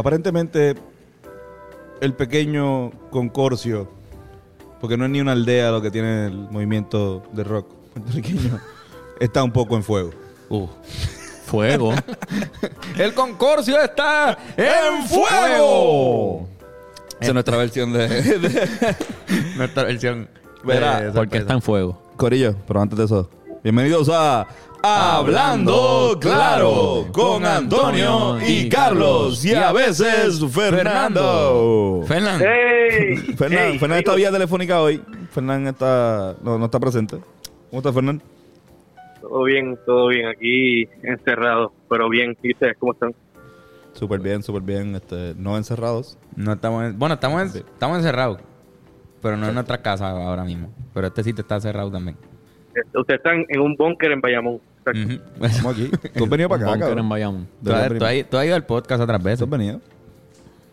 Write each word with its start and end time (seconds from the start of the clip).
Aparentemente, 0.00 0.74
el 2.00 2.14
pequeño 2.14 2.90
concorcio, 3.10 3.86
porque 4.80 4.96
no 4.96 5.04
es 5.04 5.10
ni 5.10 5.20
una 5.20 5.32
aldea 5.32 5.70
lo 5.70 5.82
que 5.82 5.90
tiene 5.90 6.26
el 6.28 6.48
movimiento 6.50 7.22
de 7.32 7.44
rock 7.44 7.66
puertorriqueño, 7.92 8.58
está 9.20 9.44
un 9.44 9.52
poco 9.52 9.76
en 9.76 9.82
fuego. 9.82 10.10
Uh, 10.48 10.66
fuego. 11.44 11.92
El 12.98 13.12
concorcio 13.12 13.78
está 13.80 14.38
en 14.56 15.06
fuego. 15.06 16.48
Esa 17.20 17.28
es 17.28 17.34
nuestra 17.34 17.56
versión 17.58 17.92
de, 17.92 18.08
de- 18.08 18.96
Nuestra 19.56 19.82
versión. 19.84 20.28
Verá, 20.64 21.10
Porque 21.14 21.38
está 21.38 21.52
en 21.52 21.60
fuego. 21.62 22.00
Corillo, 22.16 22.54
pero 22.66 22.80
antes 22.80 22.98
de 22.98 23.04
eso, 23.04 23.28
bienvenidos 23.62 24.08
a 24.10 24.46
Hablando 24.82 26.16
Claro 26.20 27.06
con 27.12 27.44
Antonio 27.44 28.38
y 28.46 28.68
Carlos 28.68 29.44
y 29.44 29.54
a 29.54 29.72
veces 29.72 30.40
Fernando. 30.50 32.02
Fernando. 32.06 32.44
¡Ey! 32.44 33.16
Fernán, 33.36 33.98
está 33.98 34.14
vía 34.14 34.30
telefónica 34.30 34.80
hoy. 34.80 35.02
Fernán 35.30 35.66
está, 35.66 36.34
no, 36.42 36.58
no 36.58 36.64
está 36.64 36.80
presente. 36.80 37.18
¿Cómo 37.70 37.80
está 37.80 37.92
Fernán? 37.92 38.22
Todo 39.20 39.44
bien, 39.44 39.78
todo 39.84 40.08
bien. 40.08 40.28
Aquí 40.28 40.88
encerrado, 41.02 41.72
pero 41.88 42.08
bien. 42.08 42.36
¿Y 42.42 42.52
ustedes 42.52 42.76
cómo 42.78 42.92
están? 42.92 43.14
Súper 43.92 44.20
bien, 44.20 44.42
súper 44.42 44.62
bien. 44.62 44.94
Este, 44.94 45.34
no 45.36 45.56
encerrados. 45.56 46.16
No 46.36 46.52
estamos 46.54 46.84
en- 46.84 46.98
bueno, 46.98 47.14
estamos, 47.16 47.42
en- 47.54 47.62
estamos 47.66 47.98
encerrados. 47.98 48.38
Pero 49.20 49.36
no 49.36 49.46
en 49.48 49.54
nuestra 49.54 49.82
casa 49.82 50.08
ahora 50.08 50.42
mismo. 50.44 50.72
Pero 50.94 51.06
este 51.08 51.22
sitio 51.22 51.42
está 51.42 51.60
cerrado 51.60 51.90
también. 51.92 52.16
Ustedes 52.94 53.18
están 53.18 53.44
en 53.48 53.60
un 53.60 53.76
búnker 53.76 54.10
en 54.12 54.20
Bayamón. 54.22 54.60
Exacto. 54.90 55.14
Ujú. 55.36 55.44
Estamos 55.46 55.74
aquí. 55.74 55.90
Tú 56.16 56.24
has 56.24 56.30
venido 56.30 56.48
para 56.48 56.62
acá, 56.62 56.70
Bunker 56.70 56.84
en 56.88 56.88
cabrón. 56.94 57.08
Bayamón. 57.08 57.48
¿Tú, 57.64 57.72
has, 57.72 57.88
tú 57.98 58.04
has- 58.04 58.30
tú 58.30 58.36
has 58.38 58.46
ido 58.46 58.54
al 58.56 58.66
podcast 58.66 59.02
otras 59.02 59.18
¿Tú 59.18 59.24
veces. 59.24 59.42
has 59.42 59.50
venido? 59.50 59.80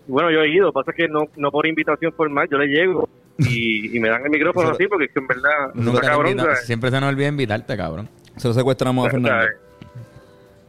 Bueno, 0.07 0.31
yo 0.31 0.39
he 0.41 0.49
ido. 0.55 0.71
Pasa 0.71 0.93
que 0.93 1.07
no, 1.07 1.25
no 1.35 1.51
por 1.51 1.67
invitación 1.67 2.13
formal. 2.13 2.47
Yo 2.49 2.57
le 2.57 2.67
llego 2.67 3.09
y, 3.39 3.95
y 3.95 3.99
me 3.99 4.09
dan 4.09 4.23
el 4.23 4.29
micrófono 4.31 4.69
así 4.69 4.87
porque 4.87 5.05
es 5.05 5.11
que 5.11 5.19
en 5.19 5.27
verdad 5.27 5.71
Nunca 5.73 5.89
está 5.89 6.01
te 6.01 6.07
han 6.07 6.11
cabrón. 6.13 6.31
invitado. 6.31 6.51
¿sabes? 6.55 6.65
Siempre 6.65 6.91
se 6.91 6.99
nos 7.01 7.09
olvida 7.09 7.27
invitarte, 7.27 7.77
cabrón. 7.77 8.09
Se 8.37 8.47
lo 8.47 8.53
secuestramos 8.53 9.07
a 9.07 9.09
Fernando. 9.11 9.29
¿Sabes? 9.43 9.57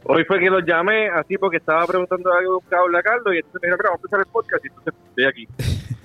Hoy 0.05 0.23
fue 0.25 0.39
que 0.39 0.49
los 0.49 0.65
llamé 0.65 1.07
así 1.09 1.37
porque 1.37 1.57
estaba 1.57 1.85
preguntando 1.85 2.33
algo 2.33 2.57
un 2.59 2.65
cable 2.69 2.97
a 2.97 3.03
Carlos 3.03 3.33
y 3.35 3.37
entonces 3.37 3.61
me 3.61 3.67
dijo, 3.67 3.77
mira, 3.77 3.89
vamos 3.89 3.99
a 3.99 4.01
empezar 4.01 4.19
el 4.19 4.25
podcast 4.31 4.65
y 4.65 4.67
entonces 4.67 4.93
estoy 5.09 5.25
aquí. 5.25 5.47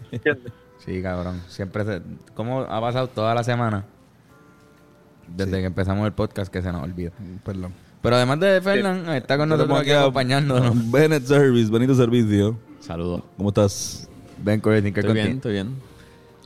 ¿Entiendes? 0.13 0.53
Sí, 0.79 1.03
cabrón. 1.03 1.41
Siempre 1.49 1.85
se... 1.85 2.03
¿Cómo 2.35 2.61
ha 2.63 2.81
pasado 2.81 3.07
toda 3.09 3.35
la 3.35 3.43
semana? 3.43 3.85
Desde 5.29 5.53
Sí. 5.53 5.59
que 5.59 5.65
empezamos 5.67 6.07
el 6.07 6.13
podcast 6.13 6.53
que 6.53 6.63
se 6.63 6.71
nos 6.73 6.83
olvida. 6.83 7.11
Perdón. 7.45 7.73
Pero 8.03 8.17
además 8.17 8.39
de 8.41 8.61
Fernán, 8.61 9.09
está 9.15 9.37
con 9.39 9.49
nosotros 9.49 9.81
aquí 9.81 9.91
acompañándonos. 9.93 10.91
Bennett 10.91 11.25
Service, 11.27 11.71
Benito 11.71 11.95
Servicio. 11.95 12.59
Saludos. 12.81 13.23
¿Cómo 13.37 13.49
estás? 13.49 14.09
Ben 14.43 14.61
Courtney, 14.61 14.93
que 14.93 15.01
Estoy 15.01 15.15
bien, 15.15 15.29
estoy 15.37 15.53
bien. 15.53 15.77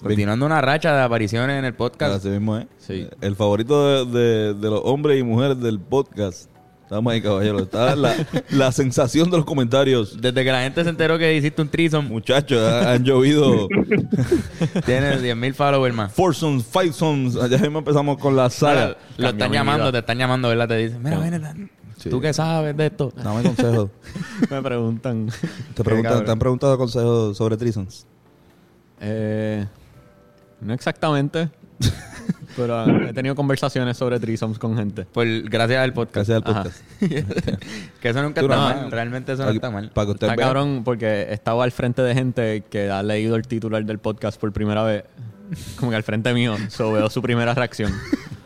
continuando 0.00 0.46
una 0.46 0.60
racha 0.60 0.94
de 0.94 1.02
apariciones 1.02 1.58
en 1.58 1.64
el 1.64 1.74
podcast. 1.74 2.14
Así 2.16 2.28
mismo, 2.28 2.56
¿eh? 2.58 2.68
Sí. 2.78 3.08
El 3.20 3.34
favorito 3.34 4.06
de, 4.06 4.18
de- 4.20 4.54
de 4.54 4.70
los 4.70 4.80
hombres 4.84 5.18
y 5.18 5.24
mujeres 5.24 5.60
del 5.60 5.80
podcast. 5.80 6.48
Estamos 6.88 7.12
ahí, 7.12 7.20
caballero. 7.20 7.58
Está 7.58 7.94
la, 7.94 8.14
la 8.48 8.72
sensación 8.72 9.30
de 9.30 9.36
los 9.36 9.44
comentarios. 9.44 10.18
Desde 10.22 10.42
que 10.42 10.50
la 10.50 10.62
gente 10.62 10.82
se 10.84 10.88
enteró 10.88 11.18
que 11.18 11.36
hiciste 11.36 11.60
un 11.60 11.68
threesome, 11.68 12.08
Muchachos, 12.08 12.58
ha- 12.62 12.92
han 12.92 13.04
llovido 13.04 13.68
tienes 14.86 15.22
10.000 15.22 15.52
followers 15.52 15.94
más. 15.94 16.12
four 16.12 16.34
sons, 16.34 16.64
five 16.64 16.94
sons. 16.94 17.36
Allá 17.36 17.58
mismo 17.58 17.80
empezamos 17.80 18.16
con 18.16 18.34
la 18.36 18.48
saga. 18.48 18.96
Lo 19.18 19.28
están 19.28 19.52
llamando, 19.52 19.92
te 19.92 19.98
están 19.98 20.16
llamando, 20.16 20.48
¿verdad? 20.48 20.66
Te 20.68 20.76
dicen, 20.78 21.02
mira, 21.02 21.18
ven, 21.18 21.70
Sí. 21.98 22.08
¿tú 22.10 22.20
qué 22.20 22.32
sabes 22.32 22.74
de 22.76 22.86
esto? 22.86 23.12
Dame 23.22 23.42
consejos. 23.42 23.90
Me 24.50 24.62
preguntan. 24.62 25.28
Te, 25.74 25.82
preguntan, 25.84 26.24
te 26.24 26.30
han 26.30 26.38
preguntado 26.38 26.78
consejos 26.78 27.36
sobre 27.36 27.56
Trisons. 27.56 28.06
Eh, 29.00 29.66
no 30.60 30.72
exactamente. 30.72 31.50
pero 32.58 33.08
he 33.08 33.12
tenido 33.12 33.34
conversaciones 33.34 33.96
sobre 33.96 34.18
threesomes 34.20 34.58
con 34.58 34.76
gente. 34.76 35.04
Por, 35.04 35.26
gracias 35.48 35.80
al 35.82 35.92
podcast. 35.94 36.28
Gracias 36.28 36.42
al 36.44 36.50
Ajá. 36.50 36.62
podcast. 36.64 36.84
que 38.00 38.08
eso 38.08 38.22
nunca 38.22 38.40
Tú 38.40 38.46
está 38.46 38.56
no, 38.56 38.62
mal. 38.62 38.82
no. 38.82 38.90
Realmente 38.90 39.32
eso 39.32 39.44
no 39.44 39.50
está 39.50 39.70
mal. 39.70 39.90
Para 39.94 40.06
que 40.06 40.12
usted 40.12 40.26
Está 40.26 40.36
vea. 40.36 40.46
cabrón 40.46 40.82
porque 40.84 41.28
estaba 41.30 41.64
al 41.64 41.72
frente 41.72 42.02
de 42.02 42.14
gente 42.14 42.64
que 42.68 42.90
ha 42.90 43.02
leído 43.02 43.36
el 43.36 43.46
titular 43.46 43.84
del 43.84 43.98
podcast 43.98 44.38
por 44.40 44.52
primera 44.52 44.82
vez. 44.82 45.04
Como 45.76 45.90
que 45.90 45.96
al 45.96 46.02
frente 46.02 46.34
mío. 46.34 46.56
So 46.68 46.92
veo 46.92 47.08
su 47.08 47.22
primera 47.22 47.54
reacción. 47.54 47.92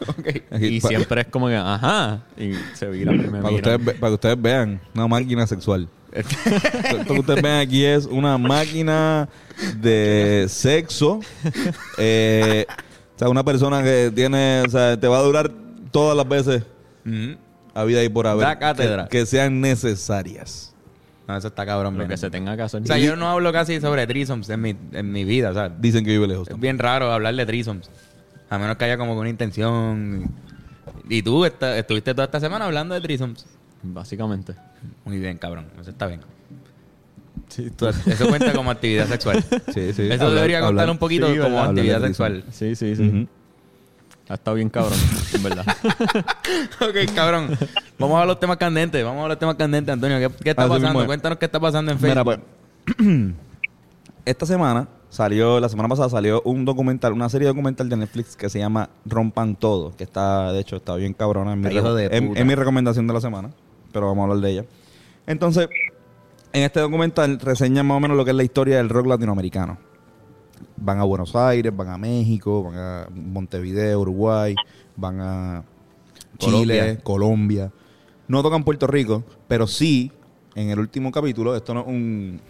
Aquí, 0.51 0.67
y 0.67 0.81
pa- 0.81 0.89
siempre 0.89 1.21
es 1.23 1.27
como 1.29 1.49
que, 1.49 1.57
ajá. 1.57 2.21
Y 2.37 2.53
se 2.75 2.89
vira. 2.91 3.13
Para 3.13 3.49
que, 3.49 3.55
ustedes, 3.55 3.79
para 3.99 4.11
que 4.11 4.15
ustedes 4.15 4.41
vean, 4.43 4.81
una 4.95 5.09
máquina 5.09 5.47
sexual. 5.47 5.89
Esto 6.13 7.15
que 7.15 7.21
ustedes 7.21 7.43
ven 7.43 7.59
aquí 7.61 7.85
es 7.85 8.05
una 8.05 8.37
máquina 8.37 9.29
de 9.81 10.47
sexo. 10.49 11.21
Eh, 11.97 12.67
sea, 13.23 13.29
una 13.31 13.45
persona 13.45 13.83
que 13.83 14.13
tiene, 14.15 14.63
o 14.67 14.71
sea, 14.71 14.99
te 14.99 15.09
va 15.09 15.19
a 15.19 15.23
durar 15.23 15.51
todas 15.91 16.17
las 16.17 16.29
veces 16.29 16.63
a 17.75 17.85
vida 17.85 18.03
y 18.05 18.09
por 18.09 18.27
haber. 18.27 18.59
Cátedra. 18.59 19.09
Que, 19.09 19.19
que 19.21 19.27
sean 19.27 19.61
necesarias. 19.61 20.75
No, 21.29 21.37
eso 21.37 21.49
está 21.49 21.65
cabrón. 21.65 21.97
Lo 21.97 22.09
que 22.09 22.17
se 22.17 22.31
tenga 22.31 22.57
que 22.57 22.63
hacer. 22.63 22.83
O 22.83 22.87
sea, 22.87 22.99
yo 22.99 23.15
no 23.17 23.29
hablo 23.29 23.53
casi 23.53 23.81
sobre 23.81 24.07
threesomes 24.07 24.49
en 24.51 24.61
mi, 24.61 24.77
en 24.93 25.13
mi 25.13 25.25
vida. 25.25 25.51
O 25.51 25.55
sea, 25.55 25.69
Dicen 25.69 26.05
que 26.05 26.11
vive 26.11 26.27
lejos. 26.27 26.49
es 26.49 26.59
bien 26.59 26.79
raro 26.79 27.13
hablar 27.13 27.35
de 27.35 27.47
threesomes. 27.47 27.89
A 28.51 28.59
menos 28.59 28.77
que 28.77 28.85
haya 28.85 28.99
como 28.99 29.19
una 29.19 29.29
intención. 29.31 30.31
Y 31.09 31.23
tú 31.23 31.45
esta- 31.45 31.79
estuviste 31.79 32.13
toda 32.13 32.25
esta 32.25 32.41
semana 32.41 32.65
hablando 32.67 32.95
de 32.95 33.01
threesomes. 33.01 33.47
Básicamente. 33.83 34.55
Muy 35.05 35.19
bien, 35.19 35.39
cabrón. 35.39 35.67
Eso 35.81 35.91
está 35.91 36.07
bien. 36.07 36.21
Sí, 37.55 37.71
Eso 38.07 38.29
cuenta 38.29 38.53
como 38.55 38.71
actividad 38.71 39.07
sexual. 39.07 39.45
Sí, 39.75 39.93
sí. 39.93 40.03
Eso 40.11 40.25
Hablar- 40.25 40.35
debería 40.35 40.61
contar 40.61 40.85
hablar- 40.85 40.91
un 40.91 40.99
poquito 40.99 41.31
Sí, 41.33 41.39
como 41.39 41.61
actividad 41.61 42.01
sexual. 42.01 42.45
Sí, 42.51 42.75
sí, 42.75 42.97
sí. 42.97 43.29
Ha 44.29 44.35
estado 44.35 44.55
bien 44.55 44.71
cabrón, 44.71 44.99
en 45.35 45.43
verdad. 45.43 45.67
ok, 46.81 47.15
cabrón. 47.15 47.51
Vamos 47.99 48.23
a 48.23 48.25
los 48.25 48.41
temas 48.41 48.57
candentes. 48.57 49.05
Vamos 49.05 49.25
a 49.27 49.29
los 49.29 49.39
temas 49.39 49.57
candentes, 49.57 49.93
Antonio. 49.93 50.19
¿Qué, 50.19 50.35
qué 50.45 50.51
está 50.51 50.63
Así 50.63 50.73
mismo 50.75 50.87
pasando? 50.89 51.07
Cuéntanos 51.07 51.39
qué 51.39 51.45
está 51.45 51.61
pasando 51.61 51.93
en 51.93 51.99
Facebook. 51.99 52.25
Mira, 52.25 52.25
pues. 52.25 53.35
esta 54.25 54.47
semana 54.47 54.89
salió, 55.11 55.61
la 55.61 55.69
semana 55.69 55.89
pasada 55.91 56.09
salió 56.09 56.41
un 56.47 56.65
documental, 56.65 57.13
una 57.13 57.29
serie 57.29 57.49
documental 57.49 57.89
de 57.91 57.97
Netflix 57.97 58.35
que 58.35 58.49
se 58.49 58.59
llama 58.61 58.89
Rompan 59.05 59.57
Todo, 59.57 59.95
que 59.95 60.05
está, 60.05 60.53
de 60.53 60.61
hecho, 60.61 60.77
está 60.77 60.95
bien 60.97 61.13
cabrona. 61.13 61.53
Es 61.53 61.59
mi, 61.59 61.95
de 61.97 62.33
es 62.35 62.47
mi 62.47 62.55
recomendación 62.55 63.07
de 63.07 63.13
la 63.13 63.21
semana, 63.21 63.51
pero 63.93 64.07
vamos 64.07 64.23
a 64.23 64.25
hablar 64.31 64.39
de 64.43 64.51
ella. 64.53 64.65
Entonces, 65.27 65.69
en 66.53 66.63
este 66.63 66.81
documental 66.81 67.39
reseñan 67.41 67.87
más 67.87 67.97
o 67.97 68.01
menos 68.01 68.17
lo 68.17 68.25
que 68.25 68.31
es 68.31 68.37
la 68.37 68.45
historia 68.45 68.77
del 68.77 68.89
rock 68.89 69.07
latinoamericano. 69.07 69.79
Van 70.77 70.99
a 70.99 71.05
Buenos 71.05 71.35
Aires, 71.35 71.75
van 71.75 71.89
a 71.89 71.99
México, 71.99 72.63
van 72.65 72.77
a 72.77 73.09
Montevideo, 73.11 74.01
Uruguay, 74.01 74.55
van 74.97 75.21
a 75.21 75.65
Chile, 76.39 76.99
Colombia. 77.03 77.03
Colombia. 77.03 77.73
No 78.29 78.43
tocan 78.43 78.65
Puerto 78.65 78.87
Rico, 78.87 79.25
pero 79.49 79.67
sí, 79.67 80.11
en 80.55 80.71
el 80.71 80.79
último 80.79 81.11
capítulo, 81.11 81.57
esto 81.57 81.75
no 81.75 81.81
es 81.81 81.87
un... 81.87 82.41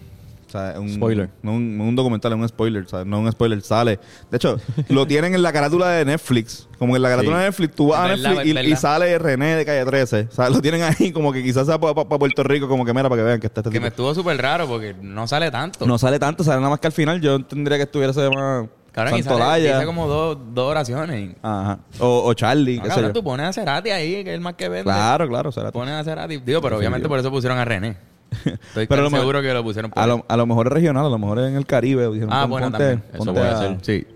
o 0.54 0.58
sea, 0.58 0.78
un 0.78 0.88
Spoiler. 0.92 1.30
No 1.42 1.52
un, 1.54 1.80
un 1.80 1.96
documental, 1.96 2.32
es 2.32 2.38
un 2.38 2.48
spoiler. 2.48 2.84
o 2.84 2.88
sea, 2.88 3.04
no 3.06 3.18
es 3.20 3.24
un 3.24 3.32
spoiler, 3.32 3.62
sale. 3.62 3.98
De 4.30 4.36
hecho, 4.36 4.58
lo 4.88 5.06
tienen 5.06 5.34
en 5.34 5.42
la 5.42 5.52
carátula 5.52 5.88
de 5.90 6.04
Netflix. 6.04 6.68
Como 6.78 6.92
que 6.92 6.96
en 6.96 7.02
la 7.02 7.08
carátula 7.08 7.36
Sí. 7.36 7.40
de 7.40 7.46
Netflix, 7.48 7.74
tú 7.74 7.88
vas 7.88 8.00
a 8.00 8.08
verdad, 8.08 8.44
Netflix 8.44 8.68
y, 8.68 8.76
sale 8.76 9.18
René 9.18 9.56
de 9.56 9.64
Calle 9.64 9.84
13. 9.84 10.28
O 10.30 10.34
sea, 10.34 10.50
lo 10.50 10.60
tienen 10.60 10.82
ahí 10.82 11.10
como 11.10 11.32
que 11.32 11.42
quizás 11.42 11.66
sea 11.66 11.78
para 11.80 11.94
Puerto 11.94 12.42
Rico, 12.42 12.68
como 12.68 12.84
que 12.84 12.92
mira, 12.92 13.08
para 13.08 13.20
que 13.22 13.24
vean 13.26 13.40
que 13.40 13.46
está 13.46 13.60
este 13.60 13.70
Que 13.70 13.80
me 13.80 13.88
estuvo 13.88 14.14
súper 14.14 14.36
raro 14.40 14.66
porque 14.66 14.94
no 15.00 15.26
sale 15.26 15.50
tanto. 15.50 15.86
No 15.86 15.96
sale 15.96 16.18
tanto, 16.18 16.44
sale 16.44 16.58
nada 16.58 16.70
más 16.70 16.80
que 16.80 16.86
al 16.88 16.92
final. 16.92 17.20
Yo 17.20 17.42
tendría 17.44 17.78
que 17.78 17.84
estuviese 17.84 18.28
más 18.30 18.66
Cabrón, 18.92 19.18
y 19.18 19.22
sale, 19.22 19.72
dice 19.72 19.86
como 19.86 20.06
dos, 20.06 20.36
dos 20.52 20.70
oraciones. 20.70 21.34
Ajá. 21.40 21.78
O, 21.98 22.24
o 22.26 22.34
Charlie, 22.34 22.76
No, 22.76 22.82
qué 22.82 22.88
sé 22.90 22.94
cabrón, 22.96 23.10
yo. 23.10 23.14
tú 23.14 23.24
pones 23.24 23.46
a 23.46 23.52
Cerati 23.54 23.88
ahí, 23.88 24.22
que 24.22 24.30
es 24.30 24.34
el 24.34 24.42
más 24.42 24.52
que 24.52 24.68
vende. 24.68 24.84
Claro, 24.84 25.26
claro, 25.28 25.50
será. 25.50 25.72
Pones 25.72 25.94
a 25.94 26.04
Cerati. 26.04 26.36
Digo, 26.38 26.60
pero 26.60 26.76
obviamente 26.76 27.08
por 27.08 27.18
eso 27.18 27.30
pusieron 27.30 27.58
a 27.58 27.64
René. 27.64 27.96
Estoy 28.44 28.86
Pero 28.86 29.02
tan 29.08 29.18
seguro 29.20 29.42
que 29.42 29.52
lo 29.52 29.62
pusieron 29.62 29.90
por 29.90 30.02
A 30.02 30.06
lo, 30.06 30.24
a 30.28 30.36
lo 30.36 30.46
mejor 30.46 30.66
es 30.68 30.72
regional, 30.72 31.06
a 31.06 31.08
lo 31.10 31.18
mejor 31.18 31.38
es 31.40 31.48
en 31.48 31.56
el 31.56 31.66
Caribe. 31.66 32.06
Dijeron, 32.08 32.30
Ah, 32.32 32.46
bueno, 32.46 32.66
ponte- 32.70 32.78
también. 32.78 33.02
Eso 33.12 33.32
puede 33.32 33.48
a- 33.48 33.56
ser. 33.58 33.76
Sí. 33.82 34.06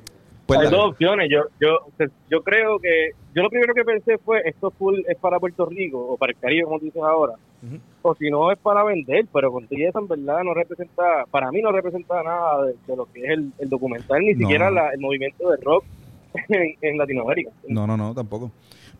Pues 0.46 0.60
Hay 0.60 0.66
dale. 0.66 0.76
dos 0.76 0.90
opciones. 0.90 1.28
Yo, 1.28 1.40
yo, 1.60 1.78
yo 2.30 2.42
creo 2.42 2.78
que, 2.78 3.10
yo 3.34 3.42
lo 3.42 3.50
primero 3.50 3.74
que 3.74 3.82
pensé 3.84 4.16
fue, 4.18 4.42
esto 4.44 4.70
full 4.70 5.00
es 5.08 5.16
para 5.18 5.40
Puerto 5.40 5.66
Rico 5.66 5.98
o 5.98 6.16
para 6.16 6.30
el 6.32 6.38
Caribe, 6.38 6.62
como 6.64 6.78
tú 6.78 6.84
dices 6.84 7.02
ahora. 7.02 7.32
O 8.02 8.14
si 8.14 8.30
no, 8.30 8.52
es 8.52 8.58
para 8.58 8.84
vender, 8.84 9.24
pero 9.32 9.50
contigo 9.50 9.88
eso 9.88 9.98
en 9.98 10.06
verdad 10.06 10.44
no 10.44 10.54
representa, 10.54 11.24
para 11.32 11.50
mí 11.50 11.60
no 11.62 11.72
representa 11.72 12.22
nada 12.22 12.64
de, 12.66 12.74
de 12.86 12.96
lo 12.96 13.06
que 13.12 13.24
es 13.24 13.30
el, 13.30 13.50
el 13.58 13.68
documental, 13.68 14.20
ni 14.20 14.34
No. 14.34 14.38
siquiera 14.38 14.70
la- 14.70 14.90
el 14.90 15.00
movimiento 15.00 15.50
de 15.50 15.56
rock 15.64 15.84
en, 16.48 16.76
en 16.80 16.96
Latinoamérica. 16.98 17.50
No, 17.66 17.84
no, 17.88 17.96
no, 17.96 18.14
tampoco. 18.14 18.52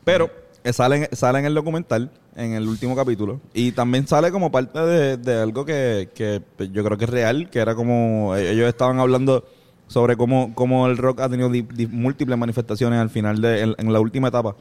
Pero 0.03 0.29
sale, 0.73 0.97
en- 1.11 1.17
sale 1.17 1.39
en 1.39 1.47
el 1.47 1.55
documental, 1.55 2.11
en 2.37 2.53
el 2.53 2.67
último 2.69 2.95
capítulo, 2.97 3.41
y 3.55 3.73
también 3.73 4.07
sale 4.07 4.31
como 4.31 4.51
parte 4.51 4.79
de, 4.81 5.17
de 5.17 5.41
algo 5.43 5.65
que, 5.65 6.09
que 6.15 6.43
pues, 6.57 6.71
yo 6.73 6.85
creo 6.85 6.97
que 6.99 7.05
es 7.05 7.11
real, 7.11 7.49
que 7.51 7.59
era 7.59 7.75
como 7.75 8.35
eh, 8.37 8.51
ellos 8.53 8.69
estaban 8.69 8.99
hablando 9.01 9.45
sobre 9.89 10.17
cómo, 10.17 10.53
cómo 10.55 10.87
el 10.89 10.97
rock 10.97 11.21
ha 11.21 11.29
tenido 11.29 11.49
di- 11.49 11.63
di- 11.63 11.87
múltiples 11.87 12.37
manifestaciones 12.39 12.99
al 13.01 13.11
final 13.11 13.41
de, 13.41 13.61
en, 13.63 13.75
en 13.79 13.93
la 13.93 14.01
última 14.01 14.29
etapa 14.29 14.57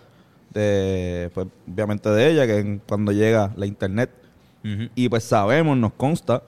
de, 0.54 1.32
pues, 1.34 1.48
obviamente 1.72 2.10
de 2.10 2.30
ella, 2.32 2.46
que 2.48 2.60
en- 2.60 2.82
cuando 2.88 3.12
llega 3.12 3.52
la 3.56 3.66
internet, 3.66 4.10
y 4.96 5.10
pues 5.10 5.24
sabemos, 5.24 5.78
nos 5.78 5.94
consta 5.94 6.42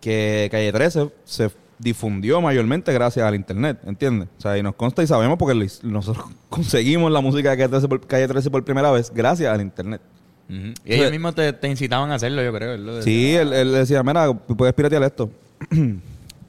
que 0.00 0.48
Calle 0.50 0.72
13 0.72 1.10
se 1.24 1.50
difundió 1.80 2.40
mayormente 2.40 2.92
gracias 2.92 3.26
al 3.26 3.34
internet, 3.34 3.78
¿entiendes? 3.86 4.28
O 4.38 4.40
sea, 4.40 4.56
y 4.58 4.62
nos 4.62 4.74
consta 4.74 5.02
y 5.02 5.06
sabemos 5.06 5.38
porque 5.38 5.66
nosotros 5.82 6.26
conseguimos 6.48 7.10
la 7.10 7.20
música 7.20 7.50
de 7.50 7.56
Calle 7.56 7.68
13 7.70 7.88
por, 7.88 8.06
Calle 8.06 8.28
13 8.28 8.50
por 8.50 8.62
primera 8.64 8.90
vez 8.90 9.10
gracias 9.12 9.52
al 9.52 9.60
internet. 9.60 10.00
Y 10.48 10.94
ellos 10.94 11.12
mismos 11.12 11.34
te, 11.36 11.52
te 11.52 11.68
incitaban 11.68 12.10
a 12.10 12.16
hacerlo, 12.16 12.42
yo 12.42 12.52
creo. 12.52 12.72
él 12.74 12.84
lo 12.84 12.96
decía. 12.96 13.04
Sí, 13.12 13.34
él, 13.36 13.52
él 13.52 13.72
decía, 13.72 14.02
mira, 14.02 14.32
puedes 14.34 14.74
piratear 14.74 15.04
esto. 15.04 15.30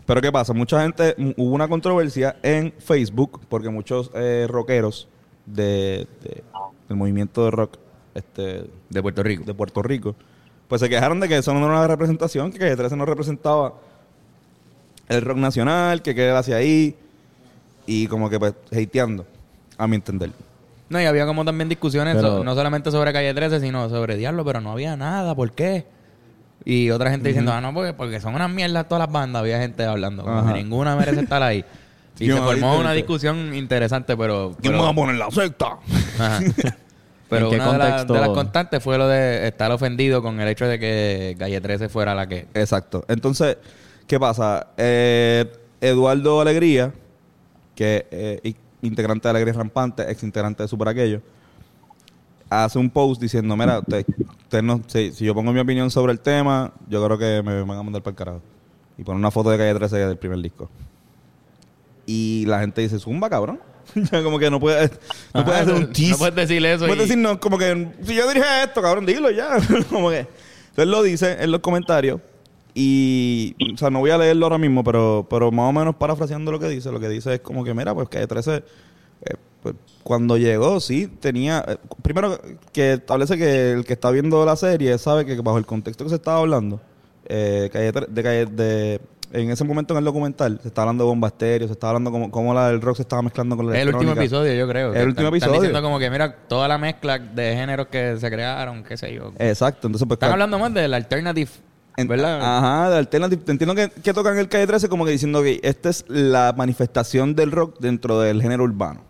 Pero 0.06 0.22
¿qué 0.22 0.32
pasa? 0.32 0.54
Mucha 0.54 0.82
gente, 0.82 1.16
hubo 1.38 1.54
una 1.54 1.68
controversia 1.68 2.36
en 2.42 2.74
Facebook 2.80 3.40
porque 3.48 3.70
muchos 3.70 4.10
eh, 4.16 4.48
rockeros 4.50 5.08
de, 5.46 6.08
de- 6.24 6.44
del 6.90 6.98
movimiento 6.98 7.46
de 7.46 7.52
rock 7.52 7.78
este, 8.16 8.66
De 8.90 9.02
Puerto 9.02 9.24
Rico. 9.24 9.44
de 9.46 9.54
Puerto 9.54 9.82
Rico, 9.82 10.16
pues 10.68 10.82
se 10.82 10.90
quejaron 10.90 11.20
de 11.20 11.30
que 11.30 11.38
eso 11.38 11.54
no 11.54 11.60
era 11.60 11.68
una 11.78 11.88
representación, 11.88 12.52
que 12.52 12.58
Calle 12.60 12.76
13 12.76 12.96
no 12.98 13.06
representaba 13.06 13.76
el 15.16 15.22
rock 15.22 15.38
nacional, 15.38 16.02
que 16.02 16.16
qué 16.16 16.30
él 16.30 16.36
hacia 16.36 16.56
ahí, 16.58 16.96
y 17.86 18.08
como 18.08 18.30
que 18.30 18.40
pues 18.40 18.54
hateando, 18.72 19.26
a 19.78 19.88
mi 19.88 19.96
entender. 19.96 20.32
No, 20.90 21.02
y 21.02 21.06
había 21.06 21.26
como 21.26 21.46
también 21.46 21.70
discusiones, 21.70 22.16
Pero- 22.16 22.38
so- 22.40 22.44
no 22.44 22.54
solamente 22.56 22.92
sobre 22.92 23.14
Calle 23.14 23.34
13, 23.34 23.60
sino 23.60 23.90
sobre 23.90 24.18
Diablo, 24.18 24.44
pero 24.44 24.60
no 24.62 24.72
había 24.72 24.96
nada, 24.98 25.36
¿por 25.36 25.52
qué? 25.52 25.86
Y 26.66 26.90
otra 26.92 27.10
gente 27.10 27.30
diciendo, 27.30 27.52
ah, 27.54 27.62
no, 27.62 27.74
porque, 27.74 27.94
porque 27.94 28.20
son 28.20 28.36
unas 28.36 28.50
mierdas 28.52 28.88
todas 28.88 29.06
las 29.06 29.12
bandas. 29.12 29.40
Había 29.42 29.60
gente 29.60 29.84
hablando, 29.84 30.24
como 30.24 30.46
que 30.48 30.54
ninguna 30.54 30.96
merece 30.96 31.22
estar 31.22 31.42
ahí. 31.42 31.64
Y 32.20 32.28
Yo 32.28 32.36
se 32.36 32.44
formó 32.44 32.78
una 32.78 32.92
discusión 32.92 33.56
interesante, 33.56 34.16
pero... 34.16 34.56
¿Quién 34.62 34.74
pero- 34.74 34.78
me 34.78 34.84
va 34.84 34.90
a 34.92 34.94
poner 34.94 35.16
la 35.16 35.32
secta? 35.32 35.78
Ajá. 36.20 36.40
Pero 37.30 37.46
¿En 37.46 37.52
qué 37.52 37.56
una 37.66 38.04
de 38.04 38.20
las 38.20 38.30
constantes 38.30 38.84
fue 38.84 38.98
lo 38.98 39.08
de 39.08 39.48
estar 39.48 39.72
ofendido 39.72 40.22
con 40.22 40.42
el 40.42 40.50
hecho 40.50 40.68
de 40.68 40.78
que 40.78 41.38
Calle 41.40 41.62
13 41.62 41.88
fuera 41.88 42.14
la 42.14 42.28
que... 42.28 42.46
Exacto. 42.54 43.06
Entonces, 43.08 43.56
¿qué 44.12 44.20
pasa? 44.20 44.68
Eh, 44.76 45.50
Eduardo 45.80 46.42
Alegría, 46.42 46.94
que 47.74 48.06
es 48.12 48.52
eh, 48.52 48.56
integrante 48.82 49.26
de 49.26 49.30
Alegría 49.30 49.54
Rampante, 49.54 50.04
ex 50.12 50.22
integrante 50.24 50.64
de 50.64 50.68
Super 50.68 50.90
Aquello, 50.90 51.22
hace 52.50 52.78
un 52.78 52.90
post 52.90 53.22
diciendo, 53.22 53.56
mira, 53.56 53.80
usted, 53.80 54.06
usted 54.42 54.62
no, 54.62 54.82
si, 54.88 55.14
si 55.14 55.24
yo 55.24 55.34
pongo 55.34 55.54
mi 55.54 55.62
opinión 55.62 55.90
sobre 55.90 56.12
el 56.12 56.20
tema, 56.20 56.74
yo 56.90 57.02
creo 57.06 57.18
que 57.18 57.42
me 57.42 57.62
van 57.64 57.78
a 57.78 57.84
mandar 57.84 58.02
para 58.04 58.12
el 58.12 58.18
carajo. 58.18 58.42
Y 58.98 59.04
pone 59.06 59.18
una 59.18 59.32
foto 59.32 59.50
de 59.50 59.58
Calle 59.58 59.76
13 59.76 59.96
del 60.00 60.18
primer 60.18 60.40
disco. 60.40 60.70
Y 62.06 62.44
la 62.48 62.60
gente 62.60 62.82
dice, 62.82 63.00
zumba, 63.00 63.30
cabrón. 63.30 63.62
Como 64.24 64.38
que 64.40 64.52
no 64.52 64.60
puede, 64.60 64.92
no 65.34 65.46
puede 65.46 65.58
Ajá, 65.58 65.62
hacer 65.62 65.74
un 65.74 65.82
no 65.84 65.88
tease. 65.88 66.18
puedes 66.18 66.36
decir 66.36 66.66
eso 66.66 66.86
Puedes 66.86 66.98
y- 67.06 67.08
decir, 67.08 67.18
no, 67.18 67.40
como 67.40 67.58
que 67.58 67.92
si 68.04 68.14
yo 68.14 68.28
dije 68.30 68.44
esto, 68.64 68.82
cabrón, 68.82 69.06
dilo 69.06 69.32
ya. 69.32 69.56
como 69.90 70.10
que. 70.10 70.28
Entonces 70.70 70.88
lo 70.88 71.02
dice 71.02 71.38
en 71.42 71.50
los 71.50 71.62
comentarios. 71.62 72.20
Y, 72.74 73.56
o 73.74 73.78
sea, 73.78 73.90
no 73.90 74.00
voy 74.00 74.12
a 74.12 74.18
leerlo 74.18 74.46
ahora 74.46 74.58
mismo, 74.58 74.84
pero, 74.84 75.28
pero 75.30 75.52
más 75.52 75.70
o 75.70 75.74
menos 75.74 75.96
parafraseando 75.96 76.52
lo 76.52 76.60
que 76.60 76.70
dice, 76.70 76.92
lo 76.92 77.00
que 77.00 77.10
dice 77.10 77.34
es 77.36 77.40
como 77.42 77.64
que, 77.64 77.74
mira, 77.74 77.94
pues 77.94 78.08
Calle 78.10 78.28
13, 78.28 78.56
eh, 78.56 78.64
pues, 79.62 79.76
cuando 80.04 80.38
llegó, 80.38 80.80
sí, 80.80 81.08
tenía. 81.08 81.64
eh, 81.68 81.78
primero, 82.02 82.40
que 82.72 82.94
establece 82.94 83.38
que 83.38 83.72
el 83.74 83.86
que 83.86 83.94
está 83.94 84.10
viendo 84.12 84.46
la 84.46 84.56
serie 84.56 84.98
sabe 84.98 85.26
que 85.26 85.36
bajo 85.42 85.58
el 85.58 85.66
contexto 85.66 86.04
que 86.06 86.10
se 86.10 86.16
estaba 86.16 86.40
hablando, 86.40 86.80
eh, 87.26 87.70
Calle 87.72 87.92
Tre- 87.94 88.08
de, 88.08 88.24
Calle- 88.24 88.46
de- 88.46 89.02
en 89.34 89.50
ese 89.50 89.64
momento 89.64 89.94
en 89.94 90.00
el 90.00 90.04
documental, 90.04 90.60
se 90.62 90.68
estaba 90.68 90.84
hablando 90.90 91.06
de 91.06 91.10
bomba 91.10 91.28
estéreo, 91.30 91.66
se 91.68 91.74
estaba 91.74 91.92
hablando 91.92 92.12
como, 92.12 92.30
cómo 92.32 92.54
la 92.54 92.68
del 92.68 92.82
rock 92.82 92.98
se 92.98 93.02
estaba 93.04 93.22
mezclando 93.22 93.56
con 93.56 93.68
la 93.68 93.76
Es 93.78 93.82
el 93.88 93.94
último 93.96 94.12
episodio, 94.14 94.54
yo 94.54 94.68
creo. 94.68 94.88
El 94.90 94.94
que 94.94 95.00
último 95.04 95.10
están- 95.10 95.20
Están 95.20 95.34
episodio. 95.50 95.62
diciendo 95.62 95.82
como 95.82 96.00
que, 96.00 96.10
mira, 96.10 96.36
toda 96.48 96.68
la 96.68 96.78
mezcla 96.78 97.18
de 97.20 97.54
géneros 97.56 97.88
que 97.88 98.18
se 98.18 98.30
crearon, 98.30 98.84
qué 98.84 98.98
sé 98.98 99.14
yo. 99.14 99.32
Exacto, 99.40 99.88
entonces 99.88 100.06
pues 100.08 100.16
Están 100.18 100.30
claro, 100.32 100.34
hablando 100.44 100.60
más 100.60 100.74
del 100.74 100.94
alternative, 100.94 101.50
En- 102.02 102.08
¿verdad? 102.08 102.40
Ajá, 102.58 102.90
de 102.90 102.98
alternative. 102.98 103.42
Te 103.44 103.52
entiendo 103.52 103.76
que, 103.76 103.90
que 103.90 104.14
tocan 104.14 104.38
el 104.38 104.48
calle 104.50 104.68
13 104.68 104.90
como 104.90 105.06
que 105.06 105.12
diciendo 105.12 105.42
que 105.44 105.60
esta 105.64 105.90
es 105.90 106.06
la 106.08 106.54
manifestación 106.58 107.36
del 107.36 107.52
rock 107.52 107.80
dentro 107.80 108.20
del 108.20 108.42
género 108.42 108.64
urbano. 108.64 109.02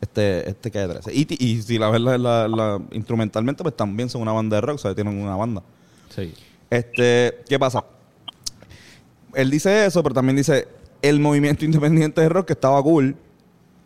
Este, 0.00 0.48
este 0.48 0.70
calle 0.70 0.88
13. 0.88 1.12
Y, 1.14 1.62
si 1.62 1.78
la 1.78 1.90
ves 1.90 2.00
la, 2.00 2.18
la- 2.18 2.48
la- 2.48 2.80
instrumentalmente, 2.92 3.62
pues 3.62 3.76
también 3.76 4.08
son 4.08 4.22
una 4.22 4.32
banda 4.32 4.56
de 4.56 4.60
rock, 4.62 4.74
o 4.76 4.78
sea, 4.78 4.94
tienen 4.94 5.20
una 5.20 5.36
banda. 5.36 5.62
Sí. 6.14 6.32
Este, 6.70 7.38
¿qué 7.48 7.58
pasa? 7.58 7.84
Él 9.34 9.50
dice 9.50 9.86
eso, 9.86 10.02
pero 10.02 10.14
también 10.14 10.36
dice 10.36 10.66
el 11.02 11.20
movimiento 11.20 11.64
independiente 11.66 12.20
de 12.20 12.28
rock 12.28 12.46
que 12.48 12.52
estaba 12.54 12.82
cool. 12.82 13.16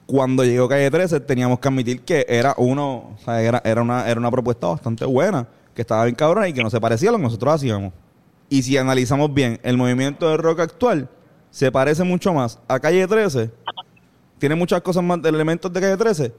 Cuando 0.06 0.44
llegó 0.44 0.68
Calle 0.68 0.90
13 0.90 1.20
teníamos 1.20 1.60
que 1.60 1.68
admitir 1.68 2.00
que 2.02 2.26
era 2.28 2.54
uno, 2.58 3.14
o 3.14 3.18
sea, 3.24 3.40
era, 3.42 3.62
era 3.64 3.80
una, 3.80 4.08
era 4.10 4.18
una 4.18 4.30
propuesta 4.30 4.66
bastante 4.66 5.04
buena, 5.04 5.46
que 5.80 5.82
estaba 5.82 6.04
bien 6.04 6.14
cabrona 6.14 6.46
y 6.46 6.52
que 6.52 6.62
no 6.62 6.68
se 6.68 6.78
parecía 6.78 7.08
a 7.08 7.12
lo 7.12 7.16
que 7.16 7.24
nosotros 7.24 7.54
hacíamos. 7.54 7.94
Y 8.50 8.62
si 8.62 8.76
analizamos 8.76 9.32
bien, 9.32 9.58
el 9.62 9.78
movimiento 9.78 10.28
de 10.28 10.36
rock 10.36 10.60
actual 10.60 11.08
se 11.50 11.72
parece 11.72 12.04
mucho 12.04 12.34
más 12.34 12.58
a 12.68 12.78
Calle 12.78 13.08
13, 13.08 13.50
tiene 14.38 14.56
muchas 14.56 14.82
cosas 14.82 15.02
más 15.02 15.22
de 15.22 15.30
elementos 15.30 15.72
de 15.72 15.80
Calle 15.80 15.96
13 15.96 16.34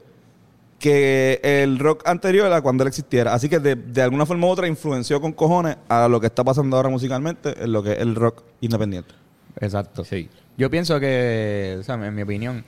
que 0.78 1.40
el 1.42 1.80
rock 1.80 2.06
anterior 2.06 2.52
a 2.52 2.60
cuando 2.60 2.84
él 2.84 2.88
existiera. 2.88 3.34
Así 3.34 3.48
que 3.48 3.58
de, 3.58 3.74
de 3.74 4.02
alguna 4.02 4.26
forma 4.26 4.46
u 4.46 4.50
otra 4.50 4.68
influenció 4.68 5.20
con 5.20 5.32
cojones 5.32 5.76
a 5.88 6.06
lo 6.06 6.20
que 6.20 6.28
está 6.28 6.44
pasando 6.44 6.76
ahora 6.76 6.88
musicalmente 6.88 7.64
en 7.64 7.72
lo 7.72 7.82
que 7.82 7.94
es 7.94 7.98
el 7.98 8.14
rock 8.14 8.44
independiente. 8.60 9.12
Exacto. 9.58 10.04
Sí. 10.04 10.30
Yo 10.56 10.70
pienso 10.70 11.00
que, 11.00 11.78
o 11.80 11.82
sea, 11.82 11.96
en 11.96 12.14
mi 12.14 12.22
opinión, 12.22 12.64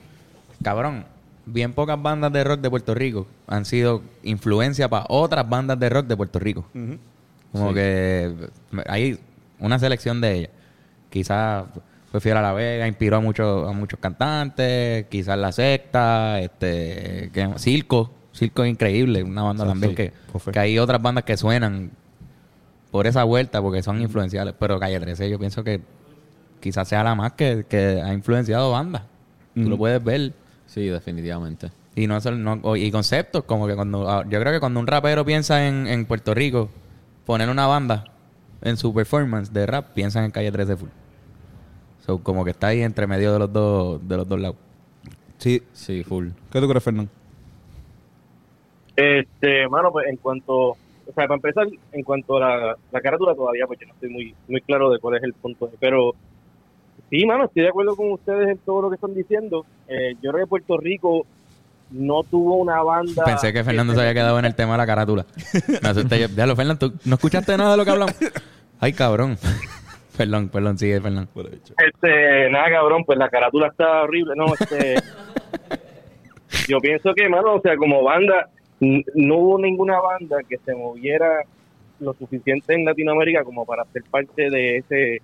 cabrón, 0.61 1.05
bien 1.45 1.73
pocas 1.73 2.01
bandas 2.01 2.31
de 2.33 2.43
rock 2.43 2.61
de 2.61 2.69
Puerto 2.69 2.93
Rico 2.95 3.27
han 3.47 3.65
sido 3.65 4.01
influencia 4.23 4.89
para 4.89 5.05
otras 5.09 5.47
bandas 5.47 5.79
de 5.79 5.89
rock 5.89 6.07
de 6.07 6.17
Puerto 6.17 6.39
Rico. 6.39 6.65
Como 7.51 7.73
que 7.73 8.33
hay 8.87 9.19
una 9.59 9.79
selección 9.79 10.19
de 10.21 10.33
ellas. 10.33 10.49
Quizás 11.09 11.65
fue 12.11 12.19
Fiel 12.19 12.37
a 12.37 12.41
la 12.41 12.53
Vega, 12.53 12.87
inspiró 12.87 13.17
a 13.17 13.19
muchos, 13.21 13.69
a 13.69 13.71
muchos 13.71 13.99
cantantes, 13.99 15.05
quizás 15.07 15.37
La 15.37 15.51
Secta, 15.51 16.39
este, 16.39 17.29
que, 17.33 17.49
Circo. 17.57 18.11
Circo 18.33 18.63
es 18.65 18.71
increíble, 18.71 19.23
una 19.23 19.43
banda 19.43 19.65
también 19.65 19.91
sí, 19.91 19.95
que, 20.51 20.59
hay 20.59 20.77
otras 20.77 21.01
bandas 21.01 21.23
que 21.23 21.37
suenan 21.37 21.91
por 22.91 23.07
esa 23.07 23.23
vuelta 23.23 23.61
porque 23.61 23.81
son 23.81 24.01
influenciales. 24.01 24.53
Pero 24.59 24.77
Calle 24.79 24.99
13 24.99 25.29
yo 25.29 25.39
pienso 25.39 25.63
que 25.63 25.81
quizás 26.59 26.87
sea 26.87 27.03
la 27.03 27.15
más 27.15 27.33
que, 27.33 27.65
que 27.69 28.01
ha 28.01 28.13
influenciado 28.13 28.71
bandas. 28.71 29.03
Tú 29.53 29.69
lo 29.69 29.77
puedes 29.77 30.03
ver. 30.03 30.33
Sí, 30.65 30.87
definitivamente. 30.87 31.71
Y 31.95 32.07
no, 32.07 32.19
no 32.19 32.75
y 32.75 32.91
conceptos, 32.91 33.43
como 33.45 33.67
que 33.67 33.75
cuando 33.75 34.09
ah, 34.09 34.23
yo 34.27 34.39
creo 34.39 34.51
que 34.51 34.59
cuando 34.59 34.79
un 34.79 34.87
rapero 34.87 35.23
piensa 35.23 35.67
en, 35.67 35.87
en 35.87 36.05
Puerto 36.05 36.33
Rico, 36.33 36.69
poner 37.25 37.49
una 37.49 37.67
banda 37.67 38.05
en 38.61 38.77
su 38.77 38.93
performance 38.93 39.53
de 39.53 39.65
rap, 39.65 39.93
piensan 39.93 40.25
en 40.25 40.31
Calle 40.31 40.51
13 40.51 40.75
full. 40.75 40.89
So, 42.05 42.21
como 42.21 42.43
que 42.43 42.51
está 42.51 42.67
ahí 42.67 42.81
entre 42.81 43.07
medio 43.07 43.33
de 43.33 43.39
los 43.39 43.51
dos, 43.53 44.07
de 44.07 44.17
los 44.17 44.27
dos 44.27 44.39
lados. 44.39 44.57
Sí. 45.37 45.61
Sí, 45.73 46.03
full. 46.03 46.29
¿Qué 46.51 46.59
tú 46.59 46.67
crees, 46.67 46.83
Fernando? 46.83 47.11
Este, 48.95 49.67
mano, 49.67 49.91
pues 49.91 50.07
en 50.07 50.17
cuanto, 50.17 50.69
o 50.71 50.77
sea, 51.13 51.27
para 51.27 51.35
empezar, 51.35 51.67
en 51.91 52.03
cuanto 52.03 52.37
a 52.37 52.39
la, 52.39 52.77
la 52.91 53.01
carátula 53.01 53.35
todavía, 53.35 53.67
pues 53.67 53.79
yo 53.79 53.87
no 53.87 53.93
estoy 53.93 54.09
muy, 54.09 54.35
muy 54.47 54.61
claro 54.61 54.89
de 54.89 54.99
cuál 54.99 55.17
es 55.17 55.23
el 55.23 55.33
punto. 55.33 55.69
Pero 55.79 56.13
sí, 57.09 57.25
mano, 57.25 57.45
estoy 57.45 57.63
de 57.63 57.69
acuerdo 57.69 57.95
con 57.95 58.11
ustedes 58.11 58.49
en 58.49 58.57
todo 58.59 58.83
lo 58.83 58.89
que 58.89 58.95
están 58.95 59.13
diciendo. 59.13 59.65
Eh, 59.87 60.15
yo 60.21 60.31
creo 60.31 60.45
que 60.45 60.49
Puerto 60.49 60.77
Rico 60.77 61.25
no 61.91 62.23
tuvo 62.23 62.55
una 62.55 62.81
banda. 62.81 63.23
Pensé 63.23 63.53
que 63.53 63.63
Fernando 63.63 63.93
se 63.93 64.01
había 64.01 64.13
quedado 64.13 64.39
en 64.39 64.45
el 64.45 64.55
tema 64.55 64.73
de 64.73 64.77
la 64.79 64.85
carátula. 64.87 65.25
Me 65.81 65.89
asusté. 65.89 66.19
yo, 66.19 66.27
Diablo, 66.27 66.55
Fernando, 66.55 66.89
¿tú 66.91 66.97
no 67.05 67.15
escuchaste 67.15 67.57
nada 67.57 67.71
de 67.71 67.77
lo 67.77 67.85
que 67.85 67.91
hablamos? 67.91 68.15
Ay, 68.79 68.93
cabrón. 68.93 69.37
perdón, 70.17 70.49
perdón, 70.49 70.77
sigue, 70.77 70.99
Fernando. 71.01 71.29
Este, 71.35 72.49
nada, 72.49 72.69
cabrón, 72.71 73.03
pues 73.05 73.17
la 73.19 73.29
carátula 73.29 73.67
está 73.67 74.03
horrible. 74.03 74.33
No, 74.35 74.45
este. 74.59 74.95
yo 76.67 76.79
pienso 76.79 77.13
que, 77.13 77.29
mano, 77.29 77.55
o 77.55 77.61
sea, 77.61 77.75
como 77.77 78.03
banda, 78.03 78.49
n- 78.79 79.03
no 79.13 79.37
hubo 79.37 79.59
ninguna 79.59 79.99
banda 79.99 80.37
que 80.47 80.57
se 80.65 80.73
moviera 80.75 81.43
lo 81.99 82.13
suficiente 82.13 82.73
en 82.73 82.83
Latinoamérica 82.85 83.43
como 83.43 83.65
para 83.65 83.85
ser 83.85 84.03
parte 84.09 84.49
de 84.49 84.77
ese 84.77 85.21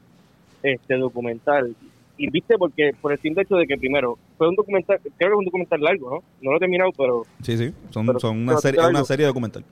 este 0.63 0.96
documental. 0.98 1.75
Y 2.18 2.30
viste, 2.30 2.58
porque 2.58 2.91
por 3.01 3.12
el 3.12 3.20
simple 3.20 3.44
hecho 3.44 3.56
de 3.56 3.65
que, 3.65 3.77
primero, 3.77 4.18
fue 4.38 4.48
un 4.48 4.56
documental, 4.56 5.00
creo 5.01 5.12
que 5.18 5.25
es 5.34 5.39
un 5.39 5.46
documental 5.46 5.82
largo, 5.82 6.10
¿no? 6.12 6.24
No 6.41 6.51
lo 6.51 6.58
he 6.58 6.60
terminado, 6.60 6.91
pero 6.96 7.24
Sí, 7.41 7.58
sí. 7.58 7.74
Son, 7.89 8.06
Pero- 8.06 8.20
son 8.20 8.38
una, 8.44 8.58
serie, 8.58 8.86
una 8.86 9.03
serie 9.03 9.25
documental. 9.25 9.63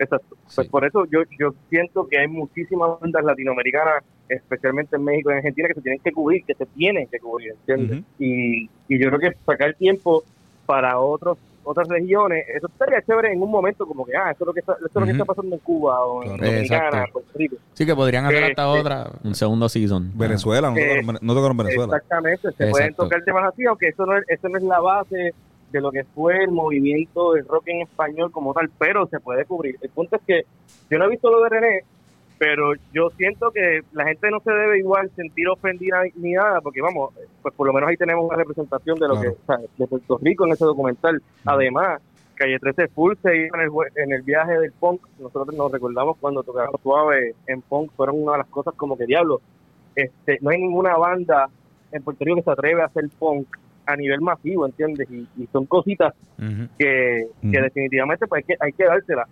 Exacto. 0.00 0.36
Pues 0.54 0.68
por 0.68 0.84
eso 0.84 1.04
yo, 1.06 1.20
yo 1.38 1.54
siento 1.70 2.06
que 2.06 2.18
hay 2.18 2.28
muchísimas 2.28 3.00
bandas 3.00 3.24
latinoamericanas, 3.24 4.04
especialmente 4.28 4.94
en 4.96 5.04
México 5.04 5.30
y 5.30 5.32
en 5.32 5.38
Argentina, 5.38 5.68
que 5.68 5.74
se 5.74 5.80
tienen 5.82 6.00
que 6.00 6.12
cubrir, 6.12 6.44
que 6.44 6.54
se 6.54 6.66
tienen 6.66 7.06
que 7.08 7.18
cubrir, 7.18 7.52
¿entiendes? 7.66 8.04
Y, 8.18 8.68
y 8.88 8.98
yo 8.98 9.08
creo 9.10 9.18
que 9.18 9.36
sacar 9.44 9.74
tiempo 9.74 10.22
para 10.66 10.98
otros 11.00 11.36
otras 11.70 11.86
regiones, 11.88 12.46
eso 12.54 12.66
estaría 12.66 13.02
chévere 13.02 13.32
en 13.32 13.42
un 13.42 13.50
momento 13.50 13.86
como 13.86 14.04
que, 14.06 14.16
ah, 14.16 14.30
esto 14.30 14.44
es 14.44 14.46
lo 14.46 14.54
que 14.54 14.60
está, 14.60 14.72
esto 14.72 14.86
es 14.86 14.94
lo 14.94 15.04
que 15.04 15.12
está 15.12 15.24
pasando 15.24 15.54
en 15.54 15.60
Cuba 15.60 16.04
o 16.06 16.22
en 16.22 16.28
Claro. 16.36 16.44
Dominicana, 16.52 16.86
Exacto. 16.88 17.12
Puerto 17.12 17.30
Rico. 17.38 17.56
Sí, 17.74 17.86
que 17.86 17.94
podrían 17.94 18.24
hacer 18.26 18.44
hasta 18.44 18.66
Este, 18.68 18.80
otra. 18.80 19.10
Un 19.24 19.34
segundo 19.34 19.68
season. 19.68 20.10
Venezuela, 20.16 20.70
no, 20.70 20.76
tocaron, 20.76 21.18
no 21.20 21.34
tocaron 21.34 21.56
Venezuela. 21.56 21.96
Exactamente, 21.96 22.52
se 22.52 22.66
pueden 22.68 22.94
tocar 22.94 23.22
temas 23.24 23.44
así, 23.52 23.64
aunque 23.66 23.88
eso 23.88 24.06
no, 24.06 24.16
es, 24.16 24.24
eso 24.28 24.48
no 24.48 24.56
es 24.56 24.64
la 24.64 24.80
base 24.80 25.34
de 25.70 25.80
lo 25.82 25.92
que 25.92 26.04
fue 26.04 26.44
el 26.44 26.50
movimiento 26.50 27.32
del 27.34 27.46
rock 27.46 27.64
en 27.68 27.82
español 27.82 28.32
como 28.32 28.54
tal, 28.54 28.70
pero 28.78 29.06
se 29.08 29.20
puede 29.20 29.44
cubrir. 29.44 29.76
El 29.82 29.90
punto 29.90 30.16
es 30.16 30.22
que 30.26 30.46
yo 30.90 30.98
no 30.98 31.04
he 31.04 31.08
visto 31.10 31.30
lo 31.30 31.42
de 31.42 31.48
René, 31.50 31.84
pero 32.38 32.72
yo 32.92 33.10
siento 33.16 33.50
que 33.50 33.80
la 33.92 34.04
gente 34.04 34.30
no 34.30 34.40
se 34.40 34.52
debe 34.52 34.78
igual 34.78 35.10
sentir 35.16 35.48
ofendida 35.48 36.02
ni 36.16 36.32
nada, 36.32 36.60
porque 36.60 36.80
vamos, 36.80 37.12
pues 37.42 37.52
por 37.54 37.66
lo 37.66 37.72
menos 37.72 37.90
ahí 37.90 37.96
tenemos 37.96 38.24
una 38.24 38.36
representación 38.36 38.98
de 38.98 39.08
lo 39.08 39.14
Claro. 39.14 39.22
que, 39.22 39.28
o 39.40 39.46
sea, 39.46 39.58
de 39.76 39.86
Puerto 39.86 40.18
Rico 40.22 40.46
en 40.46 40.52
ese 40.52 40.64
documental. 40.64 41.20
Además, 41.44 42.00
Calle 42.36 42.58
13 42.60 42.88
Full 42.88 43.14
se 43.22 43.36
iba 43.36 43.58
en 43.58 43.64
el, 43.64 43.70
en 43.96 44.12
el 44.12 44.22
viaje 44.22 44.56
del 44.58 44.72
punk, 44.72 45.02
nosotros 45.18 45.56
nos 45.56 45.72
recordamos 45.72 46.16
cuando 46.18 46.44
tocaron 46.44 46.74
suave 46.80 47.34
en 47.48 47.60
punk, 47.62 47.90
fueron 47.96 48.22
una 48.22 48.32
de 48.32 48.38
las 48.38 48.46
cosas 48.48 48.74
como 48.74 48.96
que 48.96 49.06
diablo, 49.06 49.40
este, 49.96 50.38
no 50.40 50.50
hay 50.50 50.58
ninguna 50.60 50.96
banda 50.96 51.48
en 51.90 52.02
Puerto 52.04 52.24
Rico 52.24 52.36
que 52.36 52.42
se 52.42 52.50
atreve 52.52 52.82
a 52.82 52.84
hacer 52.84 53.06
punk 53.18 53.48
a 53.86 53.96
nivel 53.96 54.20
masivo, 54.20 54.66
¿entiendes? 54.66 55.10
Y, 55.10 55.26
y 55.36 55.46
son 55.50 55.66
cositas 55.66 56.14
que, 56.78 57.26
que 57.40 57.60
definitivamente 57.60 58.26
pues, 58.28 58.44
hay, 58.46 58.54
que, 58.54 58.64
hay 58.64 58.72
que 58.72 58.84
dársela. 58.84 59.26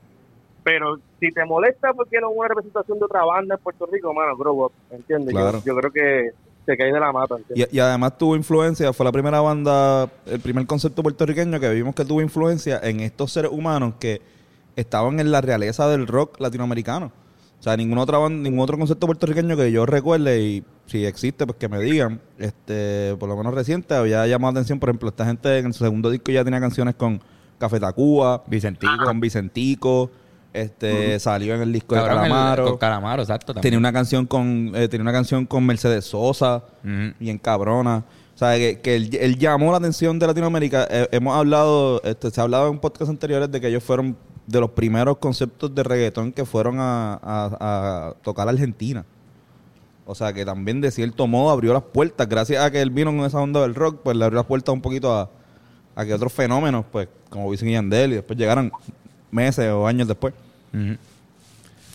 Pero 0.65 0.99
si 1.21 1.31
te 1.33 1.45
molesta 1.45 1.93
porque 1.95 2.21
no 2.21 2.31
hubo 2.31 2.41
una 2.41 2.49
representación 2.49 2.99
de 2.99 3.05
otra 3.05 3.25
banda 3.25 3.55
en 3.57 3.61
Puerto 3.63 3.87
Rico, 3.91 4.13
mano, 4.13 4.37
grow 4.37 4.67
up, 4.67 4.73
¿entiendes? 4.91 5.33
Yo- 5.35 5.41
Claro. 5.41 5.63
Yo, 5.65 5.77
creo 5.77 5.91
que 5.93 6.31
se 6.67 6.77
cae 6.77 6.93
de 6.93 7.01
la 7.01 7.13
mata, 7.13 7.37
¿entiendes? 7.37 7.69
Y, 7.73 7.77
y 7.77 7.81
además 7.81 8.19
tuvo 8.19 8.37
influencia, 8.37 8.93
fue 8.93 9.05
la 9.05 9.13
primera 9.13 9.41
banda, 9.41 10.11
el 10.27 10.41
primer 10.41 10.67
concepto 10.67 11.03
puertorriqueño 11.03 11.59
que 11.61 11.71
vimos 11.71 11.95
que 11.95 12.05
tuvo 12.05 12.21
influencia 12.21 12.79
en 12.83 13.01
estos 13.01 13.33
seres 13.33 13.51
humanos 13.53 13.95
que 13.99 14.21
estaban 14.75 15.21
en 15.21 15.31
la 15.31 15.41
realeza 15.41 15.89
del 15.89 16.07
rock 16.07 16.39
latinoamericano. 16.41 17.13
O 17.59 17.63
sea, 17.63 17.75
ningún 17.77 17.97
otra 17.99 18.19
banda, 18.19 18.43
ningún 18.43 18.61
otro 18.61 18.77
concepto 18.77 19.07
puertorriqueño 19.07 19.57
que 19.57 19.73
yo 19.73 19.87
recuerde 19.87 20.41
y 20.43 20.65
si 20.85 21.07
existe, 21.07 21.47
pues 21.47 21.57
que 21.57 21.69
me 21.69 21.81
digan, 21.81 22.21
este, 22.39 23.17
por 23.19 23.29
lo 23.31 23.37
menos 23.37 23.55
reciente, 23.55 23.95
había 23.95 24.27
llamado 24.27 24.53
la 24.53 24.59
atención, 24.61 24.79
por 24.79 24.91
ejemplo, 24.91 25.09
esta 25.09 25.25
gente 25.25 25.59
en 25.59 25.73
su 25.73 25.83
segundo 25.83 26.11
disco 26.11 26.31
ya 26.31 26.45
tenía 26.45 26.61
canciones 26.61 26.95
con 26.97 27.21
Café 27.59 27.81
Tacuba, 27.81 28.45
Vicentico. 28.47 28.93
con 29.05 29.19
Vicentico, 29.19 30.11
este, 30.63 31.19
salió 31.21 31.55
en 31.55 31.63
el 31.63 31.73
disco 31.73 31.95
Cabrón, 31.95 32.19
de 32.21 32.25
el- 32.27 32.31
Calamaro, 32.33 32.65
con 32.67 32.79
Calamaro, 32.79 33.23
exacto. 33.23 33.47
también. 33.55 33.63
tenía 33.63 33.79
una 33.79 33.93
canción 33.93 34.27
con, 34.27 34.73
eh, 34.75 34.89
tenía 34.89 35.03
una 35.03 35.13
canción 35.13 35.47
con 35.47 35.65
Mercedes 35.67 36.05
Sosa, 36.07 36.63
Ujú. 36.85 37.15
bien 37.21 37.39
cabrona. 37.39 38.05
O 38.35 38.39
sea, 38.39 38.57
que, 38.57 38.81
que 38.81 38.97
él, 38.97 39.17
él 39.21 39.39
llamó 39.39 39.71
la 39.71 39.79
atención 39.79 40.19
de 40.19 40.27
Latinoamérica. 40.27 40.87
Eh, 40.91 41.09
hemos 41.13 41.35
hablado, 41.37 42.03
este, 42.05 42.31
se 42.31 42.41
ha 42.41 42.45
hablado 42.45 42.69
en 42.69 42.79
podcasts 42.79 43.09
anteriores 43.09 43.51
de 43.51 43.61
que 43.61 43.69
ellos 43.69 43.83
fueron 43.83 44.17
de 44.47 44.61
los 44.61 44.71
primeros 44.71 45.17
conceptos 45.19 45.75
de 45.75 45.83
reggaetón 45.83 46.33
que 46.33 46.45
fueron 46.45 46.77
a, 46.79 47.15
a- 47.15 48.09
a 48.11 48.15
tocar 48.23 48.47
a 48.47 48.51
Argentina. 48.51 49.05
O 50.05 50.15
sea, 50.15 50.33
que 50.33 50.45
también 50.45 50.81
de 50.81 50.91
cierto 50.91 51.27
modo 51.27 51.51
abrió 51.51 51.73
las 51.73 51.83
puertas. 51.83 52.29
Gracias 52.29 52.63
a 52.63 52.71
que 52.71 52.81
él 52.81 52.91
vino 52.91 53.11
con 53.11 53.25
esa 53.25 53.41
onda 53.41 53.63
del 53.63 53.75
rock, 53.75 54.01
pues 54.05 54.17
le 54.17 54.25
abrió 54.25 54.37
las 54.37 54.47
puertas 54.47 54.73
un 54.73 54.81
poquito 54.83 55.13
a, 55.13 55.29
a 55.97 56.05
que 56.05 56.15
otros 56.15 56.33
fenómenos, 56.33 56.85
pues, 56.93 57.09
como 57.31 57.47
Wisin 57.47 57.71
y 57.71 57.73
Yandel, 57.73 58.13
y 58.13 58.15
después 58.17 58.39
llegaran 58.39 58.71
meses 59.33 59.69
o 59.73 59.87
años 59.87 60.07
después. 60.07 60.33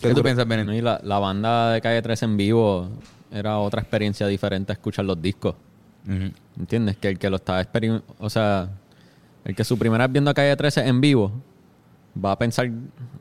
¿Qué 0.02 0.14
tú 0.14 0.24
piensas, 0.24 0.48
Benet? 0.48 0.68
Y 0.76 0.82
la, 0.82 1.00
la 1.04 1.20
banda 1.20 1.72
de 1.74 1.82
Calle 1.82 2.02
13 2.02 2.26
en 2.26 2.38
vivo 2.38 2.90
era 3.32 3.58
otra 3.60 3.82
experiencia 3.82 4.26
diferente 4.28 4.72
a 4.72 4.74
escuchar 4.74 5.06
los 5.06 5.22
discos. 5.22 5.56
¿Entiendes? 6.58 6.98
Que 6.98 7.10
el 7.10 7.20
que 7.20 7.30
lo 7.30 7.36
estaba 7.36 7.62
experimentando, 7.62 8.16
o 8.20 8.30
sea, 8.30 8.70
el 9.46 9.56
que 9.56 9.64
su 9.64 9.78
primera 9.78 10.08
vez 10.08 10.14
viendo 10.14 10.32
a 10.32 10.34
Calle 10.34 10.56
13 10.56 10.88
en 10.88 11.00
vivo 11.02 11.32
va 12.24 12.32
a 12.34 12.38
pensar, 12.40 12.70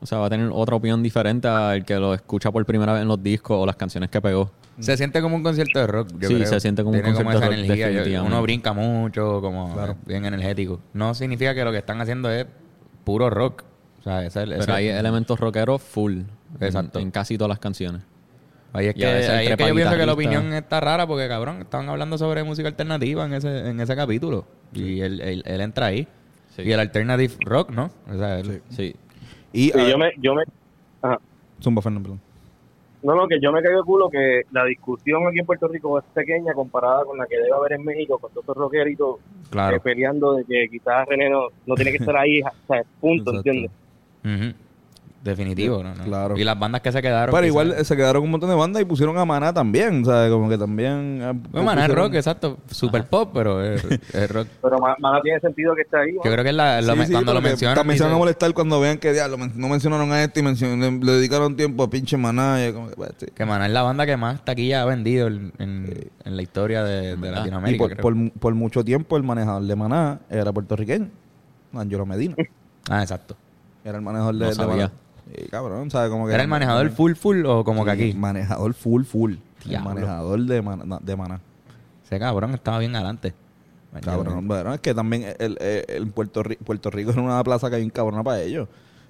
o 0.01 0.05
sea, 0.05 0.17
va 0.17 0.25
a 0.25 0.29
tener 0.29 0.49
otra 0.51 0.75
opinión 0.75 1.01
diferente 1.03 1.47
al 1.47 1.85
que 1.85 1.95
lo 1.97 2.13
escucha 2.13 2.51
por 2.51 2.65
primera 2.65 2.93
vez 2.93 3.03
en 3.03 3.07
los 3.07 3.21
discos 3.21 3.57
o 3.59 3.65
las 3.65 3.75
canciones 3.75 4.09
que 4.09 4.19
pegó. 4.19 4.51
Se 4.79 4.97
siente 4.97 5.21
como 5.21 5.35
un 5.35 5.43
concierto 5.43 5.79
de 5.79 5.85
rock. 5.87 6.09
yo 6.19 6.27
Sí, 6.27 6.35
creo. 6.35 6.47
se 6.47 6.59
siente 6.59 6.83
como 6.83 6.95
un 6.97 7.01
concierto 7.03 7.29
esa 7.31 7.39
de 7.49 7.55
rock, 7.57 7.69
energía. 7.69 8.23
Uno 8.23 8.41
brinca 8.41 8.73
mucho, 8.73 9.39
como 9.41 9.95
bien 10.07 10.25
energético. 10.25 10.79
No 10.93 11.13
significa 11.13 11.53
que 11.53 11.63
lo 11.63 11.71
que 11.71 11.77
están 11.77 12.01
haciendo 12.01 12.31
es 12.31 12.47
puro 13.03 13.29
rock. 13.29 13.63
O 14.01 14.03
sea, 14.03 14.25
ese, 14.25 14.43
ese- 14.43 14.57
Pero 14.59 14.73
hay 14.73 14.87
elementos 14.87 15.39
rockeros 15.39 15.81
full. 15.81 16.21
Exacto. 16.59 16.99
En, 16.99 17.11
casi 17.11 17.37
todas 17.37 17.49
las 17.49 17.59
canciones. 17.59 18.01
Ahí 18.73 18.87
es 18.87 18.95
que, 18.95 19.05
ahí 19.05 19.19
es 19.45 19.51
entre 19.51 19.57
que 19.57 19.67
yo 19.69 19.75
pienso 19.75 19.95
que 19.97 20.05
la 20.05 20.13
opinión 20.13 20.53
está 20.53 20.79
rara 20.79 21.05
porque, 21.05 21.27
cabrón, 21.27 21.61
estaban 21.61 21.89
hablando 21.89 22.17
sobre 22.17 22.43
música 22.43 22.67
alternativa 22.69 23.25
en 23.25 23.33
ese, 23.33 23.69
en 23.69 23.79
ese 23.79 23.95
capítulo. 23.95 24.45
Y 24.73 25.01
él, 25.01 25.19
él- 25.21 25.43
él 25.45 25.61
entra 25.61 25.87
ahí. 25.87 26.07
Sí. 26.55 26.63
Y 26.63 26.71
el 26.71 26.79
alternative 26.79 27.33
rock, 27.45 27.69
¿no? 27.71 27.91
O 28.09 28.17
sea, 28.17 28.39
él- 28.39 28.61
Sí. 28.69 28.95
Y 29.53 29.69
Sí, 29.71 29.73
ah, 29.77 29.87
yo 29.89 29.97
me, 29.97 30.11
yo 30.17 30.33
me, 30.33 30.43
ajá. 31.01 31.19
Zumba 31.61 31.81
perdón. 31.81 32.19
No, 33.03 33.15
no, 33.15 33.27
que 33.27 33.39
yo 33.41 33.51
me 33.51 33.61
caigo 33.63 33.79
de 33.79 33.83
culo 33.83 34.09
que 34.09 34.43
la 34.51 34.63
discusión 34.65 35.25
aquí 35.27 35.39
en 35.39 35.45
Puerto 35.45 35.67
Rico 35.67 35.97
es 35.97 36.05
pequeña 36.13 36.53
comparada 36.53 37.03
con 37.03 37.17
la 37.17 37.25
que 37.25 37.35
debe 37.35 37.51
haber 37.53 37.73
en 37.73 37.83
México 37.83 38.19
con 38.19 38.31
todos 38.31 38.43
esos 38.45 38.55
rockeritos 38.55 39.15
claro. 39.49 39.75
eh, 39.75 39.79
peleando 39.79 40.35
de 40.35 40.45
que 40.45 40.67
quizás 40.69 41.07
René 41.07 41.29
no, 41.29 41.47
no 41.65 41.75
tiene 41.75 41.91
que 41.91 41.97
estar 41.97 42.15
ahí, 42.15 42.41
o 42.43 42.67
sea, 42.67 42.83
punto, 42.99 43.31
Exacto. 43.31 43.49
¿entiendes? 43.49 43.71
Definitivo, 45.23 45.83
¿no? 45.83 45.93
no. 45.93 46.03
Claro. 46.03 46.35
Y 46.35 46.43
las 46.43 46.57
bandas 46.57 46.81
que 46.81 46.91
se 46.91 46.99
quedaron. 46.99 47.27
Pero 47.31 47.41
quizás- 47.43 47.47
igual 47.47 47.71
eh, 47.77 47.83
se 47.85 47.95
quedaron 47.95 48.23
un 48.23 48.31
montón 48.31 48.49
de 48.49 48.55
bandas 48.55 48.81
y 48.81 48.85
pusieron 48.85 49.15
a 49.19 49.23
Maná 49.23 49.53
también, 49.53 50.03
¿sabes? 50.03 50.31
Como 50.31 50.49
que 50.49 50.57
también... 50.57 51.19
eh, 51.21 51.31
Bueno, 51.51 51.63
Maná 51.63 51.85
es 51.85 51.93
rock, 51.93 52.15
exacto. 52.15 52.57
Super 52.71 53.05
pop, 53.05 53.29
pero 53.31 53.63
es, 53.63 53.83
es 54.15 54.31
rock. 54.31 54.47
Pero 54.63 54.79
más, 54.79 54.97
no 54.99 55.21
tiene 55.21 55.39
sentido 55.39 55.75
que 55.75 55.83
esté 55.83 55.95
ahí. 55.95 56.13
Yo 56.13 56.21
¿no? 56.25 56.31
creo 56.31 56.43
que 56.43 56.49
es 56.49 56.55
la, 56.55 56.81
lo- 56.81 56.95
Sí, 56.95 57.05
sí, 57.05 57.11
cuando 57.11 57.35
lo 57.35 57.41
mencionan. 57.41 57.75
También 57.75 57.99
se 57.99 58.03
van 58.03 58.13
a 58.13 58.17
molestar 58.17 58.51
cuando 58.55 58.79
vean 58.79 58.97
que 58.97 59.13
men- 59.37 59.51
no 59.53 59.67
mencionaron 59.69 60.11
a 60.11 60.23
este 60.23 60.39
y 60.39 60.43
mencionaron- 60.43 60.79
le, 60.99 61.05
le 61.05 61.11
dedicaron 61.11 61.55
tiempo 61.55 61.83
a 61.83 61.89
pinche 61.91 62.17
Maná. 62.17 62.67
y 62.67 62.73
como 62.73 62.89
que, 62.89 62.95
pues, 62.95 63.11
sí. 63.19 63.27
Que 63.35 63.45
Maná 63.45 63.67
es 63.67 63.71
la 63.73 63.83
banda 63.83 64.07
que 64.07 64.17
más 64.17 64.43
taquilla 64.43 64.81
ha 64.81 64.85
vendido 64.85 65.27
en, 65.27 65.53
en- 65.59 66.09
en 66.25 66.35
la 66.35 66.41
historia 66.41 66.83
de, 66.83 67.15
de 67.15 67.27
Y 67.27 67.31
Latinoamérica. 67.31 67.77
por, 67.83 67.91
creo. 67.91 68.01
por, 68.01 68.39
por 68.39 68.55
mucho 68.55 68.83
tiempo 68.83 69.17
el 69.17 69.23
manejador 69.23 69.61
de 69.61 69.75
Maná 69.75 70.21
era 70.31 70.51
puertorriqueño. 70.51 71.09
Angelo 71.75 72.07
Medina. 72.07 72.33
Ah, 72.89 73.03
exacto. 73.03 73.35
Era 73.83 73.97
el 73.97 74.03
manejador 74.03 74.35
de, 74.35 74.39
No 74.41 74.49
de 74.49 74.55
sabía. 74.55 74.75
Maná. 74.75 74.91
Sí, 75.35 75.47
cabrón, 75.49 75.91
¿sabes? 75.91 76.11
Que 76.11 76.33
¿Era 76.33 76.43
el 76.43 76.49
manejador 76.49 76.89
full 76.91 77.13
full 77.13 77.45
o 77.45 77.63
como 77.63 77.85
que 77.85 77.91
aquí? 77.91 78.13
Manejador 78.13 78.73
full, 78.73 79.03
full. 79.03 79.33
El 79.63 79.69
Diablo. 79.69 79.89
manejador 79.89 80.39
de 80.41 80.61
Maná. 80.61 80.99
De 81.01 81.15
Maná. 81.15 81.39
Ese 82.05 82.19
cabrón 82.19 82.53
estaba 82.53 82.79
bien 82.79 82.95
adelante. 82.95 83.33
Cabrón, 84.03 84.47
bueno, 84.47 84.73
es 84.73 84.79
que 84.79 84.93
también 84.93 85.23
el, 85.39 85.57
el- 85.61 85.85
el 85.87 86.07
Puerto, 86.11 86.43
Ri- 86.43 86.57
Puerto 86.57 86.89
Rico 86.89 87.11
era 87.11 87.21
una 87.21 87.43
plaza 87.43 87.69
que 87.69 87.75
hay 87.75 87.83
un 87.83 87.89
cabrón 87.89 88.23
para 88.23 88.41
ellos. 88.41 88.67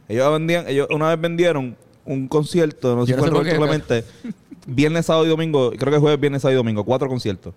Ellos 0.07 0.31
vendían, 0.33 0.67
ellos 0.67 0.87
una 0.89 1.07
vez 1.09 1.21
vendieron 1.21 1.77
un 2.03 2.27
concierto, 2.27 2.95
no 2.95 3.05
sé 3.05 3.13
si 3.13 3.21
no 3.21 3.43
sé 3.43 3.55
Clemente, 3.55 4.03
viernes, 4.67 5.05
sábado 5.05 5.25
y 5.27 5.29
domingo, 5.29 5.71
creo 5.77 5.93
que 5.93 5.99
jueves, 5.99 6.19
viernes, 6.19 6.41
sábado 6.41 6.55
y 6.55 6.57
domingo, 6.57 6.83
cuatro 6.83 7.07
conciertos. 7.07 7.53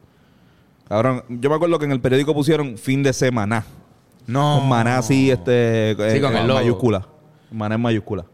Cabrón, 0.87 1.25
yo 1.29 1.49
me 1.49 1.57
acuerdo 1.57 1.79
que 1.79 1.87
en 1.87 1.93
el 1.93 2.01
periódico 2.01 2.35
pusieron 2.35 2.77
fin 2.77 3.03
de 3.03 3.13
semana. 3.15 3.65
No. 4.27 4.59
Con 4.61 4.69
maná 4.69 4.99
así, 4.99 5.31
este, 5.31 5.91
eh, 5.93 6.21
con 6.21 6.35
el 6.37 6.47
logo. 6.47 6.61
mayúscula. 6.61 7.07
Maná 7.51 7.75
en 7.75 7.81
mayúscula. 7.81 8.25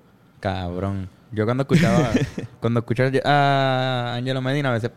Cabrón. 0.40 1.08
Yo 1.32 1.44
cuando 1.44 1.62
escuchaba, 1.62 2.10
cuando 2.60 2.80
escuchaba 2.80 3.10
a 3.24 4.14
Angelo 4.14 4.40
Medina, 4.42 4.70
a 4.70 4.72
veces 4.72 4.90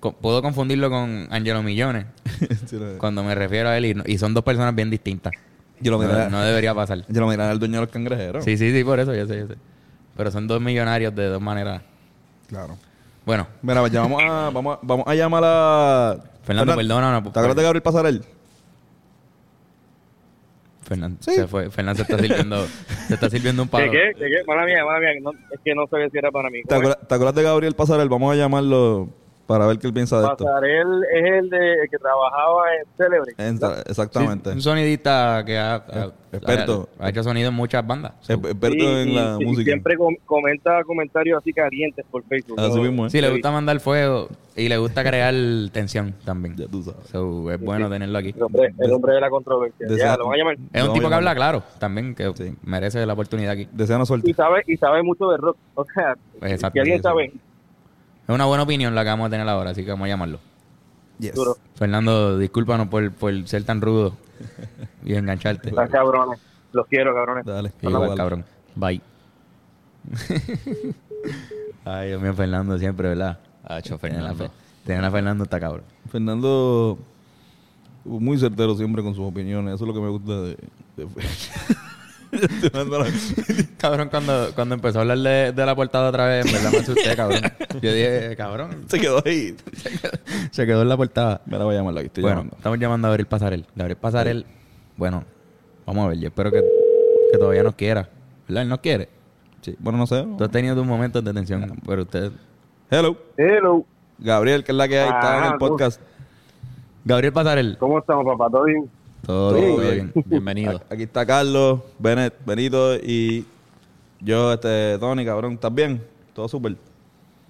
co- 0.00 0.12
puedo 0.12 0.42
confundirlo 0.42 0.90
con 0.90 1.28
Angelo 1.30 1.62
Millones. 1.62 2.06
Cuando 2.98 3.24
me 3.24 3.34
refiero 3.34 3.68
a 3.70 3.76
él, 3.78 3.84
y, 3.86 3.94
no- 3.94 4.02
y 4.06 4.18
son 4.18 4.34
dos 4.34 4.44
personas 4.44 4.74
bien 4.74 4.90
distintas. 4.90 5.32
yo 5.80 5.90
lo 5.90 5.98
miraba, 5.98 6.24
No, 6.24 6.30
no 6.38 6.42
debería 6.42 6.74
pasar. 6.74 7.02
yo 7.08 7.20
lo 7.20 7.26
miraba 7.28 7.50
el 7.52 7.58
dueño 7.58 7.74
de 7.76 7.80
los 7.86 7.90
cangrejeros. 7.90 8.44
Sí, 8.44 8.56
sí, 8.58 8.72
sí, 8.72 8.84
por 8.84 9.00
eso, 9.00 9.14
yo 9.14 9.26
sé, 9.26 9.38
yo 9.38 9.46
sé. 9.48 9.54
Pero 10.16 10.30
son 10.30 10.46
dos 10.46 10.60
millonarios 10.60 11.14
de 11.14 11.26
dos 11.28 11.40
maneras. 11.40 11.82
Claro. 12.48 12.76
Bueno, 13.24 13.46
Mira, 13.62 13.80
pues 13.80 13.92
ya 13.92 14.02
vamos 14.02 14.22
a, 14.22 14.50
vamos 14.50 14.76
a, 14.76 14.80
vamos 14.82 15.06
a 15.08 15.14
llamar 15.14 15.42
a... 15.44 16.16
Fernando, 16.44 16.72
Fernan- 16.74 16.76
perdona. 16.76 17.22
¿Te 17.22 17.28
acuerdas 17.30 17.56
de 17.56 17.62
Gabriel 17.62 17.82
Pasarel? 17.82 18.24
Fernando 20.86 21.18
Sí. 21.20 21.34
se 21.34 21.46
fue. 21.46 21.70
Fernando 21.70 22.04
se 22.04 22.12
está 22.12 22.22
sirviendo, 22.22 22.66
se 23.08 23.14
está 23.14 23.28
sirviendo 23.30 23.62
un 23.62 23.68
¿Qué, 23.68 23.72
palo. 23.72 23.90
qué, 23.92 24.12
qué, 24.16 24.24
qué? 24.26 24.44
Mala 24.46 24.64
mía, 24.64 24.84
mala 24.84 25.00
mía, 25.00 25.10
no, 25.20 25.30
es 25.32 25.60
que 25.64 25.74
no 25.74 25.86
sabía 25.88 26.08
si 26.10 26.18
era 26.18 26.30
para 26.30 26.48
mí. 26.50 26.62
¿Te 26.62 26.74
acuerdas, 26.74 26.98
te 27.08 27.14
acuerdas 27.14 27.34
de 27.34 27.42
Gabriel 27.42 27.74
Pasarel? 27.74 28.08
Vamos 28.08 28.32
a 28.32 28.36
llamarlo 28.36 29.08
para 29.46 29.66
ver 29.66 29.78
qué 29.78 29.86
él 29.86 29.92
piensa 29.94 30.18
de 30.20 30.26
esto. 30.26 30.44
Pasarel 30.44 31.04
es 31.12 31.24
el, 31.24 31.50
de, 31.50 31.72
el 31.82 31.90
que 31.90 31.98
trabajaba 31.98 32.62
en 32.74 32.96
Celebrity. 32.96 33.42
En- 33.42 33.58
exactamente. 33.88 34.50
Sí, 34.50 34.56
un 34.56 34.62
sonidista 34.62 35.42
que 35.46 35.56
ha, 35.58 35.74
ha- 35.76 36.12
experto. 36.32 36.88
ha, 36.98 37.06
ha 37.06 37.08
hecho 37.10 37.22
sonido 37.22 37.48
en 37.48 37.54
muchas 37.54 37.86
bandas. 37.86 38.12
Es- 38.22 38.30
Experto 38.30 38.76
Y- 38.76 38.86
en 38.86 39.08
y- 39.08 39.14
la 39.14 39.36
y 39.40 39.44
música. 39.44 39.64
siempre 39.70 39.96
com- 39.96 40.16
comenta 40.24 40.82
comentarios 40.84 41.38
así 41.38 41.52
calientes 41.52 42.04
por 42.10 42.24
Facebook. 42.24 42.58
Así 42.60 42.76
¿no? 42.76 42.82
mismo, 42.82 43.06
¿eh? 43.06 43.10
Sí, 43.10 43.20
le 43.20 43.30
gusta 43.30 43.50
mandar 43.50 43.78
fuego 43.80 44.28
y 44.56 44.68
le 44.68 44.76
gusta 44.78 45.02
crear 45.04 45.32
tensión 45.72 46.14
también. 46.24 46.56
Ya 46.56 46.66
tú 46.66 46.82
sabes. 46.82 47.06
So, 47.10 47.50
es 47.52 47.60
bueno 47.60 47.88
tenerlo 47.88 48.18
aquí. 48.18 48.32
El 48.36 48.42
hombre, 48.42 48.74
el 48.78 48.92
hombre 48.92 49.14
de 49.14 49.20
la 49.20 49.30
controversia. 49.30 49.86
Desea- 49.86 49.96
Ya, 50.12 50.16
lo 50.16 50.26
van 50.26 50.34
a 50.34 50.36
llamar. 50.38 50.56
Es 50.72 50.82
un 50.82 50.92
tipo 50.94 51.08
que 51.08 51.14
habla 51.14 51.34
claro 51.34 51.62
también, 51.78 52.14
que 52.14 52.32
Sí. 52.34 52.54
merece 52.64 53.04
la 53.06 53.12
oportunidad 53.12 53.52
aquí. 53.52 53.68
Deseanos 53.72 54.08
suerte. 54.08 54.28
Y 54.30 54.34
sabe, 54.34 54.62
y 54.66 54.76
sabe 54.76 55.02
mucho 55.02 55.28
de 55.30 55.36
rock. 55.36 55.56
O 55.76 55.84
sea, 55.84 56.16
si 56.70 56.78
alguien 56.78 56.96
sí, 56.98 57.02
sabe, 57.02 57.32
Es 58.28 58.34
una 58.34 58.44
buena 58.44 58.64
opinión 58.64 58.94
la 58.94 59.02
que 59.04 59.10
vamos 59.10 59.26
a 59.28 59.30
tener 59.30 59.48
ahora, 59.48 59.70
así 59.70 59.84
que 59.84 59.90
vamos 59.90 60.06
a 60.06 60.08
llamarlo. 60.08 60.40
Yes. 61.18 61.32
Fernando, 61.76 62.38
discúlpanos 62.38 62.88
por, 62.88 63.10
por 63.12 63.46
ser 63.48 63.64
tan 63.64 63.80
rudo 63.80 64.14
y 65.04 65.14
engancharte. 65.14 65.70
Están 65.70 65.88
cabrones. 65.88 66.38
Los 66.72 66.86
quiero, 66.88 67.14
cabrones. 67.14 67.44
Dale. 67.46 67.72
Igual, 67.80 68.02
Igual. 68.02 68.16
cabrón. 68.18 68.44
Bye. 68.74 69.00
Ay, 71.84 72.08
Dios 72.08 72.20
mío, 72.20 72.34
Fernando 72.34 72.78
siempre, 72.78 73.08
¿verdad? 73.08 73.38
Ha 73.64 73.78
hecho 73.78 73.96
Tener 73.98 74.18
a, 74.18 74.22
Fernando. 74.22 74.44
Fe- 74.44 74.50
tener 74.84 75.04
a 75.04 75.10
Fernando 75.10 75.44
está 75.44 75.60
cabrón. 75.60 75.84
Fernando, 76.10 76.98
muy 78.04 78.38
certero 78.38 78.74
siempre 78.74 79.02
con 79.02 79.14
sus 79.14 79.24
opiniones. 79.24 79.74
Eso 79.74 79.84
es 79.84 79.88
lo 79.88 79.94
que 79.94 80.00
me 80.00 80.08
gusta 80.08 80.32
de... 80.42 80.56
de- 80.96 81.06
Cabrón, 83.78 84.08
cuando, 84.08 84.50
cuando 84.54 84.74
empezó 84.74 84.98
a 84.98 85.02
hablar 85.02 85.18
de, 85.18 85.52
de 85.52 85.66
la 85.66 85.74
portada 85.74 86.08
otra 86.08 86.26
vez, 86.26 86.46
en 86.46 86.52
verdad 86.52 86.72
me 86.72 86.78
asusté, 86.78 87.16
cabrón. 87.16 87.40
Yo 87.82 87.92
dije, 87.92 88.34
cabrón, 88.36 88.84
Se 88.88 88.98
quedó 88.98 89.22
ahí. 89.24 89.56
se 90.50 90.66
quedó 90.66 90.82
en 90.82 90.88
la 90.88 90.96
portada. 90.96 91.40
Me 91.46 91.58
la 91.58 91.64
voy 91.64 91.74
a 91.74 91.78
llamar 91.78 91.98
aquí, 91.98 92.06
estoy 92.06 92.22
bueno, 92.22 92.36
llamando. 92.38 92.56
estamos 92.56 92.78
llamando 92.78 93.06
a 93.06 93.10
Gabriel 93.10 93.26
Pasarel. 93.26 93.66
Gabriel 93.74 93.98
Pasarel, 93.98 94.46
bueno, 94.96 95.24
vamos 95.84 96.04
a 96.06 96.08
ver, 96.08 96.18
yo 96.18 96.28
espero 96.28 96.50
que, 96.50 96.62
que 97.32 97.38
todavía 97.38 97.62
nos 97.62 97.74
quiera. 97.74 98.08
¿Verdad? 98.48 98.62
Él 98.62 98.68
nos 98.68 98.78
quiere. 98.80 99.08
Sí. 99.60 99.76
Bueno, 99.78 99.98
no 99.98 100.06
sé. 100.06 100.24
Tú 100.38 100.44
has 100.44 100.50
tenido 100.50 100.76
tus 100.76 100.86
momentos 100.86 101.24
de 101.24 101.32
tensión, 101.32 101.80
pero 101.84 102.02
usted... 102.02 102.30
Hello. 102.90 103.16
Hello. 103.36 103.84
Gabriel, 104.18 104.62
que 104.62 104.72
es 104.72 104.78
la 104.78 104.86
que 104.86 105.00
hay, 105.00 105.08
está 105.08 105.38
en 105.38 105.52
el 105.52 105.58
podcast. 105.58 106.00
Gabriel 107.04 107.32
Pasarel. 107.32 107.76
¿Cómo 107.78 107.98
estamos, 107.98 108.24
papá? 108.24 108.50
¿Todo 108.50 108.64
bien? 108.64 108.88
Todo, 109.26 109.50
Todo 109.56 109.80
bien. 109.80 110.12
bien. 110.14 110.24
Bienvenido. 110.26 110.80
Aquí 110.88 111.02
está 111.02 111.26
Carlos, 111.26 111.80
Bennett, 111.98 112.34
Benito 112.46 112.94
y 112.94 113.44
yo, 114.20 114.52
este, 114.52 114.98
Tony, 114.98 115.24
cabrón. 115.24 115.54
¿Estás 115.54 115.74
bien? 115.74 116.00
Todo 116.32 116.46
súper. 116.48 116.76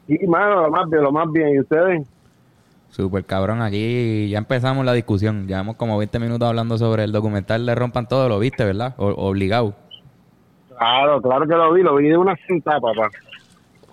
Y, 0.08 0.26
mano, 0.26 0.62
lo 0.62 0.70
más 0.70 0.88
bien, 0.88 1.02
lo 1.02 1.12
más 1.12 1.30
bien. 1.30 1.54
¿Y 1.54 1.60
ustedes? 1.60 2.06
Super 2.90 3.24
cabrón, 3.24 3.60
aquí 3.60 4.28
ya 4.30 4.38
empezamos 4.38 4.84
la 4.86 4.94
discusión. 4.94 5.46
Llevamos 5.46 5.76
como 5.76 5.98
20 5.98 6.18
minutos 6.18 6.48
hablando 6.48 6.78
sobre 6.78 7.04
el 7.04 7.12
documental 7.12 7.66
de 7.66 7.74
Rompan 7.74 8.08
Todo, 8.08 8.28
lo 8.28 8.38
viste, 8.38 8.64
¿verdad? 8.64 8.94
O- 8.96 9.28
obligado. 9.28 9.74
Claro, 10.78 11.20
claro 11.20 11.46
que 11.46 11.54
lo 11.54 11.72
vi. 11.74 11.82
Lo 11.82 11.96
vi 11.96 12.08
de 12.08 12.16
una 12.16 12.34
sentada, 12.46 12.80
papá. 12.80 13.10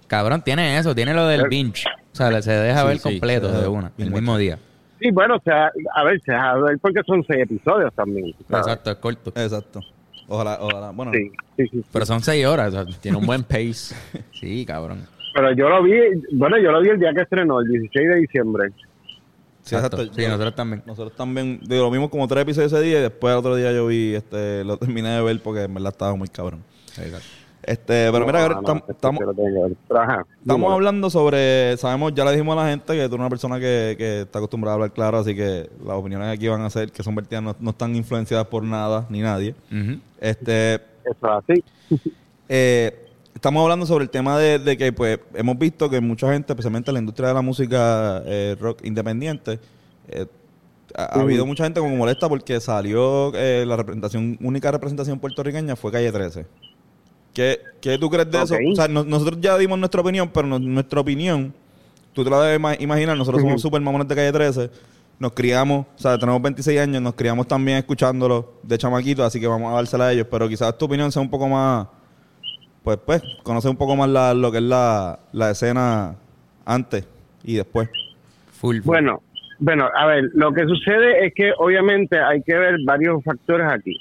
Cabrón, 0.08 0.42
tiene 0.42 0.78
eso, 0.78 0.96
tiene 0.96 1.14
lo 1.14 1.28
del 1.28 1.48
binge. 1.50 1.84
O 2.14 2.16
sea, 2.16 2.42
se 2.42 2.52
deja 2.52 2.82
Sí, 2.82 2.88
ver 2.88 2.98
sí, 3.00 3.04
completo 3.04 3.50
se 3.52 3.62
de 3.62 3.68
una, 3.68 3.92
el 3.98 4.12
mismo 4.12 4.38
día. 4.38 4.58
Sí, 5.04 5.12
bueno, 5.12 5.36
o 5.36 5.42
sea, 5.44 5.70
a 5.96 6.04
ver, 6.06 6.22
se 6.22 6.32
deja 6.32 6.54
ver 6.56 6.80
porque 6.80 7.02
son 7.06 7.24
seis 7.28 7.42
episodios 7.44 7.94
también. 7.94 8.34
¿sabes? 8.50 8.68
Exacto, 8.68 8.92
es 8.92 8.96
corto. 8.98 9.30
Exacto. 9.36 9.80
Ojalá, 10.30 10.58
ojalá. 10.62 10.92
Bueno, 10.92 11.12
Sí, 11.14 11.30
sí, 11.58 11.68
sí. 11.70 11.84
Pero 11.92 12.06
son 12.06 12.22
6 12.22 12.46
horas. 12.46 12.74
o 12.74 12.84
sea, 12.90 13.00
Tiene 13.02 13.18
un 13.18 13.26
buen 13.26 13.44
pace. 13.44 13.94
sí, 14.40 14.66
cabrón. 14.66 15.06
Pero 15.36 15.52
yo 15.54 15.68
lo 15.68 15.84
vi, 15.84 15.92
bueno, 16.32 16.58
yo 16.58 16.72
lo 16.72 16.80
vi 16.82 16.90
el 16.90 17.00
día 17.00 17.12
que 17.14 17.22
estrenó, 17.24 17.60
el 17.60 17.68
16 17.68 18.08
de 18.08 18.16
diciembre. 18.16 18.70
sí, 19.64 19.76
Exacto. 19.76 19.98
exacto. 19.98 20.14
Sí, 20.16 20.22
Yo- 20.22 20.30
nosotros 20.30 20.56
también. 20.56 20.84
Nosotros 20.86 21.16
también, 21.18 21.60
digo, 21.64 21.84
lo 21.84 21.92
vimos 21.92 22.10
como 22.10 22.26
tres 22.30 22.44
episodios 22.44 22.72
ese 22.72 22.82
día 22.82 23.00
y 23.00 23.02
después 23.02 23.34
el 23.34 23.40
otro 23.40 23.56
día 23.58 23.74
yo 23.74 23.88
vi, 23.88 24.16
este, 24.16 24.64
lo 24.64 24.78
terminé 24.78 25.10
de 25.10 25.22
ver 25.22 25.42
porque 25.44 25.64
en 25.64 25.74
verdad 25.74 25.92
estaba 25.92 26.16
muy 26.16 26.30
cabrón. 26.30 26.64
Exacto. 26.98 27.28
Este, 27.64 28.12
pero 28.12 28.26
mira, 28.26 28.50
No, 28.50 28.62
no, 28.62 28.78
esto 28.78 28.92
estamos, 30.42 30.74
hablando 30.74 31.10
sobre, 31.10 31.78
sabemos, 31.78 32.14
ya 32.14 32.26
le 32.26 32.32
dijimos 32.32 32.58
a 32.58 32.64
la 32.64 32.70
gente 32.70 32.94
que 32.94 33.08
tú 33.08 33.16
eres 33.16 33.20
una 33.20 33.30
persona 33.30 33.58
que, 33.58 33.96
que 33.98 34.22
está 34.22 34.40
acostumbrada 34.40 34.74
a 34.74 34.76
hablar 34.76 34.92
claro, 34.92 35.20
así 35.20 35.34
que 35.34 35.70
las 35.86 35.96
opiniones 35.96 36.28
aquí 36.28 36.48
van 36.50 36.62
a 36.62 36.70
ser 36.70 36.92
que 36.92 37.04
son 37.04 37.16
vertidas, 37.16 37.42
no, 37.42 37.56
no 37.58 37.70
están 37.70 37.96
influenciadas 37.96 38.48
por 38.48 38.64
nada 38.64 39.06
ni 39.10 39.22
nadie. 39.22 39.56
Ujú. 39.72 40.00
Este, 40.20 40.76
Eso 40.76 40.84
es 41.06 41.24
así. 41.24 41.64
eh, 42.50 43.04
estamos 43.34 43.64
hablando 43.64 43.86
sobre 43.86 44.04
el 44.04 44.10
tema 44.10 44.38
de, 44.38 44.60
de 44.60 44.78
que 44.78 44.92
pues 44.92 45.20
hemos 45.34 45.58
visto 45.58 45.90
que 45.90 46.02
mucha 46.02 46.32
gente, 46.34 46.52
especialmente 46.52 46.92
en 46.92 46.96
la 46.96 47.00
industria 47.00 47.30
de 47.30 47.34
la 47.34 47.42
música 47.42 48.22
eh, 48.26 48.58
rock 48.60 48.84
independiente, 48.84 49.60
eh, 50.10 50.26
ha, 50.96 51.04
ha 51.04 51.22
habido 51.22 51.46
mucha 51.46 51.64
gente 51.64 51.80
como 51.80 51.96
molesta 51.96 52.28
porque 52.28 52.60
salió 52.60 53.34
eh, 53.36 53.64
la 53.66 53.78
representación, 53.78 54.38
única 54.42 54.70
representación 54.72 55.20
puertorriqueña 55.20 55.76
fue 55.76 55.92
Calle 55.92 56.12
13. 56.12 56.46
¿Qué, 57.34 57.60
qué 57.82 57.98
tú 57.98 58.10
crees 58.10 58.30
de 58.30 58.38
eso? 58.44 58.56
O 58.72 58.76
sea, 58.76 58.88
no- 58.88 59.04
nosotros 59.04 59.40
ya 59.42 59.58
dimos 59.58 59.78
nuestra 59.80 60.02
opinión, 60.02 60.30
pero 60.34 60.48
no- 60.48 60.60
nuestra 60.60 61.00
opinión, 61.02 61.54
tú 62.14 62.24
te 62.24 62.30
la 62.30 62.42
debes 62.42 62.60
ima- 62.60 62.76
imaginar, 62.80 63.18
nosotros 63.18 63.42
somos 63.50 63.62
super 63.62 63.82
mamones 63.82 64.08
de 64.08 64.16
Calle 64.16 64.32
13, 64.32 64.70
nos 65.20 65.32
criamos, 65.34 65.86
o 65.96 66.00
sea, 66.00 66.18
tenemos 66.18 66.42
26 66.42 66.80
años, 66.80 67.02
nos 67.02 67.14
criamos 67.16 67.48
también 67.48 67.78
escuchándolo 67.80 68.54
de 68.64 68.78
chamaquitos, 68.78 69.26
así 69.26 69.40
que 69.40 69.48
vamos 69.48 69.72
a 69.72 69.76
dársela 69.76 70.06
a 70.08 70.14
ellos, 70.14 70.28
pero 70.30 70.48
quizás 70.48 70.78
tu 70.78 70.86
opinión 70.86 71.12
sea 71.12 71.22
un 71.22 71.30
poco 71.30 71.48
más, 71.48 71.88
pues, 72.84 72.98
pues, 73.06 73.24
conocer 73.44 73.72
un 73.72 73.78
poco 73.78 73.96
más 73.96 74.10
la, 74.10 74.34
lo 74.34 74.52
que 74.52 74.58
es 74.58 74.64
la, 74.64 75.20
la 75.32 75.52
escena 75.52 76.16
antes 76.66 77.08
y 77.44 77.56
después. 77.56 77.90
Full. 78.60 78.78
full. 78.78 78.86
Bueno, 78.86 79.22
bueno, 79.60 79.88
a 79.98 80.06
ver, 80.06 80.26
lo 80.34 80.52
que 80.54 80.66
sucede 80.66 81.26
es 81.28 81.34
que 81.34 81.52
obviamente 81.58 82.20
hay 82.20 82.42
que 82.44 82.54
ver 82.58 82.76
varios 82.86 83.24
factores 83.24 83.68
aquí. 83.72 83.96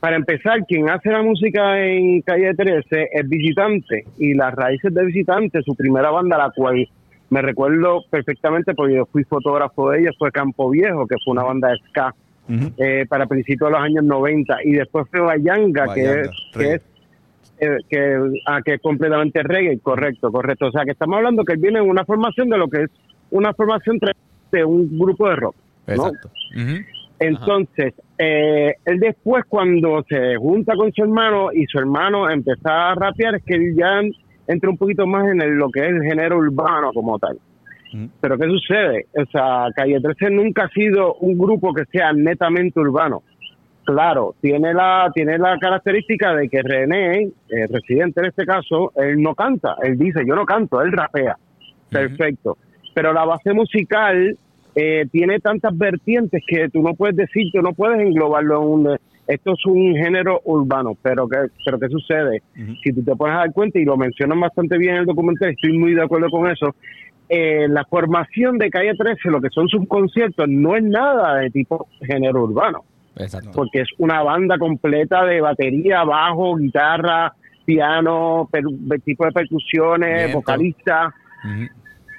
Para 0.00 0.16
empezar, 0.16 0.64
quien 0.66 0.88
hace 0.88 1.10
la 1.10 1.22
música 1.22 1.78
en 1.78 2.22
Calle 2.22 2.54
13 2.54 3.08
es 3.12 3.28
Visitante 3.28 4.06
y 4.18 4.32
las 4.32 4.54
raíces 4.54 4.94
de 4.94 5.04
Visitante, 5.04 5.62
su 5.62 5.74
primera 5.74 6.10
banda, 6.10 6.38
la 6.38 6.50
cual 6.50 6.88
me 7.28 7.42
recuerdo 7.42 8.02
perfectamente 8.10 8.74
porque 8.74 8.94
yo 8.96 9.06
fui 9.06 9.24
fotógrafo 9.24 9.90
de 9.90 10.00
ella, 10.00 10.10
fue 10.18 10.32
Campo 10.32 10.70
Viejo, 10.70 11.06
que 11.06 11.16
fue 11.22 11.32
una 11.32 11.44
banda 11.44 11.68
de 11.68 11.78
ska 11.88 12.14
eh, 12.78 13.04
para 13.08 13.26
principios 13.26 13.68
de 13.68 13.76
los 13.76 13.84
años 13.84 14.04
90 14.04 14.56
y 14.64 14.72
después 14.72 15.06
fue 15.10 15.20
Bayanga, 15.20 15.94
que 15.94 16.02
Bayanga, 16.02 16.22
es, 16.22 16.30
que 16.52 16.74
es 16.74 16.82
eh, 17.60 17.76
que, 17.88 18.18
ah, 18.46 18.60
que 18.64 18.74
es 18.74 18.80
completamente 18.80 19.42
reggae, 19.42 19.78
correcto, 19.80 20.32
correcto. 20.32 20.68
O 20.68 20.72
sea, 20.72 20.84
que 20.84 20.92
estamos 20.92 21.18
hablando 21.18 21.44
que 21.44 21.52
él 21.52 21.60
viene 21.60 21.78
en 21.78 21.88
una 21.88 22.06
formación 22.06 22.48
de 22.48 22.56
lo 22.56 22.68
que 22.68 22.84
es 22.84 22.90
una 23.30 23.52
formación 23.52 23.98
de 24.50 24.64
un 24.64 24.98
grupo 24.98 25.28
de 25.28 25.36
rock. 25.36 25.56
¿no? 25.88 25.94
Exacto. 25.94 26.30
Entonces, 27.20 27.94
eh, 28.18 28.74
él 28.84 28.98
después 28.98 29.44
cuando 29.48 30.02
se 30.08 30.36
junta 30.36 30.74
con 30.74 30.90
su 30.92 31.02
hermano 31.02 31.52
y 31.52 31.66
su 31.66 31.78
hermano 31.78 32.30
empieza 32.30 32.90
a 32.90 32.94
rapear, 32.94 33.36
es 33.36 33.44
que 33.44 33.54
él 33.54 33.74
ya 33.76 34.00
entra 34.48 34.70
un 34.70 34.76
poquito 34.78 35.06
más 35.06 35.28
en 35.28 35.40
el- 35.42 35.54
lo 35.54 35.68
que 35.70 35.80
es 35.80 35.90
el 35.92 36.02
género 36.02 36.38
urbano 36.38 36.92
como 36.92 37.18
tal. 37.18 37.38
Ujú. 37.92 38.08
Pero 38.20 38.38
¿qué 38.38 38.46
sucede? 38.46 39.06
O 39.16 39.24
sea, 39.30 39.66
Calle 39.76 40.00
13 40.00 40.30
nunca 40.30 40.64
ha 40.64 40.68
sido 40.70 41.14
un 41.16 41.36
grupo 41.38 41.74
que 41.74 41.84
sea 41.92 42.12
netamente 42.12 42.80
urbano. 42.80 43.22
Claro, 43.84 44.34
tiene 44.40 44.72
la 44.72 45.10
tiene 45.14 45.36
la 45.38 45.58
característica 45.58 46.34
de 46.34 46.48
que 46.48 46.62
René, 46.62 47.30
residente 47.68 48.20
en 48.20 48.26
este 48.26 48.44
caso, 48.46 48.92
él 48.96 49.20
no 49.20 49.34
canta. 49.34 49.74
Él 49.82 49.98
dice, 49.98 50.20
yo 50.26 50.34
no 50.36 50.44
canto, 50.44 50.80
él 50.80 50.92
rapea. 50.92 51.36
Perfecto. 51.90 52.56
Pero 52.94 53.12
la 53.12 53.24
base 53.24 53.52
musical 53.52 54.36
eh, 54.74 55.06
tiene 55.10 55.38
tantas 55.40 55.76
vertientes 55.76 56.42
que 56.46 56.68
tú 56.68 56.82
no 56.82 56.94
puedes 56.94 57.16
decir, 57.16 57.50
tú 57.52 57.60
no 57.62 57.72
puedes 57.72 58.00
englobarlo 58.00 58.62
en 58.62 58.68
un... 58.68 58.98
Esto 59.26 59.52
es 59.52 59.64
un 59.66 59.94
género 59.94 60.40
urbano, 60.44 60.96
pero 61.02 61.28
¿qué, 61.28 61.36
pero 61.64 61.78
¿qué 61.78 61.88
sucede? 61.88 62.42
Si 62.82 62.92
tú 62.92 63.04
te 63.04 63.14
puedes 63.14 63.36
dar 63.36 63.52
cuenta, 63.52 63.78
y 63.78 63.84
lo 63.84 63.96
mencionan 63.96 64.40
bastante 64.40 64.76
bien 64.76 64.94
en 64.94 65.00
el 65.02 65.06
documental, 65.06 65.50
estoy 65.50 65.78
muy 65.78 65.94
de 65.94 66.02
acuerdo 66.02 66.28
con 66.30 66.50
eso, 66.50 66.74
eh, 67.28 67.68
la 67.68 67.84
formación 67.84 68.58
de 68.58 68.70
Calle 68.70 68.92
13, 68.98 69.30
lo 69.30 69.40
que 69.40 69.50
son 69.50 69.68
sus 69.68 69.86
conciertos, 69.86 70.48
no 70.48 70.74
es 70.74 70.82
nada 70.82 71.36
de 71.36 71.50
tipo 71.50 71.86
género 72.00 72.42
urbano 72.42 72.82
Exacto. 73.18 73.52
porque 73.54 73.82
es 73.82 73.88
una 73.98 74.20
banda 74.24 74.58
completa 74.58 75.24
de 75.24 75.40
batería, 75.40 76.02
bajo, 76.02 76.56
guitarra, 76.56 77.32
piano, 77.64 78.48
per- 78.50 78.64
tipo 79.04 79.26
de 79.26 79.30
percusiones, 79.30 80.16
Viento. 80.24 80.38
vocalista, 80.38 81.14
Ujú. 81.44 81.66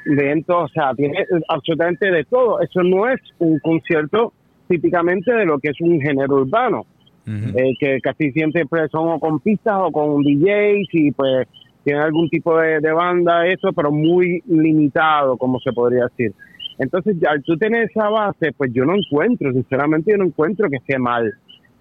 Viento, 0.05 0.59
o 0.59 0.67
sea, 0.69 0.93
tiene 0.95 1.25
absolutamente 1.47 2.09
de 2.11 2.23
todo. 2.25 2.59
Eso 2.61 2.81
no 2.83 3.07
es 3.09 3.19
un 3.39 3.59
concierto 3.59 4.33
típicamente 4.67 5.31
de 5.33 5.45
lo 5.45 5.59
que 5.59 5.69
es 5.69 5.81
un 5.81 5.99
género 5.99 6.35
urbano, 6.35 6.85
eh, 7.27 7.73
que 7.79 7.99
casi 8.01 8.31
siempre 8.31 8.65
pues, 8.65 8.89
son 8.91 9.09
o 9.09 9.19
con 9.19 9.39
pistas 9.39 9.75
o 9.79 9.91
con 9.91 10.21
DJs 10.23 10.87
y 10.93 11.11
pues 11.11 11.47
tienen 11.83 12.03
algún 12.03 12.29
tipo 12.29 12.57
de, 12.57 12.79
de 12.79 12.91
banda, 12.93 13.45
eso, 13.47 13.73
pero 13.73 13.91
muy 13.91 14.41
limitado, 14.47 15.35
como 15.37 15.59
se 15.59 15.73
podría 15.73 16.05
decir. 16.05 16.31
Entonces, 16.79 17.15
al 17.27 17.43
tú 17.43 17.57
tener 17.57 17.83
esa 17.89 18.09
base, 18.09 18.51
pues 18.55 18.71
yo 18.73 18.85
no 18.85 18.93
encuentro, 18.95 19.51
sinceramente, 19.51 20.11
yo 20.11 20.17
no 20.17 20.25
encuentro 20.25 20.69
que 20.69 20.77
esté 20.77 20.97
mal 20.97 21.31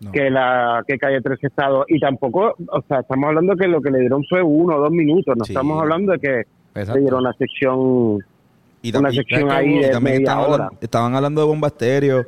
No. 0.00 0.10
que 0.12 0.30
la 0.30 0.82
que 0.86 0.98
Calle 0.98 1.20
13 1.20 1.46
Estado. 1.46 1.84
Y 1.88 2.00
tampoco, 2.00 2.54
o 2.68 2.82
sea, 2.88 3.00
estamos 3.00 3.28
hablando 3.28 3.54
que 3.56 3.68
lo 3.68 3.80
que 3.80 3.90
le 3.90 4.00
dieron 4.00 4.24
fue 4.28 4.42
uno 4.42 4.76
o 4.76 4.80
dos 4.80 4.90
minutos, 4.90 5.36
no 5.36 5.44
Sí. 5.44 5.52
estamos 5.52 5.80
hablando 5.80 6.12
de 6.12 6.18
que 6.18 6.42
Exacto. 6.74 7.00
dieron 7.00 7.20
una 7.20 7.32
sección, 7.34 8.18
Y 8.82 8.96
una 8.96 9.08
tam- 9.08 9.12
y- 9.12 9.16
sección 9.16 9.48
y 9.48 9.52
ahí 9.52 9.78
de 9.80 9.88
también 9.90 10.14
media 10.16 10.18
estaban, 10.24 10.44
hora. 10.44 10.54
hablando, 10.64 10.78
estaban 10.80 11.14
hablando 11.14 11.40
de 11.42 11.46
bomba 11.46 11.68
estéreo. 11.68 12.24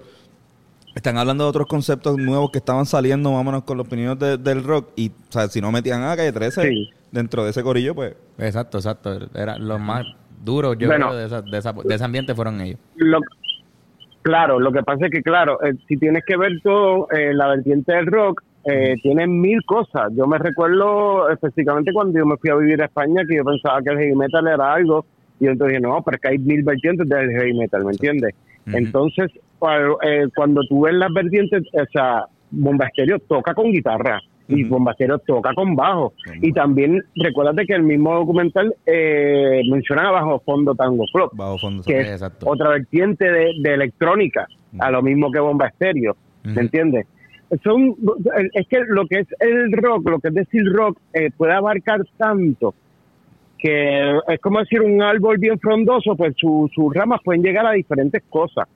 Están 0.95 1.17
hablando 1.17 1.45
de 1.45 1.51
otros 1.51 1.67
conceptos 1.69 2.19
nuevos 2.19 2.51
que 2.51 2.59
estaban 2.59 2.85
saliendo 2.85 3.31
menos 3.43 3.63
con 3.65 3.79
los 3.79 3.87
opiniones 3.87 4.19
de- 4.19 4.37
del 4.37 4.63
rock. 4.63 4.91
Y, 4.95 5.09
o 5.09 5.33
sea, 5.33 5.49
si 5.49 5.61
no 5.61 5.73
metían 5.73 6.03
a 6.03 6.15
Calle 6.17 6.33
13 6.33 6.69
Sí. 6.69 6.91
dentro 7.11 7.45
de 7.45 7.51
ese 7.51 7.63
corillo, 7.63 7.95
pues... 7.95 8.15
Exacto, 8.37 8.77
exacto. 8.79 9.19
Era 9.35 9.57
los 9.59 9.81
más 9.81 10.05
duros, 10.45 10.77
yo 10.79 10.89
Bueno. 10.89 11.07
creo, 11.09 11.19
de, 11.19 11.27
esa- 11.27 11.41
de, 11.43 11.57
esa- 11.59 11.73
de 11.73 11.95
ese 11.95 12.05
ambiente 12.05 12.35
fueron 12.35 12.61
ellos. 12.61 12.79
Lo, 12.97 13.21
claro, 14.21 14.61
lo 14.61 14.71
que 14.71 14.83
pasa 14.83 15.07
es 15.07 15.11
que, 15.13 15.23
claro, 15.23 15.63
eh, 15.65 15.73
si 15.89 15.97
tienes 15.97 16.25
que 16.27 16.37
ver 16.37 16.61
todo, 16.63 17.09
eh, 17.11 17.33
la 17.33 17.47
vertiente 17.49 17.93
del 17.95 18.07
rock, 18.07 18.43
eh, 18.65 18.95
tiene 19.03 19.27
mil 19.27 19.63
cosas. 19.65 20.13
Yo 20.17 20.27
me 20.27 20.39
recuerdo 20.39 21.29
específicamente 21.31 21.93
cuando 21.93 22.19
yo 22.19 22.27
me 22.27 22.37
fui 22.37 22.51
a 22.51 22.55
vivir 22.57 22.81
a 22.83 22.87
España 22.87 23.23
que 23.29 23.37
yo 23.37 23.45
pensaba 23.45 23.83
que 23.83 23.91
el 23.91 23.99
heavy 23.99 24.15
metal 24.15 24.47
era 24.47 24.75
algo 24.75 25.05
y 25.41 25.47
entonces 25.47 25.79
dije, 25.79 25.81
no, 25.81 26.03
pero 26.05 26.15
es 26.17 26.21
que 26.21 26.29
hay 26.29 26.39
mil 26.39 26.63
vertientes 26.63 27.09
del 27.09 27.31
heavy 27.31 27.55
metal, 27.55 27.85
¿me 27.85 27.91
entiendes? 27.93 28.35
Entonces, 28.67 29.31
cuando, 29.59 29.99
eh, 30.03 30.29
cuando 30.37 30.61
tú 30.69 30.83
ves 30.83 30.95
las 30.95 31.13
vertientes, 31.13 31.65
o 31.73 31.85
sea, 31.93 32.27
Bomba 32.53 32.87
Estéreo 32.87 33.19
toca 33.21 33.55
con 33.55 33.73
guitarra 33.73 34.21
y 34.47 34.65
Ujú. 34.65 34.75
Bomba 34.75 34.93
Estéreo 34.93 35.19
toca 35.21 35.53
con 35.55 35.75
bajo. 35.75 36.13
Y 36.41 36.53
también, 36.53 37.01
recuérdate 37.17 37.65
que 37.67 37.75
el 37.75 37.83
mismo 37.83 38.15
documental 38.15 38.73
eh, 38.87 39.63
menciona 39.69 40.11
Bajo 40.13 40.41
Fondo 40.41 40.75
Tango 40.75 41.05
Club 41.13 41.31
Bajo 41.33 41.59
fondo. 41.59 41.83
que 41.83 42.01
es 42.01 42.09
Exacto. 42.11 42.49
otra 42.49 42.69
vertiente 42.71 43.25
de, 43.25 43.51
de 43.63 43.75
electrónica, 43.75 44.47
a 44.79 44.91
lo 44.93 45.03
mismo 45.03 45.31
que 45.33 45.41
Bomba 45.41 45.67
Estéreo, 45.69 46.13
Ujú. 46.45 46.55
¿me 46.55 46.61
entiendes? 46.63 47.07
Son, 47.63 47.95
es 48.55 48.67
que 48.69 48.81
lo 48.89 49.07
que 49.07 49.21
es 49.21 49.27
el 49.41 49.73
rock, 49.73 50.09
lo 50.11 50.19
que 50.21 50.29
es 50.29 50.35
decir 50.35 50.63
rock, 50.73 50.99
eh, 51.13 51.31
puede 51.37 51.53
abarcar 51.53 52.01
tanto 52.17 52.75
que 53.59 54.11
es 54.29 54.41
como 54.41 54.59
decir 54.59 54.81
un 54.81 55.01
árbol 55.03 55.39
bien 55.39 55.59
frondoso, 55.61 56.17
pues 56.17 56.35
su- 56.37 56.69
sus 56.75 56.93
ramas 56.93 57.21
pueden 57.25 57.43
llegar 57.43 57.65
a 57.65 57.71
diferentes 57.73 58.21
cosas. 58.29 58.67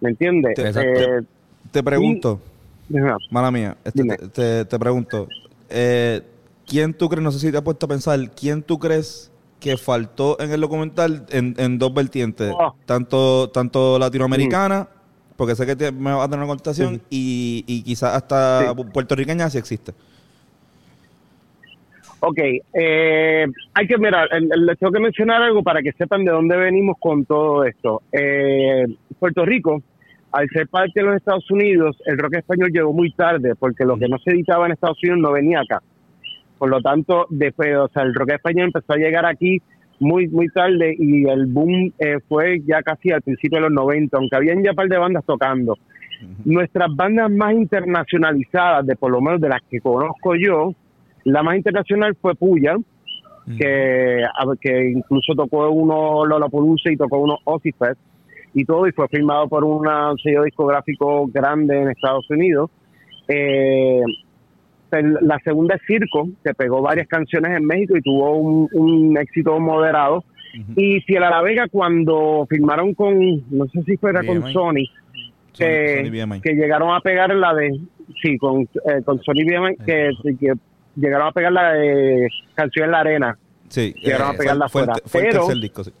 ¿Me 0.00 0.10
entiendes? 0.10 0.54
Te- 0.54 0.68
Eh, 0.68 1.20
Te 1.70 1.82
pregunto, 1.82 2.38
mala 3.30 3.50
mía, 3.50 3.76
este, 3.84 4.02
te, 4.28 4.64
te- 4.66 4.78
pregunto, 4.78 5.28
eh, 5.70 6.20
¿quién 6.66 6.92
tú 6.92 7.08
crees, 7.08 7.22
no 7.22 7.30
sé 7.32 7.38
si 7.38 7.50
te 7.50 7.56
has 7.56 7.62
puesto 7.62 7.86
a 7.86 7.88
pensar, 7.88 8.18
quién 8.38 8.62
tú 8.62 8.78
crees 8.78 9.32
que 9.60 9.76
faltó 9.78 10.38
en 10.40 10.50
el 10.50 10.60
documental 10.60 11.24
en, 11.30 11.54
en 11.56 11.78
dos 11.78 11.94
vertientes? 11.94 12.52
Oh. 12.54 12.74
Tanto, 12.84 13.48
tanto 13.48 13.98
latinoamericana, 13.98 14.88
porque 15.36 15.54
sé 15.54 15.66
que 15.66 15.76
te- 15.76 15.92
me 15.92 16.12
va 16.12 16.24
a 16.24 16.26
tener 16.28 16.38
una 16.40 16.48
contestación, 16.48 17.00
y, 17.10 17.64
y 17.66 17.82
quizás 17.82 18.14
hasta 18.14 18.74
Sí. 18.74 18.84
puertorriqueña 18.92 19.48
si 19.50 19.58
existe. 19.58 19.92
Ok, 22.24 22.38
eh, 22.74 23.46
hay 23.74 23.86
que 23.88 23.98
mirar, 23.98 24.28
les 24.40 24.78
tengo 24.78 24.92
que 24.92 25.00
mencionar 25.00 25.42
algo 25.42 25.62
para 25.64 25.82
que 25.82 25.90
sepan 25.92 26.24
de 26.24 26.30
dónde 26.30 26.56
venimos 26.56 26.96
con 27.00 27.24
todo 27.24 27.64
esto. 27.64 28.02
Eh, 28.12 28.84
Puerto 29.18 29.44
Rico, 29.44 29.82
al 30.30 30.48
ser 30.50 30.68
parte 30.68 31.00
de 31.00 31.02
los 31.06 31.16
Estados 31.16 31.50
Unidos, 31.50 31.96
el 32.06 32.16
rock 32.18 32.34
español 32.36 32.70
llegó 32.72 32.92
muy 32.92 33.10
tarde 33.12 33.54
porque 33.56 33.84
lo 33.84 33.96
que 33.98 34.06
no 34.08 34.18
se 34.18 34.30
editaba 34.30 34.66
en 34.66 34.72
Estados 34.72 34.98
Unidos 35.02 35.18
no 35.20 35.32
venía 35.32 35.60
acá. 35.60 35.82
Por 36.58 36.70
lo 36.70 36.80
tanto, 36.80 37.26
después, 37.28 37.74
o 37.76 37.88
sea, 37.88 38.04
el 38.04 38.14
rock 38.14 38.30
español 38.34 38.66
empezó 38.66 38.92
a 38.92 38.96
llegar 38.98 39.26
aquí 39.26 39.60
muy 40.02 40.28
muy 40.28 40.48
tarde 40.48 40.94
y 40.98 41.26
el 41.28 41.46
boom 41.46 41.92
eh, 41.98 42.18
fue 42.28 42.60
ya 42.66 42.82
casi 42.82 43.10
al 43.10 43.22
principio 43.22 43.58
de 43.58 43.62
los 43.62 43.72
90, 43.72 44.16
aunque 44.16 44.36
habían 44.36 44.62
ya 44.62 44.70
un 44.70 44.76
par 44.76 44.88
de 44.88 44.98
bandas 44.98 45.24
tocando. 45.24 45.76
Nuestras 46.44 46.88
bandas 46.94 47.30
más 47.30 47.52
internacionalizadas, 47.54 48.86
de 48.86 48.94
por 48.96 49.10
lo 49.10 49.20
menos 49.20 49.40
de 49.40 49.48
las 49.48 49.60
que 49.70 49.80
conozco 49.80 50.34
yo, 50.36 50.72
la 51.24 51.42
más 51.42 51.56
internacional 51.56 52.14
fue 52.20 52.34
Puya, 52.34 52.76
que, 53.58 54.22
a- 54.22 54.56
que 54.60 54.90
incluso 54.90 55.34
tocó 55.34 55.68
uno 55.70 56.24
Lollapalooza 56.24 56.92
y 56.92 56.96
tocó 56.96 57.18
uno 57.18 57.38
Ozzy 57.44 57.72
Fest 57.72 57.98
y 58.54 58.64
todo, 58.64 58.86
y 58.86 58.92
fue 58.92 59.08
firmado 59.08 59.48
por 59.48 59.64
un 59.64 59.84
sello 60.22 60.44
discográfico 60.44 61.26
grande 61.26 61.80
en 61.80 61.88
Estados 61.90 62.28
Unidos. 62.30 62.70
Eh, 63.28 64.00
la 65.00 65.38
segunda 65.44 65.76
es 65.76 65.82
Circo, 65.86 66.28
que 66.44 66.52
pegó 66.54 66.82
varias 66.82 67.08
canciones 67.08 67.56
en 67.56 67.64
México 67.64 67.96
y 67.96 68.02
tuvo 68.02 68.36
un, 68.36 68.68
un 68.72 69.16
éxito 69.18 69.58
moderado. 69.58 70.24
Y 70.76 71.00
Fiel 71.00 71.22
a 71.22 71.30
la 71.30 71.40
Vega, 71.40 71.66
cuando 71.68 72.46
firmaron 72.50 72.92
con, 72.92 73.18
no 73.50 73.66
sé 73.72 73.82
si 73.84 73.96
fuera 73.96 74.22
con. 74.22 74.52
Sony, 74.52 74.84
que, 75.56 76.04
Sony 76.26 76.40
que 76.42 76.52
llegaron 76.54 76.94
a 76.94 77.00
pegar 77.00 77.34
la 77.34 77.54
de, 77.54 77.80
sí, 78.22 78.36
con, 78.36 78.62
eh, 78.62 79.02
con 79.04 79.18
Sony 79.22 79.44
BMI, 79.46 79.76
que, 79.86 80.10
que 80.38 80.52
llegaron 80.96 81.28
a 81.28 81.32
pegar 81.32 81.52
la 81.52 81.72
de 81.72 82.28
Canción 82.54 82.84
en 82.86 82.90
la 82.90 83.00
Arena. 83.00 83.38
Sí, 83.68 83.94
Llegaron 84.02 84.34
a 84.34 84.38
pegarla 84.38 84.68
fue, 84.68 84.82
afuera. 84.82 85.00
el, 85.02 85.10
fue 85.10 85.20
el 85.22 85.26
Pero- 85.28 85.40
tercer 85.46 85.62
disco, 85.62 85.84
sí. 85.84 85.92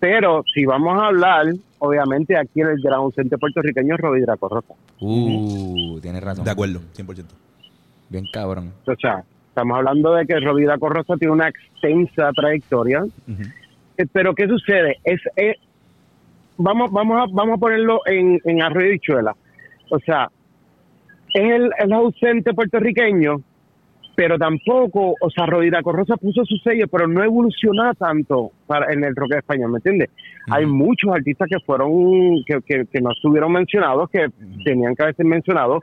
Pero 0.00 0.42
si 0.54 0.64
vamos 0.64 1.00
a 1.00 1.08
hablar, 1.08 1.46
obviamente 1.78 2.36
aquí 2.36 2.62
el 2.62 2.80
gran 2.80 2.94
ausente 2.94 3.36
puertorriqueño 3.36 3.94
es 3.94 4.22
Draco 4.22 4.48
Rosa. 4.48 4.74
Uh, 4.98 6.00
tienes 6.00 6.22
razón. 6.22 6.44
De 6.44 6.50
acuerdo, 6.50 6.80
100%. 6.96 7.24
Bien 8.08 8.24
cabrón. 8.32 8.72
O 8.86 8.94
sea, 8.96 9.22
estamos 9.48 9.76
hablando 9.76 10.14
de 10.14 10.26
que 10.26 10.40
Robbie 10.40 10.64
Draco 10.64 10.88
Rosa 10.88 11.16
tiene 11.16 11.32
una 11.32 11.48
extensa 11.48 12.30
trayectoria. 12.34 13.04
Eh, 13.98 14.06
Pero 14.10 14.34
¿qué 14.34 14.48
sucede? 14.48 14.96
Es, 15.04 15.20
eh, 15.36 15.54
vamos, 16.56 16.90
vamos, 16.90 17.18
a, 17.18 17.26
vamos 17.32 17.56
a 17.56 17.60
ponerlo 17.60 18.00
en, 18.06 18.40
en 18.44 18.62
arroyo 18.62 18.86
y 18.86 18.92
bichuela. 18.92 19.36
O 19.90 19.98
sea, 20.00 20.30
es 21.34 21.52
el, 21.52 21.70
el 21.78 21.92
ausente 21.92 22.54
puertorriqueño, 22.54 23.42
pero 24.20 24.36
tampoco, 24.36 25.14
o 25.18 25.30
sea, 25.30 25.46
Rodríguez 25.46 25.80
Corrosa 25.82 26.14
puso 26.18 26.44
su 26.44 26.58
sello, 26.58 26.86
pero 26.88 27.08
no 27.08 27.24
evolucionó 27.24 27.94
tanto 27.94 28.50
para, 28.66 28.92
en 28.92 29.02
el 29.02 29.16
rock 29.16 29.36
español, 29.36 29.70
¿me 29.70 29.78
entiendes? 29.78 30.10
Hay 30.50 30.66
muchos 30.66 31.10
artistas 31.10 31.48
que 31.48 31.58
fueron, 31.64 31.90
que, 32.44 32.58
que, 32.66 32.84
que 32.92 33.00
no 33.00 33.12
estuvieron 33.12 33.50
mencionados, 33.50 34.10
que 34.10 34.26
tenían 34.62 34.94
que 34.94 35.04
haber 35.04 35.16
sido 35.16 35.26
mencionados. 35.30 35.80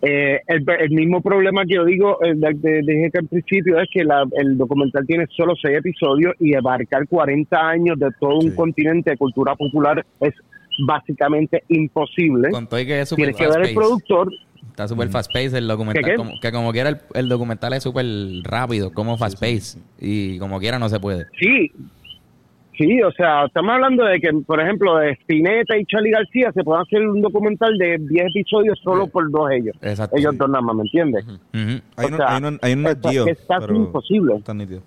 Eh, 0.00 0.38
el, 0.46 0.64
el 0.78 0.90
mismo 0.90 1.20
problema 1.20 1.64
que 1.64 1.74
yo 1.74 1.84
digo, 1.84 2.18
eh, 2.24 2.34
dije 2.36 3.10
que 3.10 3.18
al 3.18 3.26
principio, 3.26 3.80
es 3.80 3.88
que 3.92 4.04
la- 4.04 4.28
el 4.38 4.56
documental 4.56 5.04
tiene 5.04 5.26
solo 5.36 5.54
seis 5.60 5.78
episodios 5.78 6.34
y 6.38 6.54
abarcar 6.54 7.08
40 7.08 7.68
años 7.68 7.98
de 7.98 8.10
todo 8.20 8.38
un 8.38 8.54
continente 8.54 9.10
de 9.10 9.16
cultura 9.16 9.56
popular 9.56 10.06
es 10.20 10.34
básicamente 10.86 11.62
imposible. 11.68 12.50
Con 12.50 12.66
todo 12.66 12.80
y 12.80 12.86
que 12.86 13.00
es 13.00 13.08
super 13.08 13.24
Tienes 13.34 13.36
que 13.36 13.44
fast 13.46 13.58
ver 13.58 13.68
el 13.68 13.74
productor 13.74 14.32
Está 14.70 14.88
super 14.88 15.08
fast 15.08 15.32
pace 15.32 15.56
el 15.56 15.66
documental. 15.68 16.04
¿Qué, 16.04 16.10
qué? 16.10 16.16
Como, 16.16 16.32
que 16.38 16.52
como 16.52 16.70
quiera 16.72 16.90
el, 16.90 16.98
el 17.14 17.28
documental 17.30 17.72
es 17.72 17.82
súper 17.82 18.04
rápido, 18.42 18.92
como 18.92 19.16
fast 19.16 19.40
pace. 19.40 19.78
Y 19.98 20.38
como 20.38 20.58
quiera 20.60 20.78
no 20.78 20.90
se 20.90 21.00
puede. 21.00 21.24
Sí, 21.40 21.72
sí, 22.76 23.00
o 23.02 23.10
sea, 23.12 23.46
estamos 23.46 23.72
hablando 23.72 24.04
de 24.04 24.20
que, 24.20 24.28
por 24.46 24.60
ejemplo, 24.60 24.96
de 24.98 25.12
Spinetta 25.12 25.78
y 25.78 25.84
Charlie 25.86 26.10
García 26.10 26.52
se 26.52 26.62
puede 26.62 26.82
hacer 26.82 27.08
un 27.08 27.22
documental 27.22 27.78
de 27.78 27.96
10 27.98 28.26
episodios 28.34 28.78
solo 28.84 29.06
por 29.06 29.30
dos 29.30 29.50
ellos. 29.50 29.74
Exacto. 29.80 30.14
Ellos 30.18 30.36
dos 30.36 30.50
nada 30.50 30.60
más, 30.60 30.76
¿me 30.76 30.82
entiendes? 30.82 31.24
Hay 31.96 32.04
O 32.04 32.08
un, 32.08 32.16
sea, 32.18 32.36
hay 32.36 32.44
un, 32.44 32.58
hay 32.60 32.72
un 32.74 32.86
está- 32.86 33.10
Geo, 33.10 33.26
es 33.28 33.38
casi 33.48 33.60
pero 33.66 33.76
imposible. 33.76 34.34
está 34.36 34.52
nítido. 34.52 34.82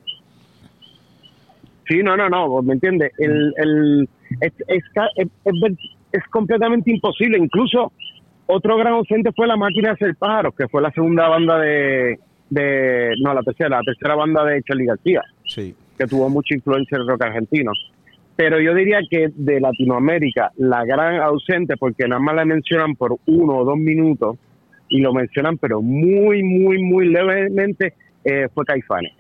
Sí, 1.88 2.04
no, 2.04 2.16
no, 2.16 2.30
no, 2.30 2.62
¿me 2.62 2.74
entiendes? 2.74 3.12
El, 3.18 3.54
el, 3.58 4.10
es, 4.42 4.54
es, 4.68 4.84
es, 5.16 5.28
es- 6.12 6.24
completamente 6.30 6.92
imposible. 6.92 7.38
Incluso 7.38 7.92
otro 8.48 8.78
gran 8.78 8.94
ausente 8.94 9.32
fue 9.36 9.48
La 9.48 9.58
Máquina 9.58 9.90
de 9.90 9.94
Hacer 9.94 10.16
Pájaros, 10.16 10.56
que 10.56 10.68
fue 10.68 10.82
la 10.82 10.92
segunda 10.92 11.28
banda 11.28 11.60
de, 11.60 12.20
de... 12.50 13.12
No, 13.24 13.34
la 13.34 13.42
tercera, 13.44 13.70
la 13.70 13.82
tercera 13.84 14.16
banda 14.16 14.44
de 14.46 14.62
Charlie 14.64 14.86
García. 14.86 15.22
Sí. 15.46 15.76
que 15.98 16.08
tuvo 16.08 16.30
mucha 16.30 16.56
influencia 16.56 16.96
en 16.96 17.02
el 17.02 17.08
rock 17.10 17.24
argentino. 17.24 17.72
Pero 18.36 18.60
yo 18.62 18.74
diría 18.74 19.00
que 19.10 19.30
de 19.36 19.60
Latinoamérica, 19.60 20.52
la 20.58 20.86
gran 20.86 21.20
ausente, 21.20 21.76
porque 21.78 22.08
nada 22.08 22.22
más 22.22 22.36
la 22.36 22.46
mencionan 22.46 22.96
por 22.96 23.18
uno 23.28 23.58
o 23.58 23.66
dos 23.66 23.78
minutos, 23.78 24.38
y 24.88 25.02
lo 25.02 25.14
mencionan, 25.14 25.58
pero 25.58 25.82
muy, 25.82 26.42
muy, 26.42 26.82
muy 26.82 27.10
levemente, 27.10 27.94
eh, 28.24 28.48
fue 28.54 28.64
Caifanes, 28.66 29.12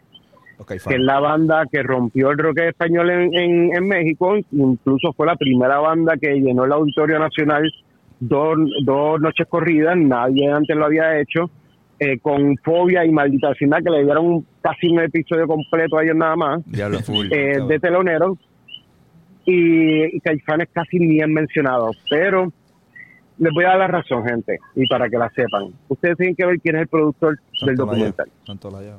que 0.67 0.75
es 0.75 0.99
la 0.99 1.19
banda 1.19 1.65
que 1.71 1.81
rompió 1.83 2.31
el 2.31 2.37
rock 2.37 2.59
español 2.59 3.09
en, 3.09 3.33
en, 3.33 3.75
en 3.75 3.87
México, 3.87 4.35
incluso 4.51 5.13
fue 5.13 5.25
la 5.25 5.35
primera 5.35 5.79
banda 5.79 6.17
que 6.17 6.33
llenó 6.35 6.65
el 6.65 6.71
Auditorio 6.71 7.19
Nacional 7.19 7.71
dos, 8.19 8.57
dos 8.83 9.21
noches 9.21 9.47
corridas, 9.47 9.95
nadie 9.97 10.51
antes 10.51 10.75
lo 10.75 10.85
había 10.85 11.19
hecho, 11.19 11.49
eh, 11.99 12.19
con 12.19 12.55
Fobia 12.63 13.05
y 13.05 13.11
Maldita 13.11 13.49
Vecindad, 13.49 13.83
que 13.83 13.89
le 13.89 14.03
dieron 14.03 14.45
casi 14.61 14.87
un 14.87 14.99
episodio 14.99 15.47
completo 15.47 15.97
a 15.97 16.03
ellos 16.03 16.15
nada 16.15 16.35
más 16.35 16.61
Diablo 16.65 16.99
full. 16.99 17.27
eh, 17.31 17.59
de 17.67 17.79
telonero 17.79 18.37
y, 19.45 20.15
y 20.15 20.19
Caifanes 20.19 20.69
casi 20.71 20.99
ni 20.99 21.21
han 21.21 21.33
mencionado, 21.33 21.91
pero 22.09 22.51
les 23.37 23.53
voy 23.53 23.63
a 23.63 23.69
dar 23.69 23.79
la 23.79 23.87
razón, 23.87 24.25
gente, 24.25 24.59
y 24.75 24.85
para 24.87 25.09
que 25.09 25.17
la 25.17 25.29
sepan. 25.29 25.67
Ustedes 25.87 26.17
tienen 26.17 26.35
que 26.35 26.45
ver 26.45 26.59
quién 26.59 26.75
es 26.75 26.81
el 26.83 26.87
productor 26.89 27.39
del 27.65 27.75
documental. 27.75 28.29
Santolaya. 28.45 28.97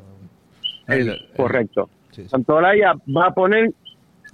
El- 0.93 1.09
El- 1.11 1.21
correcto. 1.37 1.89
Sí, 2.13 2.23
sí. 2.23 2.29
Santolaya 2.29 2.93
va 3.17 3.27
a 3.27 3.35
poner 3.35 3.73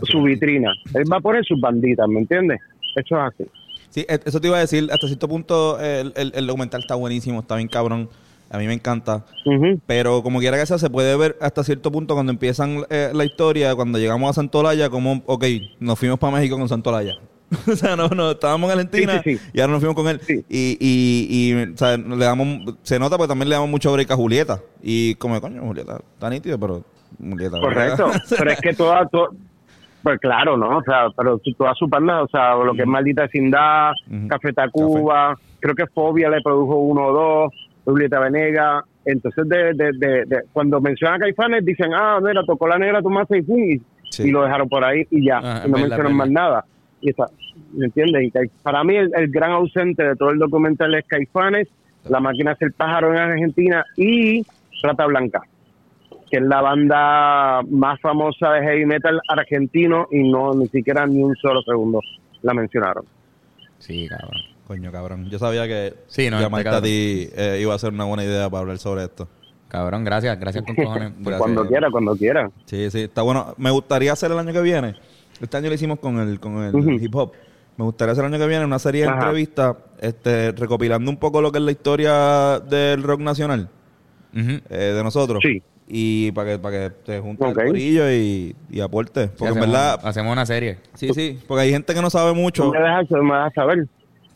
su 0.03 0.23
vitrina, 0.23 0.71
él 0.95 1.05
va 1.11 1.17
a 1.19 1.21
poner 1.21 1.45
sus 1.45 1.61
banditas, 1.61 2.07
¿me 2.09 2.21
entiendes? 2.21 2.61
Eso 2.95 3.17
es 3.17 3.33
así. 3.35 3.45
Sí, 3.91 4.07
e- 4.09 4.21
eso 4.25 4.41
te 4.41 4.49
iba 4.49 4.57
a 4.57 4.61
decir. 4.61 4.89
Hasta 4.93 5.07
cierto 5.07 5.29
punto 5.29 5.79
el, 5.81 6.13
el- 6.17 6.33
el 6.35 6.47
documental 6.47 6.81
está 6.83 6.95
buenísimo, 6.95 7.41
está 7.41 7.57
bien 7.57 7.69
cabrón. 7.69 8.09
A 8.51 8.59
mí 8.59 8.67
me 8.67 8.75
encanta. 8.75 9.25
Pero 9.87 10.23
como 10.23 10.39
quiera 10.39 10.57
que 10.57 10.67
sea, 10.67 10.79
se 10.79 10.89
puede 10.89 11.17
ver 11.17 11.37
hasta 11.41 11.65
cierto 11.65 11.91
punto 11.91 12.15
cuando 12.15 12.31
empiezan 12.31 12.85
eh, 12.91 13.11
la 13.13 13.25
historia, 13.25 13.75
cuando 13.75 13.99
llegamos 13.99 14.31
a 14.31 14.35
Santolaya, 14.35 14.89
como, 14.89 15.21
ok, 15.27 15.45
nos 15.81 15.99
fuimos 15.99 16.19
para 16.19 16.37
México 16.37 16.57
con 16.57 16.69
Santolaya. 16.69 17.15
o 17.73 17.77
sea, 17.77 17.95
no, 17.97 18.09
no, 18.09 18.33
estábamos 18.33 18.71
en 18.73 18.79
Argentina 18.81 19.23
Sí, 19.23 19.37
sí, 19.37 19.39
sí. 19.39 19.51
y 19.55 19.61
ahora 19.61 19.73
nos 19.75 19.81
fuimos 19.81 19.97
con 19.97 20.09
él. 20.09 20.21
Y, 20.49 20.77
y, 20.81 21.53
y 21.53 21.73
o 21.73 21.77
sea, 21.77 21.97
le 21.97 22.17
damos, 22.25 22.75
se 22.83 22.99
nota 22.99 23.17
porque 23.17 23.29
también 23.29 23.49
le 23.49 23.55
damos 23.55 23.71
mucho 23.71 23.93
break 23.93 24.11
a 24.11 24.17
Julieta. 24.17 24.61
Y 24.83 25.15
como, 25.17 25.41
coño, 25.41 25.63
Julieta, 25.63 25.99
está 26.15 26.29
nítido, 26.31 26.59
pero 26.59 26.83
Julieta. 27.19 27.61
Correcto, 27.61 28.11
pero 28.39 28.51
es 28.51 28.61
que 28.61 28.73
toda, 28.73 29.07
to- 29.09 29.31
pues 30.03 30.19
claro, 30.21 30.57
¿no? 30.57 30.79
O 30.79 30.83
sea, 30.83 31.07
pero 31.17 31.41
si 31.45 31.53
toda 31.55 31.75
su 31.75 31.87
banda, 31.89 32.23
o 32.23 32.29
sea, 32.29 32.55
lo 32.57 32.75
que 32.75 32.83
es 32.83 32.87
Maldita 32.89 33.23
Vecindad. 33.23 33.93
Café 34.29 34.53
Tacuba, 34.53 35.37
creo 35.61 35.75
que 35.75 35.87
Fobia 35.89 36.29
le 36.31 36.41
produjo 36.43 36.77
uno 36.77 37.07
o 37.07 37.13
dos, 37.13 37.53
Julieta 37.85 38.21
Venega, 38.21 38.85
entonces 39.05 39.49
de, 39.49 39.73
de, 39.75 39.91
de, 39.99 40.25
de- 40.27 40.43
cuando 40.53 40.81
mencionan 40.81 41.17
a 41.17 41.25
Caifanes 41.25 41.65
dicen, 41.65 41.93
ah, 41.95 42.19
mira, 42.23 42.43
tocó 42.45 42.67
la 42.69 42.79
negra 42.79 43.03
Tomasa 43.03 43.37
y 43.37 43.41
y, 43.41 43.83
y 44.29 44.31
lo 44.31 44.43
dejaron 44.45 44.69
por 44.69 44.85
ahí 44.85 45.07
y 45.11 45.25
ya, 45.27 45.41
Ah, 45.43 45.63
y 45.67 45.71
no 45.71 45.79
mencionan 45.79 46.15
más 46.15 46.31
nada. 46.31 46.65
Y 47.01 47.11
está, 47.11 47.27
¿me 47.73 47.87
entiendes? 47.87 48.25
Y 48.25 48.33
para 48.63 48.83
mí 48.85 48.97
el, 48.97 49.11
el 49.15 49.31
gran 49.31 49.53
ausente 49.53 50.03
de 50.03 50.17
todo 50.17 50.31
el 50.31 50.39
documental 50.39 50.95
es 50.95 51.05
Caifanes, 51.07 51.69
La 52.09 52.21
Máquina 52.21 52.53
es 52.53 52.63
el 52.63 52.73
Pájaro 52.73 53.13
en 53.13 53.19
Argentina 53.19 53.85
y 53.97 54.45
Rata 54.83 55.07
Blanca 55.07 55.43
que 56.31 56.39
es 56.39 56.43
la 56.43 56.61
banda 56.61 57.63
más 57.71 58.01
famosa 58.01 58.51
de 58.51 58.63
heavy 58.63 58.85
metal 58.85 59.21
argentino 59.29 60.09
y 60.11 60.29
no 60.29 60.55
ni 60.55 60.67
siquiera 60.69 61.07
ni 61.07 61.23
un 61.23 61.37
solo 61.37 61.63
segundo 61.63 62.01
la 62.43 62.55
mencionaron. 62.55 63.05
Sí, 63.79 64.09
cabrón. 64.09 64.43
Coño, 64.67 64.91
cabrón. 64.91 65.31
Yo 65.31 65.39
sabía 65.39 65.67
que 65.69 65.95
Sí, 66.09 66.29
no, 66.29 66.41
llamarte 66.41 66.69
este 66.69 66.79
a 66.79 66.83
ti 66.83 67.29
eh, 67.37 67.59
iba 67.61 67.75
a 67.75 67.79
ser 67.79 67.93
una 67.93 68.05
buena 68.05 68.25
idea 68.25 68.51
para 68.51 68.63
hablar 68.63 68.79
sobre 68.79 69.05
esto. 69.05 69.29
Cabrón, 69.69 70.05
gracias, 70.05 70.39
gracias 70.39 70.65
con 70.65 70.75
cojones. 70.85 71.13
Gracias. 71.19 71.39
Cuando 71.39 71.67
quiera, 71.67 71.91
cuando 71.91 72.17
quiera. 72.17 72.51
Sí, 72.65 72.91
sí, 72.91 73.03
está 73.03 73.23
bueno. 73.23 73.55
Me 73.59 73.71
gustaría 73.71 74.13
hacer 74.13 74.33
el 74.33 74.39
año 74.39 74.53
que 74.53 74.63
viene. 74.63 74.97
Este 75.41 75.57
año 75.57 75.69
lo 75.69 75.75
hicimos 75.75 75.99
con 75.99 76.19
el, 76.19 76.41
con 76.41 76.63
el 76.63 77.03
hip 77.03 77.15
hop. 77.15 77.33
Me 77.77 77.85
gustaría 77.85 78.13
hacer 78.13 78.25
el 78.25 78.33
año 78.33 78.43
que 78.43 78.49
viene 78.49 78.65
una 78.65 78.79
serie 78.79 79.03
de 79.03 79.09
Ajá. 79.09 79.19
entrevistas 79.19 79.77
este, 80.01 80.53
recopilando 80.53 81.11
un 81.11 81.19
poco 81.19 81.43
lo 81.43 81.53
que 81.53 81.59
es 81.59 81.65
la 81.65 81.71
historia 81.73 82.59
del 82.61 83.03
rock 83.03 83.21
nacional 83.21 83.69
eh, 84.35 84.61
de 84.97 85.03
nosotros. 85.05 85.41
Sí. 85.43 85.63
Y 85.89 86.33
para 86.33 86.53
que, 86.53 86.59
para 86.59 86.77
que 86.89 86.95
te 87.05 87.21
juntes 87.21 87.47
Ok. 87.49 87.59
el 87.59 87.67
corillo 87.67 88.11
y, 88.11 88.57
y 88.71 88.81
aporte. 88.81 89.27
Sí, 89.27 89.31
Porque 89.39 89.45
en 89.53 89.59
hacemos, 89.59 89.69
verdad, 89.69 90.01
hacemos 90.03 90.33
una 90.33 90.47
serie. 90.47 90.79
sí, 90.95 91.11
sí. 91.15 91.39
Porque 91.47 91.63
hay 91.63 91.71
gente 91.71 91.95
que 91.95 92.01
no 92.03 92.11
sabe 92.11 92.33
mucho. 92.33 92.71
me 92.73 92.79
dejas, 92.79 93.11
me 93.11 93.35
dejas 93.35 93.55
saber. 93.55 93.87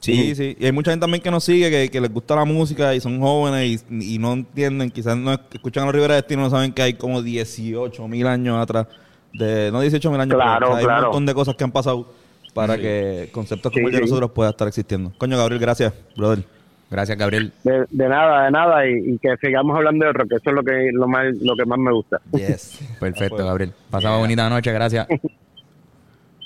Sí, 0.00 0.34
sí. 0.34 0.56
Y 0.58 0.64
hay 0.66 0.72
mucha 0.72 0.90
gente 0.92 1.02
también 1.04 1.22
que 1.22 1.30
nos 1.30 1.44
sigue, 1.44 1.70
que, 1.70 1.90
que 1.90 2.00
les 2.00 2.10
gusta 2.12 2.34
la 2.36 2.44
música 2.44 2.94
y 2.94 3.00
son 3.00 3.20
jóvenes 3.20 3.84
y, 3.90 4.14
y 4.14 4.18
no 4.18 4.32
entienden, 4.32 4.90
quizás 4.90 5.16
no 5.16 5.32
escuchan 5.32 5.82
a 5.82 5.86
los 5.86 5.94
Rivera 5.94 6.14
Destino, 6.14 6.42
no 6.42 6.50
saben 6.50 6.72
que 6.72 6.80
hay 6.82 6.94
como 6.94 7.20
18 7.20 8.08
mil 8.08 8.26
años 8.26 8.56
atrás, 8.62 8.86
de 9.32 9.70
no 9.72 9.80
18 9.80 10.10
mil 10.10 10.20
años, 10.20 10.34
Claro, 10.34 10.58
pero, 10.58 10.68
o 10.68 10.72
sea, 10.72 10.78
hay 10.78 10.84
un 10.84 10.88
claro. 10.88 11.02
montón 11.08 11.26
de 11.26 11.34
cosas 11.34 11.54
que 11.56 11.64
han 11.64 11.72
pasado 11.72 12.12
para 12.54 12.76
que 12.76 13.28
conceptos 13.32 13.72
como 13.72 13.88
Sí, 13.88 13.94
el 13.94 14.00
de 14.00 14.06
sí. 14.06 14.10
nosotros 14.10 14.30
pueda 14.32 14.50
estar 14.50 14.68
existiendo. 14.68 15.12
Coño, 15.18 15.36
Gabriel, 15.38 15.60
gracias, 15.60 15.92
brother. 16.16 16.44
Gracias, 16.90 17.16
Gabriel. 17.16 17.52
De, 17.62 17.86
de 17.88 18.08
nada, 18.08 18.46
de 18.46 18.50
nada. 18.50 18.84
Y, 18.88 19.12
y 19.12 19.18
que 19.18 19.36
sigamos 19.40 19.76
hablando 19.76 20.04
de 20.06 20.12
rock. 20.12 20.32
Eso 20.32 20.50
es 20.50 20.56
lo 20.56 20.64
que, 20.64 20.90
lo, 20.92 21.06
más, 21.06 21.26
lo 21.40 21.54
que 21.54 21.64
más 21.64 21.78
me 21.78 21.92
gusta. 21.92 22.20
Yes. 22.32 22.80
Perfecto, 23.00 23.36
Gabriel. 23.36 23.72
Pasaba 23.88 24.18
bonita 24.18 24.50
noche, 24.50 24.72
gracias. 24.72 25.06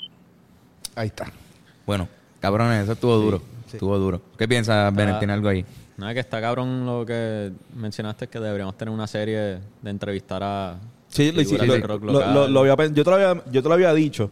Ahí 0.95 1.07
está. 1.07 1.25
Bueno, 1.85 2.07
cabrones, 2.39 2.83
eso 2.83 2.93
estuvo 2.93 3.15
duro. 3.17 3.41
Estuvo 3.71 3.97
duro. 3.97 4.21
¿Qué 4.37 4.47
piensas, 4.47 4.93
Bennett? 4.95 5.19
¿Tiene 5.19 5.33
algo 5.33 5.49
ahí? 5.49 5.65
Nada, 5.97 6.13
que 6.13 6.19
está 6.21 6.39
cabrón 6.39 6.85
lo 6.85 7.05
que 7.05 7.51
mencionaste, 7.75 8.27
que 8.27 8.39
deberíamos 8.39 8.77
tener 8.77 8.93
una 8.93 9.07
serie 9.07 9.57
de 9.81 9.89
entrevistar 9.89 10.41
a 10.43 10.75
Sí, 11.15 11.31
lo, 11.31 11.43
del 11.43 11.67
lo- 11.81 11.87
rock 11.87 12.03
lo- 12.03 12.33
lo- 12.33 12.47
lo 12.47 12.59
había 12.59 12.75
yo, 12.87 13.03
te 13.03 13.09
lo 13.09 13.15
había, 13.15 13.43
yo 13.51 13.61
te 13.63 13.67
lo 13.69 13.73
había 13.73 13.93
dicho, 13.93 14.29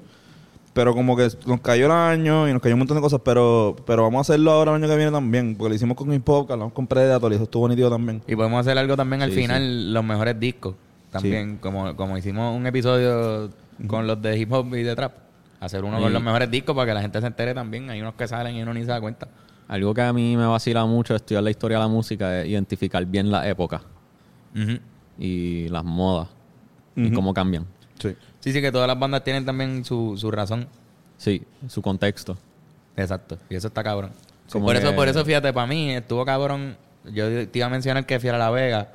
pero 0.73 0.93
como 0.93 1.15
que 1.15 1.29
nos 1.45 1.61
cayó 1.61 1.85
el 1.85 1.91
año 1.91 2.47
y 2.49 2.53
nos 2.53 2.61
cayó 2.61 2.75
un 2.75 2.79
montón 2.79 2.97
de 2.97 3.01
cosas, 3.01 3.21
pero 3.23 3.75
pero 3.85 4.03
vamos 4.03 4.17
a 4.19 4.33
hacerlo 4.33 4.51
ahora 4.51 4.71
el 4.71 4.77
año 4.83 4.87
que 4.91 4.97
viene 4.97 5.11
también, 5.11 5.55
porque 5.55 5.69
lo 5.69 5.75
hicimos 5.75 5.95
con 5.95 6.11
Hip 6.13 6.27
Hop, 6.29 6.51
hablamos 6.51 6.73
con 6.73 6.87
Predator 6.87 7.31
y 7.31 7.35
eso 7.35 7.43
estuvo 7.45 7.67
nítido 7.69 7.89
también. 7.89 8.21
Y 8.27 8.35
podemos 8.35 8.59
hacer 8.59 8.77
algo 8.77 8.95
también 8.97 9.21
al 9.21 9.31
Sí, 9.31 9.41
final, 9.41 9.93
los 9.93 10.03
mejores 10.03 10.39
discos. 10.39 10.75
También, 11.11 11.57
como, 11.57 11.95
como 11.95 12.17
hicimos 12.17 12.57
un 12.57 12.65
episodio 12.65 13.49
con 13.87 14.07
los 14.07 14.19
de 14.21 14.35
hip 14.37 14.51
hop 14.51 14.73
y 14.75 14.81
de 14.83 14.95
trap. 14.95 15.13
Hacer 15.59 15.83
uno 15.83 15.99
con 15.99 16.11
los 16.11 16.21
mejores 16.23 16.49
discos 16.51 16.75
para 16.75 16.87
que 16.87 16.93
la 16.95 17.01
gente 17.01 17.21
se 17.21 17.27
entere 17.27 17.53
también. 17.53 17.89
Hay 17.91 18.01
unos 18.01 18.15
que 18.15 18.27
salen 18.27 18.55
y 18.55 18.63
uno 18.63 18.73
ni 18.73 18.81
se 18.81 18.87
da 18.87 18.99
cuenta. 18.99 19.27
Algo 19.67 19.93
que 19.93 20.01
a 20.01 20.11
mí 20.11 20.35
me 20.35 20.45
vacila 20.47 20.85
mucho 20.85 21.13
de 21.13 21.17
estudiar 21.17 21.43
la 21.43 21.51
historia 21.51 21.77
de 21.77 21.83
la 21.83 21.87
música 21.87 22.41
es 22.41 22.47
identificar 22.49 23.05
bien 23.05 23.31
la 23.31 23.47
época 23.47 23.81
y 25.17 25.67
las 25.69 25.83
modas 25.83 26.27
y 26.95 27.05
Ujú. 27.07 27.15
cómo 27.15 27.33
cambian. 27.33 27.65
Sí. 27.99 28.15
Sí, 28.39 28.51
sí, 28.53 28.61
que 28.61 28.71
todas 28.71 28.87
las 28.87 28.99
bandas 28.99 29.23
tienen 29.23 29.45
también 29.45 29.85
su, 29.85 30.15
su 30.17 30.29
razón. 30.31 30.67
Sí, 31.17 31.41
su 31.67 31.81
contexto. 31.81 32.37
Exacto. 32.97 33.37
Y 33.49 33.55
eso 33.55 33.67
está 33.67 33.83
cabrón. 33.83 34.11
Como 34.51 34.65
por 34.65 34.75
que- 34.75 34.81
eso, 34.83 34.95
por 34.95 35.07
eso, 35.07 35.23
fíjate, 35.25 35.53
para 35.53 35.67
mí 35.67 35.91
estuvo 35.91 36.25
cabrón. 36.25 36.75
Yo 37.11 37.27
te 37.49 37.59
iba 37.59 37.67
a 37.67 37.69
mencionar 37.69 38.05
que 38.05 38.19
Fiera 38.19 38.37
La 38.37 38.49
Vega 38.49 38.89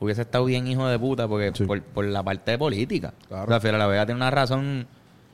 hubiese 0.00 0.22
estado 0.22 0.44
bien 0.44 0.66
hijo 0.66 0.86
de 0.86 0.98
puta 0.98 1.26
porque 1.28 1.50
Sí. 1.54 1.64
por, 1.64 1.80
por 1.82 2.04
la 2.04 2.22
parte 2.22 2.50
de 2.52 2.58
política. 2.58 3.14
Claro. 3.28 3.44
O 3.44 3.48
sea, 3.48 3.60
Fiera 3.60 3.78
La 3.78 3.86
Vega 3.86 4.04
tiene 4.06 4.16
una 4.18 4.30
razón 4.30 4.86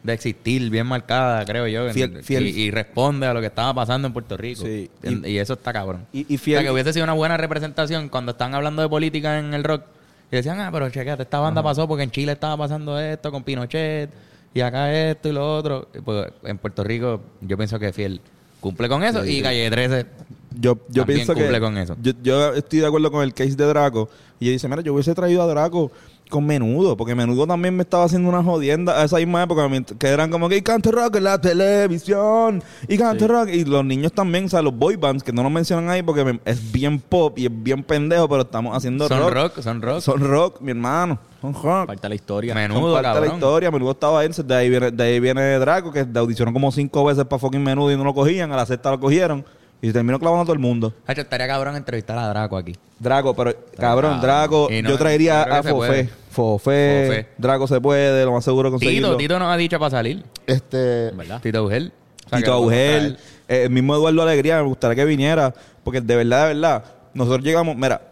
de 0.03 0.13
existir 0.13 0.71
bien 0.71 0.87
marcada, 0.87 1.45
creo 1.45 1.67
yo. 1.67 1.89
Fiel- 1.91 2.21
y, 2.21 2.23
fiel- 2.23 2.47
y 2.55 2.71
responde 2.71 3.27
a 3.27 3.35
lo 3.35 3.41
que 3.41 3.47
estaba 3.47 3.75
pasando 3.75 4.07
en 4.07 4.13
Puerto 4.13 4.37
Rico. 4.37 4.63
Sí. 4.65 4.91
Y, 5.03 5.29
y 5.29 5.39
eso 5.39 5.55
está 5.55 5.73
cabrón. 5.73 6.07
Y, 6.13 6.21
y 6.33 6.37
O 6.37 6.39
fiel, 6.39 6.59
sea, 6.59 6.67
que 6.67 6.73
hubiese 6.73 6.93
sido 6.93 7.05
una 7.05 7.13
buena 7.15 7.37
representación 7.37 8.09
cuando 8.09 8.33
están 8.33 8.55
hablando 8.55 8.81
de 8.83 8.89
política 8.89 9.39
en 9.39 9.53
el 9.55 9.65
rock. 9.65 9.83
Y 10.31 10.37
decían, 10.37 10.61
ah, 10.61 10.71
pero 10.73 10.91
chequete, 10.91 11.23
esta 11.23 11.41
banda 11.41 11.63
pasó 11.63 11.89
porque 11.89 12.05
en 12.05 12.11
Chile 12.11 12.33
estaba 12.33 12.57
pasando 12.57 12.99
esto 12.99 13.33
con 13.33 13.43
Pinochet 13.43 14.11
y 14.55 14.61
acá 14.61 14.93
esto 14.93 15.29
y 15.29 15.33
lo 15.33 15.57
otro. 15.57 15.89
Y 15.95 16.01
pues 16.01 16.29
en 16.45 16.59
Puerto 16.59 16.85
Rico 16.85 17.21
yo 17.41 17.57
pienso 17.57 17.79
que 17.79 17.93
Fiel 17.93 18.21
cumple 18.61 18.89
con 18.89 19.03
eso 19.03 19.25
y 19.25 19.43
Calle 19.43 19.71
13 19.71 20.07
yo, 20.55 20.79
yo 20.89 21.03
también 21.03 21.19
pienso 21.19 21.35
que 21.35 21.43
cumple 21.43 21.61
con 21.61 21.79
eso. 21.79 21.97
Yo, 22.03 22.13
yo 22.23 22.55
estoy 22.55 22.81
de 22.81 22.87
acuerdo 22.87 23.11
con 23.11 23.23
el 23.23 23.35
case 23.35 23.55
de 23.55 23.67
Draco 23.67 24.09
y 24.39 24.47
yo 24.47 24.53
dice, 24.53 24.69
mira, 24.69 24.83
yo 24.83 24.95
hubiese 24.95 25.15
traído 25.15 25.43
a 25.43 25.47
Draco 25.47 25.91
con 26.31 26.47
Menudo, 26.47 26.97
porque 26.97 27.15
Menudo 27.15 27.47
también 27.47 27.77
me 27.77 27.83
estaba 27.83 28.05
haciendo 28.05 28.31
una 28.31 28.43
jodienda 28.43 28.99
a 28.99 29.05
esa 29.05 29.17
misma 29.19 29.43
época, 29.43 29.69
que 29.99 30.07
eran 30.07 30.31
como 30.31 30.49
que 30.49 30.57
y 30.57 30.63
cante 30.63 30.91
rock 30.91 31.17
en 31.17 31.25
la 31.25 31.39
televisión, 31.39 32.63
y 32.89 32.97
cante 32.97 33.27
rock, 33.29 33.49
y 33.49 33.65
los 33.65 33.85
niños 33.85 34.13
también, 34.13 34.47
o 34.47 34.49
sea, 34.49 34.63
los 34.63 34.75
boy 34.75 34.97
bands, 34.97 35.23
que 35.23 35.33
no 35.33 35.43
lo 35.43 35.51
mencionan 35.51 35.91
ahí 35.91 36.03
porque 36.03 36.41
es 36.47 36.73
bien 36.73 37.01
pop 37.01 37.39
y 37.39 37.47
es 37.47 37.63
bien 37.63 37.83
pendejo, 37.83 38.29
pero 38.29 38.43
estamos 38.43 38.75
haciendo 38.75 39.09
son 39.09 39.21
rock. 39.21 39.35
rock. 39.35 39.61
son 39.61 39.83
rock. 39.83 40.01
Son 40.01 40.21
rock, 40.21 40.61
mi 40.61 40.71
hermano, 40.71 41.19
son 41.43 41.53
rock. 41.53 41.89
Falta 41.89 42.09
la 42.09 42.15
historia. 42.15 42.55
Menudo, 42.55 42.97
de 42.97 43.03
la 43.03 43.27
historia, 43.27 43.71
Menudo 43.71 43.91
estaba 43.91 44.21
ahí, 44.21 44.27
entonces 44.27 44.47
de 44.47 44.55
ahí 44.55 44.71
viene, 44.71 44.91
de 44.91 45.03
ahí 45.03 45.21
viene 45.21 45.59
Draco, 45.59 45.93
que 45.93 46.07
audicionó 46.15 46.53
como 46.53 46.73
cinco 46.73 47.05
veces 47.05 47.25
para 47.25 47.39
fucking 47.39 47.63
Menudo 47.63 47.93
y 47.93 47.97
no 47.97 48.05
lo 48.05 48.15
cogían, 48.15 48.53
a 48.53 48.57
la 48.57 48.67
sexta 48.67 48.93
lo 48.93 49.01
cogieron, 49.01 49.45
y 49.83 49.93
terminó 49.93 50.19
clavando 50.19 50.43
a 50.43 50.45
todo 50.45 50.53
el 50.55 50.59
mundo. 50.59 50.93
Hacho, 51.07 51.23
estaría 51.23 51.47
cabrón 51.47 51.77
entrevistar 51.77 52.19
a 52.19 52.29
Draco 52.29 52.57
aquí. 52.57 52.75
Draco, 52.99 53.35
pero 53.35 53.55
cabrón, 53.79 54.21
Draco, 54.21 54.69
Y 54.71 54.83
no, 54.83 54.91
yo 54.91 54.99
traería 54.99 55.43
creo 55.45 55.55
a 55.55 55.57
que 55.59 55.63
se 55.63 55.71
Fofé. 55.71 55.87
puede. 55.89 56.05
Fofé. 56.31 57.07
Fofé. 57.07 57.29
Draco 57.39 57.67
se 57.67 57.81
puede, 57.81 58.25
lo 58.25 58.33
más 58.33 58.45
seguro 58.45 58.71
conseguirlo. 58.71 59.09
Tito, 59.09 59.19
Tito 59.19 59.39
nos 59.39 59.49
ha 59.53 59.57
dicho 59.57 59.79
para 59.79 59.91
salir. 59.91 60.23
Este, 60.47 61.11
¿Verdad? 61.13 61.41
Tito 61.41 61.59
Augel. 61.59 61.93
O 62.27 62.29
sea, 62.29 62.39
que 62.39 62.43
Tito 62.45 62.51
lo 62.53 62.63
podemos 62.65 62.85
Augel, 62.85 63.17
traer. 63.17 63.61
eh, 63.61 63.65
el 63.65 63.71
mismo 63.71 63.95
Eduardo 63.97 64.23
Alegría, 64.23 64.57
me 64.63 64.69
gustaría 64.69 64.95
que 64.97 65.05
viniera, 65.07 65.55
porque 65.83 66.01
de 66.01 66.17
verdad, 66.17 66.49
de 66.49 66.55
verdad, 66.55 66.85
nosotros 67.15 67.43
llegamos, 67.43 67.75
mira, 67.77 68.03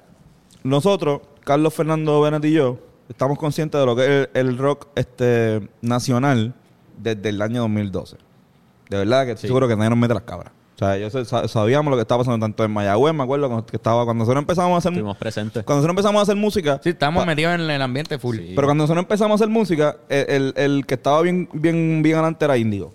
nosotros, 0.65 1.21
Carlos 1.45 1.73
Fernando 1.75 2.21
Bennett 2.21 2.45
y 2.47 2.53
yo, 2.53 2.79
estamos 3.09 3.39
conscientes 3.39 3.79
de 3.79 3.87
lo 3.87 3.95
que 3.95 4.03
es 4.23 4.29
el, 4.35 4.49
el 4.49 4.59
rock 4.59 4.89
este 4.97 5.69
nacional 5.83 6.55
desde 6.97 7.29
el 7.29 7.41
año 7.43 7.61
2012. 7.63 8.17
De 8.91 8.97
verdad 8.97 9.27
que 9.27 9.33
estoy 9.33 9.49
seguro 9.49 9.69
que 9.69 9.77
nadie 9.77 9.91
nos 9.91 9.99
mete 9.99 10.15
las 10.15 10.23
cabras. 10.25 10.53
O 10.81 10.85
sea, 10.85 10.97
yo 10.97 11.11
sabíamos 11.49 11.91
lo 11.91 11.97
que 11.97 12.03
estaba 12.03 12.21
pasando 12.21 12.39
tanto 12.45 12.63
en 12.65 12.71
Mayagüez, 12.71 13.13
me 13.13 13.25
acuerdo 13.25 13.49
cuando- 13.49 13.67
que 13.67 13.77
estaba 13.77 14.05
cuando 14.05 14.23
nosotros 14.23 14.43
empezamos 14.43 14.75
a 14.77 14.79
hacer 14.79 14.93
Estuvimos 14.93 15.17
presentes. 15.17 15.65
cuando 15.65 15.79
nosotros 15.79 15.93
empezamos 15.95 16.21
a 16.21 16.23
hacer 16.23 16.37
música, 16.37 16.81
Sí, 16.85 16.91
estamos 16.91 17.23
pa- 17.23 17.27
metidos 17.27 17.55
en 17.57 17.63
el 17.63 17.83
ambiente 17.83 18.17
full. 18.19 18.37
Sí. 18.37 18.53
pero 18.55 18.69
cuando 18.69 18.85
nosotros 18.85 19.03
empezamos 19.03 19.33
a 19.41 19.45
hacer 19.45 19.53
música, 19.53 19.97
el, 20.09 20.27
el- 20.29 20.55
el 20.57 20.87
que 20.87 20.95
estaba 20.95 21.21
bien, 21.23 21.49
bien, 21.53 22.01
bien 22.05 22.15
adelante 22.15 22.45
era 22.45 22.57
Índigo. 22.57 22.95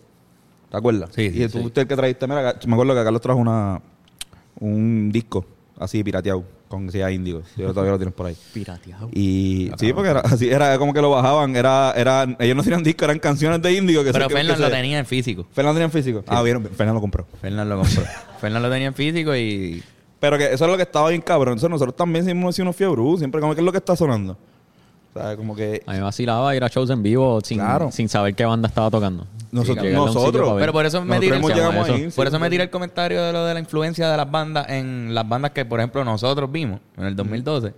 ¿Te 0.71 0.77
acuerdas? 0.77 1.09
Sí, 1.13 1.29
sí, 1.29 1.43
y 1.43 1.47
tú 1.49 1.59
sí. 1.59 1.65
usted 1.65 1.81
el 1.81 1.87
que 1.89 1.95
trajiste, 1.97 2.25
mira, 2.25 2.55
me 2.65 2.73
acuerdo 2.73 2.95
que 2.95 3.03
Carlos 3.03 3.21
trajo 3.21 3.39
una 3.39 3.81
un 4.61 5.11
disco 5.11 5.45
así 5.77 6.03
pirateado 6.03 6.43
con 6.73 6.89
llama 6.89 7.11
Índigo. 7.11 7.41
Yo 7.55 7.67
todavía 7.69 7.91
lo 7.91 7.97
tienes 7.97 8.13
por 8.15 8.25
ahí. 8.27 8.37
Pirateado. 8.53 9.09
Y 9.13 9.71
sí, 9.77 9.93
porque 9.93 10.09
era 10.09 10.19
así, 10.21 10.49
era 10.49 10.77
como 10.77 10.93
que 10.93 11.01
lo 11.01 11.09
bajaban, 11.11 11.55
era, 11.55 11.93
era, 11.95 12.23
ellos 12.39 12.55
no 12.55 12.63
tenían 12.63 12.83
disco, 12.83 13.05
eran 13.05 13.19
canciones 13.19 13.61
de 13.61 13.73
Índigo 13.73 14.03
que 14.03 14.11
Pero 14.11 14.27
que 14.27 14.43
lo 14.43 14.55
se- 14.55 14.69
tenía 14.69 14.99
en 14.99 15.05
físico. 15.05 15.45
Fernan 15.53 15.73
tenía 15.73 15.85
en 15.85 15.91
físico. 15.91 16.23
Ah, 16.27 16.41
vieron, 16.41 16.63
Fernan 16.65 16.95
lo 16.95 17.01
compró. 17.01 17.25
Fernan 17.41 17.69
lo 17.69 17.77
compró. 17.77 18.03
Fernan 18.41 18.61
lo 18.63 18.69
tenía 18.69 18.87
en 18.87 18.93
físico 18.93 19.35
y 19.35 19.83
Pero 20.19 20.37
que 20.37 20.45
eso 20.53 20.65
es 20.65 20.71
lo 20.71 20.77
que 20.77 20.83
estaba 20.83 21.09
bien 21.09 21.21
cabrón. 21.21 21.53
Entonces 21.53 21.69
nosotros 21.69 21.95
también 21.95 22.25
hicimos 22.25 22.57
unos 22.59 22.75
fiebre, 22.75 23.01
siempre 23.17 23.41
como 23.41 23.53
que 23.55 23.61
es 23.61 23.65
lo 23.65 23.71
que 23.71 23.77
está 23.79 23.95
sonando. 23.95 24.37
O 25.15 25.19
sea, 25.19 25.37
como 25.37 25.55
que 25.55 25.83
A 25.85 25.91
mí 25.91 25.97
me 25.97 26.03
vacilaba 26.03 26.55
ir 26.55 26.63
a 26.63 26.67
shows 26.67 26.89
en 26.89 27.03
vivo 27.03 27.39
sin, 27.43 27.59
Claro. 27.59 27.91
sin 27.91 28.09
saber 28.09 28.33
qué 28.33 28.45
banda 28.45 28.67
estaba 28.67 28.89
tocando. 28.89 29.27
Nosotros- 29.51 29.83
Llegarle 29.83 29.95
a 29.97 30.01
un 30.01 30.07
sitio 30.07 30.21
nosotros. 30.21 30.43
para 30.47 30.53
ver. 30.55 30.61
Pero 30.63 30.73
por 30.73 30.85
eso 30.87 31.01
me 31.01 31.07
Nosotros 31.07 31.21
tiré, 31.23 31.35
hemos 31.37 31.51
el- 31.51 31.55
llegado 31.57 31.85
sí. 32.09 32.15
por 32.15 32.27
eso 32.27 32.39
me 32.39 32.49
tiré 32.49 32.63
el 32.63 32.69
comentario 32.71 33.21
de 33.21 33.31
lo 33.33 33.45
de 33.45 33.53
la 33.53 33.59
influencia 33.59 34.09
de 34.09 34.17
las 34.17 34.31
bandas 34.31 34.67
en 34.69 35.13
las 35.13 35.29
bandas 35.29 35.51
que, 35.51 35.65
por 35.65 35.79
ejemplo, 35.79 36.03
nosotros 36.03 36.51
vimos 36.51 36.79
en 36.97 37.05
el 37.05 37.15
2012. 37.15 37.73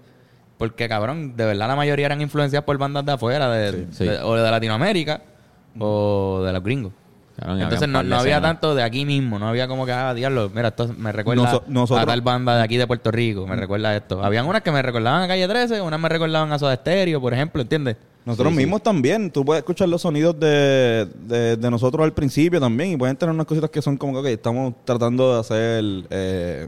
Porque, 0.57 0.87
cabrón, 0.87 1.35
de 1.35 1.43
verdad 1.45 1.67
la 1.67 1.75
mayoría 1.75 2.05
eran 2.05 2.21
influenciadas 2.21 2.63
por 2.63 2.77
bandas 2.77 3.05
de 3.05 3.11
afuera, 3.11 3.49
de, 3.51 3.87
Sí. 3.91 4.05
de- 4.05 4.19
o 4.19 4.35
de 4.35 4.49
Latinoamérica, 4.51 5.21
o 5.77 6.41
de 6.45 6.53
los 6.53 6.63
gringos. 6.63 6.93
Entonces 7.37 7.87
no, 7.89 8.01
no 8.03 8.15
había 8.17 8.35
tanto 8.41 8.75
de 8.75 8.83
aquí 8.83 9.05
mismo, 9.05 9.37
no 9.39 9.47
había 9.49 9.67
como 9.67 9.85
que, 9.85 9.91
ah, 9.91 10.13
diablo, 10.13 10.49
mira, 10.53 10.69
esto 10.69 10.93
me 10.97 11.11
recuerda 11.11 11.43
Noso- 11.43 11.63
nosotros- 11.67 12.03
a 12.03 12.05
tal 12.05 12.21
banda 12.21 12.55
de 12.57 12.63
aquí 12.63 12.77
de 12.77 12.87
Puerto 12.87 13.11
Rico, 13.11 13.45
me 13.45 13.55
recuerda 13.55 13.89
a 13.89 13.95
esto. 13.97 14.23
Habían 14.23 14.45
unas 14.45 14.61
que 14.61 14.71
me 14.71 14.81
recordaban 14.81 15.23
a 15.23 15.27
Calle 15.27 15.47
13, 15.47 15.81
unas 15.81 15.99
me 15.99 16.07
recordaban 16.09 16.51
a 16.53 16.59
Soda 16.59 16.75
Stereo, 16.75 17.19
por 17.19 17.33
ejemplo, 17.33 17.61
¿entiendes? 17.61 17.97
Nosotros 18.25 18.53
mismos 18.53 18.81
también. 18.81 19.29
Tú 19.29 19.45
puedes 19.45 19.61
escuchar 19.61 19.87
los 19.87 20.01
sonidos 20.01 20.39
de, 20.39 21.07
de, 21.27 21.57
de 21.57 21.69
nosotros 21.71 22.03
al 22.03 22.11
principio 22.13 22.59
también. 22.59 22.91
Y 22.93 22.97
pueden 22.97 23.15
tener 23.15 23.35
unas 23.35 23.45
cositas 23.45 23.69
que 23.69 23.83
son 23.83 23.97
como 23.97 24.13
que, 24.13 24.19
ok, 24.19 24.25
estamos 24.27 24.73
tratando 24.83 25.33
de 25.35 25.39
hacer 25.41 25.83
eh, 26.09 26.67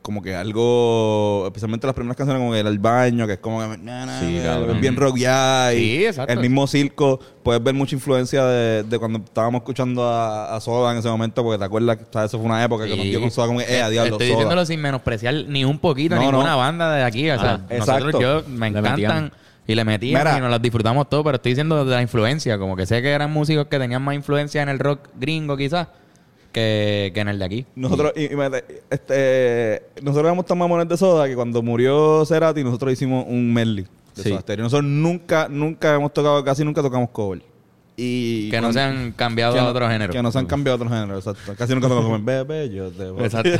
como 0.00 0.22
que 0.22 0.34
algo, 0.34 1.44
especialmente 1.46 1.86
las 1.86 1.94
primeras 1.94 2.16
canciones, 2.16 2.40
como 2.40 2.52
que 2.52 2.60
el 2.60 2.78
baño, 2.78 3.26
que 3.26 3.34
es 3.34 3.38
como 3.38 3.60
que 3.60 3.78
na, 3.78 4.06
na, 4.06 4.20
Sí, 4.20 4.40
cabrón. 4.42 4.80
bien 4.80 4.96
rock 4.96 5.16
ya. 5.18 5.72
y 5.74 5.78
Sí, 5.78 6.06
exacto. 6.06 6.32
El 6.32 6.40
mismo 6.40 6.66
circo. 6.66 7.20
Puedes 7.42 7.62
ver 7.62 7.74
mucha 7.74 7.94
influencia 7.96 8.44
de, 8.44 8.84
de 8.84 8.98
cuando 8.98 9.18
estábamos 9.18 9.60
escuchando 9.62 10.04
a, 10.04 10.54
a 10.54 10.60
Soda 10.60 10.92
en 10.92 10.98
ese 10.98 11.08
momento, 11.08 11.42
porque 11.42 11.58
te 11.58 11.64
acuerdas 11.64 11.96
que 11.96 12.04
o 12.04 12.12
sea, 12.12 12.24
eso 12.24 12.38
fue 12.38 12.46
una 12.46 12.62
época 12.64 12.84
que 12.84 12.96
nos 12.96 13.04
dio 13.04 13.20
con 13.20 13.30
Soda 13.32 13.48
como 13.48 13.58
que, 13.58 13.64
eh, 13.64 13.82
a 13.82 13.88
diablo, 13.90 14.12
Estoy 14.12 14.28
Soda. 14.28 14.36
diciéndolo 14.38 14.64
sin 14.66 14.80
menospreciar 14.80 15.34
ni 15.48 15.64
un 15.64 15.78
poquito, 15.78 16.14
No, 16.14 16.20
ninguna 16.22 16.50
no. 16.52 16.58
banda 16.58 16.92
de 16.94 17.02
aquí. 17.02 17.28
O 17.30 17.38
sea, 17.40 17.60
Ah, 17.68 17.74
nosotros 17.78 18.20
yo 18.20 18.42
me 18.48 18.68
encantan 18.68 19.32
y 19.66 19.74
le 19.74 19.84
metían 19.84 20.20
Mira. 20.22 20.38
y 20.38 20.40
nos 20.40 20.50
las 20.50 20.62
disfrutamos 20.62 21.08
todo, 21.08 21.24
pero 21.24 21.36
estoy 21.36 21.52
diciendo 21.52 21.84
de 21.84 21.94
la 21.94 22.02
influencia. 22.02 22.58
Como 22.58 22.76
que 22.76 22.86
sé 22.86 23.02
que 23.02 23.10
eran 23.10 23.32
músicos 23.32 23.66
que 23.66 23.78
tenían 23.78 24.02
más 24.02 24.14
influencia 24.14 24.62
en 24.62 24.68
el 24.68 24.78
rock 24.78 25.08
gringo 25.18 25.56
quizás. 25.56 25.88
Que, 26.52 27.10
que 27.14 27.20
en 27.20 27.28
el 27.28 27.38
de 27.38 27.44
aquí. 27.44 27.66
Nosotros, 27.74 28.12
y- 28.14 28.32
imagínate, 28.32 28.82
este, 28.90 29.82
nosotros 30.02 30.26
éramos 30.26 30.46
tan 30.46 30.58
mamones 30.58 30.88
de 30.88 30.96
soda 30.96 31.26
que 31.26 31.34
cuando 31.34 31.62
murió 31.62 32.24
Cerati, 32.26 32.62
nosotros 32.62 32.92
hicimos 32.92 33.24
un 33.28 33.52
medley 33.52 33.86
de 34.14 34.22
Sí. 34.22 34.28
Soda 34.28 34.40
Stereo. 34.42 34.64
Nosotros 34.64 34.88
nunca, 34.88 35.48
nunca 35.48 35.94
hemos 35.94 36.12
tocado, 36.12 36.44
casi 36.44 36.64
nunca 36.64 36.82
tocamos 36.82 37.10
cover. 37.10 37.42
Y 37.96 38.48
Que 38.50 38.56
no 38.56 38.68
cuando- 38.68 38.72
se 38.74 38.80
han 38.80 39.12
cambiado 39.12 39.52
que 39.54 39.60
a 39.60 39.62
no- 39.64 39.68
otro 39.70 39.88
género. 39.88 40.12
Que 40.12 40.22
no 40.22 40.30
se 40.32 40.38
han 40.38 40.46
cambiado 40.46 40.74
a 40.74 40.82
otro 40.82 40.88
género, 40.94 41.16
exacto. 41.18 41.54
Casi 41.56 41.74
nunca 41.74 41.88
tocamos 41.88 42.10
como 42.10 42.24
bebé, 42.24 42.70
yo 42.70 42.90
te 42.90 43.10
voy 43.10 43.22
a- 43.22 43.26
Exacto. 43.26 43.50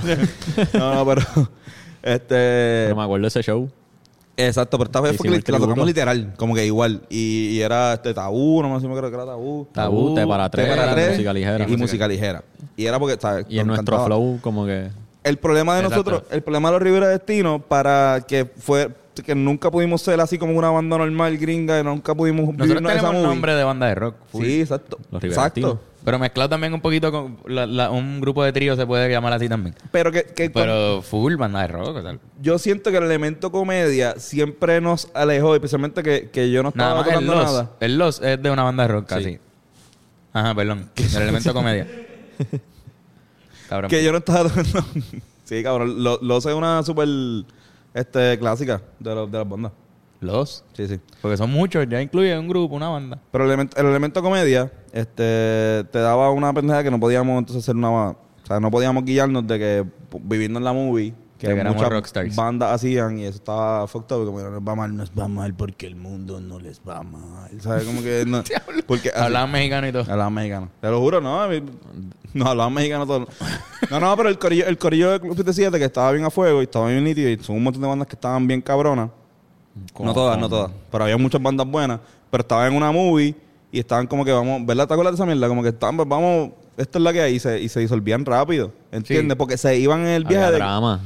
no, 0.78 0.94
no, 0.94 1.06
pero 1.06 1.22
este 2.02 2.84
Pero 2.86 2.96
me 2.96 3.02
acuerdo 3.02 3.22
de 3.22 3.28
ese 3.28 3.42
show. 3.42 3.70
Exacto, 4.36 4.78
pero 4.78 4.88
esta 4.88 5.00
vez 5.00 5.16
fue 5.16 5.42
que 5.42 5.52
la 5.52 5.58
tocamos 5.58 5.86
literal, 5.86 6.32
como 6.36 6.54
que 6.54 6.66
igual. 6.66 7.02
Y, 7.10 7.48
y 7.50 7.60
era 7.60 7.94
este 7.94 8.14
tabú, 8.14 8.62
no 8.62 8.68
me 8.68 8.76
acuerdo 8.76 8.96
creo 8.98 9.10
que 9.10 9.16
era 9.16 9.26
tabú. 9.26 9.68
Tabú, 9.72 10.14
T 10.14 10.26
para 10.26 10.50
T 10.50 10.56
tres, 10.58 10.76
para 10.76 10.92
tres, 10.92 11.10
música 11.10 11.32
ligera. 11.32 11.68
Y 11.68 11.76
música 11.76 12.08
ligera. 12.08 12.44
Y 12.76 12.86
era 12.86 12.98
porque, 12.98 13.16
¿sabes? 13.20 13.46
Y 13.48 13.58
en 13.58 13.66
nuestro 13.66 14.04
flow, 14.04 14.38
como 14.40 14.66
que. 14.66 14.90
El 15.24 15.36
problema 15.36 15.74
de 15.76 15.82
Exacto. 15.82 16.10
nosotros, 16.10 16.32
el 16.32 16.42
problema 16.42 16.68
de 16.68 16.72
los 16.72 16.82
Rivera 16.82 17.08
Destino, 17.08 17.60
para 17.60 18.24
que 18.26 18.44
fue 18.44 18.90
que 19.24 19.34
nunca 19.34 19.70
pudimos 19.70 20.00
ser 20.00 20.20
así 20.20 20.38
como 20.38 20.58
una 20.58 20.70
banda 20.70 20.98
normal 20.98 21.36
gringa, 21.36 21.78
y 21.78 21.84
nunca 21.84 22.14
pudimos 22.14 22.46
Nosotros 22.56 22.80
esa 22.80 22.88
tenemos 22.88 23.12
movie. 23.12 23.26
nombre 23.28 23.54
de 23.54 23.62
banda 23.62 23.86
de 23.86 23.94
rock. 23.94 24.16
full. 24.32 24.44
Sí, 24.44 24.60
exacto. 24.62 24.98
Los 25.10 25.22
Rivera 25.22 25.42
exacto. 25.42 25.60
Destino. 25.60 25.91
Pero 26.04 26.18
mezclado 26.18 26.48
también 26.48 26.74
un 26.74 26.80
poquito 26.80 27.12
con 27.12 27.38
la- 27.46 27.64
la- 27.66 27.90
un 27.90 28.20
grupo 28.20 28.42
de 28.42 28.52
trío 28.52 28.74
se 28.76 28.84
puede 28.86 29.08
llamar 29.08 29.32
así 29.34 29.48
también. 29.48 29.74
Pero 29.92 30.10
que, 30.10 30.24
que 30.24 30.50
Pero 30.50 31.00
full 31.02 31.36
banda 31.36 31.60
de 31.62 31.68
rock. 31.68 31.96
o 31.96 32.02
sea, 32.02 32.18
yo 32.40 32.58
siento 32.58 32.90
que 32.90 32.96
el 32.96 33.04
elemento 33.04 33.52
comedia 33.52 34.14
siempre 34.18 34.80
nos 34.80 35.08
alejó, 35.14 35.54
especialmente 35.54 36.02
que, 36.02 36.28
que 36.30 36.50
yo 36.50 36.62
no 36.64 36.72
nada 36.74 37.00
estaba 37.00 37.00
el 37.02 37.06
tocando 37.26 37.34
Los. 37.34 37.44
nada. 37.52 37.70
El 37.80 37.98
Los 37.98 38.20
es 38.20 38.42
de 38.42 38.50
una 38.50 38.64
banda 38.64 38.82
de 38.82 38.88
rock 38.88 39.06
casi. 39.06 39.38
Ajá, 40.32 40.54
perdón. 40.54 40.90
El 40.96 41.22
elemento 41.22 41.52
comedia. 41.54 41.86
Cabrón. 43.68 43.88
Que 43.90 44.02
yo 44.04 44.12
no 44.12 44.18
estaba 44.18 44.48
tocando. 44.48 44.84
sí, 45.44 45.62
cabrón. 45.62 46.02
Lo, 46.02 46.18
lo 46.20 46.40
sé 46.40 46.50
es 46.50 46.54
una 46.54 46.82
super 46.82 47.08
este, 47.94 48.38
clásica 48.38 48.82
de, 48.98 49.14
los- 49.14 49.30
de 49.30 49.38
las 49.38 49.48
bandas. 49.48 49.72
Los. 50.22 50.64
Sí, 50.74 50.86
sí. 50.88 51.00
Porque 51.20 51.36
son 51.36 51.50
muchos, 51.50 51.86
ya 51.88 52.00
incluye 52.00 52.38
un 52.38 52.48
grupo, 52.48 52.74
una 52.76 52.88
banda. 52.88 53.18
Pero 53.30 53.44
el 53.44 53.50
elemento, 53.50 53.76
el 53.78 53.86
elemento 53.86 54.22
comedia 54.22 54.72
este, 54.92 55.84
te 55.90 55.98
daba 55.98 56.30
una 56.30 56.52
pendeja 56.54 56.82
que 56.82 56.90
no 56.90 56.98
podíamos 57.00 57.38
entonces 57.38 57.64
hacer 57.64 57.76
una... 57.76 57.90
O 58.10 58.16
sea, 58.46 58.58
no 58.60 58.70
podíamos 58.70 59.04
guiarnos 59.04 59.46
de 59.46 59.58
que 59.58 59.84
viviendo 60.20 60.58
en 60.58 60.64
la 60.64 60.72
movie, 60.72 61.14
que, 61.38 61.48
que 61.48 61.64
muchas 61.64 61.88
rockstars. 61.88 62.36
bandas 62.36 62.72
hacían 62.72 63.18
y 63.18 63.24
eso 63.24 63.36
estaba 63.36 63.86
fucked 63.88 64.14
up. 64.16 64.24
Como 64.26 64.38
que 64.38 64.44
nos 64.44 64.60
va 64.60 64.74
mal, 64.76 64.96
nos 64.96 65.10
va 65.10 65.26
mal 65.28 65.54
porque 65.54 65.86
el 65.86 65.96
mundo 65.96 66.40
no 66.40 66.58
les 66.60 66.80
va 66.80 67.02
mal. 67.02 67.50
¿Sabes? 67.60 67.84
Como 67.84 68.00
que 68.02 68.24
no... 68.26 68.42
porque 68.86 69.08
así- 69.10 69.20
Hablaban 69.24 69.50
mexicano 69.50 69.88
y 69.88 69.92
todo. 69.92 70.02
Hablaban 70.10 70.34
mexicano. 70.34 70.68
Te 70.80 70.88
lo 70.88 71.00
juro, 71.00 71.20
no. 71.20 71.48
No, 72.34 72.46
hablaban 72.46 72.72
mexicano 72.74 73.06
todo. 73.06 73.26
No, 73.90 74.00
no, 74.00 74.16
pero 74.16 74.28
el 74.28 74.38
corillo, 74.38 74.66
el 74.66 74.78
corillo 74.78 75.10
de 75.10 75.20
Club 75.20 75.32
77 75.36 75.78
que 75.78 75.84
estaba 75.84 76.12
bien 76.12 76.24
a 76.24 76.30
fuego 76.30 76.60
y 76.60 76.64
estaba 76.64 76.88
bien 76.88 77.04
nítido 77.04 77.28
y 77.28 77.38
son 77.38 77.56
un 77.56 77.64
montón 77.64 77.82
de 77.82 77.88
bandas 77.88 78.06
que 78.08 78.14
estaban 78.14 78.46
bien 78.46 78.60
cabronas. 78.62 79.10
No 79.98 80.12
todas, 80.12 80.38
no 80.38 80.48
todas. 80.48 80.70
Pero 80.90 81.04
había 81.04 81.16
muchas 81.16 81.42
bandas 81.42 81.66
buenas. 81.66 82.00
Pero 82.30 82.42
estaban 82.42 82.68
en 82.70 82.76
una 82.76 82.90
movie 82.92 83.34
y 83.70 83.78
estaban 83.78 84.06
como 84.06 84.24
que 84.24 84.32
vamos, 84.32 84.64
¿verdad? 84.66 84.86
¿Te 84.86 84.94
acuerdas 84.94 85.12
de 85.14 85.16
esa 85.16 85.26
mierda? 85.26 85.48
Como 85.48 85.62
que 85.62 85.68
estaban, 85.70 85.96
pues, 85.96 86.08
vamos, 86.08 86.50
esto 86.76 86.98
es 86.98 87.04
la 87.04 87.12
que 87.12 87.20
hay 87.22 87.34
y 87.34 87.38
se, 87.38 87.60
y 87.60 87.68
se 87.68 87.80
disolvían 87.80 88.24
rápido. 88.24 88.72
¿Entiendes? 88.90 89.34
Sí. 89.34 89.38
Porque 89.38 89.56
se 89.56 89.76
iban 89.78 90.00
en 90.00 90.08
el 90.08 90.24
viaje 90.24 90.44
Había 90.46 90.50
de. 90.52 90.58
drama. 90.58 91.00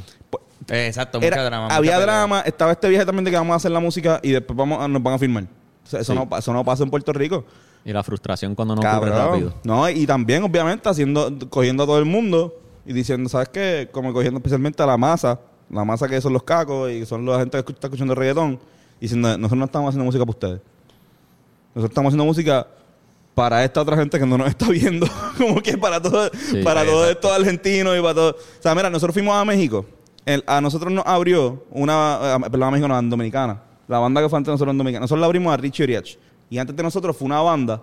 Eh, 0.69 0.87
exacto, 0.89 1.19
Era- 1.21 1.37
mucha 1.37 1.45
drama. 1.45 1.69
había 1.69 2.01
drama, 2.01 2.41
estaba 2.41 2.73
este 2.73 2.89
viaje 2.89 3.07
también 3.07 3.25
de 3.25 3.31
que 3.31 3.37
vamos 3.37 3.53
a 3.53 3.57
hacer 3.57 3.71
la 3.71 3.79
música 3.79 4.19
y 4.23 4.31
después 4.33 4.57
vamos 4.57 4.81
a- 4.83 4.89
nos 4.89 5.01
van 5.03 5.15
a. 5.15 5.17
O 5.17 5.89
sea, 5.89 6.01
eso, 6.01 6.13
Sí. 6.13 6.19
no, 6.19 6.37
eso 6.37 6.53
no 6.53 6.65
pasa 6.65 6.83
en 6.83 6.91
Puerto 6.91 7.13
Rico. 7.13 7.45
Y 7.85 7.93
la 7.93 8.03
frustración 8.03 8.57
cuando 8.57 8.75
no 8.75 8.81
ocurre 8.81 9.11
rápido. 9.11 9.55
No, 9.63 9.89
y 9.89 10.05
también, 10.07 10.43
obviamente, 10.43 10.89
haciendo, 10.89 11.33
cogiendo 11.49 11.85
a 11.85 11.87
todo 11.87 11.99
el 12.01 12.05
mundo 12.05 12.53
y 12.85 12.93
diciendo, 12.93 13.29
¿sabes 13.29 13.49
qué? 13.51 13.89
Como 13.93 14.13
cogiendo 14.13 14.39
especialmente 14.39 14.83
a 14.83 14.87
la 14.87 14.97
masa, 14.97 15.39
la 15.71 15.85
masa 15.85 16.09
que 16.09 16.21
son 16.21 16.33
los 16.33 16.43
cacos 16.43 16.91
y 16.91 17.05
son 17.07 17.25
la 17.27 17.39
gente 17.39 17.63
que 17.65 17.73
está 17.73 17.87
escuchando 17.89 18.15
reggaetón, 18.15 18.59
diciendo, 19.01 19.29
nosotros 19.37 19.59
no 19.59 19.65
estamos 19.65 19.89
haciendo 19.89 20.05
música 20.05 20.25
para 20.25 20.31
ustedes. 20.31 20.61
Nosotros 21.75 21.91
estamos 21.91 22.11
haciendo 22.11 22.25
música 22.25 22.67
para 23.35 23.63
esta 23.65 23.83
otra 23.83 23.97
gente 23.97 24.19
que 24.19 24.25
no 24.27 24.39
nos 24.39 24.49
está 24.49 24.69
viendo. 24.69 25.07
Como 25.39 25.61
que 25.61 25.77
para 25.77 26.01
todo, 26.01 26.31
Sí, 26.33 26.63
para 26.63 26.85
todos 26.85 27.11
estos 27.11 27.31
argentinos 27.31 27.97
y 27.99 28.01
para 28.01 28.15
todo. 28.15 28.31
O 28.31 28.63
sea, 28.63 28.75
mira, 28.75 28.89
nosotros 28.89 29.13
fuimos 29.15 29.35
a 29.37 29.45
México. 29.45 29.85
El- 30.25 30.43
a 30.47 30.61
nosotros 30.61 30.91
nos 30.93 31.05
abrió 31.07 31.65
una, 31.71 32.19
eh, 32.23 32.51
perdón, 32.51 32.63
a 32.65 32.71
México 32.71 32.89
no, 32.89 32.99
en 32.99 33.11
Dominicana. 33.11 33.63
La 33.89 33.99
banda 33.99 34.23
que 34.23 34.29
fue 34.29 34.39
antes 34.39 34.47
de 34.49 34.53
nosotros 34.55 34.73
en 34.73 34.79
Dominicana. 34.79 35.03
Nosotros 35.05 35.21
la 35.21 35.27
abrimos 35.27 35.53
a 35.53 35.57
Richie 35.59 35.85
Oriach. 35.85 36.17
Y 36.49 36.59
antes 36.59 36.75
de 36.75 36.83
nosotros 36.83 37.17
fue 37.17 37.27
una 37.27 37.41
banda 37.43 37.83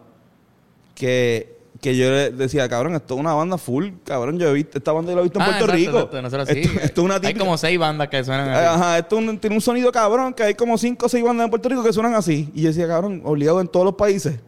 que, 0.95 1.52
que 1.83 1.95
yo 1.97 2.09
le 2.09 2.31
decía, 2.31 2.67
cabrón, 2.69 2.95
esto 2.95 3.13
es 3.13 3.19
una 3.19 3.33
banda 3.33 3.57
full, 3.59 3.89
cabrón. 4.05 4.39
Yo 4.39 4.49
he 4.49 4.53
visto, 4.53 4.77
esta 4.79 4.91
banda 4.93 5.11
yo 5.11 5.17
la 5.17 5.21
he 5.21 5.23
visto 5.25 5.37
en 5.37 5.43
Ah, 5.43 5.45
Puerto 5.49 5.65
exacto, 5.65 5.75
Rico. 6.07 6.17
exacto, 6.17 6.45
sí. 6.53 6.59
Esto, 6.61 6.79
esto 6.81 7.01
es 7.01 7.05
una 7.05 7.13
Hay 7.15 7.19
típica- 7.19 7.39
como 7.39 7.57
seis 7.57 7.77
bandas 7.77 8.07
que 8.07 8.23
suenan 8.23 8.49
así. 8.49 8.65
Ajá, 8.65 8.97
esto 8.99 9.17
un- 9.17 9.37
tiene 9.37 9.55
un 9.55 9.61
sonido 9.61 9.91
cabrón, 9.91 10.33
que 10.33 10.43
hay 10.43 10.55
como 10.55 10.77
cinco 10.77 11.05
o 11.05 11.09
seis 11.09 11.23
bandas 11.23 11.43
en 11.43 11.49
Puerto 11.51 11.67
Rico 11.69 11.83
que 11.83 11.93
suenan 11.93 12.15
así. 12.15 12.49
Y 12.55 12.61
yo 12.61 12.69
decía, 12.69 12.87
cabrón, 12.87 13.21
obligado 13.25 13.59
en 13.61 13.67
todos 13.67 13.85
los 13.85 13.95
países. 13.95 14.39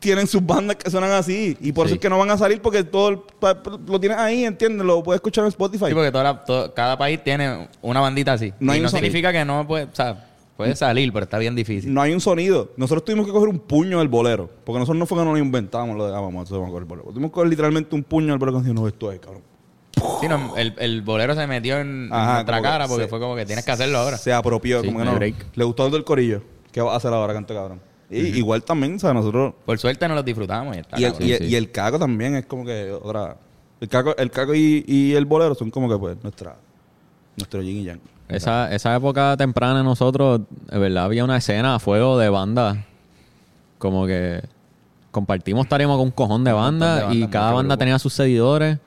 Tienen 0.00 0.26
sus 0.26 0.44
bandas 0.44 0.76
que 0.76 0.90
suenan 0.90 1.10
así. 1.12 1.56
Y 1.60 1.72
por 1.72 1.86
Sí. 1.86 1.90
eso 1.90 1.94
es 1.96 2.00
que 2.00 2.08
no 2.08 2.18
van 2.18 2.30
a 2.30 2.38
salir 2.38 2.60
porque 2.62 2.84
todo 2.84 3.08
el 3.10 3.18
lo 3.86 4.00
tienes 4.00 4.18
ahí, 4.18 4.44
¿entiendes? 4.44 4.86
Lo 4.86 5.02
puedes 5.02 5.18
escuchar 5.18 5.44
en 5.44 5.48
Spotify. 5.48 5.86
Sí, 5.88 5.94
porque 5.94 6.10
toda 6.12 6.24
la- 6.24 6.44
todo- 6.44 6.72
cada 6.74 6.96
país 6.96 7.22
tiene 7.22 7.68
una 7.82 8.00
bandita 8.00 8.32
así. 8.34 8.52
No 8.60 8.72
hay 8.72 8.78
y 8.78 8.82
no 8.82 8.88
significa 8.88 9.32
que 9.32 9.44
no 9.44 9.66
puede, 9.66 9.84
o 9.84 9.88
sea, 9.94 10.24
puede 10.56 10.76
salir, 10.76 11.12
pero 11.12 11.24
está 11.24 11.38
bien 11.38 11.54
difícil. 11.54 11.92
No 11.92 12.00
hay 12.02 12.12
un 12.12 12.20
sonido. 12.20 12.70
Nosotros 12.76 13.04
tuvimos 13.04 13.26
que 13.26 13.32
coger 13.32 13.48
un 13.48 13.58
puño 13.58 13.98
del 13.98 14.08
bolero. 14.08 14.48
Porque 14.64 14.78
nosotros 14.78 14.98
no 14.98 15.06
fue 15.06 15.18
que 15.18 15.24
no 15.24 15.32
lo 15.32 15.38
inventamos 15.38 15.96
lo 15.96 16.06
de, 16.06 16.14
ah, 16.14 16.20
vamos, 16.20 16.48
vamos 16.50 16.66
a 16.66 16.70
coger 16.70 16.82
el 16.82 16.88
bolero. 16.88 17.08
Tuvimos 17.10 17.30
que 17.30 17.34
coger 17.34 17.48
literalmente 17.50 17.94
un 17.94 18.02
puño 18.04 18.28
del 18.28 18.38
bolero 18.38 18.58
y 18.58 18.60
decir, 18.62 18.74
no, 18.74 18.86
esto 18.88 19.10
es, 19.12 19.20
cabrón. 19.20 19.42
Sí, 20.20 20.28
no, 20.28 20.56
el, 20.56 20.74
el 20.78 21.02
bolero 21.02 21.34
se 21.34 21.46
metió 21.46 21.78
en, 21.78 22.06
en 22.06 22.12
Ajá, 22.12 22.32
nuestra 22.34 22.60
cara 22.60 22.88
porque 22.88 23.04
se- 23.04 23.08
fue 23.08 23.20
como 23.20 23.36
que 23.36 23.46
tienes 23.46 23.64
que 23.64 23.70
hacerlo 23.70 23.98
ahora. 23.98 24.16
Se 24.18 24.32
apropió, 24.32 24.80
Sí, 24.80 24.86
como 24.86 24.98
que 24.98 25.04
no 25.04 25.14
break. 25.14 25.34
Le 25.54 25.64
gustó 25.64 25.86
el 25.86 25.92
del 25.92 26.04
corillo. 26.04 26.42
¿Qué 26.72 26.80
va 26.80 26.92
a 26.94 26.96
hacer 26.96 27.12
ahora, 27.12 27.32
canto 27.32 27.54
cabrón? 27.54 27.80
Y, 28.10 28.18
Igual 28.38 28.62
también, 28.64 28.96
o 28.96 28.98
sea, 28.98 29.12
nosotros... 29.14 29.54
Por 29.64 29.78
suerte 29.78 30.06
no 30.08 30.14
los 30.14 30.24
disfrutamos. 30.24 30.76
Y, 30.76 30.80
está 30.80 31.00
Y 31.00 31.04
el, 31.04 31.14
y, 31.20 31.32
el- 31.32 31.38
sí. 31.38 31.44
y 31.46 31.54
el 31.56 31.70
caco 31.70 31.98
también 31.98 32.34
es 32.36 32.46
como 32.46 32.64
que 32.64 32.90
otra... 32.92 33.36
El 33.80 33.88
caco, 33.88 34.16
el 34.16 34.30
caco 34.30 34.54
y, 34.54 34.84
y 34.86 35.14
el 35.14 35.24
bolero 35.26 35.54
son 35.54 35.70
como 35.70 35.88
que 35.88 35.96
pues 35.96 36.16
nuestra... 36.22 36.56
Nuestro 37.36 37.62
yin 37.62 37.78
y 37.78 37.84
yang. 37.84 38.00
Esa, 38.28 38.72
esa 38.74 38.94
época 38.96 39.36
temprana 39.36 39.82
nosotros, 39.82 40.40
de 40.70 40.78
verdad, 40.78 41.04
había 41.04 41.24
una 41.24 41.36
escena 41.36 41.74
a 41.74 41.78
fuego 41.78 42.18
de 42.18 42.28
bandas. 42.30 42.78
Como 43.78 44.06
que 44.06 44.42
compartimos 45.10 45.68
tarima 45.68 45.92
con 45.92 46.02
un 46.06 46.10
cojón 46.10 46.42
de 46.42 46.50
de 46.50 46.54
bandas 46.54 47.14
y 47.14 47.26
cada 47.28 47.52
banda 47.52 47.74
grupo. 47.74 47.78
tenía 47.78 47.98
sus 47.98 48.12
seguidores. 48.14 48.78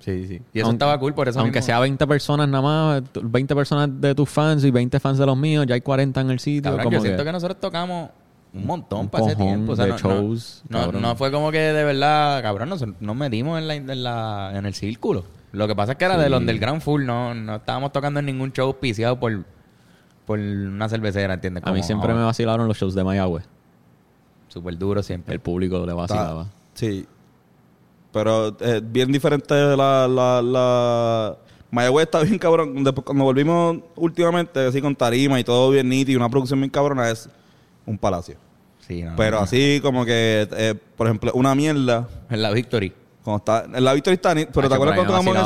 Sí, 0.00 0.26
sí. 0.26 0.42
Y 0.52 0.58
eso 0.58 0.66
Aunque- 0.68 0.74
estaba 0.76 0.98
cool 0.98 1.14
por 1.14 1.28
eso 1.28 1.40
Aunque 1.40 1.58
mismo. 1.58 1.66
sea 1.66 1.80
20 1.80 2.06
personas 2.06 2.48
nada 2.48 2.62
más, 2.62 3.02
20 3.22 3.54
personas 3.54 3.88
de 4.00 4.14
tus 4.14 4.28
fans 4.28 4.64
y 4.64 4.70
20 4.70 4.98
fans 5.00 5.18
de 5.18 5.26
los 5.26 5.36
míos, 5.36 5.66
ya 5.66 5.74
hay 5.74 5.80
40 5.80 6.20
en 6.20 6.30
el 6.30 6.38
sitio. 6.38 6.62
Cabrón, 6.70 6.84
como 6.84 6.96
yo 6.96 7.02
siento 7.02 7.24
que 7.24 7.32
nosotros 7.32 7.58
tocamos 7.60 8.10
un 8.54 8.66
montón 8.66 9.00
Un 9.00 9.08
para 9.08 9.26
ese 9.26 9.36
tiempo. 9.36 9.72
O 9.72 9.76
sea, 9.76 9.84
de 9.86 9.90
no, 9.92 9.98
shows, 9.98 10.62
no, 10.68 10.92
no, 10.92 11.00
no 11.00 11.16
fue 11.16 11.30
como 11.32 11.50
que 11.50 11.58
de 11.58 11.84
verdad, 11.84 12.40
cabrón, 12.42 12.68
nos, 12.68 12.84
nos 13.00 13.16
metimos 13.16 13.58
en, 13.58 13.68
la, 13.68 13.74
en, 13.74 14.02
la, 14.02 14.52
en 14.54 14.64
el 14.66 14.74
círculo. 14.74 15.24
Lo 15.56 15.66
que 15.66 15.74
pasa 15.74 15.92
es 15.92 15.98
que 15.98 16.04
era 16.04 16.18
del 16.18 16.34
underground 16.34 16.82
full, 16.82 17.04
no, 17.06 17.32
no 17.34 17.56
estábamos 17.56 17.90
tocando 17.92 18.20
en 18.20 18.26
ningún 18.26 18.52
show 18.52 18.66
auspiciado 18.66 19.18
por, 19.18 19.44
por 20.26 20.38
una 20.38 20.86
cervecera, 20.88 21.32
¿entiendes? 21.34 21.64
A 21.66 21.72
mí 21.72 21.82
siempre 21.82 22.12
me 22.12 22.22
vacilaron 22.22 22.68
los 22.68 22.76
shows 22.76 22.94
de 22.94 23.02
Mayagüez. 23.02 23.44
Súper 24.48 24.76
duro 24.76 25.02
siempre. 25.02 25.32
El 25.34 25.40
público 25.40 25.84
le 25.86 25.92
vacilaba. 25.94 26.42
Está- 26.42 26.52
sí. 26.74 27.06
Pero 28.12 28.56
es 28.60 28.92
bien 28.92 29.10
diferente 29.10 29.54
la... 29.54 30.06
la, 30.08 30.42
la... 30.42 31.36
Mayagüez 31.70 32.04
está 32.04 32.22
bien 32.22 32.38
cabrón. 32.38 32.84
Después, 32.84 33.04
cuando 33.04 33.24
volvimos 33.24 33.78
últimamente, 33.96 34.60
así 34.66 34.80
con 34.82 34.94
tarima 34.94 35.40
y 35.40 35.44
todo 35.44 35.70
bien 35.70 35.88
nítido 35.88 36.12
y 36.12 36.16
una 36.16 36.28
producción 36.28 36.60
bien 36.60 36.70
cabrona, 36.70 37.10
es 37.10 37.28
un 37.86 37.96
palacio. 37.98 38.36
Sí, 38.80 39.02
no, 39.02 39.16
Pero 39.16 39.38
no. 39.38 39.42
así 39.42 39.80
como 39.82 40.04
que, 40.04 40.46
eh, 40.52 40.74
por 40.96 41.06
ejemplo, 41.06 41.32
una 41.34 41.54
mierda... 41.54 42.08
En 42.30 42.42
la 42.42 42.50
Victory. 42.52 42.92
Cuando 43.26 43.38
está 43.38 43.76
en 43.78 43.84
la 43.84 43.92
Victory 43.92 44.14
está, 44.14 44.34
ni- 44.34 44.46
pero 44.46 44.68
¿te 44.68 44.74
acuerdas 44.76 44.94
cuando 44.96 45.12
tocamos 45.12 45.36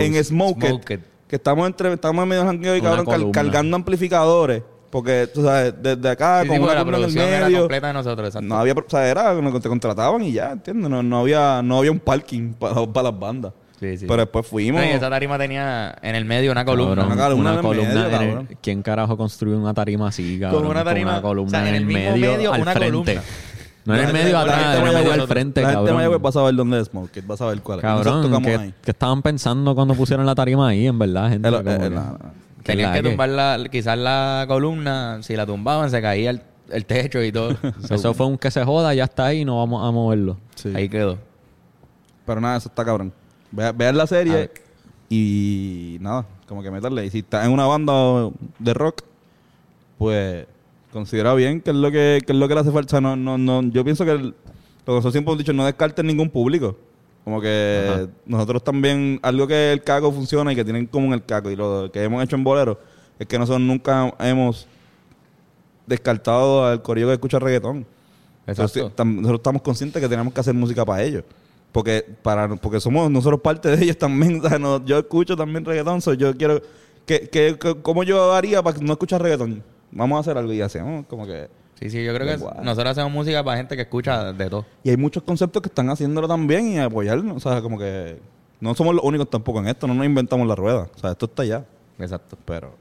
en, 0.00 0.14
en 0.16 0.24
Smoked? 0.24 0.68
Smoked. 0.68 1.00
Que 1.28 1.36
estamos 1.36 1.66
entre, 1.66 1.92
estamos 1.92 2.22
en 2.22 2.28
medio 2.30 2.44
jangueo 2.46 2.76
y 2.76 2.80
Una 2.80 3.04
cabrón 3.04 3.30
cargando 3.30 3.76
amplificadores. 3.76 4.62
Porque, 4.90 5.28
tú 5.32 5.44
sabes, 5.44 5.74
desde 5.80 6.08
acá, 6.08 6.42
Sí, 6.42 6.48
con 6.48 6.62
una 6.62 6.74
la 6.74 6.78
columna 6.84 6.96
en 6.96 7.04
el 7.04 7.10
producción 7.12 7.28
era 7.28 7.46
medio. 7.46 7.58
completa 7.60 7.86
de 7.86 7.92
nosotros, 7.92 8.26
exacto. 8.28 8.48
No 8.48 8.56
había, 8.58 8.72
o 8.72 8.84
sea, 8.88 9.06
era, 9.08 9.60
te 9.60 9.68
contrataban 9.68 10.22
y 10.22 10.32
ya, 10.32 10.50
¿entiendes? 10.50 10.90
No, 10.90 11.00
no 11.02 11.20
había, 11.20 11.60
no 11.62 11.78
había 11.78 11.92
un 11.92 12.00
parking 12.00 12.54
para, 12.58 12.74
para 12.86 13.10
las 13.10 13.20
bandas. 13.20 13.52
Sí, 13.78 13.96
sí. 13.98 14.06
Pero 14.08 14.16
después 14.22 14.46
fuimos. 14.46 14.80
No, 14.80 14.86
y 14.86 14.90
esa 14.90 15.08
tarima 15.08 15.38
tenía 15.38 15.96
en 16.02 16.14
el 16.14 16.24
medio 16.26 16.50
una 16.52 16.64
columna. 16.64 16.96
Cabrón, 16.96 17.12
Una 17.12 17.28
columna 17.28 17.50
en 17.52 17.56
el 17.56 17.62
columna 17.62 17.88
medio, 17.94 18.06
en 18.06 18.12
el- 18.22 18.28
cabrón. 18.28 18.48
¿Quién 18.60 18.82
carajo 18.82 19.16
construye 19.16 19.56
una 19.56 19.72
tarima 19.72 20.08
así, 20.08 20.38
cabrón? 20.40 20.66
una 20.66 20.84
tarima- 20.84 21.22
columna 21.22 21.58
o 21.58 21.60
sea, 21.62 21.68
en 21.70 21.74
el 21.76 21.86
mismo 21.86 22.10
medio, 22.10 22.32
medio, 22.32 22.52
al 22.52 22.60
una 22.62 22.72
frente. 22.72 22.90
columna. 22.90 23.22
No 23.84 23.94
en 23.94 24.00
el 24.08 24.12
medio 24.12 24.24
gente- 24.24 24.36
atrás, 24.36 24.56
gente 24.58 24.78
en 24.78 24.86
el 24.86 24.94
medio 24.94 25.12
al 25.22 25.28
frente, 25.28 25.60
La 25.62 25.66
gente 25.68 25.78
cabrón. 25.78 25.96
Mayagüez 25.96 26.20
va 26.24 26.28
a 26.28 26.32
saber 26.32 26.54
dónde 26.54 26.80
es 26.80 26.86
Smoked, 26.88 27.24
va 27.28 27.34
a 27.34 27.38
saber 27.38 27.60
cuál 27.62 27.78
es. 27.78 27.82
Cabrón, 27.82 28.42
¿qué, 28.42 28.74
qué 28.82 28.90
estaban 28.90 29.22
pensando 29.22 29.74
cuando 29.74 29.94
pusieron 29.94 30.26
la 30.26 30.34
tarima 30.34 30.68
ahí, 30.68 30.86
en 30.86 30.98
verdad, 30.98 31.30
gente? 31.30 31.48
El- 31.48 31.64
que- 31.64 31.78
no, 31.78 32.00
no. 32.00 32.18
¿qué 32.62 32.72
Tenían 32.72 32.92
que 32.92 33.02
que? 33.02 33.08
tumbar 33.08 33.28
la, 33.30 33.64
quizás 33.70 33.96
la 33.98 34.44
columna, 34.46 35.22
si 35.22 35.34
la 35.34 35.46
tumbaban 35.46 35.90
se 35.90 36.02
caía 36.02 36.30
el, 36.30 36.42
el 36.70 36.84
techo 36.84 37.22
y 37.22 37.32
todo. 37.32 37.56
Eso 37.90 38.12
fue 38.12 38.26
un 38.26 38.36
que 38.36 38.50
se 38.50 38.62
joda, 38.64 38.92
ya 38.94 39.04
está 39.04 39.26
ahí, 39.26 39.44
no 39.46 39.58
vamos 39.58 39.82
a 39.86 39.90
moverlo. 39.90 40.36
Sí. 40.56 40.70
Ahí 40.74 40.88
quedó. 40.88 41.16
Pero 42.26 42.40
nada, 42.40 42.58
eso 42.58 42.68
está 42.68 42.84
cabrón. 42.84 43.12
Ve- 43.50 43.72
vean 43.72 43.96
la 43.96 44.06
serie 44.06 44.32
ver. 44.34 44.52
y 45.08 45.96
nada, 46.00 46.26
como 46.46 46.62
que 46.62 46.70
meterle. 46.70 47.06
Y 47.06 47.10
si 47.10 47.20
estás 47.20 47.46
en 47.46 47.52
una 47.52 47.66
banda 47.66 48.28
de 48.58 48.74
rock, 48.74 49.02
pues 49.98 50.46
considera 50.92 51.34
bien 51.34 51.60
que 51.60 51.70
es 51.70 51.76
lo 51.76 51.90
que, 51.90 52.20
que 52.26 52.32
es 52.32 52.38
lo 52.38 52.48
que 52.48 52.54
le 52.54 52.60
hace 52.60 52.70
falta. 52.72 53.00
No, 53.00 53.16
no, 53.16 53.38
no, 53.38 53.62
yo 53.70 53.84
pienso 53.84 54.04
que 54.04 54.12
el- 54.12 54.28
lo 54.28 54.34
que 54.34 54.92
nosotros 54.92 55.12
siempre 55.12 55.32
hemos 55.32 55.38
dicho, 55.38 55.52
no 55.52 55.64
descarten 55.64 56.06
ningún 56.06 56.30
público. 56.30 56.76
Como 57.24 57.40
que 57.40 57.86
Ajá. 57.88 58.06
nosotros 58.26 58.64
también, 58.64 59.20
algo 59.22 59.46
que 59.46 59.72
el 59.72 59.82
caco 59.82 60.10
funciona 60.10 60.52
y 60.52 60.56
que 60.56 60.64
tienen 60.64 60.82
en 60.82 60.86
común 60.88 61.12
el 61.12 61.22
caco 61.24 61.50
y 61.50 61.56
lo 61.56 61.90
que 61.92 62.02
hemos 62.02 62.24
hecho 62.24 62.34
en 62.36 62.42
Bolero, 62.44 62.80
es 63.18 63.26
que 63.26 63.38
nosotros 63.38 63.60
nunca 63.60 64.14
hemos 64.20 64.66
descartado 65.86 66.64
al 66.66 66.82
corillo 66.82 67.08
que 67.08 67.14
escucha 67.14 67.38
reggaetón. 67.38 67.86
Nosotros, 68.46 68.92
nosotros 69.06 69.38
estamos 69.40 69.62
conscientes 69.62 70.00
que 70.02 70.08
tenemos 70.08 70.32
que 70.32 70.40
hacer 70.40 70.54
música 70.54 70.84
para 70.84 71.02
ellos. 71.02 71.24
Porque 71.72 72.04
para 72.22 72.48
porque 72.56 72.80
somos 72.80 73.08
nosotros 73.10 73.40
parte 73.40 73.68
de 73.76 73.84
ellos 73.84 73.96
también. 73.98 74.40
O 74.44 74.48
sea, 74.48 74.58
no- 74.58 74.84
yo 74.84 74.98
escucho 74.98 75.36
también 75.36 75.64
reggaetón. 75.64 76.00
so 76.00 76.14
yo 76.14 76.34
quiero... 76.36 76.60
Que, 77.06 77.28
que, 77.28 77.56
que- 77.58 77.76
¿Cómo 77.82 78.02
yo 78.02 78.32
haría 78.32 78.62
para 78.62 78.78
no 78.78 78.92
escuchar 78.92 79.22
reggaetón? 79.22 79.62
Vamos 79.92 80.16
a 80.16 80.20
hacer 80.20 80.38
algo 80.38 80.52
y 80.52 80.60
hacemos 80.60 81.06
como 81.06 81.26
que... 81.26 81.48
Sí, 81.78 81.88
sí, 81.90 82.04
yo 82.04 82.14
creo 82.14 82.26
que 82.26 82.36
Guau. 82.36 82.62
nosotros 82.62 82.90
hacemos 82.92 83.10
música 83.10 83.42
para 83.42 83.56
gente 83.56 83.74
que 83.74 83.82
escucha 83.82 84.32
de 84.32 84.50
todo. 84.50 84.66
Y 84.84 84.90
hay 84.90 84.96
muchos 84.96 85.22
conceptos 85.22 85.62
que 85.62 85.68
están 85.68 85.88
haciéndolo 85.88 86.28
también 86.28 86.68
y 86.72 86.78
apoyarlo. 86.78 87.34
O 87.34 87.40
sea, 87.40 87.62
como 87.62 87.78
que... 87.78 88.18
No 88.60 88.74
somos 88.74 88.94
los 88.94 89.02
únicos 89.02 89.30
tampoco 89.30 89.60
en 89.60 89.68
esto. 89.68 89.86
No 89.86 89.94
nos 89.94 90.04
inventamos 90.04 90.46
la 90.46 90.54
rueda. 90.54 90.88
O 90.94 90.98
sea, 90.98 91.12
esto 91.12 91.24
está 91.26 91.44
ya. 91.44 91.64
Exacto. 91.98 92.36
Pero... 92.44 92.74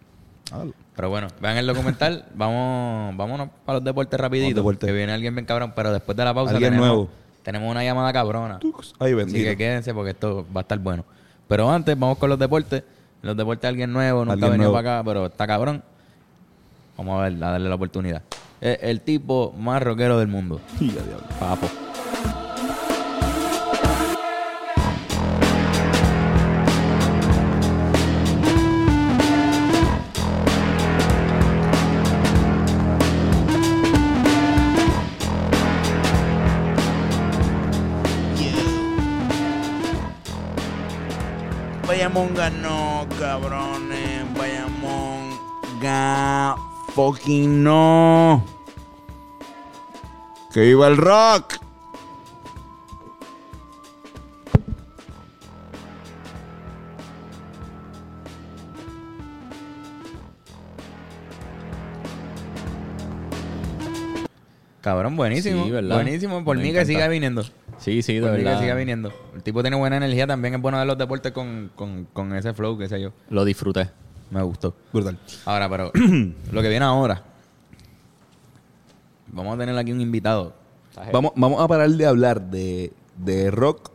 hágalo. 0.51 0.73
Pero 0.95 1.09
bueno, 1.09 1.27
vean 1.41 1.55
el 1.55 1.65
documental. 1.65 2.25
Vamos, 2.35 3.15
vámonos 3.15 3.47
para 3.65 3.77
los 3.77 3.85
deportes 3.85 4.19
rapidito. 4.19 4.57
deportes. 4.57 4.85
Que 4.85 4.93
viene 4.93 5.13
alguien 5.13 5.33
bien 5.33 5.45
cabrón, 5.45 5.71
pero 5.73 5.93
después 5.93 6.17
de 6.17 6.25
la 6.25 6.33
pausa 6.33 6.51
Alguien 6.51 6.71
tenemos, 6.73 6.87
nuevo. 6.89 7.09
tenemos 7.41 7.71
una 7.71 7.81
llamada 7.85 8.11
cabrona. 8.11 8.59
Ay, 8.61 8.71
Así 9.11 9.13
bendito. 9.13 9.49
que 9.49 9.55
quédense 9.55 9.93
porque 9.93 10.11
esto 10.11 10.45
va 10.53 10.59
a 10.59 10.63
estar 10.63 10.77
bueno. 10.79 11.05
Pero 11.47 11.71
antes, 11.71 11.97
vamos 11.97 12.17
con 12.17 12.29
los 12.29 12.37
deportes. 12.37 12.83
Los 13.21 13.37
deportes 13.37 13.65
alguien 13.69 13.93
nuevo, 13.93 14.25
nunca 14.25 14.45
ha 14.45 14.49
venido 14.49 14.73
para 14.73 14.97
acá, 14.97 15.05
pero 15.05 15.27
está 15.27 15.47
cabrón. 15.47 15.81
Vamos 16.99 17.17
a 17.17 17.29
ver, 17.29 17.41
a 17.41 17.51
darle 17.51 17.69
la 17.69 17.75
oportunidad. 17.75 18.23
Es 18.59 18.77
el 18.81 18.99
tipo 18.99 19.53
más 19.57 19.81
rockero 19.81 20.19
del 20.19 20.27
mundo. 20.27 20.59
Diablo. 20.81 21.15
Papo. 21.39 21.69
Bayamón 41.87 42.35
ganó, 42.35 43.07
cabrones. 43.17 44.33
Bayamón 44.37 45.29
ga 45.81 46.68
fucking 46.99 47.63
no. 47.63 48.43
Que 50.53 50.59
viva 50.61 50.87
el 50.87 50.97
rock. 50.97 51.53
Cabrón, 64.81 65.15
buenísimo. 65.15 65.63
Sí, 65.65 65.71
¿verdad? 65.71 65.95
buenísimo. 65.95 66.43
Por 66.43 66.57
Me 66.57 66.63
mí 66.63 66.73
que 66.73 66.85
siga 66.85 67.07
viniendo. 67.07 67.43
Sí, 67.77 68.01
sí, 68.01 68.15
de 68.15 68.21
Por 68.21 68.31
mí 68.31 68.37
que 68.39 68.43
verdad. 68.43 68.59
siga 68.59 68.75
viniendo. 68.75 69.13
El 69.33 69.41
tipo 69.41 69.61
tiene 69.61 69.77
buena 69.77 69.95
energía 69.95 70.27
también. 70.27 70.55
Es 70.55 70.61
bueno 70.61 70.79
de 70.79 70.85
los 70.85 70.97
deportes 70.97 71.31
con, 71.31 71.71
con, 71.75 72.05
con 72.11 72.35
ese 72.35 72.53
flow, 72.53 72.77
qué 72.77 72.89
sé 72.89 72.99
yo. 72.99 73.13
Lo 73.29 73.45
disfruté. 73.45 73.89
Me 74.31 74.41
gustó. 74.43 74.75
Brutal. 74.93 75.17
Ahora, 75.45 75.69
pero 75.69 75.91
lo 76.51 76.61
que 76.61 76.69
viene 76.69 76.85
ahora. 76.85 77.23
Vamos 79.31 79.55
a 79.55 79.57
tener 79.59 79.77
aquí 79.77 79.91
un 79.91 80.01
invitado. 80.01 80.53
Vamos, 81.13 81.31
vamos 81.35 81.61
a 81.61 81.67
parar 81.67 81.89
de 81.89 82.05
hablar 82.05 82.41
de, 82.49 82.91
de 83.17 83.51
rock 83.51 83.91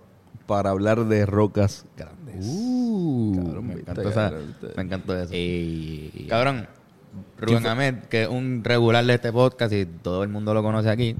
para 0.46 0.70
hablar 0.70 1.04
de 1.06 1.26
rocas 1.26 1.84
grandes. 1.96 2.36
Cabrón, 3.36 3.66
me, 3.66 3.74
encantó 3.74 4.08
esa- 4.08 4.32
me 4.76 4.82
encantó 4.82 5.16
eso. 5.18 5.30
Cabrón, 6.28 6.66
Rubén 7.38 7.66
Ahmed, 7.66 7.94
que 8.10 8.22
es 8.22 8.28
un 8.28 8.62
regular 8.64 9.04
de 9.04 9.14
este 9.14 9.32
podcast 9.32 9.72
y 9.72 9.86
todo 9.86 10.22
el 10.22 10.28
mundo 10.28 10.54
lo 10.54 10.62
conoce 10.62 10.88
aquí, 10.90 11.16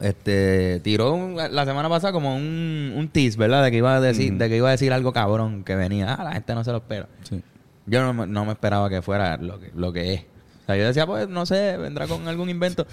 este 0.00 0.80
tiró 0.84 1.14
un- 1.14 1.36
la 1.36 1.64
semana 1.64 1.88
pasada 1.88 2.12
como 2.12 2.36
un, 2.36 2.92
un 2.96 3.08
tease, 3.08 3.36
¿verdad? 3.38 3.64
De 3.64 3.70
que 3.70 3.78
iba 3.78 3.94
a 3.96 4.00
decir, 4.00 4.34
de 4.38 4.48
que 4.48 4.56
iba 4.56 4.68
a 4.68 4.72
decir 4.72 4.92
algo 4.92 5.12
cabrón 5.12 5.64
que 5.64 5.74
venía. 5.76 6.14
Ah, 6.14 6.24
la 6.24 6.32
gente 6.32 6.54
no 6.54 6.62
se 6.62 6.70
lo 6.72 6.78
espera. 6.78 7.08
Sí. 7.22 7.42
Yo 7.88 8.02
no, 8.02 8.12
me- 8.12 8.26
no 8.26 8.44
me 8.44 8.52
esperaba 8.52 8.88
que 8.90 9.02
fuera 9.02 9.36
lo 9.38 9.58
que, 9.58 9.70
lo 9.74 9.92
que 9.92 10.14
es. 10.14 10.20
O 10.20 10.66
sea, 10.66 10.76
yo 10.76 10.86
decía, 10.86 11.06
pues, 11.06 11.28
no 11.28 11.46
sé, 11.46 11.76
vendrá 11.76 12.06
con 12.06 12.26
algún 12.28 12.50
invento. 12.50 12.86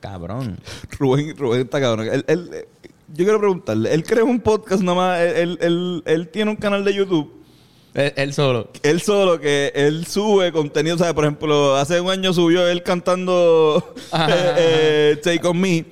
Cabrón. 0.00 0.58
Rubén, 0.98 1.36
Rubén 1.36 1.62
está 1.62 1.80
cabrón. 1.80 2.08
Él, 2.10 2.24
él- 2.28 2.50
eh, 2.54 2.68
yo 3.08 3.24
quiero 3.24 3.38
preguntarle, 3.38 3.92
él 3.94 4.04
crea 4.04 4.22
un 4.24 4.40
podcast 4.40 4.82
nada 4.82 4.96
más, 4.96 5.20
él, 5.20 5.36
él, 5.36 5.58
él- 5.60 6.02
él 6.06 6.28
tiene 6.28 6.50
un 6.50 6.56
canal 6.56 6.84
de 6.84 6.92
YouTube, 6.94 7.32
Él, 7.94 8.32
solo. 8.34 8.70
él 8.82 9.00
solo 9.00 9.40
que 9.40 9.72
él 9.74 10.06
sube 10.06 10.52
contenido, 10.52 10.96
¿sabes? 10.98 11.14
Por 11.14 11.24
ejemplo, 11.24 11.74
hace 11.76 12.00
un 12.00 12.10
año 12.10 12.32
subió 12.34 12.68
él 12.68 12.82
cantando 12.82 13.94
Ajá, 14.12 14.28
eh, 14.30 14.54
eh, 14.58 15.20
Take 15.22 15.46
On 15.46 15.58
Me. 15.58 15.86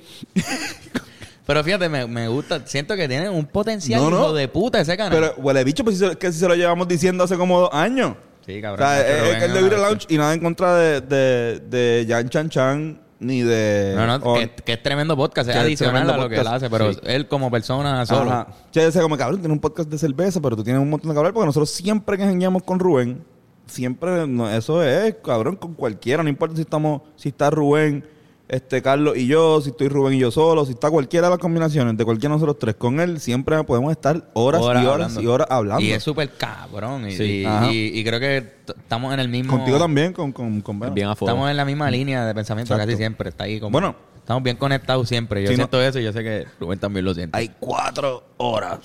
Pero 1.45 1.63
fíjate, 1.63 1.87
me, 1.89 2.05
me 2.07 2.27
gusta. 2.27 2.65
Siento 2.67 2.95
que 2.95 3.07
tiene 3.07 3.29
un 3.29 3.45
potencial 3.45 4.01
No, 4.01 4.09
no. 4.09 4.17
hijo 4.17 4.33
de 4.33 4.47
puta 4.49 4.81
ese 4.81 4.97
canal. 4.97 5.13
Pero, 5.17 5.33
huele 5.37 5.63
bicho, 5.63 5.83
pues 5.83 6.01
que 6.19 6.31
si 6.31 6.39
se 6.39 6.47
lo 6.47 6.55
llevamos 6.55 6.87
diciendo 6.87 7.23
hace 7.23 7.37
como 7.37 7.59
dos 7.61 7.69
años. 7.73 8.15
Sí, 8.47 8.57
O 8.57 8.61
cabrón. 8.61 8.87
sea, 8.87 9.01
es, 9.01 9.21
Rubén 9.21 9.35
es 9.35 9.51
que 9.53 9.75
es 9.75 9.79
Lounge 9.79 10.05
y 10.09 10.17
nada 10.17 10.33
en 10.33 10.39
contra 10.39 10.75
de, 10.75 11.01
de, 11.01 11.59
de 11.59 12.05
Jan 12.09 12.29
Chan 12.29 12.49
Chan 12.49 13.01
ni 13.19 13.41
de... 13.41 13.93
No, 13.95 14.05
no, 14.05 14.33
que, 14.35 14.49
que 14.63 14.73
es 14.73 14.83
tremendo 14.83 15.15
podcast, 15.15 15.49
es 15.49 15.55
Que 15.55 15.61
adicional 15.61 16.09
a 16.09 16.17
lo 16.17 16.29
que 16.29 16.35
podcast, 16.35 16.47
él 16.47 16.53
hace, 16.53 16.69
pero 16.69 16.93
sí. 16.93 16.99
él 17.03 17.27
como 17.27 17.49
persona 17.49 18.05
solo. 18.05 18.31
Ajá. 18.31 18.47
Che, 18.71 18.81
decía 18.81 19.01
como, 19.01 19.17
cabrón, 19.17 19.39
tiene 19.39 19.53
un 19.53 19.59
podcast 19.59 19.89
de 19.89 19.97
cerveza, 19.97 20.39
pero 20.41 20.55
tú 20.55 20.63
tienes 20.63 20.81
un 20.81 20.89
montón 20.89 21.09
de 21.09 21.13
que 21.13 21.17
hablar 21.17 21.33
porque 21.33 21.47
nosotros 21.47 21.69
siempre 21.69 22.17
que 22.17 22.23
jangueamos 22.23 22.63
con 22.63 22.79
Rubén, 22.79 23.23
siempre, 23.65 24.27
no, 24.27 24.49
eso 24.49 24.83
es, 24.83 25.15
cabrón, 25.23 25.55
con 25.55 25.73
cualquiera, 25.73 26.23
no 26.23 26.29
importa 26.29 26.55
si 26.55 26.61
estamos, 26.61 27.01
si 27.15 27.29
está 27.29 27.49
Rubén, 27.49 28.03
este 28.49 28.81
Carlos 28.81 29.17
y 29.17 29.27
yo, 29.27 29.59
si 29.61 29.69
estoy 29.71 29.89
Rubén 29.89 30.13
y 30.13 30.19
yo 30.19 30.31
solo, 30.31 30.65
si 30.65 30.71
está 30.71 30.89
cualquiera 30.89 31.27
de 31.27 31.31
las 31.31 31.39
combinaciones 31.39 31.97
de 31.97 32.05
cualquiera 32.05 32.33
de 32.33 32.39
nosotros 32.39 32.57
tres 32.59 32.75
con 32.75 32.99
él, 32.99 33.19
siempre 33.19 33.61
podemos 33.65 33.91
estar 33.91 34.29
horas, 34.33 34.61
Horas 34.61 34.83
y 34.83 34.85
horas 34.85 34.93
hablando. 35.07 35.21
y 35.21 35.27
horas 35.27 35.47
hablando. 35.49 35.83
Y 35.83 35.91
es 35.91 36.03
súper 36.03 36.29
cabrón. 36.37 37.09
Y, 37.09 37.11
Sí. 37.17 37.23
y- 37.41 37.45
Ajá. 37.45 37.71
y- 37.71 37.99
y 37.99 38.03
creo 38.03 38.19
que 38.19 38.37
estamos 38.67 39.13
en 39.13 39.19
el 39.19 39.27
mismo. 39.29 39.51
Contigo 39.53 39.77
también, 39.77 40.13
con, 40.13 40.31
con, 40.31 40.61
con. 40.61 40.79
Bien 40.93 41.07
a 41.09 41.15
fuego. 41.15 41.31
Estamos 41.33 41.49
en 41.51 41.57
la 41.57 41.65
misma 41.65 41.91
línea 41.91 42.25
de 42.25 42.33
pensamiento 42.33 42.73
Exacto. 42.73 42.87
casi 42.89 42.97
siempre. 42.97 43.29
Está 43.29 43.43
ahí 43.43 43.59
como. 43.59 43.71
Bueno. 43.73 43.95
Estamos 44.17 44.43
bien 44.43 44.57
conectados 44.57 45.07
siempre. 45.07 45.41
Yo 45.43 45.51
no- 45.51 45.55
siento 45.55 45.81
eso 45.81 45.99
y 45.99 46.03
yo 46.03 46.11
sé 46.11 46.21
que 46.23 46.45
Rubén 46.59 46.79
también 46.79 47.05
lo 47.05 47.13
siente. 47.13 47.37
Hay 47.37 47.49
cuatro 47.59 48.23
horas. 48.37 48.79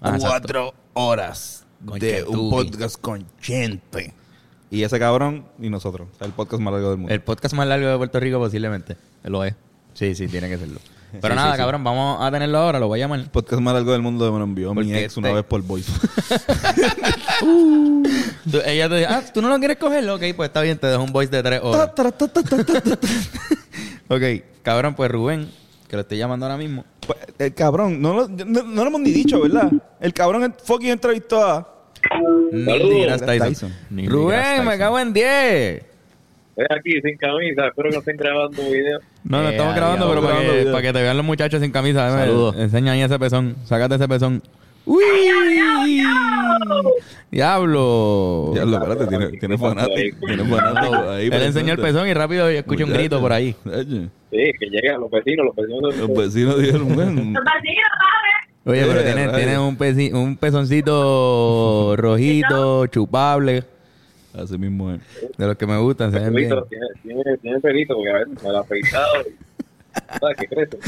Ah, 0.00 0.16
cuatro 0.18 0.72
horas 0.94 1.66
Con 1.84 1.98
de 1.98 2.22
un 2.24 2.48
podcast 2.50 2.98
con 3.00 3.26
gente. 3.40 4.14
Y 4.70 4.82
ese 4.82 4.98
cabrón 4.98 5.44
y 5.60 5.70
nosotros. 5.70 6.08
O 6.14 6.18
sea, 6.18 6.26
el 6.26 6.32
podcast 6.32 6.62
más 6.62 6.72
largo 6.72 6.90
del 6.90 6.98
mundo. 6.98 7.14
El 7.14 7.20
podcast 7.22 7.54
más 7.54 7.66
largo 7.66 7.88
de 7.88 7.96
Puerto 7.96 8.20
Rico 8.20 8.38
posiblemente. 8.38 8.96
Lo 9.24 9.44
es. 9.44 9.54
Sí, 9.94 10.14
sí, 10.14 10.28
tiene 10.28 10.48
que 10.48 10.58
serlo. 10.58 10.78
Pero 11.22 11.32
Sí, 11.32 11.36
nada, 11.36 11.52
sí, 11.52 11.56
sí. 11.56 11.58
cabrón, 11.62 11.82
vamos 11.84 12.18
a 12.20 12.30
tenerlo 12.30 12.58
ahora, 12.58 12.78
lo 12.78 12.86
voy 12.86 13.00
a 13.00 13.04
llamar. 13.04 13.20
El 13.20 13.30
podcast 13.30 13.62
más 13.62 13.72
largo 13.72 13.92
del 13.92 14.02
mundo 14.02 14.30
me 14.30 14.38
lo 14.38 14.44
envió 14.44 14.74
mi 14.74 14.94
ex 14.94 15.16
una 15.16 15.32
vez 15.32 15.42
por 15.44 15.62
voice. 15.62 15.90
Tú- 18.50 18.60
ella 18.64 18.88
te 18.88 18.94
dice, 18.96 19.06
ah, 19.08 19.22
¿tú 19.32 19.40
no 19.40 19.48
lo 19.48 19.58
quieres 19.58 19.78
coger? 19.78 20.08
Ok, 20.10 20.22
pues 20.36 20.48
está 20.48 20.60
bien, 20.60 20.76
te 20.78 20.86
dejo 20.86 21.02
un 21.02 21.12
voice 21.12 21.30
de 21.34 21.42
tres 21.42 21.60
horas. 21.62 21.90
ok, 24.08 24.22
cabrón, 24.62 24.94
pues 24.94 25.10
Rubén, 25.10 25.50
que 25.88 25.96
lo 25.96 26.02
estoy 26.02 26.18
llamando 26.18 26.46
ahora 26.46 26.58
mismo. 26.58 26.84
Pues, 27.06 27.18
el 27.38 27.54
cabrón, 27.54 28.00
no 28.02 28.12
lo, 28.14 28.28
no, 28.28 28.62
no 28.64 28.82
lo 28.82 28.88
hemos 28.88 29.00
ni 29.00 29.10
dicho, 29.10 29.40
¿verdad? 29.40 29.70
El 30.00 30.12
cabrón 30.12 30.54
fucking 30.62 30.90
entrevistó 30.90 31.42
a... 31.44 31.74
DeGrasse 32.52 33.26
Tyson. 33.26 33.48
Tyson. 33.48 33.72
Rubén, 34.06 34.64
me 34.64 34.78
cago 34.78 34.98
en 34.98 35.12
10. 35.12 35.84
Estoy 36.56 36.76
aquí 36.76 37.00
sin 37.02 37.16
camisa, 37.16 37.68
espero 37.68 37.88
que 37.90 37.94
no 37.94 38.00
estén 38.00 38.16
grabando 38.16 38.62
video. 38.68 38.98
No, 39.24 39.42
no 39.42 39.48
Eh, 39.48 39.52
estamos 39.52 39.74
grabando, 39.76 40.08
pero 40.08 40.20
para 40.20 40.34
grabando 40.34 40.52
que, 40.52 40.58
video. 40.58 40.72
para 40.72 40.82
que 40.82 40.92
te 40.92 41.02
vean 41.02 41.16
los 41.16 41.26
muchachos 41.26 41.60
sin 41.62 41.70
camisa. 41.70 42.10
Saludos. 42.10 42.56
Enseña 42.58 42.92
ahí 42.92 43.02
ese 43.02 43.18
pezón. 43.18 43.54
Sácate 43.64 43.94
ese 43.94 44.08
pezón. 44.08 44.42
¡Uy! 44.84 45.04
¡Diablo! 47.30 48.50
Diablo, 48.54 48.76
espérate, 48.78 49.06
tiene, 49.06 49.28
tiene 49.38 49.58
fanático. 49.58 50.26
Tiene 50.26 50.44
fanático 50.44 51.10
ahí. 51.10 51.26
Él 51.26 51.42
enseña 51.42 51.72
el 51.74 51.78
pezón 51.78 52.08
y 52.08 52.14
rápido 52.14 52.48
escucha 52.48 52.84
un 52.84 52.92
grito 52.92 53.20
por 53.20 53.32
ahí. 53.32 53.54
Sí, 53.64 54.50
que 54.58 54.66
llegan 54.70 55.00
los 55.00 55.10
vecinos, 55.10 55.46
los 55.46 55.56
vecinos. 55.56 55.96
Los 55.96 56.16
vecinos 56.16 56.58
dijeron, 56.58 56.94
bueno, 56.94 57.40
Oye, 58.70 58.84
pero 58.86 59.02
tiene, 59.02 59.26
rayos. 59.26 59.36
tiene 59.36 59.58
un, 59.58 59.78
pezi- 59.78 60.12
un 60.12 60.36
pezoncito 60.36 61.94
rojito, 61.98 62.86
chupable. 62.86 63.64
así 64.34 64.58
mismo 64.58 64.92
es. 64.92 65.00
De 65.36 65.46
los 65.46 65.56
que 65.56 65.66
me 65.66 65.76
gustan, 65.78 66.12
se 66.12 66.18
ven 66.20 66.34
bien. 66.34 66.48
Tiene, 66.68 66.86
tiene, 67.02 67.36
tiene 67.38 67.60
pelito, 67.60 67.94
porque 67.94 68.10
a 68.10 68.14
veces 68.18 68.42
me 68.42 68.50
lo 68.50 68.58
ha 68.58 68.60
afeitado 68.60 69.06
y... 69.22 69.34
¿Sabes 70.20 70.36
qué 70.38 70.46
crece? 70.46 70.78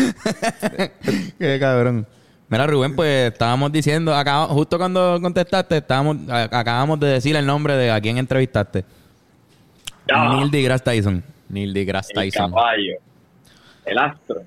Qué 1.39 1.59
cabrón. 1.59 2.07
Mira, 2.49 2.67
Rubén, 2.67 2.95
pues 2.97 3.33
estábamos 3.33 3.71
diciendo, 3.73 4.15
acá, 4.15 4.45
justo 4.47 4.77
cuando 4.79 5.19
contestaste, 5.21 5.79
estábamos, 5.79 6.17
a- 6.29 6.45
acabamos 6.59 6.99
de 7.01 7.07
decir 7.09 7.35
el 7.37 7.47
nombre 7.47 7.75
de 7.77 7.91
a 7.91 8.01
quién 8.01 8.19
entrevistaste. 8.19 8.85
Ah. 10.13 10.35
Neil 10.37 10.51
deGrasse 10.51 10.85
Tyson. 10.85 11.23
Neil 11.49 11.73
deGrasse 11.73 12.13
El 12.15 12.21
Tyson. 12.21 12.51
caballo. 12.51 12.95
El 13.85 13.99
astro. 13.99 14.43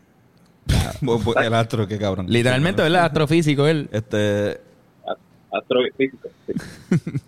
El 1.44 1.54
astro, 1.54 1.88
qué 1.88 1.98
cabrón. 1.98 2.28
Literalmente, 2.30 2.82
¿verdad? 2.82 3.06
Astrofísico 3.06 3.68
él. 3.68 3.90
Este, 3.92 4.60
Astrofísico. 5.52 6.30
sí. 6.48 6.54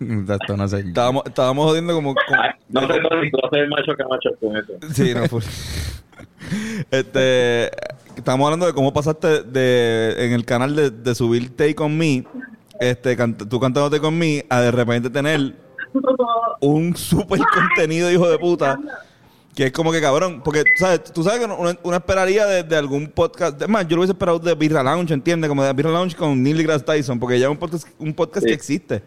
Exacto, 0.00 0.56
no 0.56 0.66
sé. 0.68 0.80
estábamos, 0.80 1.22
estábamos 1.26 1.66
jodiendo 1.66 1.94
como... 1.94 2.14
como- 2.14 2.40
Ay, 2.42 2.50
no 2.68 2.80
sé 2.86 2.94
si 2.94 3.30
tú 3.30 3.38
haces 3.46 3.68
macho 3.68 3.92
que 3.96 4.04
macho 4.04 4.30
con 4.40 4.56
eso. 4.56 4.72
Sí, 4.92 5.14
no 5.14 5.26
fue. 5.28 5.42
este, 6.90 7.66
estamos 8.16 8.44
hablando 8.46 8.66
de 8.66 8.72
cómo 8.72 8.92
pasaste 8.92 9.42
de 9.42 10.14
en 10.26 10.32
el 10.32 10.44
canal 10.44 10.74
de, 10.74 10.90
de 10.90 11.14
subir 11.14 11.54
Take 11.56 11.76
On 11.78 11.96
Me, 11.96 12.24
este, 12.80 13.16
cant- 13.16 13.48
tú 13.48 13.60
cantando 13.60 13.90
Take 13.90 14.06
On 14.06 14.16
Me, 14.18 14.44
a 14.48 14.60
de 14.60 14.70
repente 14.70 15.10
tener 15.10 15.54
un 16.60 16.96
super 16.96 17.40
contenido, 17.40 18.10
hijo 18.10 18.28
de 18.28 18.38
puta, 18.38 18.78
que 19.56 19.64
es 19.64 19.72
como 19.72 19.90
que 19.90 20.00
cabrón, 20.02 20.42
porque 20.44 20.62
sabes, 20.78 21.02
tú 21.04 21.22
sabes 21.24 21.40
que 21.40 21.46
uno, 21.46 21.72
uno 21.82 21.96
esperaría 21.96 22.44
de, 22.46 22.62
de 22.62 22.76
algún 22.76 23.08
podcast, 23.08 23.60
es 23.60 23.68
más, 23.68 23.88
yo 23.88 23.96
lo 23.96 24.02
hubiese 24.02 24.12
esperado 24.12 24.38
de 24.38 24.54
Birra 24.54 24.82
Lounge, 24.82 25.14
¿entiendes? 25.14 25.48
Como 25.48 25.64
de 25.64 25.72
Birra 25.72 25.90
Lounge 25.90 26.14
con 26.14 26.40
Neil 26.42 26.58
deGrasse 26.58 26.84
Tyson, 26.84 27.18
porque 27.18 27.38
ya 27.40 27.46
es 27.46 27.50
un 27.50 27.56
podcast, 27.56 27.88
un 27.98 28.12
podcast 28.14 28.44
Sí. 28.44 28.48
que 28.50 28.54
existe. 28.54 29.02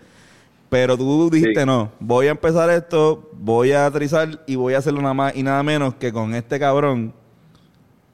Pero 0.70 0.98
tú 0.98 1.30
dijiste, 1.30 1.62
Sí. 1.62 1.66
no, 1.66 1.92
voy 2.00 2.28
a 2.28 2.32
empezar 2.32 2.70
esto, 2.72 3.30
voy 3.34 3.72
a 3.74 3.86
aterrizar 3.86 4.44
y 4.48 4.56
voy 4.56 4.74
a 4.74 4.80
hacerlo 4.80 5.02
nada 5.02 5.14
más 5.14 5.36
y 5.36 5.44
nada 5.44 5.62
menos 5.64 5.94
que 5.96 6.12
con 6.12 6.34
este 6.36 6.60
cabrón. 6.60 7.14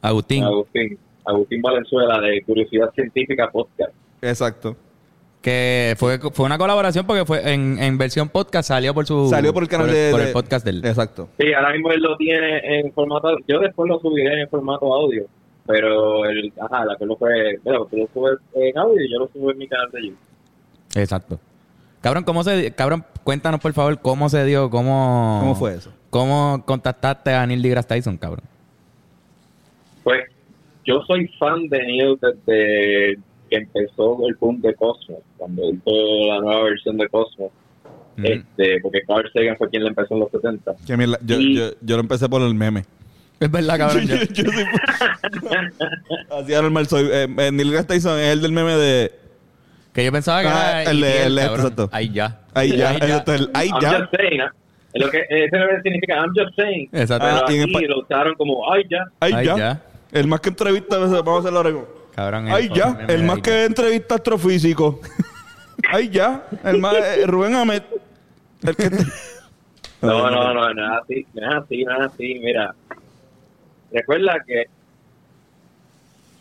Agustín. 0.01 0.43
Agustín. 0.43 0.99
Agustín 1.25 1.61
Valenzuela 1.61 2.19
de 2.19 2.43
Curiosidad 2.43 2.91
Científica 2.93 3.49
Podcast. 3.51 3.93
Exacto. 4.21 4.75
Que 5.45 5.93
fue, 5.99 6.17
fue 6.17 6.43
una 6.43 6.57
colaboración 6.57 7.05
porque 7.05 7.23
fue 7.23 7.53
en, 7.53 7.77
en 7.77 7.99
versión 7.99 8.29
podcast, 8.29 8.69
salió 8.69 8.95
por 8.95 9.05
su. 9.05 9.29
Salió 9.29 9.53
por 9.53 9.61
el 9.61 9.69
canal 9.69 9.91
de, 9.91 10.09
por 10.09 10.19
el 10.19 10.33
podcast 10.33 10.65
del. 10.65 10.83
Exacto. 10.83 11.29
Sí, 11.37 11.53
ahora 11.53 11.71
mismo 11.71 11.91
él 11.91 12.01
lo 12.01 12.17
tiene 12.17 12.79
en 12.79 12.91
formato. 12.91 13.37
Yo 13.47 13.59
después 13.59 13.87
lo 13.87 13.99
subiré 13.99 14.41
en 14.41 14.49
formato 14.49 14.91
audio. 14.91 15.27
Pero 15.67 16.25
el. 16.25 16.51
Ajá, 16.59 16.83
la 16.85 16.95
que 16.97 17.05
lo 17.05 17.15
fue. 17.15 17.59
Bueno, 17.63 17.85
tú 17.85 17.97
lo 17.97 18.09
subes 18.11 18.39
en 18.55 18.75
audio 18.75 18.99
y 18.99 19.11
yo 19.11 19.19
lo 19.19 19.27
subo 19.27 19.51
en 19.51 19.59
mi 19.59 19.67
canal 19.67 19.91
de 19.91 20.01
YouTube. 20.07 20.17
Exacto. 20.95 21.39
Cabrón, 22.01 22.23
¿cómo 22.23 22.43
se 22.43 22.71
Cabrón, 22.71 23.05
cuéntanos 23.23 23.61
por 23.61 23.73
favor 23.73 24.01
cómo 24.01 24.29
se 24.29 24.45
dio, 24.45 24.71
cómo. 24.71 25.37
¿Cómo 25.41 25.53
fue 25.53 25.75
eso? 25.75 25.93
¿Cómo 26.09 26.63
contactaste 26.65 27.31
a 27.31 27.45
Neil 27.45 27.61
deGrasse 27.61 27.89
Tyson, 27.89 28.17
cabrón? 28.17 28.45
Pues 30.03 30.23
yo 30.85 31.03
soy 31.05 31.27
fan 31.37 31.67
de 31.67 31.77
Neil 31.85 32.17
desde 32.19 33.19
que 33.57 33.79
empezó 33.79 34.17
el 34.27 34.35
boom 34.35 34.61
de 34.61 34.73
Cosmos, 34.75 35.19
cuando 35.37 35.63
hizo 35.69 36.27
la 36.27 36.39
nueva 36.41 36.63
versión 36.63 36.97
de 36.97 37.07
Cosmos. 37.09 37.51
Mm. 38.17 38.25
Este, 38.25 38.79
porque 38.81 39.01
Carl 39.05 39.29
Sagan 39.33 39.57
fue 39.57 39.69
quien 39.69 39.83
la 39.83 39.89
empezó 39.89 40.13
en 40.13 40.19
los 40.21 40.31
70. 40.31 40.73
Que 40.87 41.17
yo, 41.25 41.39
Y- 41.39 41.55
yo, 41.57 41.69
yo 41.81 41.95
lo 41.97 42.01
empecé 42.01 42.29
por 42.29 42.41
el 42.41 42.53
meme. 42.55 42.85
Es 43.39 43.51
verdad, 43.51 43.77
cabrón. 43.77 44.07
yo- 44.07 44.15
Yo 44.15 44.43
soy- 44.51 44.65
Así 46.31 46.51
era 46.53 46.61
normal 46.61 46.87
soy. 46.87 47.05
Eh, 47.11 47.27
eh, 47.37 47.51
Neil 47.51 47.85
Tyson 47.85 48.17
es 48.19 48.27
el 48.33 48.41
del 48.41 48.51
meme 48.53 48.73
de. 48.75 49.11
que 49.93 50.05
yo 50.05 50.11
pensaba 50.11 50.41
que 50.41 50.47
Ah, 50.47 50.81
era. 50.83 50.91
el 50.91 51.03
el 51.03 51.37
exacto. 51.39 51.89
Ahí 51.91 52.09
ya. 52.13 52.39
Ahí 52.53 52.75
ya. 52.77 52.89
Ahí 52.91 52.99
ya. 52.99 53.05
exacto, 53.07 53.33
el 53.33 53.49
Ahí 53.53 53.67
I'm 53.69 53.81
ya. 53.81 53.99
just 53.99 54.15
saying, 54.15 54.41
¿ah? 54.41 54.53
Lo 54.93 55.09
que 55.09 55.19
ese 55.29 55.57
nombre 55.57 55.81
significa 55.83 56.15
I'm 56.15 56.31
just 56.35 56.55
saying. 56.55 56.89
Exacto. 56.93 57.25
Ah, 57.29 57.45
y 57.51 57.55
en 57.57 57.71
lo 57.89 57.99
usaron 58.01 58.33
como 58.35 58.71
ay 58.71 58.83
ya. 58.89 59.03
Ahí 59.19 59.33
Ahí 59.33 59.45
ya. 59.45 59.57
ya. 59.57 59.83
El 60.13 60.27
más 60.27 60.39
que 60.39 60.49
entrevista, 60.49 60.97
vamos 60.97 61.13
a 61.13 61.39
hacerlo 61.39 61.57
ahora 61.57 61.71
mismo. 61.71 61.87
Cabrón. 62.15 62.47
Ahí 62.47 62.69
ya. 62.73 62.97
El 63.07 63.21
de 63.21 63.27
más 63.27 63.39
que 63.39 63.65
entrevista 63.65 64.15
astrofísico. 64.15 65.01
Ahí 65.91 66.09
ya. 66.09 66.47
El 66.63 66.79
más. 66.79 66.95
eh, 66.95 67.27
Rubén 67.27 67.55
Ahmed. 67.55 67.83
El 68.63 68.75
que. 68.75 68.89
No, 70.01 70.29
no, 70.29 70.53
no, 70.53 70.73
no 70.73 70.95
es 70.95 71.01
así, 71.01 71.25
no 71.33 71.49
es 71.49 71.55
así, 71.63 71.83
no 71.83 71.91
es 71.93 72.01
así. 72.13 72.39
Mira, 72.39 72.75
recuerda 73.91 74.37
que, 74.45 74.65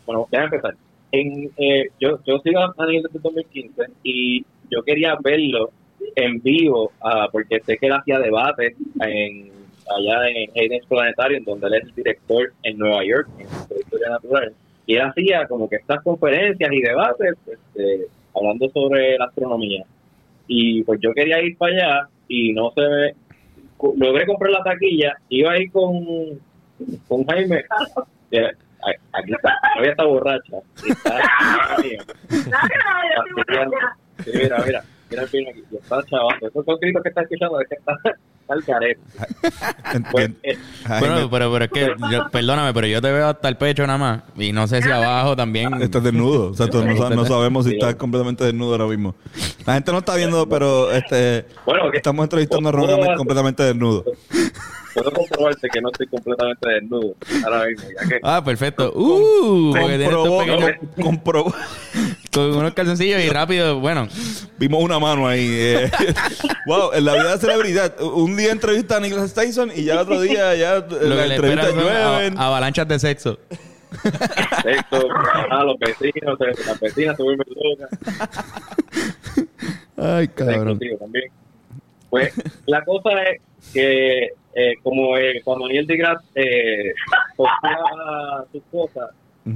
bueno, 0.05 0.27
déjame 0.31 0.55
empezar. 0.55 0.75
En, 1.11 1.51
eh, 1.57 1.89
yo, 1.99 2.19
yo 2.25 2.39
sigo 2.39 2.59
a 2.59 2.73
Daniel 2.77 3.03
desde 3.03 3.19
2015 3.19 3.83
y 4.03 4.45
yo 4.69 4.83
quería 4.83 5.15
verlo 5.23 5.71
en 6.15 6.41
vivo 6.41 6.91
ah, 7.01 7.27
porque 7.31 7.59
sé 7.65 7.77
que 7.77 7.87
él 7.87 7.93
hacía 7.93 8.19
debates 8.19 8.75
en, 9.01 9.51
allá 9.97 10.27
en 10.29 10.51
Hayden 10.55 10.81
Planetario, 10.87 11.37
en 11.37 11.45
donde 11.45 11.67
él 11.67 11.73
es 11.75 11.83
el 11.85 11.95
director 11.95 12.53
en 12.63 12.77
Nueva 12.77 13.03
York, 13.05 13.27
en 13.39 13.47
la 13.47 13.79
historia 13.79 14.09
natural. 14.09 14.53
Y 14.85 14.95
él 14.95 15.01
hacía 15.01 15.47
como 15.47 15.67
que 15.69 15.77
estas 15.77 16.03
conferencias 16.03 16.71
y 16.71 16.81
debates 16.81 17.35
este, 17.47 18.07
hablando 18.35 18.69
sobre 18.69 19.17
la 19.17 19.25
astronomía. 19.25 19.83
Y 20.47 20.83
pues 20.83 20.99
yo 21.01 21.13
quería 21.13 21.41
ir 21.41 21.57
para 21.57 21.73
allá 21.73 22.09
y 22.27 22.53
no 22.53 22.71
se 22.71 22.81
ve 22.81 23.15
logré 23.97 24.25
comprar 24.25 24.51
la 24.51 24.63
taquilla, 24.63 25.17
iba 25.29 25.51
a 25.51 25.59
ir 25.59 25.71
con, 25.71 26.05
con 27.07 27.25
Jaime. 27.25 27.65
Eh, 28.31 28.51
Aquí 29.13 29.33
está, 29.33 29.53
todavía 29.73 29.91
está 29.91 30.03
borracha. 30.03 30.57
Está, 30.87 31.77
mira, 34.33 34.63
mira, 34.65 34.83
mira 35.09 35.23
el 35.23 35.29
pino 35.29 35.49
aquí. 35.49 35.63
y 35.71 35.75
Está 35.75 36.03
chaval. 36.03 36.35
Esos 36.41 36.65
son 36.65 36.77
gritos 36.79 37.03
que 37.03 37.09
está 37.09 37.21
escuchando 37.21 37.59
es 37.61 37.67
que 37.69 37.75
está, 37.75 37.93
carete. 38.65 38.99
Pues, 40.11 40.25
Entiendo. 40.25 40.37
eh, 40.43 40.57
Bueno, 40.99 41.29
pero, 41.31 41.51
pero 41.51 41.65
es 41.65 41.71
que, 41.71 41.95
yo- 42.11 42.29
perdóname, 42.31 42.73
pero 42.73 42.87
yo 42.87 43.01
te 43.01 43.11
veo 43.11 43.27
hasta 43.27 43.47
el 43.49 43.57
pecho 43.57 43.85
nada 43.87 43.97
más. 43.97 44.21
Y 44.37 44.51
no 44.51 44.67
sé 44.67 44.81
si 44.81 44.89
abajo 44.91 45.35
también. 45.35 45.73
Estás 45.81 46.03
desnudo. 46.03 46.51
O 46.51 46.53
sea, 46.53 46.67
tú 46.67 46.83
no, 46.83 47.09
no 47.09 47.25
sabemos 47.25 47.65
si 47.65 47.73
estás 47.73 47.95
completamente 47.95 48.43
desnudo 48.45 48.73
ahora 48.73 48.85
mismo. 48.85 49.15
La 49.65 49.73
gente 49.75 49.91
no 49.91 49.97
está 49.99 50.15
viendo, 50.15 50.47
pero 50.47 50.91
este 50.91 51.45
bueno, 51.65 51.89
que 51.91 51.97
estamos 51.97 52.23
entrevistando 52.23 52.69
a 52.69 52.71
Ahmed 52.73 53.17
completamente 53.17 53.63
desnudo. 53.63 54.03
Puedo 54.93 55.11
comprobarte 55.11 55.67
que 55.73 55.81
no 55.81 55.89
estoy 55.89 56.07
completamente 56.07 56.69
desnudo 56.69 57.15
ahora 57.43 57.65
mismo, 57.65 57.83
ya 57.99 58.07
que 58.07 58.19
Ah, 58.23 58.41
perfecto. 58.45 58.93
Uh, 58.95 59.73
Comprobó, 59.73 60.41
comprobó. 61.01 61.53
Con 62.35 62.55
unos 62.57 62.73
calzoncillos 62.73 63.21
y 63.23 63.29
rápido, 63.29 63.79
bueno. 63.79 64.07
Vimos 64.59 64.83
una 64.83 64.99
mano 64.99 65.27
ahí. 65.27 65.47
eh. 65.49 65.91
wow, 66.67 66.91
en 66.93 67.05
la 67.05 67.13
vida 67.13 67.31
de 67.33 67.37
celebridad. 67.39 67.99
Un 68.01 68.35
día 68.37 68.51
entrevista 68.51 68.97
a 68.97 68.99
Nicholas 68.99 69.33
Tyson 69.33 69.71
y 69.75 69.85
ya 69.85 69.93
el 69.93 69.99
otro 69.99 70.21
día 70.21 70.53
ya 70.55 70.75
Lo 70.79 71.15
la 71.15 71.25
entrevista 71.33 71.71
llueven. 71.71 72.37
a- 72.37 72.47
avalanchas 72.47 72.87
de 72.87 72.99
sexo. 72.99 73.39
esto, 74.65 75.07
a 75.49 75.63
los 75.63 75.79
vecinos, 75.79 76.37
se- 76.37 76.65
las 76.67 76.79
vecinas 76.79 77.15
se 77.17 77.23
vuelven 77.23 77.47
locas. 77.55 77.89
Ay, 79.97 80.27
contigo 80.27 80.97
también. 80.99 81.25
Pues 82.09 82.33
la 82.65 82.83
cosa 82.83 83.09
es 83.23 83.41
que 83.73 84.29
eh, 84.53 84.73
como 84.83 85.17
eh, 85.17 85.41
cuando 85.43 85.67
Neil 85.67 85.87
deGrasse 85.87 86.23
eh, 86.35 86.93
posteaba 87.37 88.45
sus 88.51 88.61
cosas, 88.71 89.09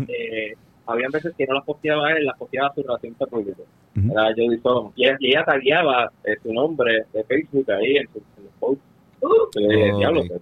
eh, 0.08 0.54
habían 0.92 1.12
veces 1.12 1.34
que 1.38 1.46
no 1.46 1.56
las 1.56 1.66
posteaba 1.66 2.12
él, 2.14 2.26
las 2.26 2.38
posteaba 2.38 2.74
su 2.74 2.82
relación 2.84 3.14
público. 3.16 3.64
Era 4.12 4.30
Jodie. 4.36 4.60
Y 4.96 5.06
ella, 5.06 5.18
y 5.20 5.28
ella 5.30 5.44
tagueaba 5.46 6.12
eh, 6.24 6.36
su 6.44 6.54
nombre 6.54 7.06
de 7.14 7.24
Facebook 7.26 7.70
ahí 7.72 7.98
en, 7.98 8.08
su, 8.12 8.18
en 8.38 8.44
los 8.46 8.54
posts. 8.60 8.84
Le 9.56 9.68
dije, 9.76 9.94
diablo, 9.98 10.24
pues, 10.28 10.42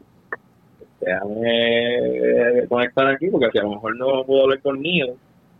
déjame 1.02 2.68
conectar 2.68 3.08
aquí 3.08 3.28
porque 3.30 3.50
si 3.52 3.58
a 3.60 3.64
lo 3.64 3.70
mejor 3.72 3.96
no 3.98 4.24
puedo 4.26 4.44
hablar 4.44 4.62
con 4.62 4.82
Neil, 4.82 5.14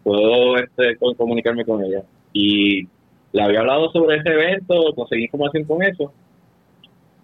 puedo 0.04 0.58
este, 0.58 0.96
co- 0.98 1.16
comunicarme 1.16 1.66
con 1.66 1.84
ella. 1.84 2.04
Y 2.34 2.88
le 3.34 3.42
había 3.42 3.60
hablado 3.62 3.92
sobre 3.92 4.18
ese 4.18 4.30
evento, 4.30 4.94
conseguí 4.96 5.24
información 5.24 5.64
con 5.66 5.84
eso, 5.84 6.12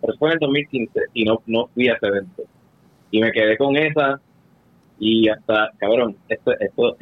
pero 0.01 0.13
fue 0.17 0.29
en 0.29 0.33
el 0.33 0.39
2015 0.39 0.99
y 1.13 1.25
no, 1.25 1.41
no 1.47 1.67
fui 1.73 1.87
a 1.89 1.93
ese 1.93 2.07
evento. 2.07 2.43
Y 3.11 3.21
me 3.21 3.31
quedé 3.31 3.57
con 3.57 3.75
esa 3.77 4.19
y 4.99 5.27
hasta, 5.29 5.71
cabrón, 5.77 6.15
esto, 6.29 6.51
esto, 6.59 6.97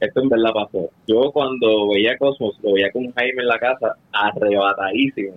esto 0.00 0.20
en 0.22 0.28
verdad 0.28 0.52
pasó. 0.54 0.90
Yo 1.06 1.30
cuando 1.32 1.88
veía 1.88 2.16
Cosmos, 2.18 2.56
lo 2.62 2.72
veía 2.74 2.90
con 2.92 3.10
Jaime 3.12 3.42
en 3.42 3.48
la 3.48 3.58
casa, 3.58 3.96
arrebatadísimo. 4.12 5.34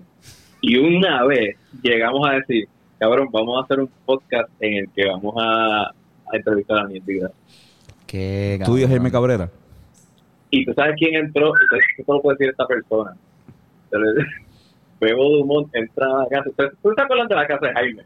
Y 0.61 0.77
una 0.77 1.23
vez 1.25 1.55
llegamos 1.81 2.27
a 2.29 2.33
decir, 2.35 2.67
cabrón, 2.99 3.29
vamos 3.31 3.59
a 3.59 3.63
hacer 3.63 3.79
un 3.79 3.89
podcast 4.05 4.49
en 4.59 4.73
el 4.77 4.89
que 4.95 5.07
vamos 5.07 5.33
a, 5.37 5.83
a 5.87 5.93
entrevistar 6.33 6.79
a 6.79 6.83
mi 6.87 6.97
entidad. 6.97 7.31
Qué 8.07 8.59
Tú 8.65 8.77
y. 8.77 8.85
Jaime 8.85 9.11
Cabrera. 9.11 9.49
Y 10.49 10.65
tú 10.65 10.73
sabes 10.73 10.95
quién 10.97 11.15
entró, 11.15 11.53
¿qué 11.97 12.03
solo 12.03 12.21
puede 12.21 12.37
decir 12.37 12.51
esta 12.51 12.65
persona? 12.67 13.15
Bebo 14.99 15.29
Dumont 15.37 15.73
entra 15.75 16.05
a 16.05 16.19
la 16.23 16.27
casa. 16.27 16.49
¿Tú- 16.55 16.77
¿Tú 16.83 16.95
te 16.95 17.01
acuerdas 17.01 17.27
de 17.29 17.35
la 17.35 17.47
casa 17.47 17.67
de 17.67 17.73
Jaime? 17.73 18.03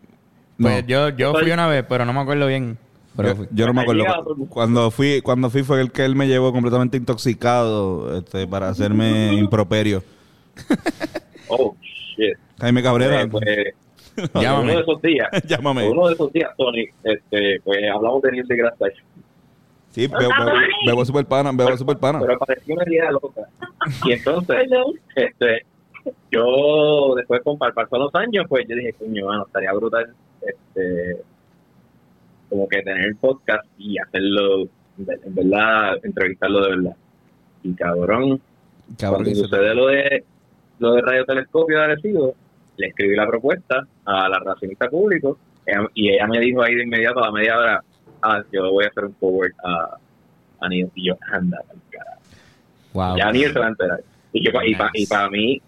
Pues 0.61 0.83
No. 0.83 0.87
yo, 0.87 1.09
yo 1.09 1.33
fui 1.33 1.51
una 1.51 1.67
vez, 1.67 1.83
pero 1.89 2.05
no 2.05 2.13
me 2.13 2.21
acuerdo 2.21 2.47
bien. 2.47 2.77
Pero 3.15 3.35
Yo, 3.35 3.45
yo 3.51 3.67
no 3.67 3.73
me 3.73 3.81
acuerdo. 3.81 4.03
Cuando 4.49 4.91
fui, 4.91 5.21
cuando 5.21 5.49
fui 5.49 5.63
fue 5.63 5.79
el 5.81 5.91
que 5.91 6.03
él 6.03 6.15
me 6.15 6.27
llevó 6.27 6.51
completamente 6.51 6.97
intoxicado 6.97 8.17
este, 8.17 8.45
para 8.47 8.69
hacerme 8.69 9.33
improperio. 9.37 10.03
Oh, 11.47 11.75
shit. 11.81 12.37
Jaime 12.59 12.81
Cabrera, 12.83 13.21
Eh, 13.21 13.27
pues, 13.27 13.45
Llámame. 14.33 14.63
uno 14.71 14.75
de 14.75 14.81
esos 14.81 15.01
días, 15.01 15.27
llámame. 15.47 15.89
uno 15.89 16.07
de 16.07 16.13
esos 16.13 16.31
días, 16.31 16.49
Tony, 16.57 16.85
este, 17.03 17.59
pues 17.63 17.79
hablamos 17.93 18.21
de 18.21 18.31
Neil 18.31 18.47
deGrasse 18.47 18.77
Tyson. 18.79 19.05
Sí, 19.91 20.07
bebo, 20.07 20.19
bebo, 20.29 20.51
bebo 20.85 21.05
super 21.05 21.25
pana, 21.25 21.51
bebo 21.53 21.75
super 21.77 21.97
pana. 21.97 22.19
pero 22.19 22.37
parecía 22.37 22.75
una 22.75 22.83
idea 22.87 23.11
loca. 23.11 23.41
Y 24.05 24.11
entonces, 24.13 24.57
este, 25.15 25.65
yo 26.31 27.13
después 27.15 27.41
con 27.43 27.57
pasar 27.57 27.87
los 27.91 28.13
años, 28.15 28.45
pues 28.49 28.65
yo 28.67 28.75
dije, 28.75 28.93
coño, 28.93 29.25
mano, 29.27 29.45
estaría 29.47 29.71
brutal, 29.73 30.13
este, 30.41 31.21
como 32.55 32.67
que 32.69 32.81
tener 32.83 33.05
el 33.05 33.15
podcast 33.17 33.65
y 33.77 33.97
hacerlo, 33.99 34.63
en 34.97 35.35
verdad, 35.35 35.97
entrevistarlo 36.03 36.61
de 36.61 36.69
verdad. 36.69 36.95
Y 37.63 37.73
cabrón, 37.73 38.39
Cabrón, 38.97 39.23
cuando 39.23 39.41
sucede 39.41 39.75
lo 39.75 39.87
de 39.87 40.23
lo 40.79 40.93
de 40.93 41.01
radiotelescopio 41.01 41.77
de 41.77 41.83
Arecibo, 41.83 42.35
le 42.77 42.87
escribí 42.87 43.15
la 43.15 43.27
propuesta 43.27 43.85
a 44.05 44.29
la 44.29 44.39
relacionista 44.39 44.89
público 44.89 45.37
y 45.93 46.09
ella 46.13 46.27
me 46.27 46.39
dijo 46.39 46.61
ahí 46.61 46.75
de 46.75 46.83
inmediato 46.83 47.19
a 47.23 47.27
la 47.27 47.31
media 47.31 47.57
hora, 47.57 47.83
ah, 48.21 48.43
yo 48.51 48.71
voy 48.71 48.85
a 48.85 48.87
hacer 48.87 49.05
un 49.05 49.15
forward 49.15 49.51
a, 49.63 49.97
a 50.61 50.69
Neil. 50.69 50.89
Y 50.95 51.07
yo, 51.07 51.17
anda, 51.31 51.57
carajo. 51.89 52.21
Wow. 52.93 53.17
Ya 53.17 53.31
Neil 53.31 53.51
se 53.51 53.59
va 53.59 53.65
a 53.65 53.69
enterar. 53.69 53.99
Y, 54.31 54.49
pa- 54.51 54.65
y, 54.65 54.75
pa- 54.75 54.91
y 54.93 55.07
para 55.07 55.29
mí, 55.29 55.61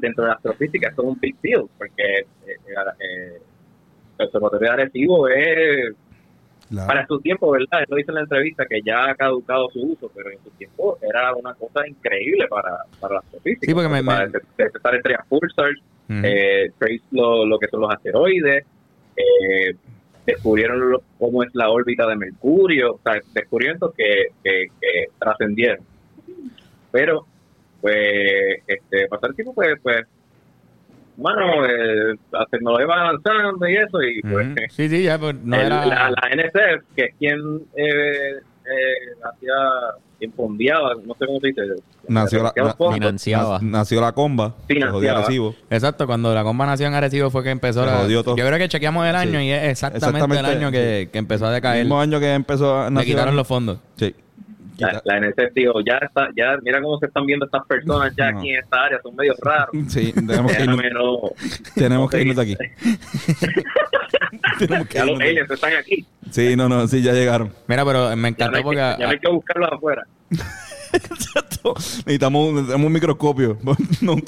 dentro 0.00 0.24
de 0.24 0.28
la 0.30 0.34
astrofísica, 0.34 0.88
esto 0.88 1.02
es 1.02 1.08
un 1.08 1.18
big 1.20 1.36
deal, 1.42 1.64
porque 1.76 2.18
eh, 2.20 2.26
eh, 2.46 2.56
eh, 3.00 3.40
el 4.18 4.26
observatorio 4.26 4.68
de 4.68 4.72
Arecibo 4.74 5.28
es 5.28 5.94
Claro. 6.68 6.86
para 6.88 7.06
su 7.06 7.20
tiempo, 7.20 7.50
¿verdad? 7.50 7.80
Él 7.80 7.86
lo 7.88 7.96
dice 7.96 8.10
en 8.10 8.14
la 8.16 8.20
entrevista 8.22 8.66
que 8.66 8.80
ya 8.82 9.10
ha 9.10 9.14
caducado 9.14 9.70
su 9.70 9.80
uso, 9.82 10.10
pero 10.14 10.30
en 10.30 10.38
su 10.42 10.50
tiempo 10.50 10.98
era 11.00 11.32
una 11.34 11.54
cosa 11.54 11.86
increíble 11.86 12.46
para, 12.48 12.78
para 13.00 13.14
la 13.14 13.20
astrofísica. 13.20 13.66
Sí, 13.66 13.74
porque 13.74 13.88
me- 13.88 14.02
para 14.02 14.26
me- 14.26 14.32
de- 14.32 14.40
detectar 14.58 14.94
estrellas 14.96 15.24
pulsars, 15.28 15.80
eh, 16.08 16.70
trace 16.78 17.00
lo, 17.12 17.46
lo 17.46 17.58
que 17.58 17.68
son 17.68 17.80
los 17.82 17.90
asteroides, 17.92 18.64
eh, 19.16 19.74
descubrieron 20.26 20.90
lo- 20.90 21.02
cómo 21.18 21.42
es 21.44 21.50
la 21.54 21.70
órbita 21.70 22.06
de 22.08 22.16
Mercurio, 22.16 22.94
o 22.94 23.00
sea, 23.04 23.20
descubrimientos 23.32 23.94
que, 23.94 24.26
que, 24.42 24.66
que 24.80 25.04
trascendieron. 25.20 25.78
Pero, 26.90 27.26
pues, 27.80 28.62
este, 28.66 29.06
pasar 29.08 29.30
el 29.30 29.36
tiempo, 29.36 29.54
pues, 29.54 29.78
pues, 29.82 30.02
bueno, 31.16 31.64
eh, 31.64 32.14
la 32.32 32.46
tecnología 32.50 32.86
va 32.86 33.00
avanzando 33.08 33.68
y 33.68 33.76
eso, 33.76 34.02
y 34.02 34.20
pues. 34.22 34.48
Sí, 34.70 34.88
sí, 34.88 35.02
ya, 35.04 35.18
pues 35.18 35.34
no 35.42 35.56
el- 35.56 35.66
era... 35.66 35.86
la, 35.86 36.10
la 36.10 36.28
NSF, 36.34 36.84
que 36.94 37.04
es 37.04 37.14
quien 37.18 37.38
eh, 37.76 38.36
eh, 38.66 39.14
hacía, 39.24 39.52
quien 40.18 40.32
fondeaba, 40.32 40.94
no 41.04 41.14
sé 41.14 41.26
cómo 41.26 41.40
se 41.40 41.48
dice, 41.48 41.62
Nació 42.08 42.42
la- 42.42 42.52
Financiaba. 42.92 43.58
Nac- 43.60 43.62
Nació 43.70 44.00
la 44.00 44.12
comba. 44.12 44.54
Financiaba. 44.68 45.52
Exacto, 45.70 46.06
cuando 46.06 46.32
la 46.34 46.42
comba 46.44 46.66
nació 46.66 46.86
en 46.86 46.94
Arecibo 46.94 47.30
fue 47.30 47.42
que 47.42 47.50
empezó 47.50 47.84
la... 47.84 48.06
Yo 48.06 48.22
creo 48.24 48.58
que 48.58 48.68
chequeamos 48.68 49.06
el 49.06 49.16
año 49.16 49.38
Sí. 49.40 49.46
y 49.46 49.50
es 49.50 49.62
exactamente, 49.82 50.38
el 50.38 50.46
año 50.46 50.70
que, 50.70 51.08
que 51.12 51.18
empezó 51.18 51.46
a 51.46 51.48
El 51.48 51.54
decaer. 51.56 51.84
mismo 51.84 52.00
año 52.00 52.20
que 52.20 52.32
empezó 52.34 52.76
a 52.80 52.84
Le 52.84 52.90
nació- 52.92 53.12
quitaron 53.14 53.36
los 53.36 53.46
fondos. 53.48 53.78
Sí. 53.96 54.14
La, 54.78 55.00
la 55.04 55.20
NSF 55.20 55.54
dijo, 55.54 55.80
ya 55.86 55.96
está, 55.98 56.28
ya 56.36 56.56
mira 56.62 56.80
cómo 56.82 56.98
se 56.98 57.06
están 57.06 57.24
viendo 57.26 57.46
estas 57.46 57.64
personas 57.66 58.14
ya 58.16 58.30
No. 58.32 58.38
aquí 58.38 58.50
en 58.50 58.58
esta 58.62 58.84
área, 58.84 59.00
son 59.02 59.14
medio 59.16 59.34
raros. 59.42 59.70
Sí, 59.88 60.12
tenemos 60.12 60.52
que 60.52 60.62
irnos, 60.62 60.80
no, 60.92 61.20
tenemos 61.74 62.10
que 62.10 62.16
no 62.16 62.22
irnos 62.22 62.36
de 62.36 62.42
aquí. 62.42 62.56
tenemos 64.58 64.88
que 64.88 64.94
ya 64.94 65.04
los 65.04 65.12
irnos 65.14 65.28
aliens 65.28 65.50
están 65.50 65.72
aquí. 65.74 66.06
Sí, 66.30 66.56
no, 66.56 66.68
no, 66.68 66.86
sí, 66.88 67.02
ya 67.02 67.12
llegaron. 67.12 67.52
Mira, 67.66 67.84
pero 67.84 68.14
me 68.16 68.22
Ya 68.22 68.28
encantó 68.28 68.56
hay, 68.56 68.62
porque... 68.62 68.76
que, 68.76 68.96
ya 68.98 69.06
no 69.06 69.10
hay 69.10 69.18
que 69.18 69.30
buscarlos 69.30 69.72
afuera. 69.72 70.06
Exacto. 70.92 71.74
Necesitamos, 71.76 72.52
necesitamos 72.54 72.86
un 72.86 72.92
microscopio. 72.92 73.58
No, 74.00 74.12
un- 74.12 74.24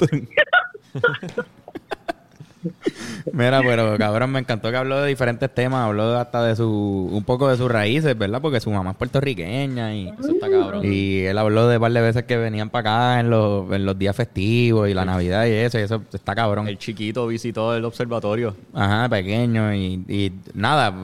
Mira, 3.33 3.61
pero 3.63 3.97
cabrón, 3.99 4.33
me 4.33 4.39
encantó 4.39 4.71
que 4.71 4.77
habló 4.77 5.01
de 5.01 5.09
diferentes 5.09 5.53
temas, 5.53 5.87
habló 5.87 6.17
hasta 6.17 6.43
de 6.43 6.57
su, 6.57 7.11
un 7.13 7.25
poco 7.25 7.49
de 7.49 7.57
sus 7.57 7.71
raíces, 7.71 8.17
¿verdad? 8.17 8.41
Porque 8.41 8.61
su 8.61 8.71
mamá 8.71 8.91
es 8.91 8.97
puertorriqueña 8.97 9.95
y, 9.95 10.09
Eso 10.09 10.33
está 10.33 10.51
cabrón. 10.51 10.83
y 10.85 11.21
él 11.21 11.39
habló 11.39 11.69
de 11.69 11.77
un 11.77 11.81
par 11.81 11.93
de 11.93 12.01
veces 12.01 12.25
que 12.25 12.37
venían 12.37 12.71
para 12.71 13.15
acá 13.15 13.21
en 13.21 13.31
los, 13.31 13.71
en 13.73 13.85
los 13.85 13.99
días 13.99 14.15
festivos 14.17 14.89
y 14.89 14.95
la 14.95 15.05
Navidad 15.05 15.47
y 15.47 15.53
eso, 15.53 15.79
y 15.79 15.83
eso 15.83 16.03
está 16.13 16.35
cabrón. 16.35 16.69
El 16.69 16.79
chiquito 16.79 17.27
visitó 17.27 17.75
el 17.75 17.85
observatorio. 17.85 18.57
Ajá, 18.73 19.09
pequeño 19.09 19.75
y, 19.75 20.05
y 20.09 20.33
nada, 20.55 20.95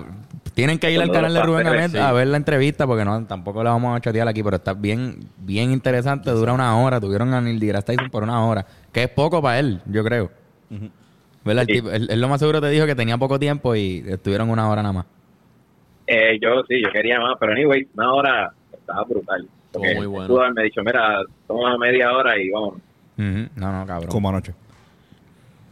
tienen 0.54 0.78
que 0.78 0.90
ir 0.90 1.00
al 1.00 1.10
canal 1.10 1.34
de 1.34 1.42
Rubén 1.42 1.90
sí. 1.90 1.98
a 1.98 2.12
ver 2.12 2.28
la 2.28 2.36
entrevista 2.36 2.86
porque 2.86 3.04
no 3.04 3.24
tampoco 3.26 3.62
la 3.64 3.70
vamos 3.70 3.96
a 3.96 4.00
chatear 4.00 4.28
aquí, 4.28 4.42
pero 4.42 4.56
está 4.56 4.72
bien 4.72 5.18
bien 5.38 5.72
interesante, 5.72 6.30
dura 6.30 6.52
una 6.52 6.78
hora, 6.78 7.00
tuvieron 7.00 7.34
a 7.34 7.40
Neil 7.40 7.58
deGrasse 7.58 7.86
Tyson 7.86 8.10
por 8.10 8.22
una 8.22 8.44
hora, 8.46 8.64
que 8.92 9.02
es 9.04 9.08
poco 9.08 9.42
para 9.42 9.58
él, 9.58 9.80
yo 9.86 10.04
creo. 10.04 10.30
¿Verdad? 11.44 11.62
El 11.62 11.66
Sí. 11.68 11.72
tipo- 11.82 11.90
él, 11.90 12.08
él 12.10 12.20
lo 12.20 12.28
más 12.28 12.40
seguro 12.40 12.60
te 12.60 12.68
dijo 12.70 12.86
que 12.86 12.94
tenía 12.94 13.18
poco 13.18 13.38
tiempo 13.38 13.74
y 13.76 14.02
estuvieron 14.06 14.50
una 14.50 14.68
hora 14.68 14.82
nada 14.82 14.92
más. 14.94 15.06
Eh, 16.06 16.38
yo 16.40 16.62
sí, 16.68 16.82
yo 16.82 16.90
quería 16.92 17.18
más, 17.20 17.36
pero 17.40 17.52
anyway, 17.52 17.86
una 17.94 18.12
hora 18.12 18.52
estaba 18.72 19.04
brutal. 19.04 19.48
Porque 19.72 19.94
muy 19.96 20.06
bueno. 20.06 20.28
pudo 20.28 20.62
dicho, 20.62 20.82
mira, 20.84 21.20
toma 21.48 21.76
media 21.78 22.12
hora 22.12 22.38
y 22.38 22.50
vamos. 22.50 22.74
No, 23.16 23.72
no, 23.72 23.86
cabrón. 23.86 24.08
Como 24.08 24.28
anoche. 24.28 24.54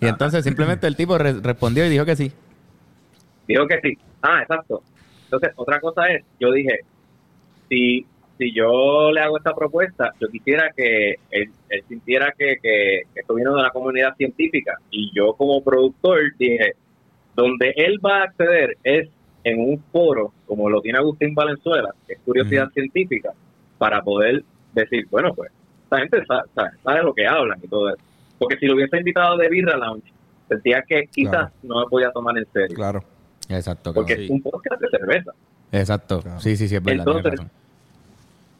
Y 0.00 0.06
entonces 0.06 0.42
simplemente 0.44 0.86
el 0.86 0.96
tipo 0.96 1.16
re- 1.16 1.40
respondió 1.40 1.86
y 1.86 1.88
dijo 1.90 2.04
que 2.04 2.16
sí. 2.16 2.32
Dijo 3.46 3.66
que 3.66 3.78
sí. 3.82 3.98
Ah, 4.22 4.40
exacto. 4.42 4.82
Entonces, 5.24 5.52
otra 5.56 5.80
cosa 5.80 6.06
es, 6.08 6.24
yo 6.40 6.50
dije, 6.52 6.80
si, 7.68 8.04
si 8.42 8.52
yo 8.52 9.12
le 9.12 9.20
hago 9.20 9.38
esta 9.38 9.54
propuesta, 9.54 10.12
yo 10.20 10.26
quisiera 10.28 10.70
que 10.76 11.14
él, 11.30 11.50
él 11.68 11.84
sintiera 11.88 12.34
que, 12.36 12.56
que 12.60 13.02
esto 13.14 13.34
viene 13.34 13.50
de 13.50 13.56
una 13.56 13.70
comunidad 13.70 14.16
científica. 14.16 14.78
Y 14.90 15.12
yo 15.14 15.34
como 15.34 15.62
productor 15.62 16.18
dije, 16.36 16.72
donde 17.36 17.72
él 17.76 18.00
va 18.04 18.18
a 18.18 18.24
acceder 18.24 18.76
es 18.82 19.08
en 19.44 19.60
un 19.60 19.80
foro, 19.92 20.32
como 20.46 20.68
lo 20.68 20.80
tiene 20.80 20.98
Agustín 20.98 21.34
Valenzuela, 21.34 21.94
que 22.06 22.14
es 22.14 22.20
curiosidad 22.24 22.68
científica, 22.70 23.30
para 23.78 24.02
poder 24.02 24.42
decir, 24.72 25.06
bueno, 25.08 25.32
pues, 25.34 25.52
esta 25.84 25.98
gente 25.98 26.24
sabe, 26.26 26.42
sabe, 26.54 26.70
sabe 26.82 27.02
lo 27.04 27.14
que 27.14 27.26
hablan 27.26 27.60
y 27.62 27.68
todo 27.68 27.90
eso. 27.90 28.02
Porque 28.38 28.56
si 28.56 28.66
lo 28.66 28.74
hubiese 28.74 28.96
invitado 28.96 29.36
de 29.36 29.48
Birra 29.48 29.76
Lounge, 29.76 30.12
sentía 30.48 30.82
que 30.82 31.06
quizás 31.06 31.30
Claro. 31.30 31.52
no 31.62 31.80
me 31.80 31.86
podía 31.86 32.10
tomar 32.10 32.36
en 32.38 32.46
serio. 32.52 32.74
Claro. 32.74 33.04
Exacto, 33.48 33.94
Porque 33.94 34.14
es 34.14 34.30
un 34.30 34.42
podcast 34.42 34.80
de 34.80 34.88
cerveza. 34.88 35.32
Exacto. 35.70 36.20
Claro. 36.22 36.40
Sí, 36.40 36.56
sí, 36.56 36.66
sí, 36.66 36.74
es 36.76 36.82
verdad. 36.82 37.06
Entonces. 37.06 37.40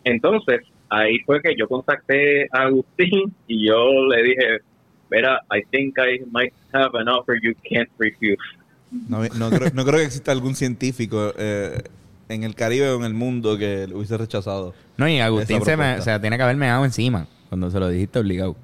Entonces, 0.04 0.60
ahí 0.88 1.18
fue 1.20 1.40
que 1.40 1.54
yo 1.56 1.68
contacté 1.68 2.44
a 2.52 2.62
Agustín 2.62 3.32
y 3.46 3.66
yo 3.68 4.06
le 4.08 4.22
dije, 4.22 4.58
mira, 5.10 5.40
I 5.50 5.62
think 5.70 5.96
I 5.98 6.24
might 6.30 6.52
have 6.72 6.98
an 6.98 7.08
offer 7.08 7.38
you 7.42 7.54
can't 7.68 7.88
refuse. 7.98 8.38
No, 9.08 9.22
no 9.38 9.50
creo, 9.50 9.70
no 9.72 9.84
creo 9.84 9.98
que 9.98 10.04
exista 10.04 10.32
algún 10.32 10.54
científico 10.54 11.32
eh, 11.38 11.82
en 12.28 12.44
el 12.44 12.54
Caribe 12.54 12.90
o 12.90 12.96
en 12.98 13.04
el 13.04 13.14
mundo 13.14 13.56
que 13.56 13.86
lo 13.86 13.96
hubiese 13.96 14.18
rechazado. 14.18 14.74
No, 14.96 15.08
y 15.08 15.18
Agustín 15.18 15.62
se 15.62 15.76
me, 15.76 15.98
o 15.98 16.02
sea, 16.02 16.20
tiene 16.20 16.36
que 16.36 16.42
haber 16.42 16.56
meado 16.56 16.84
encima 16.84 17.26
cuando 17.48 17.70
se 17.70 17.80
lo 17.80 17.88
dijiste 17.88 18.18
obligado. 18.18 18.56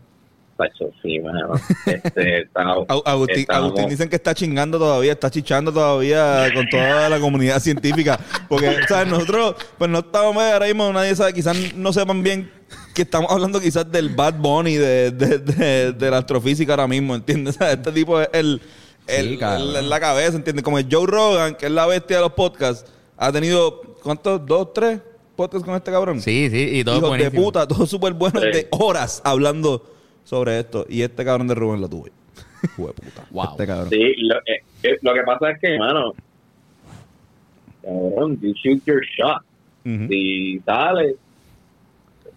Pacho, 0.58 0.90
sí, 1.00 1.18
mano. 1.20 1.54
Este, 1.86 2.42
estaba- 2.42 2.84
Au- 2.88 3.02
Agustín, 3.06 3.38
estábamos- 3.38 3.68
Agustín 3.70 3.88
dicen 3.88 4.08
que 4.10 4.16
está 4.16 4.34
chingando 4.34 4.76
todavía, 4.78 5.12
está 5.12 5.30
chichando 5.30 5.72
todavía 5.72 6.50
con 6.52 6.68
toda 6.68 7.08
la 7.08 7.20
comunidad 7.20 7.60
científica. 7.60 8.18
Porque, 8.48 8.76
¿sabes? 8.88 9.06
Nosotros, 9.06 9.54
pues 9.78 9.88
no 9.88 10.00
estamos 10.00 10.42
ahora 10.42 10.66
mismo, 10.66 10.92
nadie 10.92 11.14
sabe, 11.14 11.32
quizás 11.32 11.56
no 11.76 11.92
sepan 11.92 12.22
bien 12.24 12.50
que 12.94 13.02
estamos 13.02 13.30
hablando 13.30 13.60
quizás 13.60 13.90
del 13.90 14.08
Bad 14.10 14.34
Bunny 14.34 14.74
de, 14.74 15.12
de, 15.12 15.38
de- 15.38 15.92
de 15.92 16.10
la 16.10 16.18
astrofísica 16.18 16.72
ahora 16.72 16.88
mismo, 16.88 17.14
¿entiendes? 17.14 17.54
O 17.54 17.58
sea, 17.60 17.72
este 17.72 17.92
tipo 17.92 18.20
es 18.20 18.28
el, 18.32 18.60
el, 19.06 19.28
Sí, 19.30 19.38
cabrón. 19.38 19.76
el- 19.76 19.88
la 19.88 20.00
cabeza, 20.00 20.36
¿entiendes? 20.36 20.64
Como 20.64 20.78
el 20.80 20.88
Joe 20.90 21.06
Rogan, 21.06 21.54
que 21.54 21.66
es 21.66 21.72
la 21.72 21.86
bestia 21.86 22.16
de 22.16 22.22
los 22.24 22.32
podcasts, 22.32 22.90
ha 23.16 23.30
tenido, 23.30 23.80
¿cuántos? 24.02 24.44
¿Dos, 24.44 24.72
tres 24.74 24.98
podcasts 25.36 25.64
con 25.64 25.76
este 25.76 25.92
cabrón? 25.92 26.20
Sí, 26.20 26.48
sí, 26.50 26.78
y 26.80 26.84
todo 26.84 26.96
Hijos 27.14 27.18
de 27.18 27.30
puta, 27.30 27.68
todo 27.68 27.86
súper 27.86 28.12
bueno, 28.14 28.40
Sí. 28.40 28.48
de 28.50 28.68
horas 28.72 29.22
hablando 29.24 29.84
sobre 30.28 30.60
esto. 30.60 30.84
Y 30.88 31.02
este 31.02 31.24
cabrón 31.24 31.48
de 31.48 31.54
Rubén 31.54 31.80
lo 31.80 31.88
tuve. 31.88 32.12
Puta. 32.76 33.26
Wow. 33.30 33.50
Este 33.52 33.66
cabrón. 33.66 33.88
Sí, 33.88 34.14
lo, 34.18 34.36
eh, 34.38 34.62
eh, 34.82 34.98
lo 35.00 35.14
que 35.14 35.22
pasa 35.22 35.50
es 35.52 35.60
que, 35.60 35.78
mano, 35.78 36.12
cabrón, 37.82 38.38
you 38.40 38.52
shoot 38.52 38.84
your 38.84 39.00
shot. 39.16 39.42
Ujú. 39.86 40.08
Si 40.08 40.60
sale, 40.66 41.16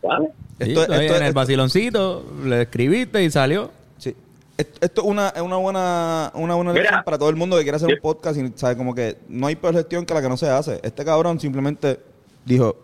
sale. 0.02 0.28
Sí, 0.62 0.72
Esto, 0.72 0.94
en 0.94 1.24
el 1.24 1.34
vaciloncito, 1.34 2.24
le 2.46 2.62
escribiste 2.64 3.24
y 3.24 3.30
salió. 3.30 3.72
sí. 3.98 4.16
Esto, 4.58 4.80
esto 4.86 5.02
es 5.02 5.08
una, 5.08 5.30
es 5.30 5.42
una 5.42 5.56
buena, 5.56 6.32
una 6.36 6.54
buena 6.54 6.72
Mira. 6.72 6.84
lección 6.84 7.04
para 7.04 7.18
todo 7.18 7.30
el 7.32 7.36
mundo 7.36 7.58
que 7.58 7.64
quiere 7.64 7.78
hacer 7.78 7.90
un 7.90 8.00
podcast 8.00 8.40
y 8.40 8.52
sabe 8.56 8.78
como 8.78 8.94
que 8.94 9.18
no 9.28 9.48
hay 9.48 9.56
peor 9.56 9.74
gestión 9.74 10.06
que 10.06 10.14
la 10.14 10.22
que 10.22 10.30
no 10.30 10.38
se 10.38 10.50
hace. 10.50 10.80
Este 10.84 11.04
cabrón 11.04 11.40
simplemente 11.40 12.00
dijo, 12.46 12.78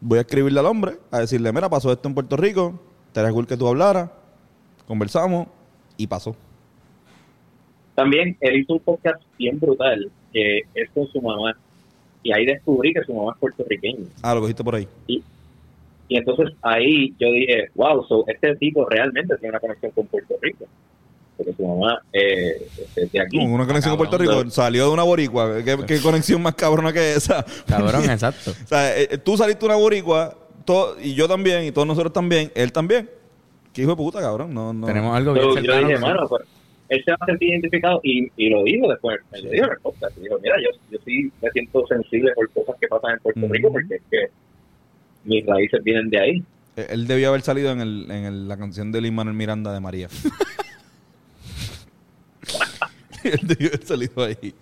voy 0.00 0.16
a 0.16 0.22
escribirle 0.22 0.60
al 0.60 0.66
hombre, 0.66 0.96
a 1.10 1.18
decirle, 1.20 1.52
mira, 1.52 1.68
pasó 1.68 1.92
esto 1.92 2.08
en 2.08 2.14
Puerto 2.14 2.38
Rico, 2.38 2.80
estaría 3.08 3.30
cool 3.32 3.46
que 3.46 3.58
tú 3.58 3.68
hablaras, 3.68 4.08
conversamos 4.90 5.46
y 5.96 6.08
pasó. 6.08 6.34
También 7.94 8.36
él 8.40 8.58
hizo 8.58 8.72
un 8.72 8.80
podcast 8.80 9.22
bien 9.38 9.60
brutal 9.60 10.10
que 10.32 10.62
es 10.74 10.90
con 10.92 11.06
su 11.12 11.22
mamá. 11.22 11.56
Y 12.24 12.32
ahí 12.32 12.44
descubrí 12.44 12.92
que 12.92 13.04
su 13.04 13.14
mamá 13.14 13.32
es 13.34 13.38
puertorriqueña. 13.38 14.06
Ah, 14.20 14.34
lo 14.34 14.40
cogiste 14.40 14.64
por 14.64 14.74
ahí. 14.74 14.88
Y, 15.06 15.22
y 16.08 16.16
entonces 16.16 16.48
ahí 16.60 17.14
yo 17.20 17.30
dije, 17.30 17.70
wow, 17.76 18.04
so 18.08 18.24
este 18.26 18.56
tipo 18.56 18.84
realmente 18.84 19.36
tiene 19.36 19.50
una 19.50 19.60
conexión 19.60 19.92
con 19.92 20.06
Puerto 20.08 20.34
Rico. 20.42 20.64
porque 21.36 21.52
su 21.52 21.64
mamá 21.64 22.02
eh, 22.12 22.66
es 22.96 23.12
de 23.12 23.20
aquí. 23.20 23.38
Con 23.38 23.52
una 23.52 23.66
conexión 23.68 23.92
con 23.92 24.08
Puerto 24.08 24.18
Rico, 24.18 24.50
salió 24.50 24.88
de 24.88 24.92
una 24.92 25.04
boricua. 25.04 25.62
¿Qué, 25.64 25.78
qué 25.86 26.00
conexión 26.00 26.42
más 26.42 26.56
cabrona 26.56 26.92
que 26.92 27.12
esa? 27.14 27.46
Cabrón, 27.64 28.02
exacto. 28.10 28.50
O 28.50 28.66
sea, 28.66 28.98
eh, 29.00 29.18
tú 29.18 29.36
saliste 29.36 29.60
de 29.60 29.66
una 29.66 29.76
boricua, 29.76 30.36
todo, 30.64 30.96
y 31.00 31.14
yo 31.14 31.28
también, 31.28 31.64
y 31.64 31.70
todos 31.70 31.86
nosotros 31.86 32.12
también, 32.12 32.50
él 32.56 32.72
también. 32.72 33.19
Qué 33.72 33.82
hijo 33.82 33.90
de 33.92 33.96
puta, 33.96 34.20
cabrón. 34.20 34.52
No, 34.54 34.72
no. 34.72 34.86
Tenemos 34.86 35.16
algo 35.16 35.32
bien 35.32 35.44
Yo, 35.44 35.50
yo 35.54 35.60
cercano. 35.60 35.80
dije, 35.88 35.94
que- 35.94 36.00
mano, 36.00 36.26
pues, 36.28 36.42
él 36.88 37.02
se 37.04 37.10
va 37.12 37.18
a 37.20 37.26
sentir 37.26 37.48
identificado 37.50 38.00
y, 38.02 38.28
y 38.36 38.50
lo 38.50 38.64
dijo 38.64 38.88
después. 38.88 39.18
Me 39.30 39.42
lo 39.42 39.50
dijo 39.50 39.64
en 39.66 39.70
el 39.72 39.78
podcast. 39.78 40.16
Dijo, 40.18 40.38
mira, 40.42 40.56
yo, 40.58 40.70
yo 40.90 40.98
sí 41.04 41.30
me 41.40 41.50
siento 41.50 41.86
sensible 41.86 42.32
por 42.34 42.50
cosas 42.50 42.74
que 42.80 42.88
pasan 42.88 43.12
en 43.12 43.18
Puerto 43.20 43.40
Ujú. 43.40 43.52
Rico 43.52 43.70
porque 43.72 43.94
es 43.94 44.02
que 44.10 44.26
mis 45.24 45.46
raíces 45.46 45.82
vienen 45.84 46.10
de 46.10 46.20
ahí. 46.20 46.42
Eh, 46.76 46.86
Él 46.90 47.06
debió 47.06 47.28
haber 47.28 47.42
salido 47.42 47.70
en, 47.70 47.80
el, 47.80 48.10
en 48.10 48.24
el- 48.24 48.48
la 48.48 48.56
canción 48.56 48.90
de 48.90 49.00
Lin 49.02 49.14
Manuel 49.14 49.36
Miranda 49.36 49.72
de 49.72 49.78
María. 49.80 50.08
él 53.24 53.40
debió 53.42 53.68
haber 53.68 53.84
salido 53.84 54.24
ahí. 54.24 54.54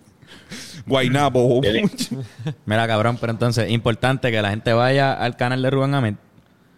Guaynabo. 0.87 1.61
Mira, 2.67 2.87
cabrón, 2.87 3.17
pero 3.21 3.33
entonces, 3.33 3.71
importante 3.71 4.31
que 4.31 4.43
la 4.43 4.51
gente 4.51 4.73
vaya 4.73 5.13
al 5.15 5.37
canal 5.37 5.63
de 5.63 5.71
Rubén 5.71 5.95
Ahmed 5.95 6.15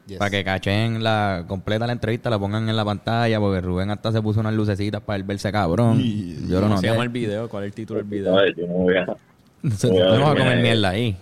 Yes. 0.07 0.19
para 0.19 0.31
que 0.31 0.43
cachen 0.43 1.05
la 1.05 1.45
completa 1.47 1.87
la 1.87 1.93
entrevista, 1.93 2.31
la 2.31 2.39
pongan 2.39 2.69
en 2.69 2.75
la 2.77 2.85
pantalla, 2.85 3.39
porque 3.39 3.61
Rubén 3.61 3.91
hasta 3.91 4.11
se 4.11 4.21
puso 4.21 4.41
unas 4.41 4.55
lucecitas 4.55 5.01
para 5.01 5.17
él 5.19 5.23
verse 5.23 5.53
cabrón. 5.53 6.01
Y- 6.01 6.35
Yo 6.49 6.57
lo 6.57 6.63
¿Cómo 6.63 6.69
noté. 6.75 6.81
se 6.81 6.93
llama 6.93 7.05
el 7.05 7.11
video? 7.11 7.49
¿Cuál 7.49 7.65
es 7.65 7.69
el 7.69 7.75
título 7.75 7.99
del 8.01 8.09
video? 8.09 8.35
¿sabes? 8.35 8.55
Yo 8.57 8.67
no 8.67 8.73
voy 8.73 8.97
a 8.97 9.07
Entonces, 9.63 9.91
Voy 9.91 10.01
a 10.01 10.05
no 10.07 10.11
vamos 10.13 10.31
a 10.31 10.37
comer 10.39 10.63
mierda 10.63 10.89
ahí. 10.89 11.17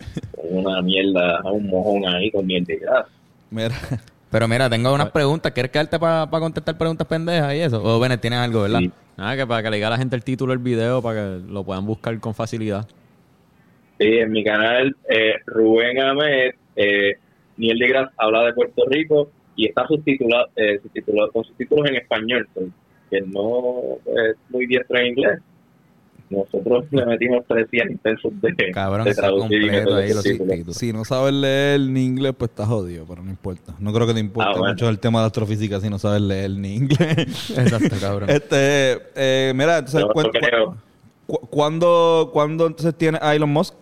una 0.45 0.81
mierda, 0.81 1.43
un 1.53 1.67
mojón 1.69 2.07
ahí 2.09 2.31
con 2.31 2.47
miel 2.47 2.65
de 2.65 2.77
grasa. 2.77 3.09
Mira, 3.51 3.75
Pero 4.31 4.47
mira, 4.47 4.69
tengo 4.71 4.93
unas 4.95 5.11
preguntas. 5.11 5.53
¿Quieres 5.53 5.73
quedarte 5.73 5.99
para 5.99 6.27
contestar 6.31 6.77
preguntas 6.79 7.07
pendejas 7.07 7.55
y 7.55 7.59
eso? 7.61 7.83
O 7.83 7.99
Benet, 7.99 8.21
tienes 8.21 8.39
algo, 8.39 8.63
¿verdad? 8.63 8.81
Sí. 8.81 8.91
Nada, 9.17 9.37
que 9.37 9.47
para 9.47 9.63
que 9.63 9.71
le 9.71 9.77
diga 9.77 9.89
a 9.89 9.91
la 9.91 9.97
gente 9.99 10.15
el 10.17 10.23
título 10.23 10.53
del 10.53 10.59
video 10.61 11.01
para 11.03 11.19
que 11.21 11.41
lo 11.49 11.65
puedan 11.65 11.85
buscar 11.87 12.19
con 12.21 12.35
facilidad. 12.35 12.87
Sí, 13.99 14.07
en 14.07 14.31
mi 14.31 14.45
canal, 14.45 14.95
eh, 15.11 15.33
Rubén 15.47 15.99
Ahmed, 16.01 16.51
eh, 16.77 17.17
Miel 17.59 17.79
de 17.79 17.89
Gras 17.89 18.11
habla 18.17 18.45
de 18.45 18.55
Puerto 18.55 18.83
Rico 18.89 19.31
y 19.57 19.67
está 19.69 19.87
subtitulado, 19.87 20.47
eh, 20.57 20.79
subtitulado 20.83 21.31
con 21.33 21.45
subtítulos 21.45 21.89
en 21.91 21.97
español, 21.97 22.49
pues, 22.55 22.67
que 23.11 23.21
no 23.21 23.99
es 24.07 24.37
muy 24.49 24.67
diestro 24.67 24.99
en 24.99 25.07
inglés. 25.09 25.41
Nosotros 26.31 26.85
le 26.91 27.07
metimos 27.07 27.43
tres 27.49 27.71
días 27.71 27.89
intensos 27.91 28.31
de, 28.43 28.71
Cabrón, 28.73 29.07
de 29.07 29.15
traducir 29.15 29.63
completo 29.63 29.97
ahí 29.97 30.09
los 30.13 30.23
subtítulos. 30.23 30.77
si 30.77 30.93
no 30.93 31.03
sabes 31.07 31.33
leer 31.33 31.81
ni 31.81 32.05
inglés, 32.05 32.35
pues 32.37 32.51
estás 32.51 32.69
jodido, 32.69 33.07
pero 33.09 33.23
no 33.23 33.31
importa. 33.31 33.75
No 33.79 33.93
creo 33.95 34.07
que 34.07 34.13
te 34.13 34.21
importe 34.21 34.51
Ah, 34.55 34.59
bueno. 34.59 34.75
mucho 34.75 34.89
el 34.91 34.99
tema 34.99 35.21
de 35.21 35.27
astrofísica 35.27 35.81
si 35.81 35.89
no 35.89 35.99
sabes 35.99 36.21
leer 36.21 36.51
ni 36.51 36.75
inglés. 36.75 37.51
Exacto, 37.59 37.97
cabrón. 37.99 38.29
este, 38.29 38.99
eh, 39.17 39.53
mira, 39.57 39.79
entonces, 39.79 40.05
¿cuándo, 41.27 42.31
¿cuándo 42.33 42.67
entonces 42.67 42.95
tiene 42.95 43.19
a 43.23 43.35
Elon 43.35 43.51
Musk? 43.51 43.75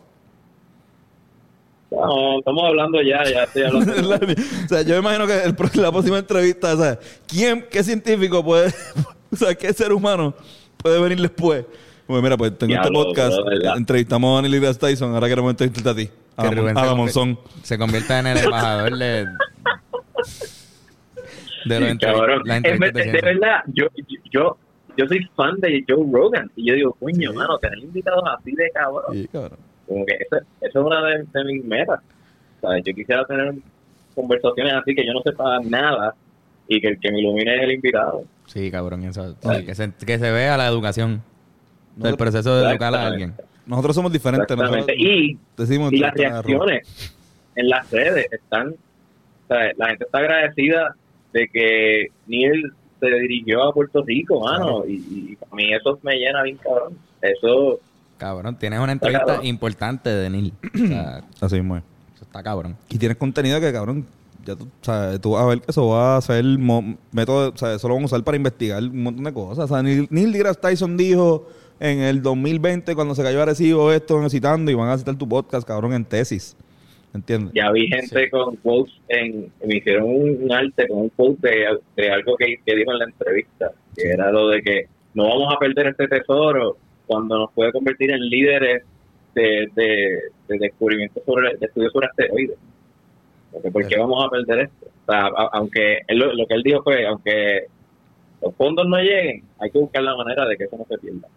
No, 1.91 2.39
estamos 2.39 2.65
hablando 2.65 3.01
ya, 3.01 3.23
ya 3.25 3.45
estoy 3.45 3.63
hablando. 3.63 3.93
o 4.65 4.69
sea, 4.69 4.83
yo 4.83 4.95
me 4.95 4.99
imagino 4.99 5.27
que 5.27 5.35
el 5.45 5.55
la 5.83 5.93
próxima 5.93 6.19
entrevista, 6.19 6.75
o 6.75 6.79
sea, 6.79 6.99
¿quién, 7.29 7.65
qué 7.71 7.85
científico 7.85 8.45
puede, 8.45 8.73
o 9.33 9.37
sea, 9.37 9.55
qué 9.55 9.73
ser 9.73 9.93
humano 9.93 10.35
puede 10.77 11.01
venir 11.01 11.21
después? 11.21 11.65
Pues 12.07 12.23
mira, 12.23 12.37
pues 12.37 12.57
tengo 12.59 12.75
este 12.75 12.91
podcast, 12.91 13.37
entrevistamos 13.77 14.39
a 14.39 14.43
Neil 14.43 14.53
deGrasse 14.53 14.79
Tyson, 14.79 15.15
ahora 15.15 15.29
queremos 15.29 15.51
entrevistarte 15.51 15.91
a 15.91 15.95
ti, 15.95 16.11
a, 16.37 16.43
Que 16.43 16.55
la- 16.55 16.61
Rubén 16.61 16.79
a 16.79 16.87
la 16.87 16.95
Monzón. 16.95 17.39
Se 17.63 17.79
convierta 17.79 18.19
en 18.21 18.27
el 18.29 18.39
embajador 18.39 18.97
de... 18.97 19.27
De 21.67 21.99
Cabrón. 21.99 22.43
Es 22.65 22.79
ver- 22.79 22.93
de 22.93 23.05
de 23.07 23.21
verdad, 23.23 23.63
yo, 23.75 23.87
yo, 24.31 24.57
yo 24.97 25.07
soy 25.07 25.19
fan 25.35 25.57
de 25.59 25.85
Joe 25.89 26.05
Rogan 26.13 26.51
y 26.55 26.69
yo 26.69 26.75
digo, 26.75 26.93
coño, 26.95 27.33
mano, 27.33 27.59
tener 27.59 27.79
invitados 27.81 28.23
así 28.39 28.53
de 28.53 28.71
cabrón. 28.71 29.03
Sí, 29.13 29.29
cabrón. 29.33 29.59
Como 29.87 30.05
que 30.05 30.15
eso, 30.15 30.37
eso 30.61 30.81
es 30.81 30.87
una 30.87 31.03
de, 31.07 31.25
de 31.33 31.45
mis 31.45 31.65
metas. 31.65 32.01
¿Sabes? 32.61 32.83
Yo 32.85 32.95
quisiera 32.95 33.25
tener 33.25 33.55
conversaciones 34.15 34.73
así 34.73 34.95
que 34.95 35.07
yo 35.07 35.13
no 35.13 35.21
sepa 35.23 35.61
nada 35.61 36.15
y 36.69 36.81
que 36.81 36.89
el 36.89 36.99
que 36.99 37.13
me 37.13 37.21
ilumine 37.21 37.57
es 37.57 37.63
el 37.63 37.73
invitado. 37.73 38.25
Sí, 38.47 38.71
cabrón. 38.71 39.05
Eso, 39.05 39.35
sí, 39.35 39.65
que, 39.65 39.75
se, 39.75 39.93
que 39.93 40.19
se 40.19 40.31
vea 40.31 40.57
la 40.57 40.67
educación. 40.67 41.23
del 41.97 42.17
proceso 42.17 42.57
de 42.57 42.71
educar 42.71 42.95
a 42.95 43.07
alguien. 43.07 43.35
Nosotros 43.67 43.95
somos 43.95 44.13
diferentes. 44.13 44.57
Nosotros. 44.57 44.87
Y, 44.97 45.39
decimos 45.57 45.93
y 45.93 45.99
las 45.99 46.15
reacciones 46.15 47.13
en 47.55 47.69
las 47.69 47.91
redes 47.91 48.33
están... 48.33 48.75
¿sabes? 49.49 49.77
La 49.79 49.89
gente 49.89 50.05
está 50.05 50.19
agradecida 50.19 50.95
de 51.33 51.49
que 51.49 52.07
Neil 52.27 52.73
se 53.01 53.07
dirigió 53.07 53.63
a 53.63 53.73
Puerto 53.73 54.03
Rico, 54.03 54.41
mano. 54.41 54.85
Y, 54.87 54.95
y 54.95 55.39
a 55.51 55.55
mí 55.55 55.73
eso 55.73 55.99
me 56.03 56.17
llena 56.17 56.43
bien, 56.43 56.57
cabrón. 56.57 56.99
Eso... 57.23 57.81
Cabrón, 58.19 58.57
tienes 58.59 58.81
una 58.81 58.93
entrevista 58.93 59.27
cabrón. 59.27 59.47
importante 59.47 60.11
de 60.11 60.31
Neil. 60.31 60.53
O 60.75 60.87
sea, 60.87 61.23
Así 61.41 61.57
mismo 61.57 61.77
es. 61.77 61.83
eso 62.15 62.25
está 62.25 62.43
cabrón. 62.43 62.77
Y 62.89 62.99
tienes 62.99 63.17
contenido 63.19 63.61
que, 63.61 63.73
cabrón, 63.73 64.07
ya 64.45 64.57
tú, 64.57 64.69
sabes, 64.81 65.21
tú 65.21 65.33
vas 65.33 65.43
a 65.43 65.47
ver 65.47 65.61
que 65.61 65.71
eso 65.71 65.89
va 65.89 66.17
a 66.17 66.21
ser 66.21 66.45
método, 66.45 67.51
o 67.53 67.57
sea, 67.57 67.75
eso 67.75 67.89
lo 67.89 67.95
vamos 67.95 68.13
a 68.13 68.17
usar 68.17 68.25
para 68.25 68.37
investigar 68.37 68.83
un 68.83 69.03
montón 69.03 69.25
de 69.25 69.33
cosas. 69.33 69.65
O 69.65 69.69
sea, 69.69 69.83
Neil, 69.83 70.07
Neil 70.11 70.33
deGrasse 70.33 70.61
Tyson 70.61 70.97
dijo 70.97 71.49
en 71.81 72.01
el 72.01 72.23
2020 72.23 72.95
cuando 72.95 73.15
se 73.15 73.23
cayó 73.23 73.43
Arecibo 73.43 73.93
esto, 73.93 74.29
citando, 74.31 74.71
y 74.71 74.75
van 74.75 74.89
a 74.89 74.99
citar 74.99 75.17
tu 75.17 75.29
podcast, 75.29 75.67
cabrón, 75.67 75.93
en 75.93 76.05
tesis. 76.05 76.57
¿Entiendes? 77.13 77.53
Ya 77.55 77.71
vi 77.73 77.89
gente 77.89 78.29
con 78.31 78.57
quotes 78.57 78.93
en... 79.09 79.51
Me 79.65 79.77
hicieron 79.79 80.05
un, 80.05 80.39
un 80.43 80.53
arte 80.53 80.87
con 80.87 80.99
un 80.99 81.09
quote 81.11 81.49
de, 81.49 81.79
de 81.97 82.11
algo 82.11 82.37
que, 82.37 82.57
que 82.65 82.77
dijo 82.77 82.93
en 82.93 82.99
la 82.99 83.05
entrevista. 83.07 83.73
Que 83.97 84.09
era 84.11 84.31
lo 84.31 84.49
de 84.49 84.61
que 84.61 84.89
no 85.15 85.25
vamos 85.25 85.55
a 85.55 85.59
perder 85.59 85.87
este 85.87 86.09
tesoro 86.09 86.77
cuando 87.07 87.39
nos 87.39 87.53
puede 87.53 87.73
convertir 87.73 88.11
en 88.11 88.21
líderes 88.21 88.83
de, 89.35 89.69
de, 89.75 90.21
de 90.49 90.59
descubrimiento 90.59 91.21
sobre, 91.27 91.57
de 91.57 91.67
estudios 91.67 91.93
sobre 91.93 92.07
asteroides. 92.09 92.57
Porque, 93.53 93.71
¿Por 93.71 93.87
qué 93.87 93.99
vamos 93.99 94.25
a 94.25 94.29
perder 94.31 94.61
esto? 94.61 94.87
O 95.07 95.13
sea, 95.13 95.27
a- 95.27 95.51
aunque 95.53 96.01
él 96.09 96.19
lo, 96.19 96.33
lo 96.35 96.47
que 96.47 96.55
él 96.55 96.63
dijo 96.63 96.83
fue, 96.83 97.07
aunque 97.07 97.67
los 98.43 98.55
fondos 98.57 98.87
no 98.87 98.97
lleguen, 98.99 99.45
hay 99.59 99.71
que 99.71 99.79
buscar 99.79 100.03
la 100.03 100.17
manera 100.17 100.47
de 100.47 100.57
que 100.57 100.65
eso 100.65 100.77
no 100.77 100.85
se 100.89 100.99
pierda. 100.99 101.29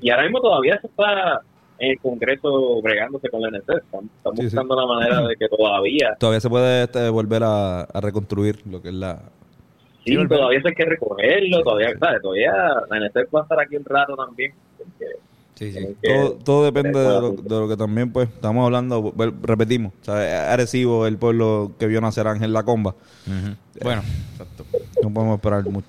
Y 0.00 0.10
ahora 0.10 0.22
mismo 0.24 0.40
todavía 0.40 0.78
se 0.80 0.86
está 0.86 1.40
en 1.78 1.90
el 1.92 1.98
Congreso 1.98 2.80
bregándose 2.82 3.28
con 3.28 3.40
la 3.42 3.48
NSF. 3.50 3.70
Están, 3.70 4.10
están 4.16 4.36
Sí, 4.36 4.42
sí. 4.42 4.42
buscando 4.44 4.76
la 4.76 4.86
manera 4.86 5.26
de 5.26 5.34
que 5.36 5.48
todavía, 5.48 6.16
Todavía 6.18 6.40
se 6.40 6.48
puede 6.50 6.84
este, 6.84 7.08
volver 7.08 7.42
a, 7.44 7.80
a 7.82 8.00
reconstruir 8.00 8.64
lo 8.66 8.80
que 8.82 8.88
es 8.88 8.94
la... 8.94 9.20
sí, 10.04 10.16
todavía 10.28 10.60
hay 10.64 10.74
que 10.74 10.84
recogerlo, 10.84 11.62
todavía, 11.62 11.88
¿sabes? 11.98 12.22
Todavía 12.22 12.52
la 12.90 12.98
NSF 12.98 13.34
va 13.34 13.40
a 13.40 13.42
estar 13.42 13.60
aquí 13.60 13.76
un 13.76 13.84
rato 13.84 14.14
también. 14.16 14.52
porque 14.78 15.06
Sí, 15.54 15.70
sí. 15.72 15.96
que- 16.02 16.08
Todo, 16.08 16.32
todo 16.44 16.64
depende 16.64 16.98
de 16.98 17.04
lo, 17.20 17.30
de 17.32 17.48
lo 17.60 17.68
que 17.68 17.76
también, 17.76 18.10
pues, 18.10 18.28
estamos 18.28 18.64
hablando, 18.64 19.12
repetimos, 19.42 19.92
o 20.00 20.04
sea, 20.04 20.52
Arecibo, 20.52 21.06
el 21.06 21.18
pueblo 21.18 21.72
que 21.78 21.86
vio 21.86 22.00
nacer 22.00 22.26
Ángel 22.26 22.52
La 22.52 22.62
Comba. 22.64 22.94
Ujú. 23.26 23.54
Bueno, 23.82 24.02
exacto. 24.32 24.64
No 25.02 25.12
podemos 25.12 25.36
esperar 25.36 25.64
mucho. 25.64 25.88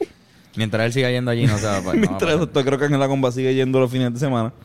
Mientras 0.56 0.86
él 0.86 0.94
siga 0.94 1.10
yendo 1.10 1.32
allí, 1.32 1.48
no 1.48 1.58
se 1.58 1.66
va 1.66 1.78
a 1.78 1.82
pa- 1.82 1.86
no 1.86 1.88
va 1.88 1.92
a 1.92 1.96
Mientras 1.98 2.36
eso, 2.36 2.50
creo 2.52 2.78
que 2.78 2.86
Ángel 2.86 3.00
La 3.00 3.08
Comba 3.08 3.32
sigue 3.32 3.56
yendo 3.56 3.80
los 3.80 3.90
fines 3.92 4.14
de 4.14 4.20
semana. 4.20 4.54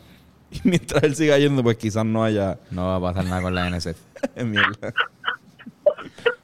Y 0.51 0.61
mientras 0.65 1.03
él 1.03 1.15
siga 1.15 1.39
yendo, 1.39 1.63
pues 1.63 1.77
quizás 1.77 2.07
no 2.07 2.25
haya 2.25 2.59
No 2.71 2.87
va 2.87 2.97
a 2.97 3.01
pasar 3.13 3.25
nada 3.29 3.43
con 3.43 3.55
la 3.55 3.69
NSF. 3.71 3.99
mierda. 4.45 4.93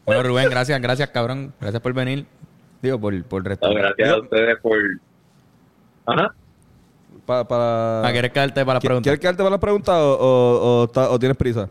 Bueno, 0.07 0.23
Rubén, 0.23 0.49
gracias, 0.51 0.81
gracias, 0.81 1.09
cabrón. 1.11 1.53
Gracias 1.61 1.83
por 1.83 1.93
venir. 1.95 2.27
Digo, 2.85 3.01
por, 3.01 3.25
por 3.25 3.43
No, 3.43 3.49
restaurar. 3.49 3.83
gracias 3.97 4.09
a 4.11 4.21
ustedes 4.21 4.59
por... 4.61 4.77
Ajá. 6.05 6.35
Pa- 7.25 7.49
para... 7.49 8.07
Ah, 8.07 8.13
¿Quieres 8.13 8.31
quedarte 8.31 8.61
para 8.63 8.75
las 8.75 8.83
¿Qui- 8.83 8.87
preguntas? 8.89 9.05
¿Quieres 9.05 9.21
quedarte 9.21 9.39
para 9.39 9.51
las 9.53 9.61
preguntas 9.61 9.95
o, 9.97 10.13
o, 10.21 10.81
o 10.83 10.85
está- 10.85 11.09
o 11.11 11.19
tienes 11.19 11.37
prisa? 11.39 11.67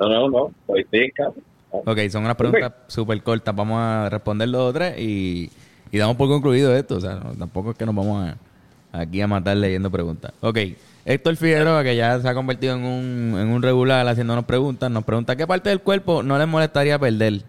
No, 0.00 0.08
no, 0.08 0.28
no. 0.30 0.50
Hoy 0.66 0.80
estoy 0.80 1.00
en 1.00 1.10
casa. 1.10 1.38
Ok, 1.70 1.98
son 2.10 2.24
unas 2.24 2.36
preguntas 2.36 2.72
súper 2.86 3.22
cortas. 3.22 3.54
Vamos 3.54 3.78
a 3.80 4.08
responder 4.08 4.48
los 4.48 4.72
tres 4.72 4.98
y, 4.98 5.50
y 5.92 5.98
damos 5.98 6.16
por 6.16 6.28
concluido 6.28 6.74
esto. 6.74 6.96
O 6.96 7.00
sea, 7.02 7.16
no- 7.16 7.34
tampoco 7.34 7.72
es 7.72 7.76
que 7.76 7.84
nos 7.84 7.94
vamos 7.94 8.26
a, 8.26 8.98
aquí 9.00 9.20
a 9.20 9.26
matar 9.26 9.58
leyendo 9.58 9.90
preguntas. 9.90 10.32
Ok, 10.40 10.56
Héctor 11.04 11.36
Figueroa, 11.36 11.82
que 11.84 11.96
ya 11.96 12.18
se 12.18 12.26
ha 12.26 12.32
convertido 12.32 12.76
en 12.76 12.84
un, 12.84 13.38
en 13.38 13.48
un 13.48 13.60
regular 13.60 14.08
haciéndonos 14.08 14.46
preguntas, 14.46 14.90
nos 14.90 15.04
pregunta 15.04 15.36
qué 15.36 15.46
parte 15.46 15.68
del 15.68 15.80
cuerpo 15.82 16.22
no 16.22 16.38
les 16.38 16.48
molestaría 16.48 16.98
perder. 16.98 17.42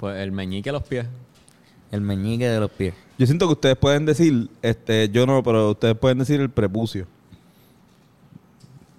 Pues 0.00 0.18
el 0.18 0.32
meñique 0.32 0.70
a 0.70 0.72
los 0.72 0.82
pies. 0.82 1.06
El 1.92 2.00
meñique 2.00 2.48
de 2.48 2.58
los 2.58 2.70
pies. 2.70 2.94
Yo 3.18 3.26
siento 3.26 3.46
que 3.46 3.52
ustedes 3.52 3.76
pueden 3.76 4.06
decir, 4.06 4.48
este, 4.62 5.08
yo 5.10 5.26
no, 5.26 5.42
pero 5.42 5.70
ustedes 5.72 5.94
pueden 5.96 6.18
decir 6.18 6.40
el 6.40 6.48
prepucio. 6.50 7.06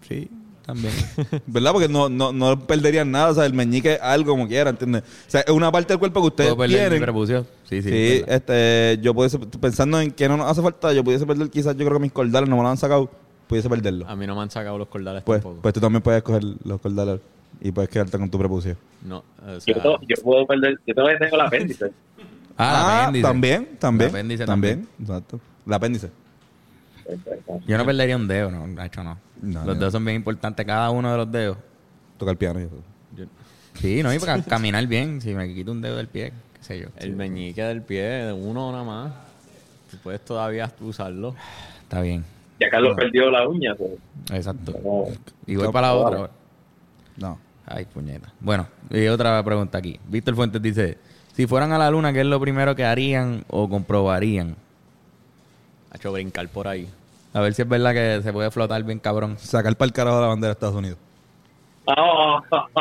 Sí, 0.08 0.30
también. 0.66 0.94
¿Verdad? 1.48 1.72
Porque 1.72 1.88
no, 1.88 2.10
no, 2.10 2.32
no 2.32 2.60
perderían 2.68 3.10
nada. 3.12 3.30
O 3.32 3.34
sea, 3.34 3.46
el 3.46 3.54
meñique 3.54 3.94
es 3.94 4.02
algo 4.02 4.32
como 4.34 4.48
quiera, 4.48 4.70
¿entiendes? 4.70 5.04
O 5.04 5.30
sea, 5.32 5.42
es 5.42 5.50
una 5.52 5.72
parte 5.72 5.94
del 5.94 6.00
cuerpo 6.00 6.22
que 6.22 6.28
ustedes 6.28 6.50
¿Puedo 6.54 6.70
perder 6.70 6.78
mi 6.78 6.90
tienen. 6.90 7.02
prepucio? 7.02 7.46
Sí, 7.64 7.82
sí. 7.82 7.90
Sí, 7.90 8.20
verdad. 8.22 8.36
este, 8.36 9.00
yo 9.02 9.14
pudiese, 9.14 9.40
pensando 9.40 10.00
en 10.00 10.12
que 10.12 10.28
no 10.28 10.38
nos 10.38 10.48
hace 10.48 10.62
falta, 10.62 10.94
yo 10.94 11.04
pudiese 11.04 11.26
perder 11.26 11.50
quizás, 11.50 11.76
yo 11.78 11.86
creo 11.86 11.98
que 11.98 12.04
mis 12.04 12.12
cordales 12.12 12.50
no 12.50 12.58
me 12.58 12.64
lo 12.64 12.70
han 12.70 12.78
sacado, 12.78 13.10
pudiese 13.48 13.70
perderlo. 13.70 14.08
A 14.08 14.16
mí 14.16 14.28
no 14.28 14.36
me 14.36 14.42
han 14.42 14.52
sacado 14.52 14.78
los 14.78 14.88
cordales 14.88 15.24
Pues, 15.24 15.42
tampoco. 15.42 15.62
pues 15.62 15.74
tú 15.74 15.80
también 15.80 16.02
puedes 16.04 16.22
coger 16.24 16.44
los 16.64 16.80
cordales 16.82 17.20
y 17.60 17.72
puedes 17.72 17.90
quedarte 17.90 18.18
con 18.18 18.30
tu 18.30 18.38
prepucio. 18.40 18.78
no, 19.04 19.24
o 19.46 19.60
sea, 19.60 19.76
Yo, 19.76 20.00
yo 20.02 20.16
puedo 20.24 20.46
perder... 20.48 20.80
Yo 20.86 20.94
todavía 20.94 21.20
tengo 21.20 21.38
la 21.38 21.46
apéndice. 21.46 21.92
Ah, 22.58 23.04
apéndice. 23.04 23.24
también, 23.28 23.78
también. 23.80 24.10
El 24.10 24.16
apéndice 24.16 24.46
también. 24.46 24.88
Exacto. 25.00 25.40
La 25.66 25.76
apéndice. 25.78 26.12
Yo 27.68 27.78
no 27.78 27.86
perdería 27.86 28.16
un 28.16 28.28
dedo, 28.28 28.52
no, 28.52 28.68
de 28.68 28.86
hecho 28.86 29.04
no. 29.04 29.18
No, 29.42 29.60
los 29.60 29.68
no. 29.68 29.76
dedos 29.76 29.94
son 29.94 30.06
bien 30.06 30.18
importantes, 30.18 30.66
cada 30.66 30.90
uno 30.92 31.12
de 31.12 31.18
los 31.18 31.32
dedos. 31.32 31.58
Toca 32.18 32.32
el 32.32 32.38
piano. 32.38 32.60
y 32.60 32.64
eso. 32.64 32.76
Sí, 33.76 34.04
no, 34.04 34.14
y 34.14 34.20
para 34.20 34.42
caminar 34.44 34.86
bien, 34.88 35.22
si 35.22 35.34
me 35.34 35.54
quito 35.54 35.72
un 35.72 35.82
dedo 35.82 35.98
del 35.98 36.08
pie, 36.08 36.34
qué 36.54 36.64
sé 36.64 36.80
yo. 36.80 36.88
El 36.98 37.16
meñique 37.16 37.64
del 37.64 37.82
pie, 37.82 38.02
de 38.02 38.34
uno 38.34 38.72
nada 38.72 38.84
más. 38.84 39.14
Tú 39.90 39.98
puedes 40.04 40.24
todavía 40.24 40.72
usarlo. 40.82 41.36
Está 41.82 42.02
bien. 42.02 42.24
Ya 42.60 42.70
Carlos 42.70 42.96
perdió 42.96 43.32
la 43.32 43.48
uña, 43.48 43.74
pues. 43.76 43.92
Exacto. 44.32 44.80
no. 44.84 45.06
Y 45.48 45.56
voy 45.56 45.72
para 45.72 45.88
la 45.88 45.94
otra. 45.96 46.30
No. 47.18 47.38
Ay, 47.66 47.86
puñeta. 47.86 48.32
Bueno, 48.40 48.68
y 48.90 49.08
otra 49.08 49.42
pregunta 49.44 49.78
aquí. 49.78 50.00
Víctor 50.08 50.36
Fuentes 50.36 50.62
dice, 50.62 50.98
si 51.34 51.48
fueran 51.48 51.72
a 51.72 51.78
la 51.78 51.90
luna, 51.90 52.12
¿qué 52.12 52.22
es 52.22 52.26
lo 52.26 52.40
primero 52.40 52.76
que 52.76 52.84
harían 52.84 53.46
o 53.48 53.70
comprobarían? 53.70 54.56
Ha 55.92 55.98
hecho 55.98 56.12
brincar 56.12 56.48
por 56.50 56.68
ahí. 56.68 56.90
A 57.34 57.40
ver 57.40 57.54
si 57.54 57.62
es 57.62 57.68
verdad 57.68 57.94
que 57.94 58.22
se 58.24 58.34
puede 58.34 58.52
flotar 58.52 58.84
bien 58.84 59.00
cabrón. 59.00 59.38
Sacar 59.40 59.76
para 59.76 59.88
el 59.88 59.94
carajo 59.94 60.20
la 60.20 60.28
bandera 60.28 60.50
de 60.50 60.54
Estados 60.54 60.76
Unidos. 60.76 60.98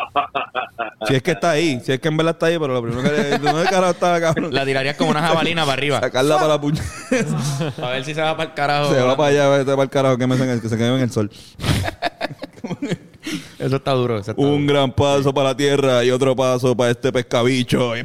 Si 1.08 1.14
es 1.14 1.22
que 1.22 1.32
está 1.32 1.52
ahí, 1.52 1.80
si 1.80 1.92
es 1.92 2.00
que 2.00 2.08
en 2.08 2.16
verdad 2.16 2.34
está 2.34 2.46
ahí, 2.46 2.58
pero 2.58 2.74
lo 2.74 2.82
primero 2.82 3.10
que 3.10 3.38
no 3.38 3.64
carajo 3.64 3.92
está 3.92 4.20
cabrón. 4.20 4.54
La 4.54 4.64
tirarías 4.64 4.96
como 4.96 5.10
una 5.10 5.22
jabalina 5.22 5.62
para 5.62 5.72
arriba. 5.72 6.00
Sacarla 6.00 6.36
para 6.36 6.48
la 6.48 6.60
puñeta. 6.60 6.84
A 7.82 7.90
ver 7.90 8.04
si 8.04 8.14
se 8.14 8.20
va 8.20 8.36
para 8.36 8.50
el 8.50 8.54
carajo. 8.54 8.92
Se 8.92 9.00
va 9.00 9.16
para 9.16 9.28
allá, 9.30 9.48
vete 9.48 9.70
para 9.70 9.82
el 9.82 9.90
carajo 9.90 10.18
que, 10.18 10.26
me, 10.26 10.36
que 10.36 10.68
se 10.68 10.76
quede 10.76 10.94
en 10.94 11.00
el 11.00 11.10
sol. 11.10 11.30
Eso 13.60 13.76
está 13.76 13.92
duro. 13.92 14.18
Eso 14.18 14.30
está 14.32 14.42
Un 14.42 14.66
duro. 14.66 14.72
gran 14.74 14.92
paso 14.92 15.32
para 15.34 15.50
la 15.50 15.56
tierra 15.56 16.02
y 16.04 16.10
otro 16.10 16.34
paso 16.34 16.76
para 16.76 16.90
este 16.90 17.12
pescabicho. 17.12 17.92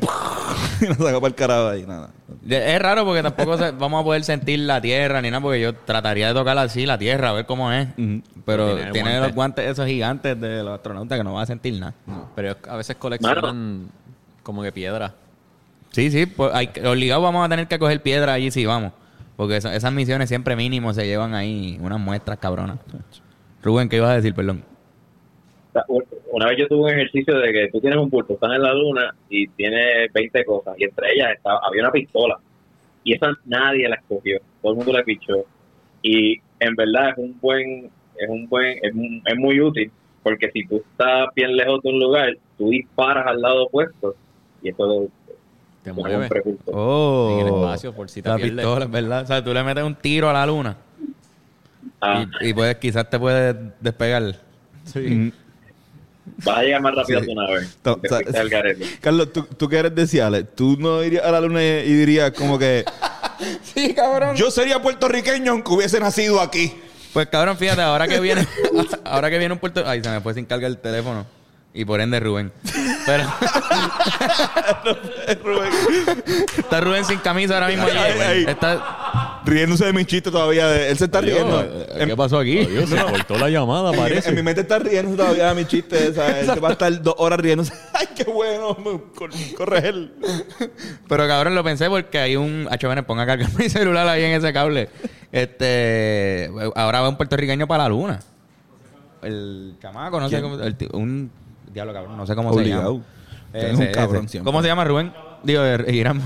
Y, 0.81 0.85
y 0.85 0.87
nos 0.89 0.97
saca 0.97 1.15
para 1.21 1.27
el 1.27 1.35
carajo 1.35 1.67
ahí, 1.69 1.85
nada. 1.87 2.09
Es 2.47 2.81
raro 2.81 3.05
porque 3.05 3.23
tampoco 3.23 3.57
se- 3.57 3.71
vamos 3.71 4.01
a 4.01 4.03
poder 4.03 4.23
sentir 4.25 4.59
la 4.59 4.79
tierra 4.81 5.21
ni 5.21 5.31
nada, 5.31 5.41
porque 5.41 5.59
yo 5.61 5.73
trataría 5.73 6.27
de 6.27 6.33
tocar 6.33 6.57
así 6.57 6.85
la 6.85 6.97
tierra, 6.97 7.29
a 7.29 7.33
ver 7.33 7.45
cómo 7.45 7.71
es. 7.71 7.87
Pero 8.45 8.67
Tiene 8.75 8.83
el 8.87 8.91
tiene 8.91 9.09
guante. 9.11 9.27
los 9.27 9.35
guantes 9.35 9.71
esos 9.71 9.87
gigantes 9.87 10.39
de 10.39 10.63
los 10.63 10.73
astronautas 10.75 11.17
que 11.17 11.23
no 11.23 11.33
va 11.33 11.43
a 11.43 11.45
sentir 11.45 11.79
nada. 11.79 11.93
Pero 12.35 12.57
a 12.69 12.75
veces 12.75 12.97
coleccionan 12.97 13.87
como 14.43 14.61
que 14.63 14.71
piedra. 14.73 15.13
Sí, 15.91 16.11
sí, 16.11 16.25
pues 16.25 16.53
hay, 16.53 16.69
vamos 17.09 17.45
a 17.45 17.49
tener 17.49 17.67
que 17.67 17.79
coger 17.79 18.01
piedra 18.01 18.33
allí 18.33 18.51
si 18.51 18.65
vamos. 18.65 18.91
Porque 19.37 19.57
esa- 19.57 19.73
esas 19.75 19.93
misiones 19.93 20.27
siempre 20.29 20.55
mínimo 20.57 20.93
se 20.93 21.07
llevan 21.07 21.33
ahí 21.35 21.77
unas 21.81 21.99
muestras 21.99 22.37
cabronas. 22.37 22.79
Rubén, 23.63 23.87
¿qué 23.89 23.95
ibas 23.95 24.11
a 24.11 24.15
decir? 24.15 24.35
Perdón. 24.35 24.63
Una 26.31 26.47
vez 26.47 26.57
yo 26.59 26.67
tuve 26.67 26.83
un 26.83 26.89
ejercicio 26.89 27.37
de 27.37 27.51
que 27.51 27.67
tú 27.71 27.79
tienes 27.81 27.99
un 27.99 28.09
bulto, 28.09 28.33
estás 28.33 28.51
en 28.53 28.61
la 28.61 28.73
luna 28.73 29.13
y 29.29 29.47
tienes 29.49 30.11
20 30.13 30.45
cosas, 30.45 30.75
y 30.77 30.85
entre 30.85 31.13
ellas 31.13 31.33
estaba, 31.35 31.59
había 31.67 31.81
una 31.83 31.91
pistola. 31.91 32.37
Y 33.03 33.13
esa 33.13 33.31
nadie 33.45 33.87
la 33.89 33.95
escogió, 33.95 34.39
todo 34.61 34.71
el 34.71 34.77
mundo 34.77 34.93
la 34.93 35.03
pichó. 35.03 35.43
Y 36.01 36.39
en 36.59 36.75
verdad 36.75 37.09
es 37.09 37.17
un 37.17 37.37
buen, 37.39 37.89
es 38.17 38.29
un 38.29 38.47
buen, 38.47 38.77
es, 38.81 38.93
un- 38.93 39.21
es 39.25 39.37
muy 39.37 39.59
útil, 39.59 39.91
porque 40.23 40.49
si 40.51 40.65
tú 40.65 40.77
estás 40.77 41.27
bien 41.35 41.55
lejos 41.55 41.81
de 41.83 41.89
un 41.89 41.99
lugar, 41.99 42.35
tú 42.57 42.69
disparas 42.69 43.27
al 43.27 43.41
lado 43.41 43.65
opuesto, 43.65 44.15
y 44.61 44.69
eso 44.69 45.07
Te 45.83 45.93
mueve. 45.93 46.27
Oh, 46.71 47.29
en 47.41 47.47
el 47.47 47.53
espacio 47.53 47.93
por 47.93 48.09
si 48.09 48.21
te 48.21 48.29
la 48.29 48.35
pierdes. 48.37 48.55
pistola, 48.55 48.85
verdad. 48.87 49.23
O 49.23 49.27
sea, 49.27 49.43
tú 49.43 49.53
le 49.53 49.63
metes 49.63 49.83
un 49.83 49.93
tiro 49.95 50.29
a 50.29 50.33
la 50.33 50.45
luna 50.45 50.77
Ah, 52.01 52.25
y, 52.41 52.49
y 52.49 52.53
puedes, 52.53 52.75
quizás 52.77 53.09
te 53.09 53.19
puedes 53.19 53.55
despegar. 53.79 54.35
Sí. 54.83 55.31
Vas 56.43 56.57
a 56.57 56.63
llegar 56.63 56.81
más 56.81 56.95
rápido 56.95 57.19
Sí. 57.19 57.25
a 57.25 57.27
tu 57.27 57.35
nave. 57.35 57.67
To-. 57.83 57.99
Carlos, 59.01 59.33
¿tú, 59.33 59.43
tú 59.57 59.69
que 59.69 59.77
eres 59.77 59.95
de 59.95 60.07
Ciales, 60.07 60.45
tú 60.55 60.77
no 60.79 61.03
irías 61.03 61.23
a 61.25 61.31
la 61.31 61.41
luna 61.41 61.63
y, 61.63 61.67
y 61.67 61.93
dirías 61.93 62.31
como 62.31 62.57
que 62.59 62.83
Sí, 63.63 63.93
cabrón. 63.93 64.35
yo 64.35 64.49
sería 64.51 64.81
puertorriqueño 64.81 65.51
aunque 65.51 65.71
hubiese 65.73 65.99
nacido 65.99 66.39
aquí. 66.41 66.73
Pues 67.13 67.27
cabrón, 67.27 67.57
fíjate, 67.57 67.81
ahora 67.81 68.07
que 68.07 68.19
viene, 68.19 68.45
ahora 69.05 69.29
que 69.29 69.37
viene 69.37 69.53
un 69.53 69.59
puerto, 69.59 69.83
ay, 69.85 70.03
se 70.03 70.09
me 70.09 70.19
fue 70.21 70.33
sin 70.33 70.45
carga 70.45 70.67
el 70.67 70.77
teléfono 70.77 71.25
y 71.73 71.83
por 71.85 71.99
ende 72.01 72.19
Rubén. 72.19 72.51
Pero 73.05 73.23
Rubén, 75.43 75.71
está 76.57 76.81
Rubén 76.81 77.05
sin 77.05 77.19
camisa 77.19 77.55
ahora 77.55 77.67
mismo. 77.67 77.85
Ay, 77.85 78.19
ay. 78.21 78.45
Está 78.47 79.41
riéndose 79.45 79.85
de 79.85 79.93
mi 79.93 80.05
chiste 80.05 80.31
todavía. 80.31 80.67
de- 80.67 80.89
él 80.89 80.97
se 80.97 81.05
está 81.05 81.21
riendo. 81.21 81.85
En- 81.95 82.09
¿Qué 82.09 82.15
pasó 82.17 82.39
aquí? 82.39 82.59
Adiós, 82.61 82.89
se 82.89 82.97
cortó 82.97 83.37
la 83.37 83.49
llamada, 83.49 83.89
en, 83.91 83.95
mi- 83.95 84.01
parece. 84.01 84.29
en 84.29 84.35
mi 84.35 84.41
mente 84.43 84.61
está 84.61 84.79
riéndose 84.79 85.17
todavía 85.17 85.49
de 85.49 85.55
mi 85.55 85.65
chiste. 85.65 86.07
Él 86.07 86.17
va 86.63 86.69
a 86.69 86.71
estar 86.71 87.01
dos 87.01 87.15
horas 87.17 87.39
riéndose. 87.39 87.73
Ay, 87.93 88.07
qué 88.15 88.23
bueno. 88.25 88.75
cor- 89.15 89.29
Corre 89.57 89.87
él. 89.87 90.13
Pero 91.07 91.27
cabrón, 91.27 91.55
lo 91.55 91.63
pensé 91.63 91.89
porque 91.89 92.19
hay 92.19 92.35
un. 92.35 92.67
Ven, 92.81 93.05
ponga 93.05 93.23
a 93.23 93.25
cargar 93.25 93.49
mi 93.57 93.69
celular 93.69 94.07
ahí 94.07 94.23
en 94.23 94.31
ese 94.31 94.51
cable. 94.53 94.89
Este. 95.31 96.49
Ahora 96.75 97.01
va 97.01 97.09
un 97.09 97.17
puertorriqueño 97.17 97.67
para 97.67 97.83
la 97.83 97.89
luna. 97.89 98.19
El 99.21 99.75
chamaco, 99.81 100.19
no 100.19 100.29
sé 100.29 100.41
cómo. 100.41 100.59
el 100.59 100.75
un. 100.93 101.31
Diablo, 101.75 101.93
cabrón, 101.93 102.15
no 102.17 102.25
sé 102.25 102.35
cómo 102.35 102.49
Obligado. 102.51 102.93
se 102.93 102.97
llama. 102.97 103.05
Tienes 103.51 103.75
un 103.75 103.83
Ese, 103.83 103.91
cabrón 103.91 104.23
ese. 104.23 104.31
siempre. 104.31 104.49
¿Cómo 104.49 104.61
se 104.61 104.67
llama 104.69 104.85
Rubén? 104.85 105.13
Digo, 105.43 105.61
eh, 105.63 105.93
Irán. 105.93 106.21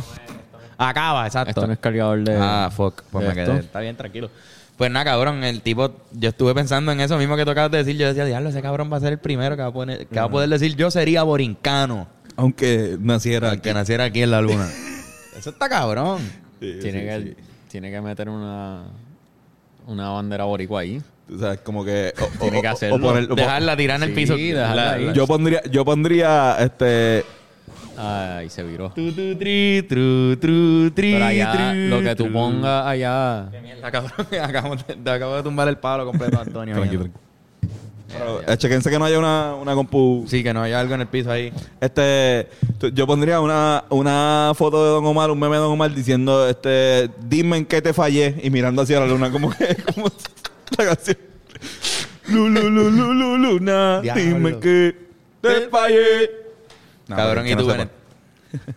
Acaba, 0.78 1.26
exacto. 1.26 1.50
Esto 1.50 1.68
no 1.68 1.74
es 1.74 1.80
cargador 1.80 2.24
de. 2.24 2.38
Ah, 2.40 2.70
fuck. 2.72 3.02
Pues 3.12 3.28
me 3.28 3.34
quedé. 3.34 3.58
Está 3.60 3.80
bien, 3.80 3.98
tranquilo. 3.98 4.30
Pues 4.78 4.92
nada, 4.92 5.06
cabrón, 5.06 5.44
el 5.44 5.62
tipo, 5.62 5.92
yo 6.12 6.30
estuve 6.30 6.54
pensando 6.54 6.92
en 6.92 7.02
eso 7.02 7.18
mismo 7.18 7.36
que 7.36 7.44
tocabas 7.46 7.72
de 7.72 7.80
decir. 7.80 7.98
Yo 7.98 8.08
decía, 8.08 8.26
diablo, 8.26 8.50
ese 8.50 8.62
cabrón 8.62 8.90
va 8.94 8.98
a 8.98 9.00
ser 9.00 9.14
el 9.14 9.20
primero 9.20 9.56
que 9.58 9.62
va 9.64 9.68
a, 9.70 9.74
poner, 9.74 10.06
que 10.08 10.20
va 10.20 10.26
a 10.28 10.30
poder 10.30 10.48
decir, 10.50 10.76
yo 10.76 10.90
sería 10.92 11.24
borincano. 11.24 12.08
Aunque 12.38 12.96
naciera 13.00 13.58
Que 13.58 13.74
naciera 13.74 14.06
aquí 14.06 14.22
en 14.22 14.32
la 14.32 14.42
luna. 14.42 14.70
eso 15.38 15.50
está 15.50 15.68
cabrón. 15.68 16.20
Tiene, 16.60 16.80
que, 17.04 17.36
tiene 17.70 17.90
que 17.92 18.02
meter 18.02 18.30
una, 18.30 18.84
una 19.88 20.10
bandera 20.10 20.44
boricua 20.46 20.82
ahí. 20.82 21.02
O 21.34 21.38
sea, 21.38 21.58
como 21.58 21.84
que. 21.86 22.14
o- 22.20 22.24
o- 22.24 22.40
Tiene 22.40 22.62
que 22.62 22.68
o 22.68 22.72
hacerlo. 22.72 23.00
poner- 23.00 23.32
o- 23.32 23.36
Dejarla 23.36 23.78
tirar 23.78 23.98
en 23.98 24.04
el 24.04 24.10
Sí, 24.10 24.16
piso. 24.16 24.36
La- 24.56 24.94
ahí. 24.94 25.12
yo 25.14 25.28
pondría, 25.28 25.62
yo 25.72 25.86
pondría 25.86 26.56
este. 26.60 27.24
Ay, 28.02 28.50
se 28.50 28.64
viró. 28.64 28.92
Tu, 28.92 29.12
tu, 29.12 29.36
tri, 29.36 29.86
tru, 29.88 30.38
tru, 30.38 30.90
tri, 30.92 31.12
Pero 31.14 31.26
allá, 31.26 31.74
lo 31.74 32.02
que 32.02 32.16
tú 32.16 32.32
pongas 32.32 32.86
allá. 32.88 33.48
Qué 33.52 33.60
mierda, 33.60 33.92
cabrón. 33.92 34.14
Acabo 34.42 34.76
de, 34.76 34.84
te 34.96 35.10
acabo 35.10 35.36
de 35.36 35.44
tumbar 35.44 35.68
el 35.68 35.78
palo 35.78 36.06
completo, 36.06 36.40
Antonio. 36.40 36.76
Tranqui, 36.76 36.98
mierda. 36.98 37.14
Pero, 38.12 38.42
eh, 38.42 38.58
chequense 38.58 38.90
que 38.90 38.98
no 38.98 39.06
haya 39.06 39.20
una, 39.20 39.54
una 39.54 39.76
compu. 39.76 40.24
Sí, 40.28 40.42
que 40.42 40.52
no 40.54 40.64
haya 40.64 40.80
algo 40.80 40.96
en 40.96 41.02
el 41.02 41.08
piso 41.08 41.30
ahí. 41.30 41.52
Este, 41.80 42.48
yo 42.94 43.06
pondría 43.06 43.40
una, 43.40 43.84
una 43.90 44.52
foto 44.56 44.84
de 44.84 44.90
Don 44.92 45.06
Omar, 45.06 45.30
un 45.30 45.38
meme 45.40 45.58
de 45.58 45.62
Don 45.62 45.74
Omar 45.74 45.94
diciendo, 45.94 46.48
este, 46.50 47.10
dime 47.28 47.58
en 47.58 47.66
qué 47.66 47.82
te 47.84 47.94
fallé 47.94 48.34
y 48.42 48.50
mirando 48.50 48.82
hacia 48.82 49.00
la 49.02 49.06
luna, 49.08 49.30
como 49.30 49.52
que, 49.52 49.76
como 49.94 50.08
la 50.78 50.86
canción. 50.86 51.18
Lu, 52.28 52.48
lu, 52.50 52.70
lu, 52.70 52.90
lu, 52.92 53.14
lu, 53.14 53.38
luna, 53.38 54.02
Diablo. 54.02 54.24
dime 54.24 54.60
qué 54.60 54.96
te 55.42 55.68
fallé. 55.70 56.30
No, 57.08 57.16
cabrón, 57.16 57.46
que 57.46 57.52
y 57.52 57.56
no 57.56 57.62
tú, 57.64 57.72
sepa. 57.72 57.78
Bennett, 58.52 58.76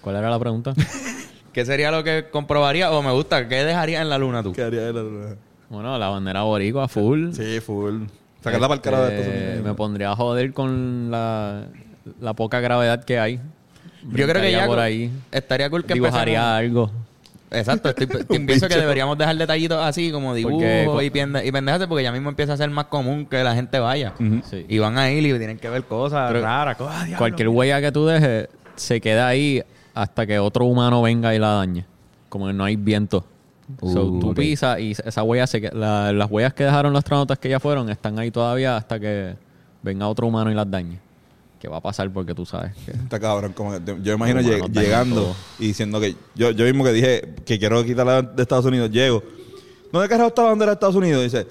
¿Cuál 0.00 0.16
era 0.16 0.30
la 0.30 0.38
pregunta? 0.38 0.74
¿qué 1.52 1.64
sería 1.64 1.90
lo 1.90 2.02
que 2.04 2.26
comprobaría 2.30 2.90
o 2.90 3.02
me 3.02 3.12
gusta? 3.12 3.48
¿Qué 3.48 3.64
dejarías 3.64 4.02
en 4.02 4.08
la 4.08 4.18
luna 4.18 4.42
tú? 4.42 4.52
¿Qué 4.52 4.62
haría 4.62 4.82
de 4.82 4.92
la 4.92 5.02
luna? 5.02 5.36
bueno, 5.70 5.98
la 5.98 6.08
bandera 6.08 6.42
boricua 6.42 6.88
full. 6.88 7.32
Sí, 7.32 7.60
full. 7.60 8.04
Sacarla 8.42 8.68
para 8.68 8.76
el 8.76 8.80
carajo 8.82 9.02
de 9.04 9.08
Estados 9.16 9.34
Este, 9.34 9.46
Unidos. 9.48 9.64
Me 9.66 9.74
pondría 9.74 10.10
a 10.12 10.16
joder 10.16 10.52
con 10.52 11.10
la, 11.10 11.66
la 12.20 12.34
poca 12.34 12.60
gravedad 12.60 13.04
que 13.04 13.18
hay. 13.18 13.36
Yo 13.36 14.10
creo 14.12 14.26
que 14.26 14.32
Brincaría 14.32 14.58
ya 14.60 14.66
por 14.66 14.78
ahí. 14.78 15.10
estaría 15.32 15.68
cool 15.70 15.84
que 15.84 15.94
Dibujaría 15.94 16.56
algo. 16.56 16.90
Exacto, 17.50 17.88
estoy, 17.96 18.06
Un 18.36 18.46
pienso 18.46 18.68
que 18.68 18.76
deberíamos 18.76 19.16
dejar 19.16 19.36
detallitos 19.36 19.78
así 19.82 20.10
como 20.12 20.34
dibujos 20.34 20.62
Porque- 20.86 21.06
y, 21.06 21.10
pende- 21.10 21.46
y 21.46 21.50
pendejas 21.52 21.86
porque 21.86 22.02
ya 22.04 22.12
mismo 22.12 22.28
empieza 22.28 22.52
a 22.52 22.56
ser 22.56 22.70
más 22.70 22.86
común 22.86 23.26
que 23.26 23.42
la 23.42 23.54
gente 23.54 23.78
vaya. 23.78 24.12
Sí. 24.50 24.66
Y 24.68 24.78
van 24.78 24.98
a 24.98 25.10
ir 25.10 25.24
y 25.24 25.36
tienen 25.38 25.58
que 25.58 25.68
ver 25.70 25.84
cosas 25.84 26.28
Pero 26.30 26.42
raras. 26.44 26.76
cosas, 26.76 26.94
"Ah, 26.96 27.04
diablo". 27.04 27.18
Cualquier 27.18 27.48
huella 27.48 27.80
que 27.80 27.92
tú 27.92 28.06
dejes 28.06 28.48
se 28.76 29.00
queda 29.00 29.28
ahí 29.28 29.62
hasta 29.94 30.26
que 30.26 30.38
otro 30.38 30.66
humano 30.66 31.02
venga 31.02 31.34
y 31.34 31.38
la 31.38 31.48
dañe. 31.54 31.84
Como 32.28 32.46
que 32.46 32.52
no 32.52 32.64
hay 32.64 32.76
viento. 32.76 33.24
So, 33.80 34.04
Uh, 34.06 34.20
tú 34.20 34.30
ok. 34.30 34.36
pisas 34.36 34.78
y 34.80 34.92
esa 34.92 35.22
huella 35.22 35.46
se 35.46 35.60
la- 35.74 36.12
las 36.12 36.30
huellas 36.30 36.54
que 36.54 36.64
dejaron 36.64 36.92
los 36.92 37.00
astronautas 37.00 37.38
que 37.38 37.48
ya 37.50 37.60
fueron 37.60 37.90
están 37.90 38.18
ahí 38.18 38.30
todavía 38.30 38.76
hasta 38.76 38.98
que 38.98 39.34
venga 39.82 40.06
otro 40.08 40.26
humano 40.26 40.50
y 40.50 40.54
las 40.54 40.70
dañe. 40.70 40.98
¿Qué 41.60 41.66
va 41.68 41.78
a 41.78 41.80
pasar? 41.82 42.12
Porque 42.12 42.34
tú 42.34 42.46
sabes 42.46 42.72
que 42.84 42.92
Está 42.92 43.18
cabrón. 43.18 43.52
Como 43.52 43.72
que 43.72 43.80
te- 43.80 43.96
yo 44.02 44.16
me 44.18 44.30
imagino 44.30 44.42
Como 44.58 44.68
lleg- 44.68 44.80
llegando 44.80 45.20
todo. 45.22 45.36
y 45.58 45.66
diciendo 45.68 46.00
que 46.00 46.14
yo, 46.34 46.50
yo 46.52 46.64
mismo 46.64 46.84
que 46.84 46.92
dije 46.92 47.34
que 47.44 47.58
quiero 47.58 47.84
quitarla 47.84 48.22
de 48.22 48.42
Estados 48.42 48.64
Unidos, 48.64 48.90
llego. 48.90 49.22
¿Dónde 49.92 50.08
carajo 50.08 50.28
está 50.28 50.42
la 50.42 50.48
bandera 50.50 50.70
de 50.70 50.74
Estados 50.74 50.94
Unidos? 50.96 51.22
dice, 51.24 51.46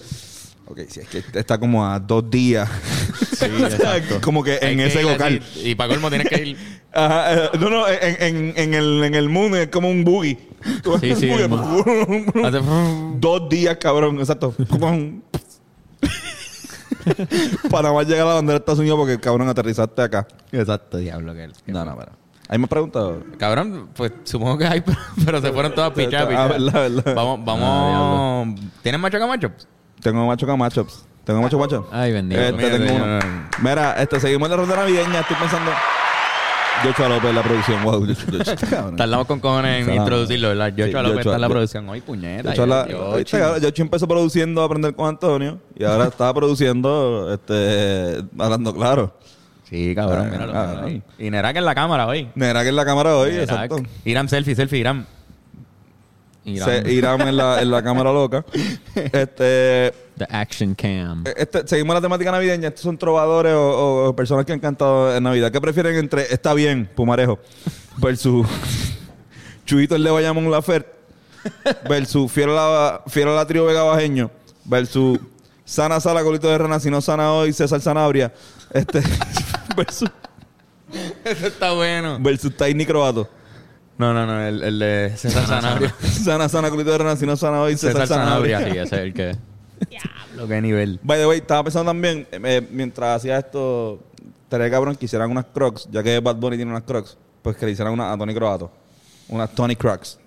ok, 0.67 0.79
si 0.87 0.99
es 1.01 1.07
que 1.09 1.23
está 1.39 1.57
como 1.59 1.85
a 1.85 1.99
dos 1.99 2.29
días. 2.29 2.69
O 3.37 3.69
sea, 3.69 4.01
como 4.21 4.43
que 4.43 4.53
Hay 4.61 4.71
en 4.73 4.77
que 4.79 4.85
ese 4.87 4.99
ir 5.01 5.05
local. 5.05 5.41
Y 5.63 5.75
para 5.75 5.89
colmo 5.93 6.09
tienes 6.09 6.27
que 6.27 6.43
ir. 6.43 6.57
Ajá, 6.93 7.33
eh, 7.45 7.49
no, 7.59 7.69
no, 7.69 7.87
en, 7.87 8.17
en, 8.19 8.53
en 8.57 8.73
el, 8.73 9.03
en 9.03 9.13
el 9.13 9.29
moon 9.29 9.55
es 9.55 9.67
como 9.67 9.89
un 9.91 10.03
boogie. 10.03 10.39
Tú 10.81 10.97
ves 10.99 11.19
Sí, 11.19 11.27
sí, 11.27 11.31
hace- 12.43 12.61
Dos 13.19 13.47
días, 13.49 13.77
cabrón, 13.79 14.17
exacto. 14.19 14.55
Para 17.71 17.91
más 17.91 18.07
llegar 18.07 18.25
a 18.25 18.29
la 18.29 18.35
bandera 18.35 18.53
de 18.53 18.59
Estados 18.59 18.79
Unidos 18.79 18.97
porque 18.99 19.19
cabrón 19.19 19.47
aterrizaste 19.49 20.01
acá. 20.01 20.27
Exacto, 20.51 20.97
diablo. 20.97 21.33
Que, 21.33 21.49
que- 21.65 21.71
No, 21.71 21.83
no, 21.85 21.95
pero. 21.97 22.11
¿Hay 22.49 22.57
más 22.59 22.69
preguntas? 22.69 23.03
Cabrón, 23.37 23.89
pues 23.93 24.13
supongo 24.23 24.57
que 24.57 24.65
hay, 24.65 24.79
pero, 24.85 24.97
pero 25.25 25.41
se 25.41 25.51
fueron 25.51 25.75
todas 25.75 25.91
pichadas. 25.91 26.33
Ah, 26.37 26.47
verdad, 26.47 26.73
verdad. 26.89 27.13
Vamos, 27.15 27.43
vamos. 27.43 28.59
¿Tienes 28.81 29.01
macho 29.01 29.19
camacho? 29.19 29.51
Tengo 30.01 30.25
macho 30.25 30.45
con 30.47 30.57
matchups. 30.59 31.05
Tengo 31.25 31.41
macho 31.41 31.59
macho. 31.59 31.89
Ay, 31.91 32.13
bendito. 32.13 32.39
Este, 32.41 32.53
Mira, 32.55 32.69
tengo 32.77 32.93
mira, 32.93 33.03
uno. 33.03 33.19
Mira, 33.61 33.93
este, 34.01 34.19
seguimos 34.21 34.49
la 34.49 34.55
ronda 34.55 34.77
navideña. 34.77 35.19
Estoy 35.19 35.35
pensando. 35.35 35.71
Yocho 36.85 37.09
López, 37.09 37.33
la 37.33 37.41
producción. 37.43 37.83
Wow. 37.83 38.07
Tardamos 38.95 39.25
con 39.27 39.39
cojones 39.39 39.87
en 39.87 39.93
introducirlo, 39.95 40.49
¿verdad? 40.49 40.73
Yocho 40.75 40.97
Sí, 40.99 41.03
López 41.03 41.19
está 41.19 41.35
en 41.35 41.41
la 41.41 41.49
producción. 41.49 41.89
Hoy, 41.89 42.01
puñeta. 42.05 42.53
Yocho 42.53 43.81
empezó 43.81 44.07
produciendo 44.07 44.61
a 44.61 44.65
aprender 44.65 44.93
con 44.95 45.07
Antonio 45.09 45.59
y 45.77 45.83
ahora 45.83 46.05
está 46.09 46.33
produciendo, 46.33 47.33
este, 47.33 48.23
hablando 48.37 48.73
claro. 48.75 49.13
Sí, 49.69 49.93
cabrón, 49.93 50.27
Ah, 50.27 50.31
míralo. 50.31 50.53
míralo. 50.87 51.03
Y 51.19 51.29
Nerak 51.29 51.57
en 51.57 51.65
la 51.65 51.75
cámara 51.75 52.07
hoy. 52.07 52.29
Negra 52.35 52.63
que 52.63 52.69
en 52.69 52.75
la 52.75 52.85
cámara 52.85 53.15
hoy, 53.17 53.31
Nerak. 53.31 53.49
exacto. 53.49 53.77
Irán 54.05 54.29
selfie, 54.29 54.55
selfie, 54.55 54.79
Irán. 54.79 55.05
Irán. 56.45 56.69
Se, 56.85 56.93
Irán 56.93 57.21
en 57.27 57.35
la, 57.35 57.61
en 57.61 57.71
la 57.71 57.83
cámara 57.83 58.13
loca. 58.13 58.45
Este, 58.95 59.93
The 60.17 60.27
Action 60.29 60.73
Cam. 60.75 61.23
este, 61.35 61.67
seguimos 61.67 61.93
la 61.93 62.01
temática 62.01 62.31
navideña. 62.31 62.69
Estos 62.69 62.83
son 62.83 62.97
trovadores 62.97 63.53
o, 63.53 64.05
o 64.09 64.15
personas 64.15 64.45
que 64.45 64.53
han 64.53 64.59
cantado 64.59 65.15
en 65.15 65.23
Navidad. 65.23 65.51
¿Qué 65.51 65.61
prefieren 65.61 65.95
entre 65.95 66.33
Está 66.33 66.53
bien, 66.53 66.89
Pumarejo, 66.95 67.39
versus 67.97 68.47
Chuito 69.65 69.95
el 69.95 70.03
de 70.03 70.11
Bayamón 70.11 70.49
Lafert, 70.49 70.87
versus 71.89 72.31
Fiero 72.31 72.55
la, 72.55 73.01
Fiero 73.07 73.35
la 73.35 73.45
Trio 73.45 73.65
Vega 73.65 73.83
Bajeño, 73.83 74.31
versus 74.65 75.19
Sana 75.65 75.99
Sala 75.99 76.23
Colito 76.23 76.47
de 76.47 76.57
Rana, 76.57 76.79
si 76.79 76.89
no 76.89 77.01
sana 77.01 77.33
hoy, 77.33 77.51
César 77.53 77.81
Sanabria, 77.81 78.33
este, 78.73 79.01
versus, 79.75 80.09
Eso 81.25 81.47
está 81.47 81.73
bueno. 81.73 82.17
versus 82.21 82.55
Tiny 82.55 82.85
Croato. 82.85 83.29
No, 83.97 84.13
no, 84.13 84.25
no. 84.25 84.41
El, 84.41 84.63
el 84.63 84.79
de 84.79 85.13
César 85.17 85.45
Sanabria. 85.45 85.93
Sana 86.01 86.47
Sana 86.47 86.69
Colito 86.69 86.91
de 86.91 86.97
Rana, 86.99 87.15
si 87.17 87.25
no 87.25 87.35
sana 87.35 87.61
hoy, 87.61 87.73
César, 87.73 88.03
César 88.03 88.19
Sanabria. 88.19 88.59
Sanabria. 88.59 88.83
Sí, 88.83 88.87
ese 88.87 88.95
es 88.95 89.01
el 89.01 89.13
que... 89.13 89.35
Lo 90.35 90.47
que 90.47 90.61
nivel. 90.61 90.99
By 91.03 91.19
the 91.19 91.27
way, 91.27 91.39
estaba 91.39 91.63
pensando 91.63 91.89
también, 91.89 92.27
eh, 92.31 92.67
mientras 92.71 93.17
hacía 93.17 93.37
esto, 93.37 93.99
estaría 94.43 94.69
cabrón 94.69 94.95
que 94.95 95.05
hicieran 95.05 95.31
unas 95.31 95.45
crocs, 95.45 95.87
ya 95.91 96.03
que 96.03 96.19
Bad 96.19 96.35
Bunny 96.37 96.55
tiene 96.57 96.71
unas 96.71 96.83
crocs, 96.83 97.17
pues 97.41 97.55
que 97.57 97.65
le 97.65 97.71
hicieran 97.73 97.93
una 97.93 98.11
a 98.11 98.17
Tony 98.17 98.33
Croato. 98.33 98.71
Unas 99.29 99.49
Tony 99.53 99.75
Crocs. 99.75 100.19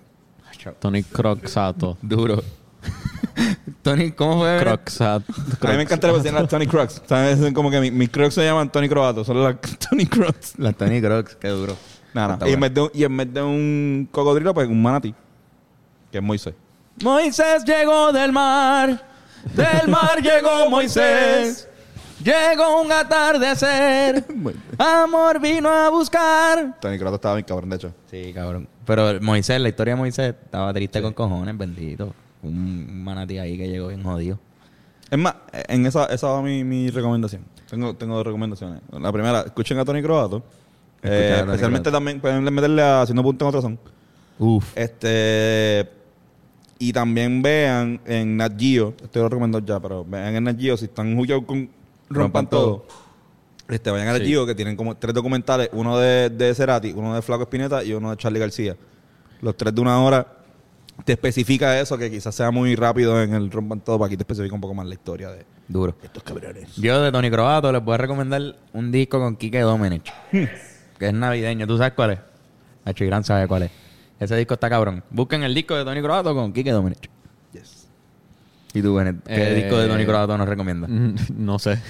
Tony 0.79 1.01
Croxato. 1.03 1.97
Duro. 2.01 2.41
Tony, 3.81 4.11
¿cómo 4.11 4.39
fue? 4.39 4.57
Croxato. 4.59 5.25
A 5.61 5.67
mí 5.71 5.77
me 5.77 5.83
encantaría 5.83 6.21
que 6.21 6.31
las 6.31 6.47
Tony 6.47 6.67
Crocs. 6.67 7.01
¿Sabes? 7.07 7.39
Es 7.39 7.53
como 7.53 7.71
que 7.71 7.79
mi- 7.79 7.89
mis 7.91 8.09
crocs 8.09 8.35
se 8.35 8.43
llaman 8.43 8.71
Tony 8.71 8.87
Croato, 8.87 9.23
son 9.23 9.41
las 9.43 9.55
Tony 9.89 10.05
Crocs. 10.05 10.53
Las 10.59 10.75
Tony 10.75 11.01
Crocs, 11.01 11.35
qué 11.35 11.47
duro. 11.49 11.75
Nada, 12.13 12.33
Está 12.35 12.47
Y, 12.47 12.53
en 12.53 12.59
bueno. 12.59 12.61
vez 12.61 12.73
de, 12.75 12.81
un- 12.81 12.91
y 12.93 13.03
en 13.05 13.17
vez 13.17 13.33
de 13.33 13.41
un 13.41 14.09
cocodrilo, 14.11 14.53
pues 14.53 14.67
un 14.67 14.81
manatí. 14.81 15.15
Que 16.11 16.17
es 16.19 16.23
Moisés. 16.23 16.53
Moisés 17.01 17.63
llegó 17.65 18.11
del 18.11 18.31
mar, 18.31 19.01
del 19.55 19.87
mar 19.89 20.21
llegó 20.21 20.69
Moisés. 20.69 21.67
Llegó 22.23 22.81
un 22.81 22.91
atardecer, 22.91 24.23
amor 24.77 25.39
vino 25.39 25.69
a 25.69 25.89
buscar. 25.89 26.77
Tony 26.79 26.99
Croato 26.99 27.15
estaba 27.15 27.35
bien 27.35 27.45
cabrón, 27.45 27.71
de 27.71 27.75
hecho. 27.77 27.93
Sí, 28.11 28.31
cabrón. 28.31 28.67
Pero 28.85 29.19
Moisés, 29.21 29.59
la 29.59 29.69
historia 29.69 29.95
de 29.95 29.99
Moisés, 29.99 30.35
estaba 30.43 30.71
triste 30.71 31.01
con 31.01 31.13
cojones, 31.13 31.57
bendito. 31.57 32.13
Un 32.43 33.03
manatí 33.03 33.39
ahí 33.39 33.57
que 33.57 33.67
llegó 33.67 33.87
bien 33.87 34.03
jodido. 34.03 34.37
Es 35.09 35.17
más, 35.17 35.35
en 35.51 35.85
esa, 35.87 36.05
esa 36.05 36.27
va 36.27 36.41
mi, 36.43 36.63
mi 36.63 36.91
recomendación. 36.91 37.43
Tengo, 37.67 37.95
tengo 37.95 38.15
dos 38.15 38.25
recomendaciones. 38.25 38.81
La 38.91 39.11
primera, 39.11 39.41
escuchen 39.41 39.79
a 39.79 39.85
Tony 39.85 40.03
Croato. 40.03 40.43
Eh, 41.01 41.37
especialmente 41.39 41.89
Croato. 41.89 41.97
también 41.97 42.21
pueden 42.21 42.43
meterle 42.43 42.83
a 42.83 43.01
Haciendo 43.01 43.23
Punto 43.23 43.45
en 43.45 43.49
Otro 43.49 43.61
Son. 43.63 43.79
Uf. 44.37 44.65
Este. 44.75 45.89
Y 46.81 46.91
también 46.93 47.43
vean 47.43 48.01
en 48.05 48.37
Nat 48.37 48.53
Geo, 48.59 48.95
esto 49.03 49.19
lo 49.19 49.29
recomiendo 49.29 49.59
ya, 49.59 49.79
pero 49.79 50.03
vean 50.03 50.35
en 50.35 50.43
Nat 50.45 50.59
Geo 50.59 50.75
si 50.75 50.85
están 50.85 51.15
jugados 51.15 51.45
con 51.45 51.69
Rompan 52.09 52.45
Rompan 52.45 52.49
Todo. 52.49 52.85
Este, 53.69 53.91
vayan 53.91 54.07
a 54.07 54.13
Nat 54.13 54.21
Sí. 54.23 54.29
Geo 54.29 54.47
que 54.47 54.55
tienen 54.55 54.75
como 54.75 54.97
tres 54.97 55.13
documentales, 55.13 55.69
uno 55.73 55.99
de, 55.99 56.31
de 56.31 56.55
Cerati, 56.55 56.91
uno 56.91 57.13
de 57.13 57.21
Flaco 57.21 57.43
Espineta 57.43 57.83
y 57.83 57.93
uno 57.93 58.09
de 58.09 58.17
Charlie 58.17 58.39
García. 58.39 58.75
Los 59.41 59.55
tres 59.55 59.75
de 59.75 59.79
una 59.81 60.01
hora. 60.01 60.25
Te 61.05 61.13
especifica 61.13 61.79
eso, 61.79 61.97
que 61.99 62.09
quizás 62.09 62.33
sea 62.33 62.49
muy 62.49 62.75
rápido 62.75 63.21
en 63.21 63.33
el 63.35 63.51
Rompan 63.51 63.79
Todo, 63.81 63.99
para 63.99 64.07
aquí 64.07 64.17
te 64.17 64.23
especifica 64.23 64.55
un 64.55 64.61
poco 64.61 64.73
más 64.73 64.87
la 64.87 64.95
historia 64.95 65.29
de 65.29 65.45
Duro. 65.67 65.95
estos 66.01 66.23
cabrones. 66.23 66.75
Yo 66.77 66.99
de 66.99 67.11
Tony 67.11 67.29
Croato 67.29 67.71
les 67.71 67.83
voy 67.83 67.93
a 67.93 67.97
recomendar 67.97 68.55
un 68.73 68.91
disco 68.91 69.19
con 69.19 69.35
Kike 69.35 69.59
Domenech. 69.61 70.11
que 70.31 71.07
es 71.07 71.13
navideño. 71.13 71.67
¿Tú 71.67 71.77
sabes 71.77 71.93
cuál 71.93 72.11
es? 72.13 72.19
Hacho 72.85 73.05
Gran 73.05 73.23
sabe 73.23 73.47
cuál 73.47 73.63
es. 73.63 73.71
Ese 74.21 74.35
disco 74.37 74.53
está 74.53 74.69
cabrón. 74.69 75.03
Busquen 75.09 75.43
el 75.43 75.53
disco 75.53 75.75
de 75.75 75.83
Tony 75.83 76.01
Croato 76.01 76.33
con 76.33 76.53
Kike 76.53 76.71
Domenech. 76.71 77.09
Yes. 77.53 77.87
¿Y 78.73 78.81
tú, 78.81 78.93
Bennett? 78.95 79.21
¿Qué 79.25 79.51
Eh, 79.51 79.55
disco 79.55 79.77
de 79.77 79.87
Tony 79.89 80.05
Croato 80.05 80.37
nos 80.37 80.47
recomiendas? 80.47 80.89
No 81.35 81.59
sé. 81.59 81.79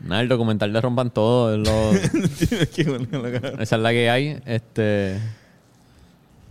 Nada, 0.00 0.22
el 0.22 0.28
documental 0.28 0.72
de 0.72 0.80
Rompan 0.80 1.10
Todo. 1.10 1.54
es 1.54 1.58
lo- 1.68 1.92
esa 3.60 3.76
es 3.76 3.82
la 3.82 3.90
que 3.90 4.08
hay. 4.08 4.40
Este. 4.46 5.16
Eso 5.16 5.22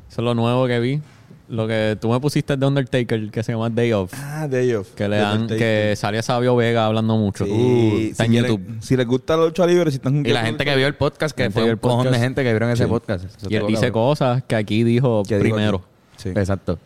es 0.10 0.18
lo 0.20 0.34
nuevo 0.36 0.68
que 0.68 0.80
vi. 0.80 1.02
Lo 1.48 1.68
que 1.68 1.96
tú 2.02 2.10
me 2.10 2.20
pusiste 2.20 2.58
de 2.58 2.66
Undertaker, 2.66 3.30
que 3.30 3.44
se 3.44 3.52
llama 3.52 3.70
Day 3.70 3.94
Of. 3.94 4.12
ah, 4.16 4.48
Day 4.50 4.74
of. 4.74 4.90
Que 4.96 5.08
le 5.08 5.18
dan, 5.18 5.46
que 5.48 5.94
sale 5.96 6.22
Sabio 6.24 6.56
Vega 6.56 6.86
hablando 6.88 7.16
mucho. 7.18 7.46
Sí, 7.46 7.52
Uh, 7.52 7.98
está 8.12 8.26
si 8.26 8.36
en 8.38 8.44
YouTube. 8.44 8.78
Si 8.82 8.98
les 8.98 9.06
gusta 9.06 9.38
la 9.38 9.46
lucha 9.46 9.66
libre, 9.68 9.92
si 9.92 9.98
están 9.98 10.26
Y 10.26 10.30
la 10.30 10.44
gente 10.44 10.66
que 10.66 10.76
vio 10.76 10.88
el 10.88 10.96
podcast, 10.96 11.36
que 11.38 11.52
fue 11.52 11.64
un 11.66 11.70
el 11.70 11.78
cojón 11.80 12.12
de 12.12 12.18
gente 12.18 12.44
que 12.44 12.50
vieron 12.50 12.72
ese 12.72 12.86
Sí. 12.86 12.90
podcast. 12.90 13.26
Eso 13.26 13.48
Y 13.50 13.56
él 13.58 13.68
dice 13.68 13.88
cabrón. 13.88 13.92
cosas 14.10 14.44
que 14.48 14.56
aquí 14.56 14.84
dijo 14.84 15.22
primero. 15.24 15.84
Sí. 16.18 16.30
Exacto. 16.30 16.80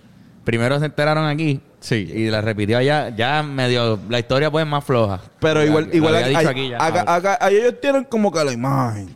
Primero 0.44 0.78
se 0.80 0.86
enteraron 0.88 1.26
aquí. 1.26 1.62
Sí. 1.80 1.96
Y 2.14 2.30
la 2.30 2.42
repitió 2.42 2.78
allá. 2.80 3.16
Ya 3.16 3.42
medio... 3.44 3.98
La 4.10 4.20
historia 4.20 4.52
pues 4.52 4.66
más 4.68 4.84
floja. 4.84 5.22
Pero 5.40 5.62
La- 5.62 5.66
igual, 5.68 5.88
la 5.90 5.96
igual 5.96 6.16
hay- 6.16 6.36
aquí 6.36 6.70
ya. 6.70 6.86
acá- 6.86 7.16
acá- 7.16 7.38
ahí 7.40 7.56
ellos 7.56 7.76
tienen 7.82 8.04
como 8.04 8.30
que 8.32 8.44
la 8.44 8.52
imagen. 8.52 9.08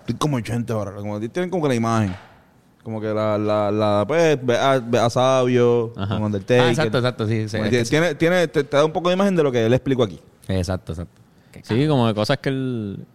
Estoy 0.00 0.14
como 0.16 0.36
80 0.36 0.72
ahora. 0.72 0.92
Como 0.92 1.18
tienen 1.20 1.50
como 1.50 1.62
que 1.64 1.68
la 1.68 1.74
imagen. 1.74 2.14
Como 2.84 3.00
que 3.00 3.08
la, 3.08 3.38
la, 3.38 3.70
la 3.72 4.04
pues, 4.06 4.38
ve 4.44 4.56
a, 4.58 4.78
ve 4.78 4.98
a 4.98 5.08
Sabio, 5.10 5.92
Ajá. 5.96 6.14
con 6.16 6.24
Undertaker. 6.24 6.60
Ah, 6.60 6.68
exacto, 6.68 6.98
exacto. 6.98 7.26
Sí, 7.26 7.46
tiene, 7.88 8.14
tiene, 8.14 8.46
te, 8.46 8.62
te 8.62 8.76
da 8.76 8.84
un 8.84 8.92
poco 8.92 9.08
de 9.08 9.14
imagen 9.14 9.34
de 9.34 9.42
lo 9.42 9.50
que 9.50 9.64
él 9.64 9.72
explicó 9.72 10.02
aquí. 10.04 10.20
Exacto, 10.48 10.92
exacto. 10.92 11.20
Sí, 11.62 11.88
como 11.88 12.06
de 12.06 12.14
cosas 12.14 12.38
que 12.38 12.50
él... 12.50 13.06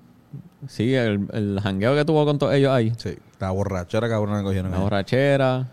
Sí, 0.67 0.93
el, 0.95 1.27
el 1.31 1.59
jangueo 1.61 1.95
que 1.95 2.03
tuvo 2.03 2.25
con 2.25 2.37
todos 2.39 2.53
ellos 2.53 2.71
ahí. 2.71 2.91
Sí. 2.97 3.15
La 3.39 3.51
borrachera 3.51 4.09
cabrón 4.09 4.39
que 4.39 4.43
cogieron. 4.43 4.71
La 4.71 4.77
ahí. 4.77 4.83
borrachera, 4.83 5.67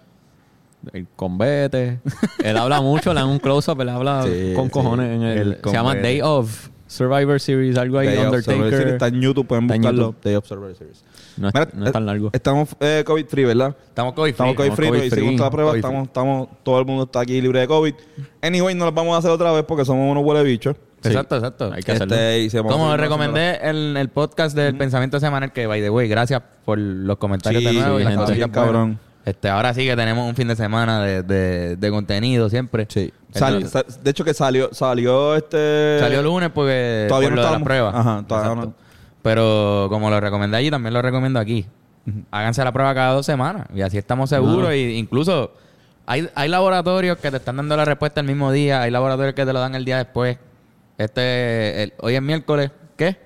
el 0.93 1.07
combete. 1.17 1.99
él 2.45 2.57
habla 2.57 2.81
mucho, 2.83 3.13
le 3.15 3.21
dan 3.21 3.31
un 3.31 3.39
close-up, 3.39 3.81
él 3.81 3.89
habla 3.89 4.23
Sí, 4.25 4.53
con 4.55 4.67
sí. 4.67 4.71
cojones 4.71 5.11
en 5.17 5.23
el... 5.23 5.39
El 5.39 5.59
se 5.65 5.73
llama. 5.73 5.95
Day 5.97 6.21
of 6.23 6.69
Survivor 6.87 7.41
Series, 7.41 7.77
algo 7.77 7.99
ahí, 7.99 8.07
Day 8.09 8.17
Series 8.17 8.47
Undertaker. 8.49 8.89
Está 8.89 9.09
en 9.09 9.21
YouTube, 9.21 9.47
pueden 9.47 9.65
Está 9.65 9.75
en 9.75 9.81
buscarlo. 9.83 10.03
YouTube. 10.07 10.23
Day 10.23 10.35
of 10.37 10.47
Survivor 10.47 10.75
Series. 10.77 11.05
No 11.37 11.49
es, 11.49 11.55
Mira, 11.55 11.69
no 11.75 11.87
es 11.87 11.93
tan 11.93 12.07
largo. 12.07 12.31
Estamos 12.33 12.69
eh, 12.81 13.03
COVID 13.07 13.27
free, 13.27 13.45
¿verdad? 13.45 13.77
Estamos 13.89 14.15
COVID 14.15 14.31
Estamos 14.31 14.55
free. 14.57 14.65
COVID 14.69 14.77
free, 14.77 14.89
COVID 14.89 15.03
hicimos 15.03 15.27
free. 15.29 15.37
toda 15.37 15.47
la 15.47 15.51
prueba, 15.51 15.71
COVID 15.73 15.79
estamos, 15.85 16.07
estamos, 16.07 16.49
todo 16.63 16.79
el 16.81 16.87
mundo 16.87 17.05
está 17.05 17.21
aquí 17.21 17.41
libre 17.41 17.61
de 17.61 17.67
COVID. 17.69 17.95
Anyway, 18.43 18.75
no 18.75 18.85
las 18.85 18.95
vamos 18.95 19.15
a 19.15 19.19
hacer 19.19 19.31
otra 19.31 19.53
vez 19.53 19.65
porque 19.65 19.85
somos 19.85 20.11
unos 20.11 20.25
huele 20.25 20.43
bichos. 20.45 20.77
Sí. 21.03 21.09
Exacto, 21.09 21.37
exacto. 21.37 21.73
Hay 21.73 21.83
que 21.83 21.93
hacerlo. 21.93 22.15
Este, 22.17 22.63
Como 22.63 22.97
recomendé 22.97 23.57
el, 23.63 23.97
el 23.97 24.09
podcast 24.09 24.57
del 24.57 24.77
pensamiento 24.77 25.21
semanal, 25.21 25.53
que 25.53 25.67
by 25.67 25.81
the 25.81 25.91
way, 25.91 26.09
gracias 26.09 26.43
por 26.65 26.79
los 26.79 27.19
comentarios 27.19 27.63
Sí, 27.63 27.67
de 27.69 27.75
nuevo 27.75 27.99
sí, 27.99 28.03
y 28.03 28.17
las 28.17 28.31
Bien, 28.35 28.51
cabrón. 28.51 28.99
Este, 29.27 29.49
ahora 29.51 29.75
sí 29.75 29.85
que 29.85 29.95
tenemos 29.97 30.27
un 30.27 30.35
fin 30.37 30.47
de 30.49 30.57
semana 30.57 31.03
de, 31.03 31.23
de, 31.23 31.77
de 31.77 31.91
contenido 31.91 32.49
siempre. 32.49 32.87
Sí. 32.89 33.13
Sal- 33.35 33.57
Entonces, 33.57 33.71
sa- 33.95 34.01
de 34.03 34.11
hecho 34.11 34.25
que 34.25 34.33
salió, 34.33 34.73
salió 34.73 35.35
este... 35.37 35.99
salió 36.01 36.23
lunes 36.23 36.51
porque 36.55 37.07
Todavía 37.09 37.29
por 37.29 37.37
no 37.37 37.43
estábamos- 37.43 37.67
prueba. 37.67 37.91
Ajá, 37.91 38.25
todavía 38.27 38.53
Exacto. 38.53 38.67
no. 38.79 38.87
Pero 39.23 39.89
como 39.91 40.09
lo 40.11 40.21
recomendé 40.21 40.57
allí, 40.57 40.71
también 40.71 40.95
lo 40.95 41.03
recomiendo 41.03 41.39
aquí. 41.41 41.67
Háganse 42.31 42.63
la 42.63 42.71
prueba 42.73 42.95
cada 42.95 43.13
dos 43.15 43.27
semanas 43.27 43.67
y 43.75 43.83
así 43.83 43.99
estamos 43.99 44.31
seguros. 44.31 44.73
Incluso 44.75 45.53
hay, 46.07 46.31
hay 46.37 46.49
laboratorios 46.49 47.19
que 47.19 47.33
te 47.33 47.39
están 47.39 47.57
dando 47.57 47.77
la 47.77 47.85
respuesta 47.85 48.21
el 48.21 48.27
mismo 48.29 48.53
día, 48.53 48.81
hay 48.83 48.93
laboratorios 48.93 49.35
que 49.35 49.45
te 49.45 49.53
lo 49.53 49.59
dan 49.59 49.75
el 49.75 49.85
día 49.85 49.99
después. 49.99 50.39
Este, 50.99 51.83
el- 51.83 51.95
hoy 51.99 52.15
es 52.15 52.23
miércoles, 52.23 52.71
¿qué? 52.97 53.17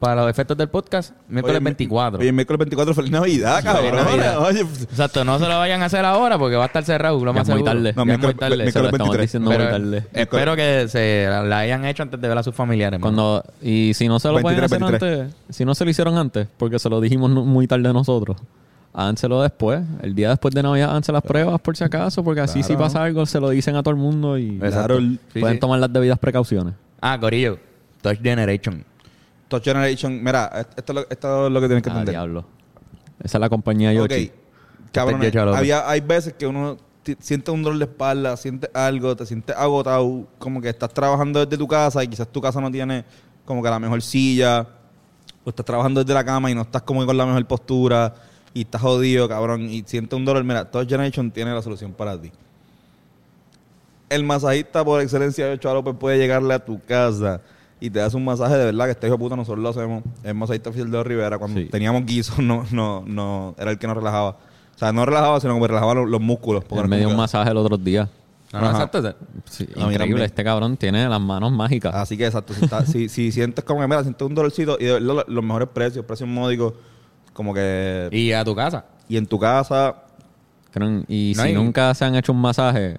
Para 0.00 0.22
los 0.22 0.30
efectos 0.30 0.56
del 0.56 0.68
podcast, 0.70 1.12
miércoles 1.28 1.58
Oye, 1.58 1.64
24. 1.64 2.20
Hoy 2.20 2.26
es 2.28 2.32
miércoles 2.32 2.58
24, 2.58 2.94
feliz 2.94 3.10
Navidad, 3.10 3.62
cabrón. 3.62 3.96
Navidad. 3.96 4.38
Oye, 4.42 4.60
Exacto, 4.62 5.26
no 5.26 5.38
se 5.38 5.46
lo 5.46 5.58
vayan 5.58 5.82
a 5.82 5.84
hacer 5.84 6.06
ahora 6.06 6.38
porque 6.38 6.56
va 6.56 6.62
a 6.62 6.66
estar 6.68 6.82
cerrado, 6.84 7.22
lo 7.22 7.32
Ya 7.34 7.38
más 7.40 7.46
es 7.50 7.54
muy 7.54 7.62
tarde. 7.64 7.92
No, 7.94 8.06
Ya 8.06 8.14
es 8.14 8.18
muy 8.18 8.28
miércoles- 8.28 8.36
tarde. 8.38 8.56
miércoles 8.56 8.72
Se 8.72 8.78
lo 8.80 8.86
estamos 8.86 9.08
23. 9.10 9.26
diciendo 9.28 9.50
muy 9.50 9.58
tarde. 9.58 10.06
espero 10.14 10.56
que 10.56 10.88
se 10.88 11.26
la 11.28 11.58
hayan 11.58 11.84
hecho 11.84 12.02
antes 12.02 12.18
de 12.18 12.28
ver 12.28 12.38
a 12.38 12.42
sus 12.42 12.54
familiares. 12.54 12.98
Cuando, 12.98 13.44
y 13.60 13.92
si 13.92 14.08
no 14.08 14.18
se 14.18 14.28
lo 14.28 14.40
pueden 14.40 14.58
23, 14.60 14.72
hacer 14.72 14.80
23. 15.00 15.20
antes, 15.32 15.54
si 15.54 15.64
no 15.66 15.74
se 15.74 15.84
lo 15.84 15.90
hicieron 15.90 16.16
antes, 16.16 16.48
porque 16.56 16.78
se 16.78 16.88
lo 16.88 16.98
dijimos 17.02 17.28
muy 17.30 17.66
tarde 17.66 17.92
nosotros, 17.92 18.38
háganselo 18.94 19.42
después. 19.42 19.82
El 20.00 20.14
día 20.14 20.30
después 20.30 20.54
de 20.54 20.62
Navidad, 20.62 20.88
háganse 20.92 21.12
las 21.12 21.22
pruebas 21.22 21.60
por 21.60 21.76
si 21.76 21.84
acaso, 21.84 22.24
porque 22.24 22.40
así 22.40 22.62
si 22.62 22.74
pasa 22.74 23.02
algo, 23.04 23.26
se 23.26 23.38
lo 23.38 23.50
dicen 23.50 23.76
a 23.76 23.82
todo 23.82 23.90
el 23.92 24.00
mundo 24.00 24.38
y 24.38 24.56
Exacto. 24.62 24.96
Claro, 24.96 24.98
Sí, 25.34 25.40
pueden 25.40 25.56
sí. 25.56 25.60
tomar 25.60 25.78
las 25.78 25.92
debidas 25.92 26.18
precauciones. 26.18 26.72
Ah, 27.02 27.18
Corillo. 27.20 27.58
Touch 28.00 28.18
Generation. 28.22 28.82
Touch 29.50 29.64
Generation, 29.64 30.22
mira, 30.22 30.66
esto 30.76 30.92
es 30.92 30.94
lo, 30.94 31.06
esto 31.10 31.46
es 31.46 31.52
lo 31.52 31.60
que 31.60 31.66
tienes 31.66 31.82
que 31.82 31.90
Ah, 31.90 31.92
entender. 31.92 32.14
diablo. 32.14 32.44
Esa 33.22 33.36
es 33.36 33.40
la 33.40 33.48
compañía 33.50 33.92
Yoshi. 33.92 34.30
Ok, 34.32 34.90
cabrón, 34.92 35.20
Yoshi 35.20 35.36
López. 35.36 35.56
había, 35.58 35.88
hay 35.90 36.00
veces 36.00 36.32
que 36.34 36.46
uno 36.46 36.78
siente 37.18 37.50
un 37.50 37.62
dolor 37.62 37.78
de 37.78 37.84
espalda, 37.86 38.36
siente 38.36 38.70
algo, 38.72 39.14
te 39.16 39.26
sientes 39.26 39.54
agotado, 39.56 40.26
como 40.38 40.60
que 40.62 40.68
estás 40.68 40.94
trabajando 40.94 41.44
desde 41.44 41.58
tu 41.58 41.66
casa 41.68 42.02
y 42.04 42.08
quizás 42.08 42.28
tu 42.28 42.40
casa 42.40 42.60
no 42.60 42.70
tiene 42.70 43.04
como 43.44 43.62
que 43.62 43.68
la 43.68 43.78
mejor 43.78 44.00
silla, 44.00 44.66
o 45.44 45.50
estás 45.50 45.66
trabajando 45.66 46.02
desde 46.04 46.14
la 46.14 46.24
cama 46.24 46.50
y 46.50 46.54
no 46.54 46.62
estás 46.62 46.82
como 46.82 47.00
que 47.00 47.06
con 47.06 47.16
la 47.16 47.26
mejor 47.26 47.44
postura 47.46 48.14
y 48.54 48.60
estás 48.62 48.80
jodido, 48.80 49.28
cabrón, 49.28 49.62
y 49.68 49.82
sientes 49.86 50.16
un 50.16 50.24
dolor. 50.24 50.44
Mira, 50.44 50.70
Touch 50.70 50.88
Generation 50.88 51.30
tiene 51.30 51.52
la 51.52 51.62
solución 51.62 51.92
para 51.92 52.20
ti. 52.20 52.30
El 54.08 54.24
masajista 54.24 54.84
por 54.84 55.00
excelencia 55.00 55.46
de 55.46 55.52
Ochoa 55.54 55.74
López 55.74 55.94
puede 55.98 56.18
llegarle 56.18 56.54
a 56.54 56.58
tu 56.64 56.80
casa 56.84 57.40
y 57.80 57.90
te 57.90 58.00
hace 58.00 58.16
un 58.16 58.24
masaje 58.24 58.54
de 58.56 58.66
verdad 58.66 58.84
que 58.86 58.90
este 58.92 59.06
hijo 59.06 59.14
de 59.16 59.18
puta 59.18 59.36
nosotros 59.36 59.62
lo 59.62 59.68
hacemos. 59.70 60.02
El 60.22 60.34
masajista 60.34 60.70
oficial 60.70 60.90
de 60.90 61.02
Rivera, 61.02 61.38
cuando 61.38 61.60
Sí. 61.60 61.66
teníamos 61.70 62.04
guiso, 62.06 62.40
no, 62.42 62.64
no, 62.70 63.02
no, 63.06 63.54
era 63.58 63.70
el 63.70 63.78
que 63.78 63.86
nos 63.86 63.96
relajaba. 63.96 64.30
O 64.30 64.78
sea, 64.78 64.92
no 64.92 65.04
relajaba, 65.06 65.40
sino 65.40 65.52
como 65.54 65.66
relajaba 65.66 65.94
los, 65.94 66.08
los 66.08 66.20
músculos. 66.20 66.64
porque 66.64 66.82
Él 66.84 66.88
me 66.88 66.98
dio 66.98 67.08
un 67.08 67.14
que- 67.14 67.18
masaje 67.18 67.50
el 67.50 67.56
otro 67.56 67.76
día. 67.76 68.08
No, 68.52 68.58
Ajá. 68.58 68.70
exacto. 68.84 69.14
Sí, 69.44 69.68
increíble. 69.76 70.24
Este 70.24 70.42
cabrón 70.42 70.76
tiene 70.76 71.08
las 71.08 71.20
manos 71.20 71.52
mágicas. 71.52 71.94
Así 71.94 72.16
que 72.16 72.26
exacto, 72.26 72.52
si, 72.52 72.64
está- 72.64 72.84
si, 72.84 73.08
si 73.08 73.30
sientes 73.30 73.64
como 73.64 73.80
que, 73.80 73.86
mira, 73.86 74.02
sientes 74.02 74.26
un 74.26 74.34
dolorcito 74.34 74.76
y 74.80 74.84
de 74.86 74.92
verdad 75.00 75.24
los 75.28 75.44
mejores 75.44 75.68
precios, 75.72 76.04
precios 76.04 76.28
módicos, 76.28 76.74
como 77.32 77.54
que... 77.54 78.08
Y, 78.10 78.28
Y 78.28 78.32
a 78.32 78.44
tu 78.44 78.54
casa. 78.54 78.84
en 79.08 79.26
tu 79.26 79.38
casa, 79.38 79.96
Cabrón, 80.72 81.04
y 81.08 81.32
No 81.36 81.42
si 81.42 81.48
hay- 81.48 81.54
nunca 81.54 81.92
se 81.94 82.04
han 82.04 82.14
hecho 82.14 82.32
un 82.32 82.40
masaje, 82.40 82.96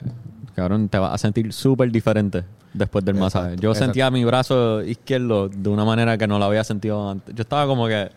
cabrón, 0.55 0.89
te 0.89 0.97
vas 0.97 1.13
a 1.13 1.17
sentir 1.17 1.51
súper 1.53 1.89
diferente 1.91 2.43
después 2.73 3.03
del 3.05 3.15
Exacto, 3.17 3.39
masaje. 3.39 3.55
Yo 3.59 3.69
exacto. 3.71 3.85
sentía 3.85 4.11
mi 4.11 4.23
brazo 4.25 4.81
izquierdo 4.81 5.49
de 5.49 5.69
una 5.69 5.85
manera 5.85 6.17
que 6.17 6.27
no 6.27 6.39
lo 6.39 6.45
había 6.45 6.63
sentido 6.63 7.09
antes. 7.09 7.35
Yo 7.35 7.41
estaba 7.41 7.65
como 7.67 7.87
que 7.87 8.09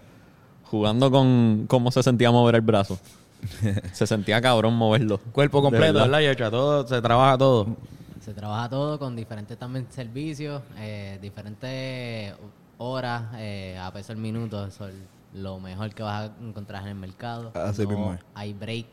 jugando 0.65 1.11
con 1.11 1.67
cómo 1.69 1.91
se 1.91 2.03
sentía 2.03 2.31
mover 2.31 2.57
el 2.57 2.61
brazo. 2.61 2.99
se 3.93 4.07
sentía 4.07 4.41
cabrón 4.41 4.75
moverlo. 4.75 5.19
Cuerpo 5.33 5.63
completo, 5.63 5.95
verdad. 5.95 6.21
¿verdad? 6.21 6.51
Todo, 6.51 6.87
se 6.87 7.01
trabaja 7.03 7.39
todo. 7.39 7.77
Se 8.21 8.33
trabaja 8.33 8.69
todo 8.71 8.99
con 8.99 9.15
diferentes 9.15 9.59
también 9.59 9.87
servicios, 9.91 10.63
eh, 10.79 11.19
diferentes 11.21 12.33
horas, 12.79 13.23
eh, 13.37 13.79
a 13.81 13.93
peso 13.93 14.13
el 14.13 14.19
minuto. 14.19 14.67
Eso 14.67 14.89
es 14.89 14.95
lo 15.35 15.61
mejor 15.61 15.93
que 15.95 16.03
vas 16.03 16.31
a 16.31 16.45
encontrar 16.45 16.83
en 16.85 16.89
el 16.89 16.95
mercado. 16.95 17.53
Así 17.55 17.83
no 17.83 17.89
mismo 17.91 18.15
es. 18.15 18.21
hay 18.35 18.55
break. 18.55 18.87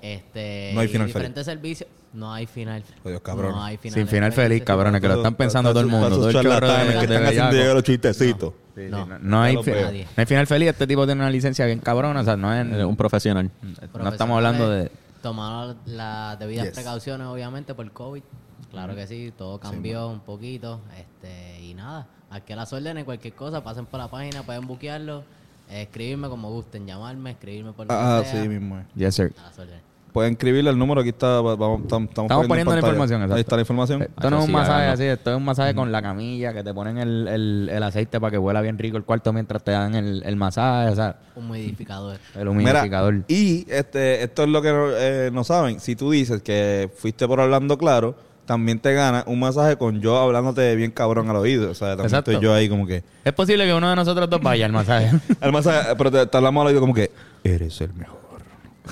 Este, 0.00 0.70
No 0.72 0.80
hay 0.80 0.88
final 0.88 1.08
diferentes 1.08 1.44
servicios. 1.44 1.90
No 2.12 2.32
hay 2.32 2.46
final. 2.46 2.82
Adiós, 3.04 3.20
cabrón. 3.20 3.52
No 3.52 3.62
hay 3.62 3.76
final. 3.76 3.94
Sin 3.98 4.08
final 4.08 4.32
feliz, 4.32 4.62
cabrones, 4.64 5.00
que 5.00 5.06
lo 5.08 5.14
están 5.14 5.34
pensando 5.36 5.70
todo 5.70 5.80
el 5.80 5.86
mundo. 5.86 6.08
Todo 6.08 6.28
el 6.30 6.32
que 6.42 7.04
están 7.04 7.24
haciendo 7.26 7.52
llegar 7.52 7.74
los 7.74 7.84
chistecitos. 7.84 8.52
No. 8.76 9.06
no, 9.06 9.18
no 9.18 9.42
hay. 9.42 9.56
Nadie. 9.56 10.06
no 10.16 10.26
final 10.26 10.46
feliz. 10.46 10.68
Este 10.70 10.86
tipo 10.86 11.06
tiene 11.06 11.20
una 11.20 11.30
licencia 11.30 11.66
bien 11.66 11.78
cabrona. 11.80 12.20
O 12.20 12.24
sea, 12.24 12.36
no 12.36 12.52
es... 12.52 12.84
Un 12.84 12.96
profesional. 12.96 13.50
No 13.98 14.08
estamos 14.08 14.36
hablando 14.36 14.68
de... 14.70 14.90
Tomar 15.22 15.76
las 15.86 16.38
debidas 16.38 16.64
Yes. 16.66 16.74
precauciones, 16.74 17.26
obviamente, 17.26 17.74
por 17.74 17.90
COVID. 17.92 18.22
Claro 18.70 18.94
que 18.94 19.06
sí, 19.06 19.32
todo 19.36 19.60
cambió 19.60 20.08
un 20.08 20.20
poquito. 20.20 20.80
este 20.98 21.60
Y 21.60 21.74
nada, 21.74 22.06
aquí 22.30 22.54
a 22.54 22.56
las 22.56 22.72
órdenes, 22.72 23.04
cualquier 23.04 23.34
cosa, 23.34 23.62
pasen 23.62 23.84
por 23.84 24.00
la 24.00 24.08
página, 24.08 24.42
pueden 24.44 24.66
buquearlo, 24.66 25.22
escribirme 25.68 26.28
como 26.28 26.48
gusten, 26.50 26.86
llamarme, 26.86 27.32
escribirme 27.32 27.72
por 27.72 27.86
Ah, 27.90 28.22
sea. 28.24 28.42
sí 28.42 28.48
mismo. 28.48 28.78
es. 28.78 28.86
Yes, 28.94 29.14
sir. 29.14 29.34
A 29.38 29.42
las 29.48 29.58
órdenes. 29.58 29.82
Pueden 30.12 30.32
escribirle 30.32 30.70
el 30.70 30.78
número, 30.78 31.00
aquí 31.02 31.10
está, 31.10 31.40
va- 31.40 31.54
vamos, 31.54 31.82
tam- 31.82 32.08
estamos, 32.08 32.24
Estamos 32.30 32.46
poniendo 32.48 32.72
la 32.72 32.78
información, 32.80 33.20
exacto. 33.20 33.34
Ahí 33.36 33.40
está 33.42 33.56
la 33.56 33.62
información. 33.62 34.02
Esto 34.02 34.30
no 34.30 34.36
es 34.38 34.42
Eso 34.42 34.46
un 34.46 34.52
masaje 34.52 34.86
así, 34.88 35.04
esto 35.04 35.30
es 35.30 35.36
un 35.36 35.44
masaje 35.44 35.74
con 35.74 35.92
la 35.92 36.02
camilla, 36.02 36.52
que 36.52 36.64
te 36.64 36.74
ponen 36.74 36.98
el, 36.98 37.28
el, 37.28 37.68
el 37.72 37.82
aceite 37.82 38.18
para 38.20 38.32
que 38.32 38.38
huela 38.38 38.60
bien 38.60 38.76
rico 38.76 38.96
el 38.96 39.04
cuarto 39.04 39.32
mientras 39.32 39.62
te 39.62 39.70
dan 39.70 39.94
el, 39.94 40.22
el 40.24 40.34
masaje, 40.36 40.90
o 40.90 40.96
sea, 40.96 41.16
Un 41.36 41.46
modificador. 41.46 42.16
el 42.34 42.50
Mira, 42.50 42.50
humidificador. 42.72 43.14
y 43.28 43.64
este, 43.70 44.24
esto 44.24 44.42
es 44.42 44.48
lo 44.48 44.60
que 44.62 44.70
eh, 44.72 45.30
no 45.32 45.44
saben. 45.44 45.78
Si 45.78 45.94
tú 45.94 46.10
dices 46.10 46.42
que 46.42 46.90
fuiste 46.96 47.28
por 47.28 47.40
hablando 47.40 47.78
claro, 47.78 48.16
también 48.46 48.80
te 48.80 48.92
gana 48.94 49.22
un 49.28 49.38
masaje 49.38 49.76
con 49.76 50.00
yo 50.00 50.18
hablándote 50.18 50.74
bien 50.74 50.90
cabrón 50.90 51.30
al 51.30 51.36
oído. 51.36 51.70
O 51.70 51.74
sea, 51.74 51.90
también 51.90 52.06
Exacto. 52.06 52.32
estoy 52.32 52.42
yo 52.44 52.52
ahí 52.52 52.68
como 52.68 52.84
que... 52.84 53.04
Es 53.24 53.32
posible 53.32 53.64
que 53.64 53.72
uno 53.74 53.88
de 53.88 53.94
nosotros 53.94 54.28
dos 54.28 54.42
vaya 54.42 54.66
al 54.66 54.72
masaje. 54.72 55.08
El 55.40 55.52
masaje, 55.52 55.94
pero 55.96 56.10
te, 56.10 56.26
te 56.26 56.36
hablamos 56.36 56.62
al 56.62 56.66
oído 56.66 56.80
como 56.80 56.92
que... 56.92 57.12
Eres 57.44 57.80
el 57.80 57.94
mejor. 57.94 58.18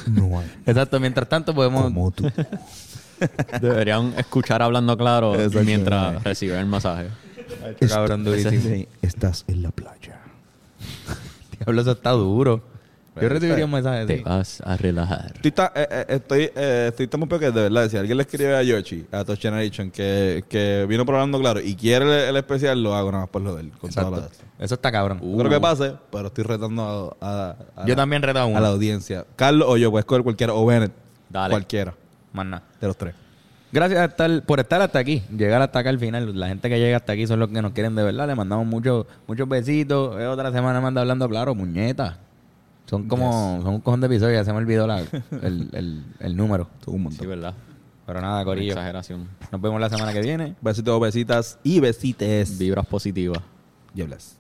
No 0.07 0.41
hay 0.41 0.47
Exacto, 0.67 1.01
mientras 1.01 1.29
tanto 1.29 1.55
podemos... 1.55 1.85
como 1.85 2.11
tú. 2.11 2.31
Deberían 3.61 4.15
escuchar 4.17 4.63
hablando 4.63 4.97
claro 4.97 5.35
Exacto. 5.35 5.65
mientras 5.65 6.23
reciben 6.23 6.61
el 6.61 6.67
masaje. 6.67 7.09
cabrón 7.89 8.25
durísimo. 8.25 8.87
Estás 9.03 9.45
en 9.49 9.63
la 9.63 9.71
playa. 9.71 10.21
Diablo, 11.59 11.81
eso 11.83 11.93
está 11.93 12.11
duro. 12.11 12.63
Yo 13.21 13.29
recibiría 13.29 13.65
un 13.65 13.71
mensaje 13.71 14.07
Te 14.07 14.15
así. 14.15 14.23
vas 14.23 14.61
a 14.65 14.77
relajar. 14.77 15.33
Estoy, 15.37 15.51
ta- 15.53 15.73
eh, 15.75 15.89
eh, 15.91 16.05
estoy, 16.09 16.51
eh, 16.55 16.87
estoy 16.89 17.07
tan 17.09 17.21
peor 17.29 17.41
que 17.41 17.51
de 17.51 17.63
verdad, 17.69 17.89
si 17.89 17.97
alguien 17.97 18.17
le 18.17 18.23
escribe 18.23 18.57
a 18.57 18.63
Yoshi, 18.63 19.07
a 19.13 19.25
Touch 19.25 19.41
Generation, 19.41 19.91
que, 19.91 20.45
que 20.49 20.87
vino 20.89 21.05
por 21.07 21.15
hablando 21.17 21.39
claro 21.41 21.61
y 21.61 21.75
quiere 21.75 22.05
el, 22.05 22.29
el 22.31 22.37
especial, 22.37 22.83
lo 22.83 22.95
hago 22.95 23.11
nada 23.13 23.25
más 23.25 23.31
por 23.31 23.43
lo 23.43 23.55
de 23.57 23.63
él. 23.63 23.73
Con 23.79 23.91
toda 23.91 24.11
la 24.11 24.17
Exacto. 24.19 24.45
Eso 24.59 24.75
está 24.75 24.91
cabrón. 24.93 25.21
No 25.23 25.39
creo 25.39 25.51
que 25.51 25.61
pase, 25.61 25.95
pero 26.11 26.27
estoy 26.29 26.45
retando 26.45 27.17
a, 27.21 27.27
a- 27.27 27.57
a 27.77 27.83
Yo 27.87 27.91
la- 27.91 27.97
también 27.97 28.23
reto 28.23 28.39
a 28.39 28.47
uno. 28.47 28.59
a 28.59 28.61
la 28.61 28.69
audiencia. 28.69 29.25
Carlos 29.37 29.69
o 29.71 29.77
yo, 29.77 29.91
puedes 29.91 30.03
escoger 30.03 30.23
cualquiera, 30.23 30.53
o 30.55 30.65
Bennett. 30.67 30.93
Dale. 31.29 31.51
Cualquiera 31.53 31.95
Más 32.33 32.47
nada. 32.47 32.63
de 32.81 32.87
los 32.87 32.97
tres. 32.97 33.15
Gracias 33.71 34.01
a 34.01 34.05
estar- 34.07 34.43
por 34.45 34.61
estar 34.61 34.81
hasta 34.81 34.99
aquí, 34.99 35.23
llegar 35.37 35.61
hasta 35.61 35.79
acá 35.81 35.91
al 35.91 35.99
final. 35.99 36.41
La 36.41 36.49
gente 36.49 36.71
que 36.71 36.79
llega 36.79 36.97
hasta 36.97 37.13
aquí 37.13 37.27
son 37.27 37.39
los 37.39 37.51
que 37.51 37.61
nos 37.61 37.73
quieren 37.73 37.95
de 37.95 38.03
verdad. 38.03 38.27
Le 38.27 38.35
mandamos 38.35 38.67
muchos 38.67 39.05
muchos 39.27 39.47
besitos. 39.47 40.19
Es 40.19 40.27
otra 40.27 40.51
semana 40.53 40.81
más 40.81 40.95
de 40.95 41.01
hablando 41.01 41.29
claro, 41.29 41.55
muñeta. 41.55 42.17
Son 42.89 43.07
como, 43.09 43.61
son 43.63 43.75
un 43.75 43.81
cojón 43.81 44.01
de 44.01 44.07
episodios, 44.07 44.41
ya 44.41 44.45
se 44.45 44.53
me 44.53 44.59
olvidó 44.59 44.87
la- 44.87 45.01
el, 45.01 45.69
el, 45.73 46.05
el 46.21 46.37
número. 46.37 46.69
Todo 46.85 46.95
un 46.95 47.03
montón. 47.05 47.21
Sí, 47.21 47.27
¿verdad? 47.27 47.55
Pero 48.07 48.21
nada, 48.23 48.37
Una 48.37 48.45
Corillo. 48.45 48.73
exageración. 48.73 49.29
Nos 49.53 49.61
vemos 49.61 49.79
la 49.81 49.91
semana 49.91 50.13
que 50.15 50.23
viene. 50.23 50.57
Besitos, 50.63 50.99
besitas 51.01 51.59
y 51.63 51.81
besites. 51.81 52.59
Vibras 52.59 52.87
positivas. 52.87 53.41
Y 53.95 54.01
hablas. 54.03 54.39